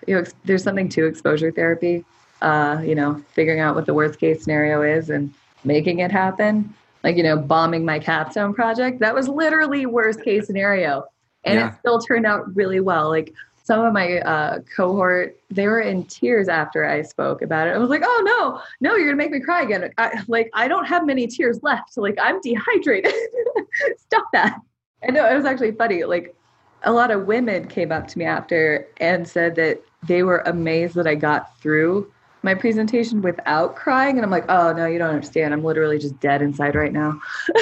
you 0.06 0.16
know, 0.16 0.24
there's 0.46 0.64
something 0.64 0.90
to 0.90 1.06
exposure 1.06 1.52
therapy. 1.52 2.06
Uh, 2.42 2.80
you 2.84 2.94
know, 2.96 3.22
figuring 3.34 3.60
out 3.60 3.76
what 3.76 3.86
the 3.86 3.94
worst 3.94 4.20
case 4.20 4.44
scenario 4.44 4.82
is 4.82 5.10
and 5.10 5.34
making 5.64 6.00
it 6.00 6.12
happen. 6.12 6.74
Like 7.08 7.16
you 7.16 7.24
know, 7.24 7.38
bombing 7.38 7.86
my 7.86 8.00
capstone 8.00 8.54
project. 8.54 9.00
That 9.00 9.16
was 9.16 9.30
literally 9.30 9.86
worst 9.86 10.22
case 10.22 10.46
scenario, 10.46 11.06
and 11.46 11.58
Yeah. 11.58 11.70
it 11.70 11.76
still 11.80 12.00
turned 12.00 12.26
out 12.26 12.54
really 12.54 12.82
well. 12.82 13.08
Like 13.08 13.34
some 13.64 13.80
of 13.80 13.94
my 13.94 14.20
uh, 14.20 14.60
cohort, 14.76 15.40
they 15.50 15.68
were 15.68 15.80
in 15.80 16.04
tears 16.04 16.50
after 16.50 16.84
I 16.84 17.04
spoke 17.04 17.42
about 17.42 17.70
it. 17.70 17.76
I 17.76 17.78
was 17.78 17.90
like, 17.90 18.02
"Oh 18.04 18.24
no, 18.26 18.62
no, 18.82 18.98
you're 18.98 19.06
gonna 19.06 19.16
make 19.16 19.32
me 19.32 19.40
cry 19.40 19.62
again." 19.62 19.90
I, 19.98 20.22
like 20.28 20.50
I 20.54 20.68
don't 20.68 20.84
have 20.84 21.06
many 21.06 21.28
tears 21.28 21.64
left. 21.64 21.96
Like 21.96 22.18
I'm 22.22 22.42
dehydrated. 22.42 23.14
Stop 23.98 24.26
that. 24.34 24.60
I 25.02 25.10
know 25.10 25.26
it 25.32 25.34
was 25.34 25.46
actually 25.46 25.72
funny. 25.72 26.04
Like 26.04 26.36
a 26.84 26.92
lot 26.92 27.10
of 27.10 27.26
women 27.26 27.70
came 27.70 27.94
up 27.94 28.10
to 28.10 28.20
me 28.20 28.26
after 28.26 28.86
and 28.98 29.26
said 29.26 29.56
that 29.56 29.82
they 30.06 30.24
were 30.24 30.40
amazed 30.40 30.96
that 30.96 31.08
I 31.08 31.16
got 31.16 31.58
through 31.62 32.12
my 32.44 32.54
presentation 32.54 33.22
without 33.22 33.76
crying. 33.76 34.18
And 34.18 34.24
I'm 34.26 34.32
like, 34.32 34.46
oh 34.50 34.74
no, 34.74 34.86
you 34.86 35.00
don't 35.00 35.10
understand. 35.10 35.54
I'm 35.54 35.64
literally 35.64 35.98
just 35.98 36.20
dead 36.20 36.42
inside 36.42 36.76
right 36.76 36.94
now. 36.94 37.20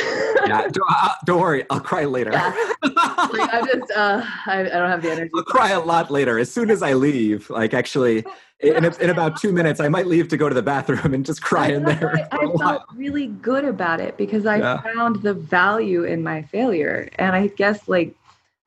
yeah, 0.46 0.68
don't, 0.68 0.90
uh, 0.90 1.10
don't 1.26 1.42
worry, 1.42 1.66
I'll 1.70 1.80
cry 1.80 2.06
later. 2.06 2.32
Yeah. 2.32 2.54
like, 2.84 3.54
I'm 3.54 3.66
just, 3.66 3.92
uh, 3.92 4.22
I, 4.46 4.62
I 4.62 4.64
don't 4.64 4.90
have 4.90 5.02
the 5.02 5.12
energy. 5.12 5.32
I'll 5.36 5.44
cry 5.44 5.72
a 5.72 5.80
lot 5.80 6.12
later. 6.12 6.38
As 6.38 6.52
soon 6.52 6.70
as 6.70 6.82
I 6.84 6.94
leave, 6.94 7.50
like 7.50 7.74
actually, 7.74 8.26
in, 8.60 8.86
in 8.86 9.10
about 9.10 9.38
two 9.38 9.52
minutes, 9.52 9.80
I 9.80 9.88
might 9.88 10.08
leave 10.08 10.28
to 10.30 10.38
go 10.38 10.50
to 10.50 10.56
the 10.56 10.62
bathroom 10.62 11.14
and 11.14 11.26
just 11.26 11.42
cry 11.42 11.68
in 11.68 11.84
there. 11.84 12.28
i, 12.32 12.38
I 12.38 12.58
felt 12.58 12.84
really 12.96 13.28
good 13.28 13.66
about 13.66 14.00
it 14.00 14.18
because 14.18 14.46
I 14.46 14.58
Yeah. 14.58 14.82
found 14.82 15.22
the 15.24 15.34
value 15.34 16.04
in 16.04 16.24
my 16.24 16.42
failure. 16.44 17.10
And 17.16 17.36
I 17.36 17.48
guess, 17.48 17.88
like, 17.88 18.16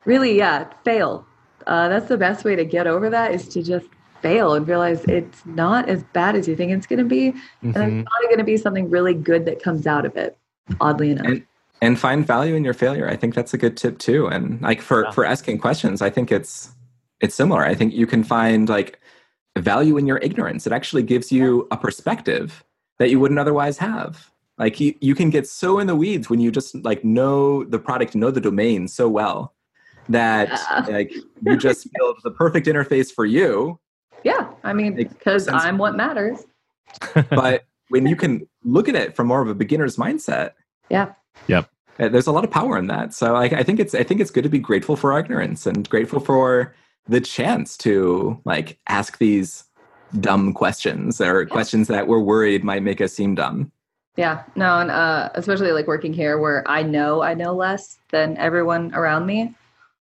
really, 0.05 0.37
yeah, 0.37 0.69
fail. 0.85 1.27
Uh, 1.67 1.89
that's 1.89 2.09
the 2.09 2.17
best 2.17 2.45
way 2.45 2.57
to 2.57 2.65
get 2.65 2.87
over 2.87 3.11
that 3.11 3.33
is 3.33 3.47
to 3.49 3.63
just 3.63 3.87
fail 4.21 4.55
and 4.55 4.67
realize 4.67 5.05
it's 5.05 5.45
not 5.47 5.89
as 5.89 6.03
bad 6.13 6.35
as 6.37 6.47
you 6.49 6.57
think 6.57 6.73
it's 6.73 6.87
going 6.87 6.99
to 6.99 7.05
be. 7.05 7.29
And 7.29 7.37
Mhm. 7.63 7.75
there's 7.75 8.05
probably 8.05 8.27
going 8.27 8.39
to 8.39 8.45
be 8.45 8.57
something 8.57 8.91
really 8.91 9.15
good 9.15 9.45
that 9.47 9.63
comes 9.63 9.87
out 9.87 10.05
of 10.07 10.17
it, 10.17 10.37
oddly 10.81 11.11
enough. 11.11 11.27
And- 11.27 11.43
and 11.81 11.97
find 11.97 12.27
value 12.27 12.57
in 12.57 12.65
your 12.65 12.75
failure. 12.75 13.09
I 13.09 13.15
think 13.15 13.37
that's 13.37 13.55
a 13.55 13.59
good 13.59 13.77
tip 13.77 13.99
too. 13.99 14.27
And 14.27 14.61
like 14.61 14.81
for 14.81 15.05
Yeah. 15.05 15.11
for 15.13 15.25
asking 15.25 15.59
questions, 15.59 16.03
I 16.03 16.11
think 16.11 16.33
it's 16.33 16.71
it's 17.21 17.35
similar. 17.35 17.65
I 17.65 17.75
think 17.75 17.95
you 17.95 18.07
can 18.07 18.23
find 18.25 18.69
like 18.69 18.99
value 19.57 19.97
in 19.97 20.07
your 20.07 20.19
ignorance. 20.19 20.67
It 20.67 20.73
actually 20.73 21.03
gives 21.05 21.31
you 21.33 21.67
a 21.71 21.77
perspective 21.77 22.65
that 22.99 23.11
you 23.11 23.19
wouldn't 23.21 23.39
otherwise 23.41 23.79
have. 23.79 24.31
Like 24.57 24.81
you, 24.81 24.95
you 25.01 25.15
can 25.15 25.31
get 25.31 25.47
so 25.47 25.79
in 25.79 25.87
the 25.87 25.95
weeds 25.97 26.29
when 26.29 26.41
you 26.41 26.51
just 26.51 26.75
like 26.85 27.05
know 27.05 27.63
the 27.65 27.79
product, 27.79 28.17
know 28.17 28.31
the 28.33 28.41
domain 28.41 28.89
so 28.89 29.09
well 29.09 29.55
that 30.09 30.49
Yeah. 30.49 30.87
like 30.97 31.13
you 31.43 31.57
just 31.57 31.89
build 31.99 32.17
the 32.25 32.31
perfect 32.33 32.67
interface 32.67 33.13
for 33.13 33.25
you. 33.25 33.79
Yeah, 34.25 34.51
I 34.65 34.73
mean, 34.73 34.95
because. 34.95 35.49
I'm 35.49 35.79
what 35.79 35.97
matters. 35.97 36.45
But 37.31 37.65
when 37.91 38.07
you 38.07 38.17
can 38.17 38.47
look 38.65 38.89
at 38.89 38.95
it 38.95 39.15
from 39.15 39.27
more 39.29 39.43
of 39.43 39.49
a 39.49 39.55
beginner's 39.55 39.97
mindset, 39.97 40.53
Yeah. 41.47 41.65
Uh, 42.01 42.09
there's 42.09 42.27
a 42.27 42.33
lot 42.33 42.45
of 42.45 42.51
power 42.51 42.79
in 42.79 42.87
that 42.87 43.13
so 43.13 43.35
I, 43.35 43.45
I 43.47 43.63
think 43.65 43.81
it's 43.81 43.93
i 43.93 44.05
think 44.05 44.21
it's 44.21 44.31
good 44.31 44.45
to 44.45 44.49
be 44.49 44.61
grateful 44.61 44.95
for 44.95 45.13
our 45.13 45.19
ignorance 45.19 45.67
and 45.67 45.89
grateful 45.89 46.21
for 46.21 46.73
the 47.09 47.21
chance 47.21 47.77
to 47.79 48.41
like 48.45 48.79
ask 48.87 49.19
these 49.19 49.65
dumb 50.21 50.55
questions 50.55 51.21
or 51.21 51.45
questions 51.47 51.89
that 51.89 52.07
we're 52.07 52.21
worried 52.21 52.63
might 52.63 52.85
make 52.85 53.01
us 53.01 53.13
seem 53.13 53.35
dumb 53.35 53.73
Yeah, 54.17 54.43
no, 54.57 54.81
and 54.81 54.91
uh, 54.91 55.31
especially 55.35 55.71
like 55.71 55.87
working 55.87 56.13
here 56.13 56.39
where 56.39 56.63
I 56.67 56.83
know 56.83 57.23
I 57.23 57.35
know 57.35 57.53
less 57.55 57.99
than 58.11 58.37
everyone 58.37 58.93
around 58.95 59.27
me. 59.27 59.55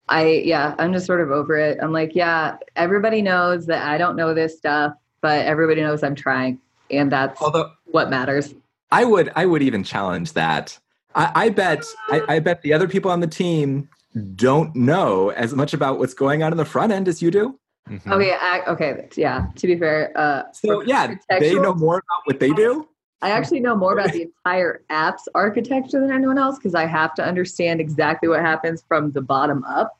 I, 0.08 0.42
yeah, 0.44 0.74
I'm 0.78 0.92
just 0.92 1.06
sort 1.06 1.20
of 1.20 1.30
over 1.30 1.56
it. 1.56 1.78
I'm 1.82 1.92
like, 1.92 2.14
yeah, 2.14 2.56
everybody 2.76 3.22
knows 3.22 3.66
that 3.66 3.86
I 3.86 3.98
don't 3.98 4.16
know 4.16 4.34
this 4.34 4.56
stuff, 4.56 4.94
but 5.20 5.44
everybody 5.46 5.80
knows 5.80 6.02
I'm 6.02 6.14
trying. 6.14 6.60
And 6.90 7.10
that's 7.10 7.40
although 7.42 7.72
what 7.86 8.10
matters. 8.10 8.54
i 8.92 9.04
would 9.04 9.32
i 9.34 9.44
would 9.44 9.62
even 9.62 9.82
challenge 9.82 10.32
that 10.34 10.78
i, 11.16 11.32
I 11.34 11.48
bet 11.48 11.84
I, 12.08 12.22
I 12.28 12.38
bet 12.38 12.62
the 12.62 12.72
other 12.72 12.86
people 12.86 13.10
on 13.10 13.18
the 13.20 13.26
team 13.26 13.88
don't 14.36 14.74
know 14.76 15.30
as 15.30 15.52
much 15.54 15.74
about 15.74 15.98
what's 15.98 16.14
going 16.14 16.42
on 16.44 16.52
in 16.52 16.58
the 16.58 16.64
front 16.64 16.92
end 16.92 17.08
as 17.08 17.20
you 17.20 17.30
do 17.30 17.58
Mhm. 17.88 18.12
Okay, 18.12 18.32
I, 18.32 18.64
okay, 18.66 19.08
yeah. 19.16 19.46
To 19.54 19.66
be 19.68 19.78
fair, 19.78 20.10
uh, 20.16 20.42
so 20.52 20.80
yeah 20.82 21.14
they 21.28 21.54
know 21.54 21.72
more 21.72 21.98
about 21.98 22.20
what 22.24 22.40
they 22.40 22.50
do 22.52 22.88
I 23.22 23.30
actually 23.30 23.60
know 23.60 23.74
more 23.74 23.94
about 23.94 24.12
the 24.12 24.22
entire 24.22 24.82
app's 24.90 25.26
architecture 25.34 26.00
than 26.00 26.12
anyone 26.12 26.38
else 26.38 26.58
because 26.58 26.74
I 26.74 26.86
have 26.86 27.14
to 27.14 27.24
understand 27.24 27.80
exactly 27.80 28.28
what 28.28 28.40
happens 28.40 28.84
from 28.86 29.12
the 29.12 29.22
bottom 29.22 29.64
up. 29.64 29.98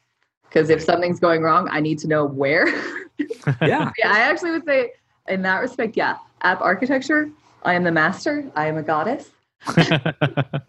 Because 0.48 0.70
if 0.70 0.82
something's 0.82 1.18
going 1.18 1.42
wrong, 1.42 1.68
I 1.70 1.80
need 1.80 1.98
to 2.00 2.08
know 2.08 2.24
where. 2.24 2.68
yeah 3.62 3.90
yeah, 3.98 4.12
I 4.12 4.20
actually 4.20 4.52
would 4.52 4.64
say, 4.64 4.92
in 5.28 5.42
that 5.42 5.60
respect, 5.60 5.96
yeah, 5.96 6.18
app 6.42 6.60
architecture, 6.60 7.30
I 7.62 7.74
am 7.74 7.84
the 7.84 7.90
master. 7.90 8.50
I 8.54 8.66
am 8.66 8.76
a 8.76 8.82
goddess. 8.82 9.30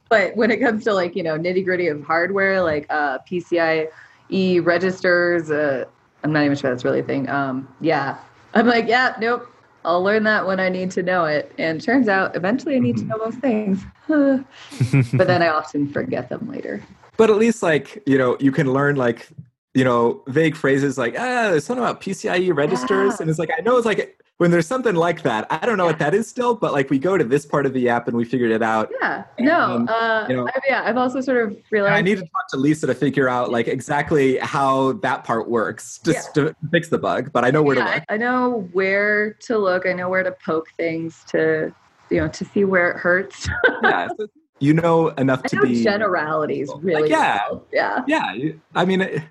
But 0.09 0.37
when 0.37 0.51
it 0.51 0.61
comes 0.61 0.85
to 0.85 0.93
like 0.93 1.15
you 1.15 1.23
know 1.23 1.37
nitty 1.37 1.65
gritty 1.65 1.87
of 1.87 2.01
hardware, 2.01 2.61
like 2.61 2.85
uh, 2.89 3.19
PCIe 3.29 4.65
registers, 4.65 5.51
uh, 5.51 5.85
I'm 6.23 6.31
not 6.31 6.45
even 6.45 6.57
sure 6.57 6.71
that's 6.71 6.85
really 6.85 7.01
a 7.01 7.03
thing. 7.03 7.29
Um, 7.29 7.67
yeah, 7.81 8.17
I'm 8.53 8.67
like, 8.67 8.87
yeah, 8.87 9.15
nope. 9.19 9.51
I'll 9.87 10.03
learn 10.03 10.23
that 10.23 10.45
when 10.45 10.59
I 10.59 10.67
need 10.67 10.91
to 10.91 11.01
know 11.01 11.23
it. 11.25 11.49
And 11.57 11.81
turns 11.81 12.09
out, 12.09 12.35
eventually, 12.35 12.75
I 12.75 12.79
need 12.79 12.97
to 12.97 13.03
Mhm. 13.03 13.07
know 13.07 13.19
those 13.23 13.35
things. 13.35 13.79
but 15.17 15.27
then 15.27 15.41
I 15.41 15.47
often 15.47 15.87
forget 15.87 16.29
them 16.29 16.47
later. 16.51 16.83
but 17.17 17.29
at 17.31 17.37
least 17.37 17.63
like 17.63 18.03
you 18.05 18.15
know 18.17 18.37
you 18.39 18.51
can 18.51 18.71
learn 18.71 18.95
like 18.95 19.29
you 19.73 19.83
know 19.83 20.21
vague 20.27 20.55
phrases 20.55 20.97
like 20.99 21.15
ah 21.17 21.49
there's 21.49 21.63
something 21.65 21.83
about 21.83 21.99
pcie 21.99 22.55
registers 22.55 23.13
Yeah. 23.13 23.17
and 23.21 23.29
it's 23.29 23.39
like 23.39 23.49
i 23.57 23.61
know 23.61 23.75
it's 23.77 23.87
like 23.87 24.21
when 24.37 24.51
there's 24.51 24.67
something 24.67 24.95
like 24.95 25.21
that 25.23 25.47
i 25.49 25.65
don't 25.65 25.77
know 25.77 25.85
what 25.85 25.97
that 25.99 26.13
is 26.13 26.27
still 26.27 26.53
but 26.55 26.71
like 26.73 26.89
we 26.89 26.99
go 26.99 27.17
to 27.17 27.23
this 27.23 27.45
part 27.45 27.65
of 27.65 27.73
the 27.73 27.89
app 27.89 28.07
and 28.07 28.15
we 28.15 28.23
figured 28.23 28.51
it 28.51 28.61
out 28.61 28.89
Yeah, 29.01 29.23
no, 29.39 29.59
Um, 29.61 29.87
uh, 29.89 30.25
you 30.29 30.35
know- 30.35 30.47
I, 30.47 30.59
yeah, 30.67 30.83
I've 30.85 30.97
also 30.97 31.21
sort 31.21 31.43
of 31.43 31.57
realized. 31.71 31.93
i 31.93 32.01
need 32.01 32.15
to 32.15 32.21
talk 32.21 32.47
to 32.51 32.57
lisa 32.57 32.87
to 32.87 32.95
figure 32.95 33.27
out 33.29 33.51
like 33.51 33.67
exactly 33.67 34.37
how 34.39 34.93
that 34.93 35.23
part 35.23 35.49
works 35.49 35.99
just 36.03 36.33
to 36.35 36.55
fix 36.71 36.89
the 36.89 36.97
bug 36.99 37.31
but 37.33 37.43
i 37.45 37.49
know 37.49 37.61
where 37.63 37.75
to 37.75 37.83
look 37.83 38.03
I, 38.09 38.17
know 38.17 38.69
where 38.73 39.33
to 39.33 39.57
look. 39.57 39.85
I 39.85 39.93
know 39.93 40.09
where 40.09 40.23
to 40.23 40.31
poke 40.45 40.67
things 40.77 41.23
to, 41.29 41.73
you 42.09 42.17
know, 42.21 42.27
to 42.29 42.45
see 42.45 42.63
where 42.63 42.91
it 42.91 42.97
hurts. 42.97 43.47
yeah 43.83 44.07
so 44.17 44.27
you 44.59 44.73
know 44.73 45.09
enough 45.09 45.41
I 45.45 45.47
to 45.49 45.55
know 45.57 45.61
be 45.63 45.83
generalities 45.83 46.69
Like, 46.69 46.83
really 46.83 47.09
yeah. 47.09 47.39
well. 47.49 47.65
Yeah. 47.71 48.03
yeah 48.07 48.33
i 48.75 48.85
mean 48.85 49.01
it, 49.01 49.23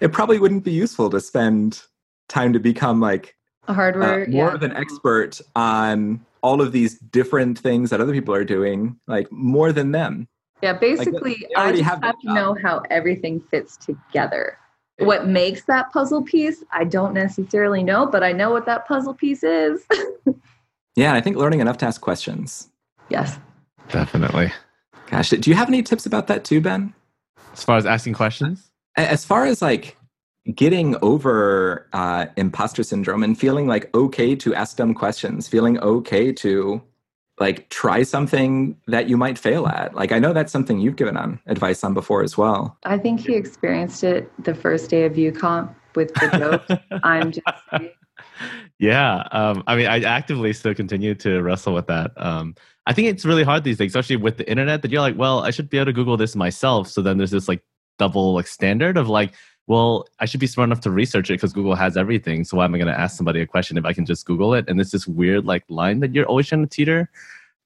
it 0.00 0.12
probably 0.12 0.38
wouldn't 0.38 0.64
be 0.64 0.72
useful 0.72 1.08
to 1.10 1.20
spend 1.20 1.82
time 2.28 2.52
to 2.52 2.58
become 2.58 3.00
like 3.00 3.34
A 3.66 3.70
uh, 3.70 3.74
hardware. 3.74 4.26
more 4.28 4.48
yeah. 4.48 4.54
of 4.54 4.62
an 4.62 4.72
expert 4.76 5.40
on 5.56 6.24
all 6.42 6.60
of 6.60 6.72
these 6.72 6.98
different 6.98 7.58
things 7.58 7.90
that 7.90 8.00
other 8.00 8.12
people 8.12 8.34
are 8.34 8.44
doing, 8.44 8.98
like 9.06 9.30
more 9.32 9.72
than 9.72 9.92
them. 9.92 10.28
Yeah, 10.62 10.74
basically, 10.74 11.46
they 11.48 11.54
I 11.56 11.72
just 11.72 11.84
have 11.84 12.02
have, 12.02 12.18
to 12.20 12.32
know 12.32 12.56
how 12.62 12.82
everything 12.90 13.40
fits 13.40 13.76
together. 13.76 14.58
What 14.98 15.26
makes 15.26 15.64
that 15.64 15.92
puzzle 15.92 16.22
piece, 16.22 16.62
I 16.70 16.84
don't 16.84 17.14
necessarily 17.14 17.82
know, 17.82 18.06
but 18.06 18.22
I 18.22 18.30
know 18.32 18.50
what 18.50 18.64
that 18.66 18.86
puzzle 18.86 19.14
piece 19.14 19.42
is. 19.42 19.84
Yeah, 20.96 21.14
I 21.14 21.20
think 21.20 21.36
learning 21.36 21.60
enough 21.60 21.78
to 21.78 21.86
ask 21.86 22.00
questions. 22.00 22.70
yes. 23.08 23.38
Definitely. 23.88 24.52
Gosh, 25.10 25.30
do 25.30 25.50
you 25.50 25.56
have 25.56 25.68
any 25.68 25.82
tips 25.82 26.06
about 26.06 26.26
that 26.28 26.44
too, 26.44 26.60
Ben? 26.60 26.94
As 27.52 27.62
far 27.62 27.76
as 27.76 27.84
asking 27.84 28.14
questions, 28.14 28.70
As 28.96 29.24
far 29.24 29.44
as 29.44 29.60
like 29.60 29.96
getting 30.52 30.96
over 31.02 31.88
uh, 31.92 32.26
imposter 32.36 32.82
syndrome 32.82 33.22
and 33.22 33.38
feeling 33.38 33.66
like 33.66 33.94
okay 33.94 34.34
to 34.36 34.54
ask 34.54 34.76
dumb 34.76 34.94
questions, 34.94 35.48
feeling 35.48 35.78
okay 35.80 36.32
to 36.32 36.82
like 37.40 37.68
try 37.70 38.02
something 38.02 38.76
that 38.86 39.08
you 39.08 39.16
might 39.16 39.38
fail 39.38 39.66
at. 39.66 39.94
Like 39.94 40.12
I 40.12 40.18
know 40.18 40.32
that's 40.32 40.52
something 40.52 40.78
you've 40.78 40.96
given 40.96 41.16
on 41.16 41.40
advice 41.46 41.82
on 41.82 41.94
before 41.94 42.22
as 42.22 42.36
well. 42.36 42.76
I 42.84 42.98
think 42.98 43.20
he 43.20 43.34
experienced 43.34 44.04
it 44.04 44.30
the 44.44 44.54
first 44.54 44.90
day 44.90 45.04
of 45.04 45.14
VueConf 45.14 45.74
with 45.94 46.12
the 46.14 46.28
joke. 46.38 46.80
I'm 47.02 47.32
just 47.32 47.46
saying. 47.70 47.90
Yeah, 48.78 49.26
um, 49.30 49.62
I 49.66 49.76
mean, 49.76 49.86
I 49.86 50.00
actively 50.00 50.52
still 50.52 50.74
continue 50.74 51.14
to 51.16 51.40
wrestle 51.42 51.74
with 51.74 51.86
that. 51.86 52.12
Um, 52.16 52.54
I 52.86 52.92
think 52.92 53.08
it's 53.08 53.24
really 53.24 53.44
hard 53.44 53.64
these 53.64 53.78
days, 53.78 53.88
especially 53.88 54.16
with 54.16 54.36
the 54.36 54.48
internet. 54.48 54.82
That 54.82 54.90
you're 54.90 55.00
like, 55.00 55.16
well, 55.16 55.40
I 55.40 55.50
should 55.50 55.70
be 55.70 55.78
able 55.78 55.86
to 55.86 55.92
Google 55.92 56.16
this 56.16 56.36
myself. 56.36 56.88
So 56.88 57.00
then 57.00 57.16
there's 57.16 57.30
this 57.30 57.48
like 57.48 57.62
double 57.98 58.34
like 58.34 58.46
standard 58.46 58.96
of 58.96 59.08
like, 59.08 59.34
well, 59.66 60.06
I 60.20 60.26
should 60.26 60.40
be 60.40 60.46
smart 60.46 60.68
enough 60.68 60.80
to 60.80 60.90
research 60.90 61.30
it 61.30 61.34
because 61.34 61.52
Google 61.52 61.74
has 61.74 61.96
everything. 61.96 62.44
So 62.44 62.58
why 62.58 62.66
am 62.66 62.74
I 62.74 62.78
going 62.78 62.92
to 62.92 62.98
ask 62.98 63.16
somebody 63.16 63.40
a 63.40 63.46
question 63.46 63.78
if 63.78 63.84
I 63.84 63.94
can 63.94 64.04
just 64.04 64.26
Google 64.26 64.52
it? 64.54 64.68
And 64.68 64.80
it's 64.80 64.90
this 64.90 65.06
weird 65.06 65.46
like 65.46 65.64
line 65.68 66.00
that 66.00 66.14
you're 66.14 66.26
always 66.26 66.48
trying 66.48 66.62
to 66.62 66.68
teeter. 66.68 67.10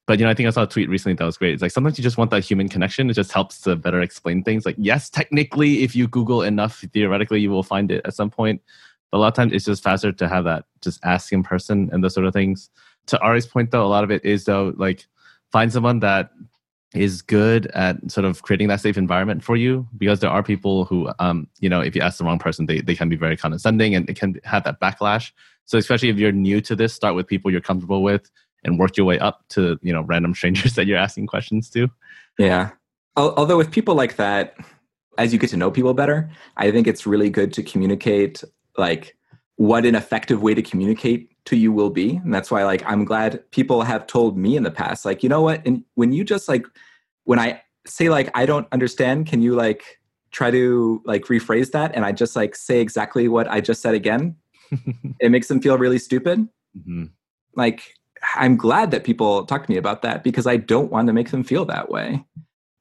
But 0.07 0.19
you 0.19 0.25
know, 0.25 0.31
I 0.31 0.35
think 0.35 0.47
I 0.47 0.51
saw 0.51 0.62
a 0.62 0.66
tweet 0.66 0.89
recently 0.89 1.16
that 1.16 1.25
was 1.25 1.37
great. 1.37 1.53
It's 1.53 1.61
like 1.61 1.73
sometimes 1.73 1.99
you 1.99 2.03
just 2.03 2.16
want 2.16 2.31
that 2.31 2.45
human 2.45 2.69
connection. 2.69 3.11
It 3.11 3.15
just 3.15 3.33
helps 3.33 3.61
to 3.62 3.77
better 3.77 4.01
explain 4.01 4.43
things. 4.43 4.65
Like, 4.65 4.77
yes, 4.79 5.11
technically, 5.11 5.83
if 5.83 5.95
you 5.95 6.09
Google 6.09 6.43
enough, 6.43 6.83
theoretically, 6.93 7.41
you 7.41 7.51
will 7.51 7.62
find 7.62 7.91
it 7.91 8.01
at 8.07 8.15
some 8.15 8.31
point. 8.31 8.62
But 9.11 9.19
a 9.19 9.20
lot 9.20 9.29
of 9.29 9.35
times, 9.35 9.53
it's 9.53 9.65
just 9.65 9.83
faster 9.83 10.12
to 10.12 10.29
have 10.29 10.45
that 10.45 10.65
just 10.83 11.05
ask 11.05 11.33
in 11.33 11.43
person 11.43 11.91
and 11.93 12.03
those 12.03 12.15
sort 12.15 12.27
of 12.27 12.33
things. 12.33 12.70
To 13.09 13.20
Ari's 13.20 13.47
point, 13.47 13.70
though, 13.70 13.85
a 13.85 13.89
lot 13.89 14.05
of 14.05 14.11
it 14.11 14.25
is 14.25 14.45
though 14.45 14.73
like 14.77 15.07
find 15.51 15.73
someone 15.73 16.01
that 16.01 16.31
is 16.94 17.20
good 17.20 17.66
at 17.69 18.10
sort 18.10 18.24
of 18.24 18.43
creating 18.43 18.69
that 18.69 18.81
safe 18.81 18.97
environment 18.97 19.44
for 19.44 19.56
you 19.56 19.86
because 19.98 20.20
there 20.20 20.31
are 20.31 20.43
people 20.43 20.86
who 20.86 21.10
um 21.19 21.47
you 21.60 21.69
know 21.69 21.81
if 21.81 21.94
you 21.94 22.01
ask 22.01 22.19
the 22.19 22.24
wrong 22.24 22.39
person 22.39 22.65
they, 22.65 22.81
they 22.81 22.94
can 22.94 23.10
be 23.10 23.16
very 23.16 23.36
condescending 23.36 23.94
and 23.94 24.09
it 24.09 24.19
can 24.19 24.40
have 24.43 24.65
that 24.65 24.81
backlash 24.81 25.32
so 25.66 25.77
especially 25.77 26.09
if 26.09 26.16
you're 26.16 26.32
new 26.32 26.62
to 26.62 26.74
this 26.74 26.94
start 26.94 27.15
with 27.15 27.27
people 27.27 27.51
you're 27.51 27.60
comfortable 27.60 28.02
with 28.02 28.31
and 28.65 28.78
work 28.78 28.97
your 28.97 29.05
way 29.05 29.19
up 29.19 29.44
to 29.48 29.78
you 29.82 29.93
know 29.93 30.02
random 30.02 30.35
strangers 30.39 30.74
that 30.74 30.86
you're 30.86 30.98
asking 30.98 31.27
questions 31.27 31.69
to 31.69 31.90
Yeah. 32.39 32.70
Although 33.16 33.56
with 33.56 33.73
people 33.73 33.97
like 33.97 34.15
that, 34.16 34.56
as 35.19 35.32
you 35.32 35.40
get 35.40 35.51
to 35.51 35.56
know 35.56 35.73
people 35.73 35.93
better, 35.93 36.31
I 36.56 36.70
think 36.70 36.86
it's 36.86 37.05
really 37.05 37.28
good 37.28 37.52
to 37.55 37.65
communicate 37.65 38.44
like 38.77 39.16
what 39.56 39.85
an 39.85 39.97
effective 39.97 40.40
way 40.40 40.55
to 40.55 40.62
communicate 40.62 41.31
to 41.49 41.57
you 41.57 41.73
will 41.73 41.89
be. 41.89 42.16
And 42.16 42.33
that's 42.33 42.51
why 42.51 42.62
like 42.65 42.83
I'm 42.87 43.05
glad 43.05 43.43
people 43.53 43.83
have 43.83 44.07
told 44.07 44.37
me 44.37 44.55
in 44.57 44.65
the 44.65 44.70
past, 44.70 45.07
like, 45.07 45.23
you 45.23 45.29
know 45.31 45.41
what? 45.41 45.66
And 45.66 45.83
when 45.95 46.12
you 46.12 46.25
just 46.25 46.49
like 46.49 46.66
when 47.25 47.39
I 47.39 47.62
say 47.87 48.11
like 48.11 48.31
I 48.35 48.45
don't 48.45 48.69
understand, 48.70 49.27
can 49.27 49.41
you 49.41 49.55
like 49.55 49.99
try 50.31 50.51
to 50.51 51.03
like 51.07 51.25
rephrase 51.25 51.70
that? 51.73 51.95
And 51.95 52.05
I 52.05 52.12
just 52.12 52.37
like 52.37 52.55
say 52.55 52.81
exactly 52.81 53.29
what 53.29 53.49
I 53.49 53.62
just 53.62 53.81
said 53.81 53.95
again. 53.95 54.37
it 55.20 55.31
makes 55.31 55.49
them 55.49 55.62
feel 55.62 55.79
really 55.79 55.99
stupid. 55.99 56.47
Mhm. 56.79 57.11
Like 57.57 57.95
I'm 58.37 58.57
glad 58.57 58.91
that 58.91 59.05
people 59.05 59.47
talk 59.47 59.65
to 59.65 59.70
me 59.70 59.79
about 59.79 60.03
that 60.03 60.23
because 60.23 60.47
I 60.47 60.59
don't 60.59 60.91
want 60.91 61.07
to 61.07 61.15
make 61.15 61.31
them 61.31 61.45
feel 61.45 61.65
that 61.65 61.91
way. 61.91 62.27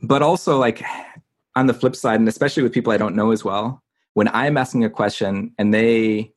But 0.01 0.21
also 0.21 0.57
like 0.57 0.83
on 1.55 1.67
the 1.67 1.73
flip 1.73 1.95
side, 1.95 2.19
and 2.19 2.27
especially 2.27 2.63
with 2.63 2.73
people 2.73 2.91
I 2.91 2.97
don't 2.97 3.15
know 3.15 3.31
as 3.31 3.45
well, 3.45 3.81
when 4.13 4.27
I'm 4.27 4.57
asking 4.57 4.83
a 4.83 4.89
question 4.89 5.53
and 5.57 5.73
they 5.73 6.33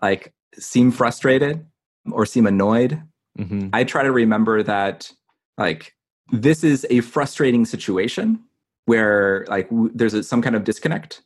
like 0.00 0.34
seem 0.58 0.90
frustrated 0.90 1.64
or 2.10 2.26
seem 2.26 2.46
annoyed, 2.46 3.02
Mhm. 3.38 3.70
I 3.72 3.84
try 3.84 4.02
to 4.02 4.12
remember 4.12 4.62
that 4.62 5.10
like 5.58 5.94
this 6.30 6.62
is 6.64 6.86
a 6.90 7.00
frustrating 7.00 7.64
situation 7.64 8.40
where 8.86 9.46
like 9.48 9.70
w- 9.70 9.90
there's 9.94 10.12
a, 10.14 10.22
some 10.22 10.42
kind 10.42 10.54
of 10.56 10.64
disconnect 10.64 11.22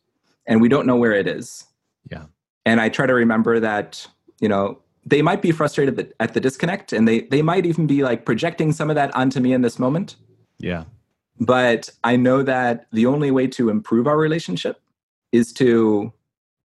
and 0.47 0.61
we 0.61 0.69
don't 0.69 0.87
know 0.87 0.97
where 0.97 1.13
it 1.13 1.27
is. 1.27 1.67
Yeah. 2.11 2.25
And 2.65 2.81
I 2.81 2.89
try 2.89 3.07
to 3.07 3.15
remember 3.15 3.59
that, 3.61 4.07
you 4.41 4.49
know, 4.49 4.79
they 5.05 5.23
might 5.23 5.43
be 5.43 5.51
frustrated 5.53 5.99
at- 5.99 6.13
at 6.21 6.35
the 6.35 6.41
disconnect 6.41 6.93
and 6.93 7.09
they 7.09 7.23
they 7.23 7.43
might 7.43 7.67
even 7.67 7.87
be 7.87 8.03
like 8.05 8.25
projecting 8.25 8.73
some 8.73 8.89
of 8.91 8.95
that 8.97 9.15
onto 9.17 9.41
me 9.41 9.53
in 9.53 9.63
this 9.63 9.79
moment. 9.79 10.17
yeah 10.59 10.85
But 11.41 11.91
I 12.05 12.17
know 12.17 12.43
that 12.45 12.87
the 12.93 13.07
only 13.07 13.31
way 13.31 13.47
to 13.49 13.69
improve 13.71 14.07
our 14.07 14.17
relationship 14.19 14.81
is 15.33 15.53
to 15.55 16.13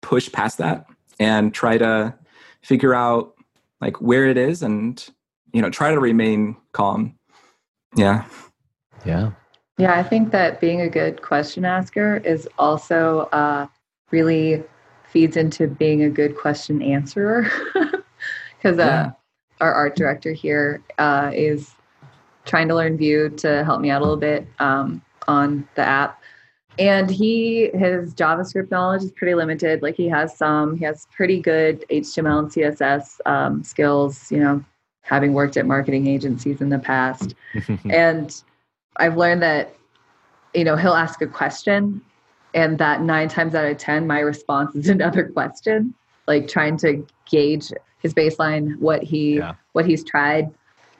push 0.03 0.31
past 0.31 0.59
that 0.59 0.87
and 1.19 1.53
try 1.55 1.77
to 1.79 2.15
figure 2.63 2.95
out 2.95 3.35
like 3.81 4.01
where 4.01 4.27
it 4.27 4.37
is 4.37 4.63
and 4.63 5.09
you 5.53 5.63
know 5.63 5.71
try 5.71 5.91
to 5.91 6.01
remain 6.01 6.57
calm. 6.73 7.17
Yeah. 7.97 8.25
yeah 9.05 9.33
Yeah, 9.79 9.95
I 9.99 10.03
think 10.03 10.31
that 10.33 10.61
being 10.61 10.81
a 10.81 10.89
good 10.89 11.23
question 11.23 11.65
asker 11.65 12.19
is 12.19 12.49
also 12.59 13.21
uh, 13.33 13.67
really 14.11 14.63
feeds 15.09 15.37
into 15.37 15.67
being 15.67 16.05
a 16.05 16.11
good 16.11 16.37
question 16.37 16.83
answerer. 16.83 17.51
Because 18.63 18.79
uh, 18.79 18.85
Yeah. 18.85 19.11
our 19.61 19.73
art 19.73 19.97
director 19.97 20.33
here 20.33 20.83
uh, 20.99 21.31
is 21.35 21.75
trying 22.45 22.69
to 22.69 22.75
learn 22.75 22.99
Vue 22.99 23.31
to 23.31 23.65
help 23.65 23.81
me 23.81 23.91
out 23.91 24.03
a 24.03 24.05
little 24.05 24.19
bit 24.19 24.47
um, 24.59 25.01
on 25.27 25.67
the 25.77 25.83
app. 25.83 26.20
And 26.81 27.11
he, 27.11 27.71
his 27.75 28.15
JavaScript 28.15 28.71
knowledge 28.71 29.03
is 29.03 29.13
pretty 29.13 29.35
limited. 29.35 29.83
Like 29.83 29.95
he 29.95 30.09
has 30.09 30.37
some, 30.37 30.77
he 30.77 30.85
has 30.87 31.07
pretty 31.15 31.41
good 31.41 31.85
HTML 31.91 32.39
and 32.39 32.51
CSS 32.51 33.19
um, 33.27 33.63
skills, 33.63 34.33
you 34.33 34.39
know, 34.39 34.65
having 35.03 35.35
worked 35.35 35.57
at 35.57 35.67
marketing 35.67 36.07
agencies 36.07 36.61
in 36.61 36.71
the 36.71 36.79
past 36.79 37.35
and 37.91 38.43
I've 38.97 39.17
learned 39.17 39.43
that 39.43 39.75
you 40.55 40.65
know 40.65 40.77
he'll 40.77 40.95
ask 40.95 41.23
a 41.23 41.27
question, 41.27 42.01
and 42.55 42.79
that 42.79 43.03
nine 43.03 43.29
times 43.29 43.55
out 43.55 43.65
of 43.65 43.79
ten, 43.79 44.07
my 44.07 44.21
response 44.21 44.75
is 44.75 44.89
another 44.97 45.29
question, 45.29 45.95
like 46.27 46.49
trying 46.49 46.77
to 46.79 47.07
gauge 47.29 47.73
his 47.99 48.15
baseline, 48.15 48.77
what 48.79 49.03
he 49.03 49.39
Yeah. 49.39 49.55
what 49.73 49.87
he's 49.87 50.05
tried, 50.05 50.53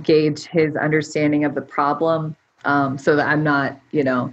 gauge 0.03 0.47
his 0.47 0.77
understanding 0.77 1.45
of 1.45 1.55
the 1.55 1.63
problem, 1.63 2.37
um, 2.65 2.99
so 2.99 3.17
that 3.17 3.29
I'm 3.29 3.45
not 3.45 3.79
you 3.91 4.05
know 4.05 4.33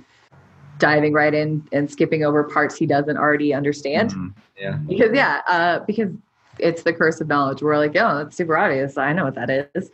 diving 0.79 1.13
right 1.13 1.33
in 1.33 1.67
and 1.71 1.89
skipping 1.89 2.23
over 2.23 2.43
parts 2.43 2.75
he 2.77 2.85
doesn't 2.85 3.17
already 3.17 3.53
understand 3.53 4.11
Mhm. 4.11 4.33
Yeah. 4.59 4.77
because 4.87 5.11
yeah 5.13 5.41
uh, 5.47 5.79
because 5.85 6.11
it's 6.59 6.83
the 6.83 6.93
curse 6.93 7.21
of 7.21 7.27
knowledge 7.27 7.61
we're 7.61 7.77
like 7.77 7.95
oh 7.95 8.17
that's 8.17 8.35
super 8.35 8.57
obvious 8.57 8.97
i 8.97 9.13
know 9.13 9.25
what 9.25 9.35
that 9.35 9.69
is 9.75 9.91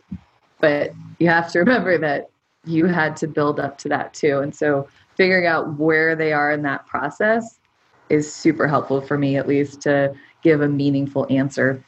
but 0.60 0.92
you 1.18 1.28
have 1.28 1.50
to 1.52 1.58
remember 1.58 1.98
that 1.98 2.30
you 2.64 2.86
had 2.86 3.16
to 3.16 3.26
build 3.26 3.60
up 3.60 3.76
to 3.78 3.88
that 3.88 4.14
too 4.14 4.38
and 4.40 4.54
so 4.54 4.88
figuring 5.16 5.46
out 5.46 5.78
where 5.78 6.16
they 6.16 6.32
are 6.32 6.50
in 6.52 6.62
that 6.62 6.86
process 6.86 7.58
is 8.08 8.32
super 8.32 8.66
helpful 8.66 9.00
for 9.00 9.18
me 9.18 9.36
at 9.36 9.46
least 9.46 9.80
to 9.82 10.12
give 10.42 10.60
a 10.62 10.68
meaningful 10.68 11.26
answer 11.30 11.82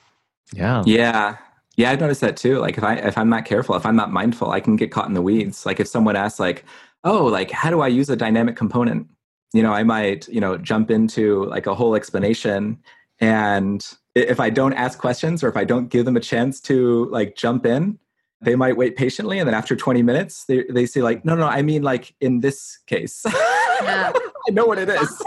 yeah 0.52 0.82
Yeah. 0.86 1.36
Yeah, 1.78 1.90
I've 1.90 2.00
noticed 2.00 2.22
that 2.22 2.38
too. 2.38 2.58
Like 2.58 2.78
if 2.78 2.84
I 2.84 2.94
if 2.94 3.18
I'm 3.18 3.28
not 3.28 3.44
careful, 3.44 3.74
if 3.74 3.84
I'm 3.84 3.96
not 3.96 4.10
mindful, 4.10 4.50
I 4.50 4.60
can 4.60 4.76
get 4.76 4.90
caught 4.90 5.08
in 5.08 5.12
the 5.12 5.20
weeds. 5.20 5.66
Like 5.66 5.78
if 5.78 5.86
someone 5.86 6.16
asks 6.16 6.40
like, 6.40 6.64
"Oh, 7.06 7.24
like 7.24 7.50
how 7.50 7.70
do 7.70 7.80
I 7.80 7.88
use 7.88 8.10
a 8.10 8.16
dynamic 8.16 8.56
component?" 8.56 9.06
You 9.52 9.62
know, 9.62 9.72
I 9.72 9.82
might, 9.82 10.28
you 10.28 10.40
know, 10.40 10.58
jump 10.58 10.90
into 10.90 11.44
like 11.46 11.66
a 11.66 11.74
whole 11.74 11.94
explanation 11.94 12.78
and 13.20 13.86
if 14.14 14.40
I 14.40 14.50
don't 14.50 14.72
ask 14.74 14.98
questions 14.98 15.42
or 15.44 15.48
if 15.48 15.56
I 15.56 15.64
don't 15.64 15.88
give 15.88 16.04
them 16.04 16.16
a 16.16 16.20
chance 16.20 16.60
to 16.62 17.06
like 17.10 17.36
jump 17.36 17.64
in, 17.66 17.98
they 18.40 18.56
might 18.56 18.76
wait 18.76 18.96
patiently 18.96 19.38
and 19.38 19.46
then 19.46 19.54
after 19.54 19.76
20 19.76 20.02
minutes 20.02 20.44
they 20.44 20.64
they 20.68 20.86
say 20.86 21.00
like, 21.02 21.24
"No, 21.24 21.34
no, 21.34 21.46
I 21.46 21.62
mean 21.62 21.82
like 21.82 22.14
in 22.20 22.40
this 22.40 22.78
case." 22.86 23.22
Yeah. 23.24 24.12
I 24.48 24.50
know 24.52 24.66
what 24.66 24.78
it 24.78 24.88
is. 24.88 25.22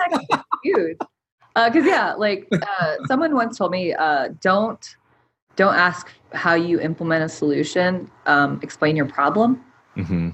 huge 0.63 0.97
because 1.65 1.85
yeah 1.85 2.13
like 2.13 2.47
uh, 2.51 2.95
someone 3.07 3.35
once 3.35 3.57
told 3.57 3.71
me 3.71 3.93
uh, 3.93 4.29
don't 4.41 4.95
don't 5.55 5.75
ask 5.75 6.09
how 6.33 6.53
you 6.53 6.79
implement 6.79 7.23
a 7.23 7.29
solution 7.29 8.09
um, 8.25 8.59
explain 8.61 8.95
your 8.95 9.05
problem 9.05 9.63
hmm 9.95 10.29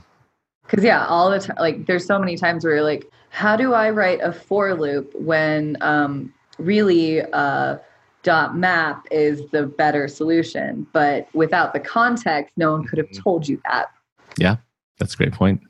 because 0.66 0.84
yeah 0.84 1.06
all 1.08 1.30
the 1.30 1.40
time 1.40 1.56
like 1.60 1.86
there's 1.86 2.06
so 2.06 2.18
many 2.20 2.36
times 2.36 2.64
where 2.64 2.76
you're 2.76 2.84
like 2.84 3.10
how 3.30 3.56
do 3.56 3.74
i 3.74 3.90
write 3.90 4.20
a 4.22 4.32
for 4.32 4.74
loop 4.76 5.14
when 5.16 5.78
um, 5.82 6.34
really 6.58 7.22
uh, 7.34 7.78
dot 8.26 8.58
map 8.58 9.06
is 9.12 9.42
the 9.52 9.68
better 9.68 10.08
solution? 10.10 10.86
But 10.92 11.28
without 11.34 11.74
the 11.74 11.80
context 11.80 12.52
no 12.58 12.72
one 12.74 12.84
could 12.86 12.98
have 12.98 13.10
Mhm. 13.10 13.24
told 13.24 13.48
you 13.48 13.62
that. 13.70 13.92
Yeah, 14.38 14.58
that's 15.00 15.14
a 15.14 15.18
great 15.18 15.32
point. 15.32 15.62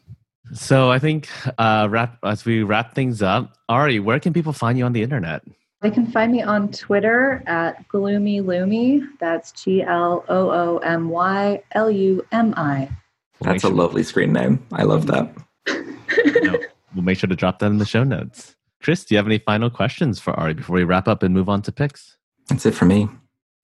So 0.53 0.89
i 0.91 0.99
think 0.99 1.27
uh 1.57 1.87
wrap 1.89 2.17
as 2.23 2.45
we 2.45 2.63
wrap 2.63 2.93
things 2.95 3.21
up 3.21 3.57
ari 3.67 3.99
where 3.99 4.19
can 4.19 4.31
people 4.31 4.53
find 4.53 4.77
you 4.77 4.85
on 4.85 4.93
the 4.93 5.01
internet? 5.03 5.41
They 5.81 5.89
can 5.91 6.07
find 6.07 6.31
me 6.31 6.41
on 6.41 6.71
twitter 6.71 7.43
at 7.45 7.87
gloomy 7.89 8.41
lumi. 8.41 9.01
That's 9.19 9.51
g-l-o-o-m-y 9.51 10.21
l-u-m-i 11.73 12.77
We'll 12.77 13.04
That's 13.41 13.63
a 13.63 13.67
sure- 13.67 13.75
lovely 13.75 14.03
screen 14.03 14.33
name. 14.33 14.65
I 14.71 14.83
love 14.83 15.07
that. 15.07 15.35
no, 16.43 16.59
we'll 16.93 17.03
make 17.03 17.17
sure 17.17 17.27
to 17.27 17.35
drop 17.35 17.59
that 17.59 17.67
in 17.67 17.77
the 17.77 17.85
show 17.85 18.03
notes 18.03 18.55
chris 18.85 19.03
do 19.03 19.15
you 19.15 19.17
have 19.17 19.25
any 19.25 19.39
final 19.39 19.67
questions 19.71 20.19
for 20.19 20.31
ari 20.39 20.53
before 20.53 20.75
we 20.75 20.83
wrap 20.83 21.07
up 21.07 21.23
and 21.23 21.33
move 21.33 21.49
on 21.49 21.59
to 21.59 21.71
picks 21.71 22.17
That's 22.49 22.67
it 22.67 22.75
for 22.75 22.85
me. 22.85 23.09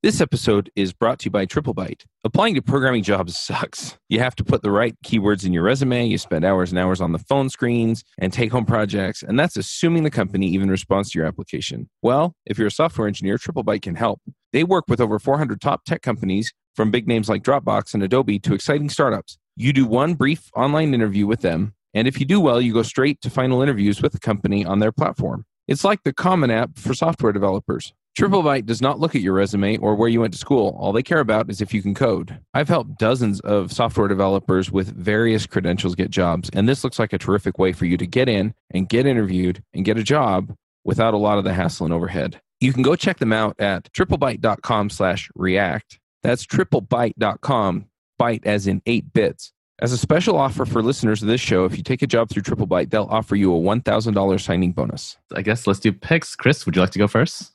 This 0.02 0.20
episode 0.20 0.72
is 0.76 0.94
brought 0.94 1.20
to 1.20 1.26
you 1.26 1.32
by 1.32 1.46
TripleByte. 1.46 2.06
Applying 2.24 2.56
to 2.56 2.62
programming 2.64 3.04
jobs 3.04 3.38
sucks. 3.38 4.00
You 4.10 4.18
have 4.20 4.36
to 4.38 4.44
put 4.44 4.64
the 4.64 4.72
right 4.72 4.96
keywords 5.06 5.46
in 5.46 5.54
your 5.54 5.62
resume, 5.62 6.08
you 6.08 6.18
spend 6.18 6.44
hours 6.44 6.72
and 6.72 6.80
hours 6.80 7.02
on 7.02 7.12
the 7.12 7.20
phone 7.20 7.52
screens 7.52 8.04
and 8.18 8.34
take 8.34 8.52
home 8.52 8.66
projects, 8.66 9.22
and 9.22 9.40
that's 9.40 9.58
assuming 9.58 10.02
the 10.02 10.10
company 10.10 10.48
even 10.48 10.72
responds 10.72 11.12
to 11.12 11.20
your 11.20 11.28
application. 11.28 11.88
Well, 12.02 12.34
if 12.48 12.58
you're 12.58 12.70
a 12.70 12.72
software 12.72 13.08
engineer, 13.08 13.38
TripleByte 13.38 13.84
can 13.84 13.94
help. 13.94 14.22
They 14.52 14.64
work 14.64 14.86
with 14.88 15.00
over 15.00 15.20
400 15.20 15.62
top 15.62 15.86
tech 15.86 16.02
companies, 16.02 16.52
from 16.76 16.90
big 16.90 17.08
names 17.08 17.30
like 17.30 17.44
Dropbox 17.44 17.94
and 17.94 18.02
Adobe 18.02 18.40
to 18.40 18.56
exciting 18.56 18.90
startups. 18.90 19.38
You 19.56 19.74
do 19.74 19.86
one 19.86 20.14
brief 20.14 20.50
online 20.56 20.94
interview 20.94 21.28
with 21.28 21.42
them, 21.42 21.74
and 21.94 22.08
if 22.08 22.20
you 22.20 22.26
do 22.26 22.40
well, 22.40 22.62
you 22.62 22.74
go 22.74 22.84
straight 22.84 23.22
to 23.22 23.30
final 23.30 23.62
interviews 23.62 24.02
with 24.02 24.14
the 24.14 24.20
company 24.20 24.66
on 24.66 24.80
their 24.80 24.92
platform. 24.92 25.46
It's 25.68 25.84
like 25.84 26.04
the 26.04 26.14
Common 26.14 26.52
App 26.52 26.78
for 26.78 26.94
software 26.94 27.34
developers. 27.34 27.94
TripleByte 28.18 28.66
does 28.66 28.82
not 28.82 29.00
look 29.00 29.16
at 29.16 29.22
your 29.22 29.34
resume 29.34 29.78
or 29.78 29.96
where 29.96 30.10
you 30.10 30.20
went 30.20 30.34
to 30.34 30.40
school. 30.40 30.76
All 30.78 30.92
they 30.92 31.04
care 31.04 31.22
about 31.22 31.50
is 31.50 31.62
if 31.62 31.74
you 31.74 31.82
can 31.82 31.94
code. 31.94 32.40
I've 32.54 32.68
helped 32.68 32.98
dozens 32.98 33.40
of 33.42 33.72
software 33.72 34.10
developers 34.10 34.70
with 34.70 34.94
various 34.94 35.46
credentials 35.46 35.96
get 35.96 36.10
jobs, 36.10 36.50
and 36.54 36.68
this 36.68 36.84
looks 36.84 37.00
like 37.00 37.14
a 37.14 37.18
terrific 37.18 37.58
way 37.58 37.72
for 37.72 37.86
you 37.86 37.98
to 37.98 38.06
get 38.06 38.28
in 38.28 38.54
and 38.72 38.90
get 38.90 39.06
interviewed 39.06 39.64
and 39.74 39.86
get 39.86 39.98
a 39.98 40.04
job 40.04 40.54
without 40.84 41.14
a 41.14 41.18
lot 41.18 41.38
of 41.38 41.44
the 41.44 41.54
hassle 41.54 41.86
and 41.86 41.94
overhead. 41.94 42.42
You 42.60 42.74
can 42.74 42.84
go 42.84 42.96
check 42.96 43.20
them 43.20 43.34
out 43.34 43.60
at 43.60 43.92
triplebyte.com 43.94 44.90
slash 44.90 45.30
react. 45.36 46.00
That's 46.22 46.46
triplebyte.com, 46.46 47.86
byte 48.22 48.46
as 48.46 48.68
in 48.68 48.82
eight 48.86 49.12
bits. 49.14 49.52
As 49.82 49.92
a 49.92 49.98
special 49.98 50.38
offer 50.38 50.66
for 50.66 50.84
listeners 50.84 51.24
of 51.24 51.28
this 51.28 51.42
show, 51.42 51.66
if 51.66 51.76
you 51.76 51.82
take 51.82 52.04
a 52.04 52.08
job 52.08 52.30
through 52.30 52.44
TripleByte, 52.44 52.92
they'll 52.92 53.08
offer 53.10 53.36
you 53.36 53.54
a 53.56 53.60
$1,000 53.60 54.40
signing 54.40 54.74
bonus. 54.74 55.18
I 55.34 55.42
guess 55.42 55.66
let's 55.66 55.80
do 55.80 55.92
picks. 55.92 56.36
Chris, 56.36 56.66
would 56.66 56.76
you 56.76 56.82
like 56.82 56.92
to 56.92 57.00
go 57.00 57.08
first? 57.08 57.52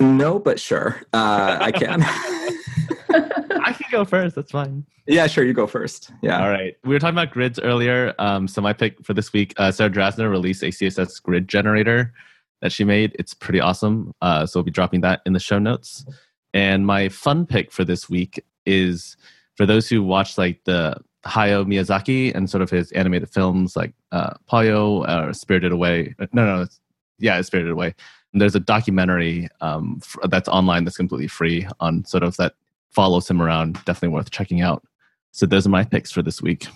No, 0.00 0.38
but 0.38 0.58
sure. 0.58 1.02
Uh, 1.12 1.58
I 1.60 1.72
can. 1.72 2.02
I 3.62 3.74
can 3.74 3.86
go 3.90 4.06
first. 4.06 4.34
That's 4.34 4.50
fine. 4.50 4.86
yeah, 5.06 5.26
sure. 5.26 5.44
You 5.44 5.52
go 5.52 5.66
first. 5.66 6.10
Yeah. 6.22 6.42
All 6.42 6.48
right. 6.48 6.74
We 6.84 6.94
were 6.94 6.98
talking 6.98 7.16
about 7.16 7.32
grids 7.32 7.58
earlier. 7.58 8.14
Um, 8.18 8.48
so 8.48 8.62
my 8.62 8.72
pick 8.72 9.04
for 9.04 9.12
this 9.12 9.34
week, 9.34 9.52
uh, 9.58 9.70
Sarah 9.70 9.90
Drasner 9.90 10.30
released 10.30 10.62
a 10.62 10.66
CSS 10.66 11.22
grid 11.22 11.48
generator 11.48 12.14
that 12.62 12.72
she 12.72 12.84
made. 12.84 13.14
It's 13.18 13.34
pretty 13.34 13.60
awesome. 13.60 14.14
Uh, 14.22 14.46
so 14.46 14.58
we'll 14.60 14.64
be 14.64 14.70
dropping 14.70 15.02
that 15.02 15.20
in 15.26 15.34
the 15.34 15.40
show 15.40 15.58
notes. 15.58 16.06
And 16.54 16.86
my 16.86 17.10
fun 17.10 17.44
pick 17.44 17.72
for 17.72 17.84
this 17.84 18.08
week 18.08 18.42
is 18.64 19.16
for 19.58 19.66
those 19.66 19.88
who 19.88 20.04
watch 20.04 20.38
like 20.38 20.62
the 20.64 20.96
Hayao 21.26 21.66
Miyazaki 21.66 22.32
and 22.34 22.48
sort 22.48 22.62
of 22.62 22.70
his 22.70 22.92
animated 22.92 23.28
films 23.28 23.74
like 23.74 23.92
uh, 24.12 24.34
Ponyo 24.50 25.06
or 25.08 25.32
Spirited 25.34 25.72
Away. 25.72 26.14
No, 26.32 26.46
no, 26.46 26.62
it's, 26.62 26.80
yeah, 27.18 27.38
it's 27.38 27.48
Spirited 27.48 27.72
Away. 27.72 27.92
And 28.32 28.40
there's 28.40 28.54
a 28.54 28.60
documentary 28.60 29.48
um, 29.60 30.00
f- 30.00 30.30
that's 30.30 30.48
online 30.48 30.84
that's 30.84 30.96
completely 30.96 31.26
free 31.26 31.66
on 31.80 32.04
sort 32.04 32.22
of 32.22 32.36
that 32.36 32.54
follows 32.90 33.28
him 33.28 33.42
around. 33.42 33.74
Definitely 33.84 34.10
worth 34.10 34.30
checking 34.30 34.60
out. 34.60 34.86
So 35.32 35.44
those 35.44 35.66
are 35.66 35.70
my 35.70 35.84
picks 35.84 36.12
for 36.12 36.22
this 36.22 36.40
week. 36.40 36.60
Do 36.60 36.68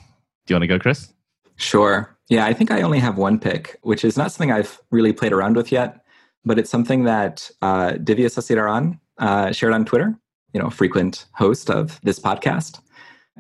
you 0.49 0.57
want 0.57 0.63
to 0.63 0.67
go, 0.67 0.79
Chris? 0.81 1.13
Sure. 1.57 2.17
Yeah, 2.29 2.47
I 2.47 2.53
think 2.53 2.73
I 2.73 2.83
only 2.83 2.99
have 2.99 3.17
one 3.17 3.39
pick, 3.39 3.79
which 3.83 4.05
is 4.05 4.17
not 4.17 4.33
something 4.33 4.51
I've 4.51 4.81
really 4.91 5.13
played 5.13 5.33
around 5.33 5.55
with 5.57 5.71
yet, 5.71 6.05
but 6.45 6.59
it's 6.59 6.71
something 6.71 7.05
that 7.05 7.49
uh, 7.63 7.93
Divya 7.93 8.27
Sasidharan 8.27 8.99
uh, 9.19 9.53
shared 9.53 9.73
on 9.73 9.85
Twitter, 9.85 10.19
you 10.53 10.61
know, 10.61 10.71
frequent 10.71 11.27
host 11.35 11.71
of 11.71 12.01
this 12.03 12.19
podcast, 12.19 12.81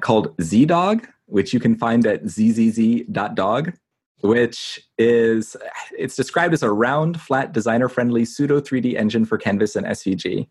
called 0.00 0.36
Zdog, 0.38 1.06
which 1.26 1.52
you 1.52 1.60
can 1.60 1.76
find 1.76 2.06
at 2.06 2.26
zzz.dog, 2.28 3.72
which 4.20 4.80
is, 4.98 5.56
it's 5.98 6.16
described 6.16 6.54
as 6.54 6.62
a 6.62 6.70
round, 6.70 7.20
flat, 7.20 7.52
designer-friendly 7.52 8.24
pseudo 8.24 8.60
3D 8.60 8.94
engine 8.96 9.24
for 9.24 9.36
Canvas 9.38 9.76
and 9.76 9.86
SVG. 9.86 10.46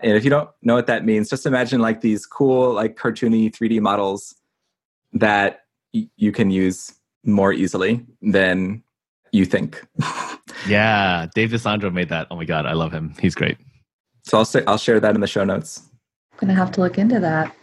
And 0.00 0.16
if 0.16 0.24
you 0.24 0.30
don't 0.30 0.48
know 0.62 0.74
what 0.74 0.86
that 0.88 1.04
means, 1.04 1.30
just 1.30 1.46
imagine 1.46 1.80
like 1.80 2.00
these 2.00 2.26
cool, 2.26 2.72
like 2.72 2.96
cartoony 2.96 3.50
3D 3.54 3.80
models 3.80 4.34
that 5.12 5.60
y- 5.94 6.08
you 6.16 6.32
can 6.32 6.50
use 6.50 6.92
more 7.24 7.52
easily 7.52 8.04
than 8.20 8.82
you 9.32 9.44
think. 9.44 9.84
Yeah, 10.68 11.26
Dave 11.34 11.50
DeSandro 11.50 11.92
made 11.92 12.08
that. 12.10 12.28
Oh 12.30 12.36
my 12.36 12.44
god, 12.44 12.66
I 12.66 12.74
love 12.74 12.92
him. 12.92 13.14
He's 13.20 13.34
great. 13.34 13.56
so 14.22 14.38
I'll 14.38 14.44
say, 14.44 14.62
I'll 14.66 14.78
share 14.78 15.00
that 15.00 15.14
in 15.16 15.20
the 15.20 15.26
show 15.26 15.42
notes. 15.44 15.82
I'm 16.42 16.48
gonna 16.48 16.58
have 16.58 16.72
to 16.72 16.80
look 16.80 16.98
into 16.98 17.20
that. 17.20 17.54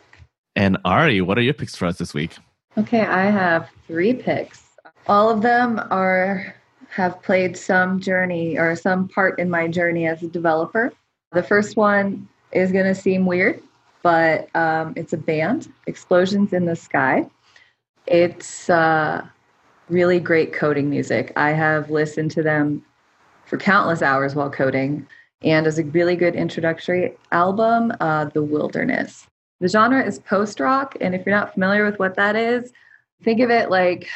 And 0.56 0.78
Ari, 0.86 1.20
what 1.20 1.38
are 1.38 1.42
your 1.42 1.54
picks 1.54 1.76
for 1.76 1.86
us 1.86 1.98
this 1.98 2.14
week? 2.14 2.38
Okay, 2.78 3.02
I 3.02 3.26
have 3.26 3.70
three 3.88 4.14
picks. 4.14 4.70
All 5.08 5.30
of 5.30 5.42
them 5.42 5.82
are 5.92 6.56
have 6.90 7.22
played 7.22 7.58
some 7.58 8.00
journey 8.00 8.58
or 8.58 8.76
some 8.78 9.10
part 9.10 9.38
in 9.38 9.50
my 9.50 9.68
journey 9.68 10.08
as 10.08 10.24
a 10.24 10.28
developer. 10.28 10.94
The 11.34 11.44
first 11.44 11.76
one 11.76 12.28
is 12.52 12.72
going 12.72 12.86
to 12.86 12.96
seem 12.96 13.26
weird, 13.26 13.62
but 14.02 14.54
um, 14.56 14.94
it's 14.96 15.14
a 15.14 15.18
band, 15.18 15.72
Explosions 15.86 16.54
in 16.54 16.66
the 16.66 16.76
Sky. 16.76 17.30
It's 18.08 18.70
uh, 18.70 19.24
really 19.90 20.20
great 20.20 20.52
coding 20.54 20.90
music. 20.90 21.32
I 21.36 21.52
have 21.52 21.92
listened 21.92 22.32
to 22.32 22.44
them 22.44 22.84
for 23.46 23.58
countless 23.58 24.02
hours 24.02 24.34
while 24.34 24.50
coding, 24.50 25.06
and 25.42 25.68
as 25.68 25.80
a 25.80 25.84
really 25.86 26.16
good 26.16 26.36
introductory 26.36 27.16
album, 27.32 27.94
uh, 28.00 28.26
The 28.26 28.44
Wilderness. 28.44 29.28
The 29.60 29.68
genre 29.68 30.06
is 30.06 30.20
post 30.20 30.60
rock, 30.60 30.96
and 31.02 31.14
if 31.14 31.26
you're 31.26 31.36
not 31.36 31.54
familiar 31.54 31.86
with 31.86 32.00
what 32.00 32.16
that 32.16 32.36
is, 32.36 32.72
think 33.24 33.42
of 33.42 33.50
it 33.50 33.70
like 33.70 34.08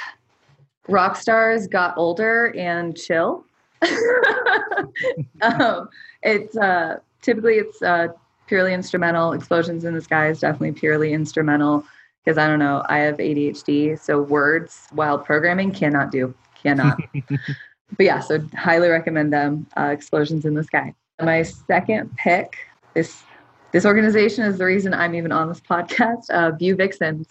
rock 0.88 1.16
stars 1.16 1.68
got 1.68 1.98
older 1.98 2.54
and 2.58 2.96
chill. 2.98 3.46
um, 5.42 5.90
it's 6.22 6.56
uh, 6.58 6.98
typically 7.22 7.56
it's 7.56 7.82
uh, 7.82 8.08
purely 8.48 8.74
instrumental. 8.74 9.34
Explosions 9.34 9.84
in 9.84 9.94
the 9.94 10.02
Sky 10.02 10.30
is 10.30 10.40
definitely 10.40 10.72
purely 10.72 11.14
instrumental 11.14 11.86
because 12.24 12.38
I 12.38 12.48
don't 12.48 12.60
know. 12.60 12.84
I 12.88 13.00
have 13.00 13.18
ADHD, 13.18 14.00
so 14.00 14.22
words 14.22 14.88
while 14.92 15.20
programming 15.20 15.72
cannot 15.72 16.12
do 16.12 16.34
cannot. 16.62 16.98
but 17.98 18.06
yeah, 18.06 18.22
so 18.22 18.40
highly 18.56 18.88
recommend 18.88 19.34
them. 19.34 19.68
Uh, 19.78 19.90
Explosions 19.92 20.46
in 20.46 20.54
the 20.54 20.64
Sky. 20.64 20.94
My 21.22 21.44
second 21.44 22.16
pick 22.18 22.58
this 22.94 23.24
this 23.72 23.86
organization 23.86 24.46
is 24.46 24.58
the 24.58 24.66
reason 24.66 24.94
I'm 24.94 25.16
even 25.16 25.32
on 25.32 25.48
this 25.50 25.60
podcast. 25.60 26.30
Uh, 26.30 26.52
Vue 26.52 26.76
Vixens. 26.76 27.28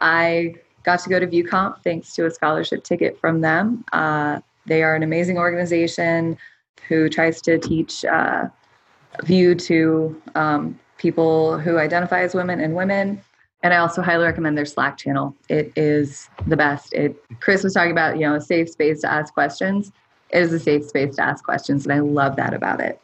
I 0.00 0.54
got 0.84 1.00
to 1.00 1.10
go 1.10 1.20
to 1.20 1.26
VueConf 1.26 1.82
thanks 1.82 2.14
to 2.14 2.26
a 2.26 2.30
scholarship 2.30 2.84
ticket 2.84 3.18
from 3.18 3.40
them. 3.40 3.84
Uh, 3.92 4.40
they 4.66 4.82
are 4.82 4.94
an 4.94 5.02
amazing 5.02 5.36
organization 5.36 6.38
who 6.88 7.08
tries 7.08 7.40
to 7.42 7.58
teach 7.58 8.04
uh, 8.04 8.46
Vue 9.24 9.54
to 9.56 10.22
um, 10.36 10.78
people 10.96 11.58
who 11.58 11.78
identify 11.78 12.22
as 12.22 12.34
women 12.34 12.60
and 12.60 12.74
women. 12.74 13.20
And 13.62 13.74
I 13.74 13.78
also 13.78 14.00
highly 14.00 14.24
recommend 14.24 14.56
their 14.56 14.64
Slack 14.64 14.96
channel. 14.96 15.36
It 15.48 15.72
is 15.76 16.28
the 16.46 16.56
best. 16.56 16.92
It 16.92 17.16
Chris 17.40 17.62
was 17.62 17.74
talking 17.74 17.90
about, 17.90 18.14
you 18.14 18.22
know, 18.22 18.36
a 18.36 18.40
safe 18.40 18.70
space 18.70 19.00
to 19.02 19.12
ask 19.12 19.34
questions. 19.34 19.92
It 20.30 20.42
is 20.42 20.52
a 20.52 20.60
safe 20.60 20.84
space 20.84 21.16
to 21.16 21.22
ask 21.22 21.44
questions, 21.44 21.84
and 21.84 21.92
I 21.92 21.98
love 21.98 22.36
that 22.36 22.54
about 22.54 22.80
it. 22.80 23.00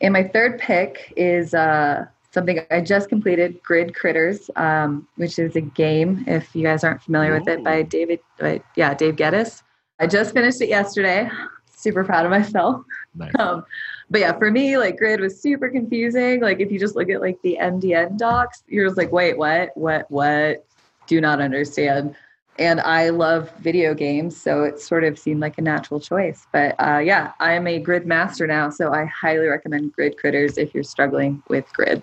And 0.00 0.12
my 0.12 0.24
third 0.24 0.58
pick 0.58 1.12
is 1.16 1.54
uh, 1.54 2.06
something 2.30 2.60
I 2.70 2.80
just 2.80 3.08
completed, 3.08 3.62
Grid 3.62 3.94
Critters, 3.94 4.50
um, 4.56 5.06
which 5.16 5.38
is 5.38 5.56
a 5.56 5.60
game. 5.60 6.24
If 6.26 6.54
you 6.54 6.62
guys 6.62 6.84
aren't 6.84 7.02
familiar 7.02 7.38
with 7.38 7.48
it, 7.48 7.64
by 7.64 7.82
David, 7.82 8.20
by, 8.38 8.60
yeah, 8.76 8.92
Dave 8.94 9.16
Geddes. 9.16 9.62
I 10.00 10.06
just 10.06 10.34
finished 10.34 10.60
it 10.60 10.68
yesterday. 10.68 11.30
Super 11.74 12.04
proud 12.04 12.24
of 12.24 12.30
myself. 12.30 12.82
Nice. 13.14 13.32
Um, 13.38 13.64
but 14.10 14.20
yeah, 14.20 14.36
for 14.38 14.50
me, 14.50 14.76
like 14.76 14.98
Grid 14.98 15.20
was 15.20 15.40
super 15.40 15.68
confusing. 15.68 16.40
Like 16.40 16.60
if 16.60 16.70
you 16.70 16.78
just 16.78 16.96
look 16.96 17.08
at 17.08 17.20
like 17.20 17.40
the 17.42 17.56
MDN 17.60 18.18
docs, 18.18 18.64
you're 18.68 18.86
just 18.86 18.98
like, 18.98 19.12
wait, 19.12 19.38
what, 19.38 19.70
what, 19.76 20.10
what? 20.10 20.64
Do 21.06 21.20
not 21.20 21.40
understand. 21.40 22.16
And 22.58 22.80
I 22.80 23.08
love 23.08 23.52
video 23.58 23.94
games, 23.94 24.36
so 24.36 24.62
it 24.62 24.80
sort 24.80 25.02
of 25.02 25.18
seemed 25.18 25.40
like 25.40 25.58
a 25.58 25.62
natural 25.62 25.98
choice. 25.98 26.46
But 26.52 26.76
uh, 26.78 26.98
yeah, 26.98 27.32
I 27.40 27.52
am 27.52 27.66
a 27.66 27.80
Grid 27.80 28.06
master 28.06 28.46
now, 28.46 28.70
so 28.70 28.92
I 28.92 29.06
highly 29.06 29.46
recommend 29.46 29.92
Grid 29.92 30.16
Critters 30.16 30.56
if 30.56 30.72
you're 30.72 30.84
struggling 30.84 31.42
with 31.48 31.70
Grid. 31.72 32.02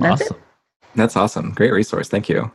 That's 0.00 0.22
it. 0.22 0.24
awesome. 0.24 0.42
That's 0.96 1.16
awesome. 1.16 1.52
Great 1.52 1.72
resource. 1.72 2.08
Thank 2.08 2.28
you. 2.28 2.50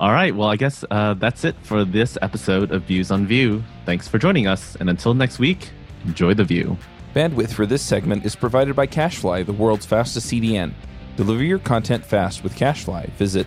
All 0.00 0.12
right. 0.12 0.34
Well, 0.34 0.48
I 0.48 0.56
guess 0.56 0.84
uh, 0.90 1.14
that's 1.14 1.44
it 1.44 1.56
for 1.62 1.84
this 1.84 2.16
episode 2.22 2.70
of 2.70 2.82
Views 2.82 3.10
on 3.10 3.26
Vue. 3.26 3.62
Thanks 3.84 4.06
for 4.06 4.18
joining 4.18 4.46
us. 4.46 4.76
And 4.76 4.90
until 4.90 5.14
next 5.14 5.38
week, 5.38 5.70
enjoy 6.04 6.34
the 6.34 6.44
view. 6.44 6.76
Bandwidth 7.14 7.50
for 7.50 7.66
this 7.66 7.82
segment 7.82 8.24
is 8.24 8.36
provided 8.36 8.76
by 8.76 8.86
CacheFly, 8.86 9.46
the 9.46 9.52
world's 9.52 9.86
fastest 9.86 10.30
CDN. 10.30 10.72
Deliver 11.16 11.42
your 11.42 11.58
content 11.58 12.04
fast 12.04 12.44
with 12.44 12.54
CacheFly. 12.54 13.10
Visit 13.12 13.46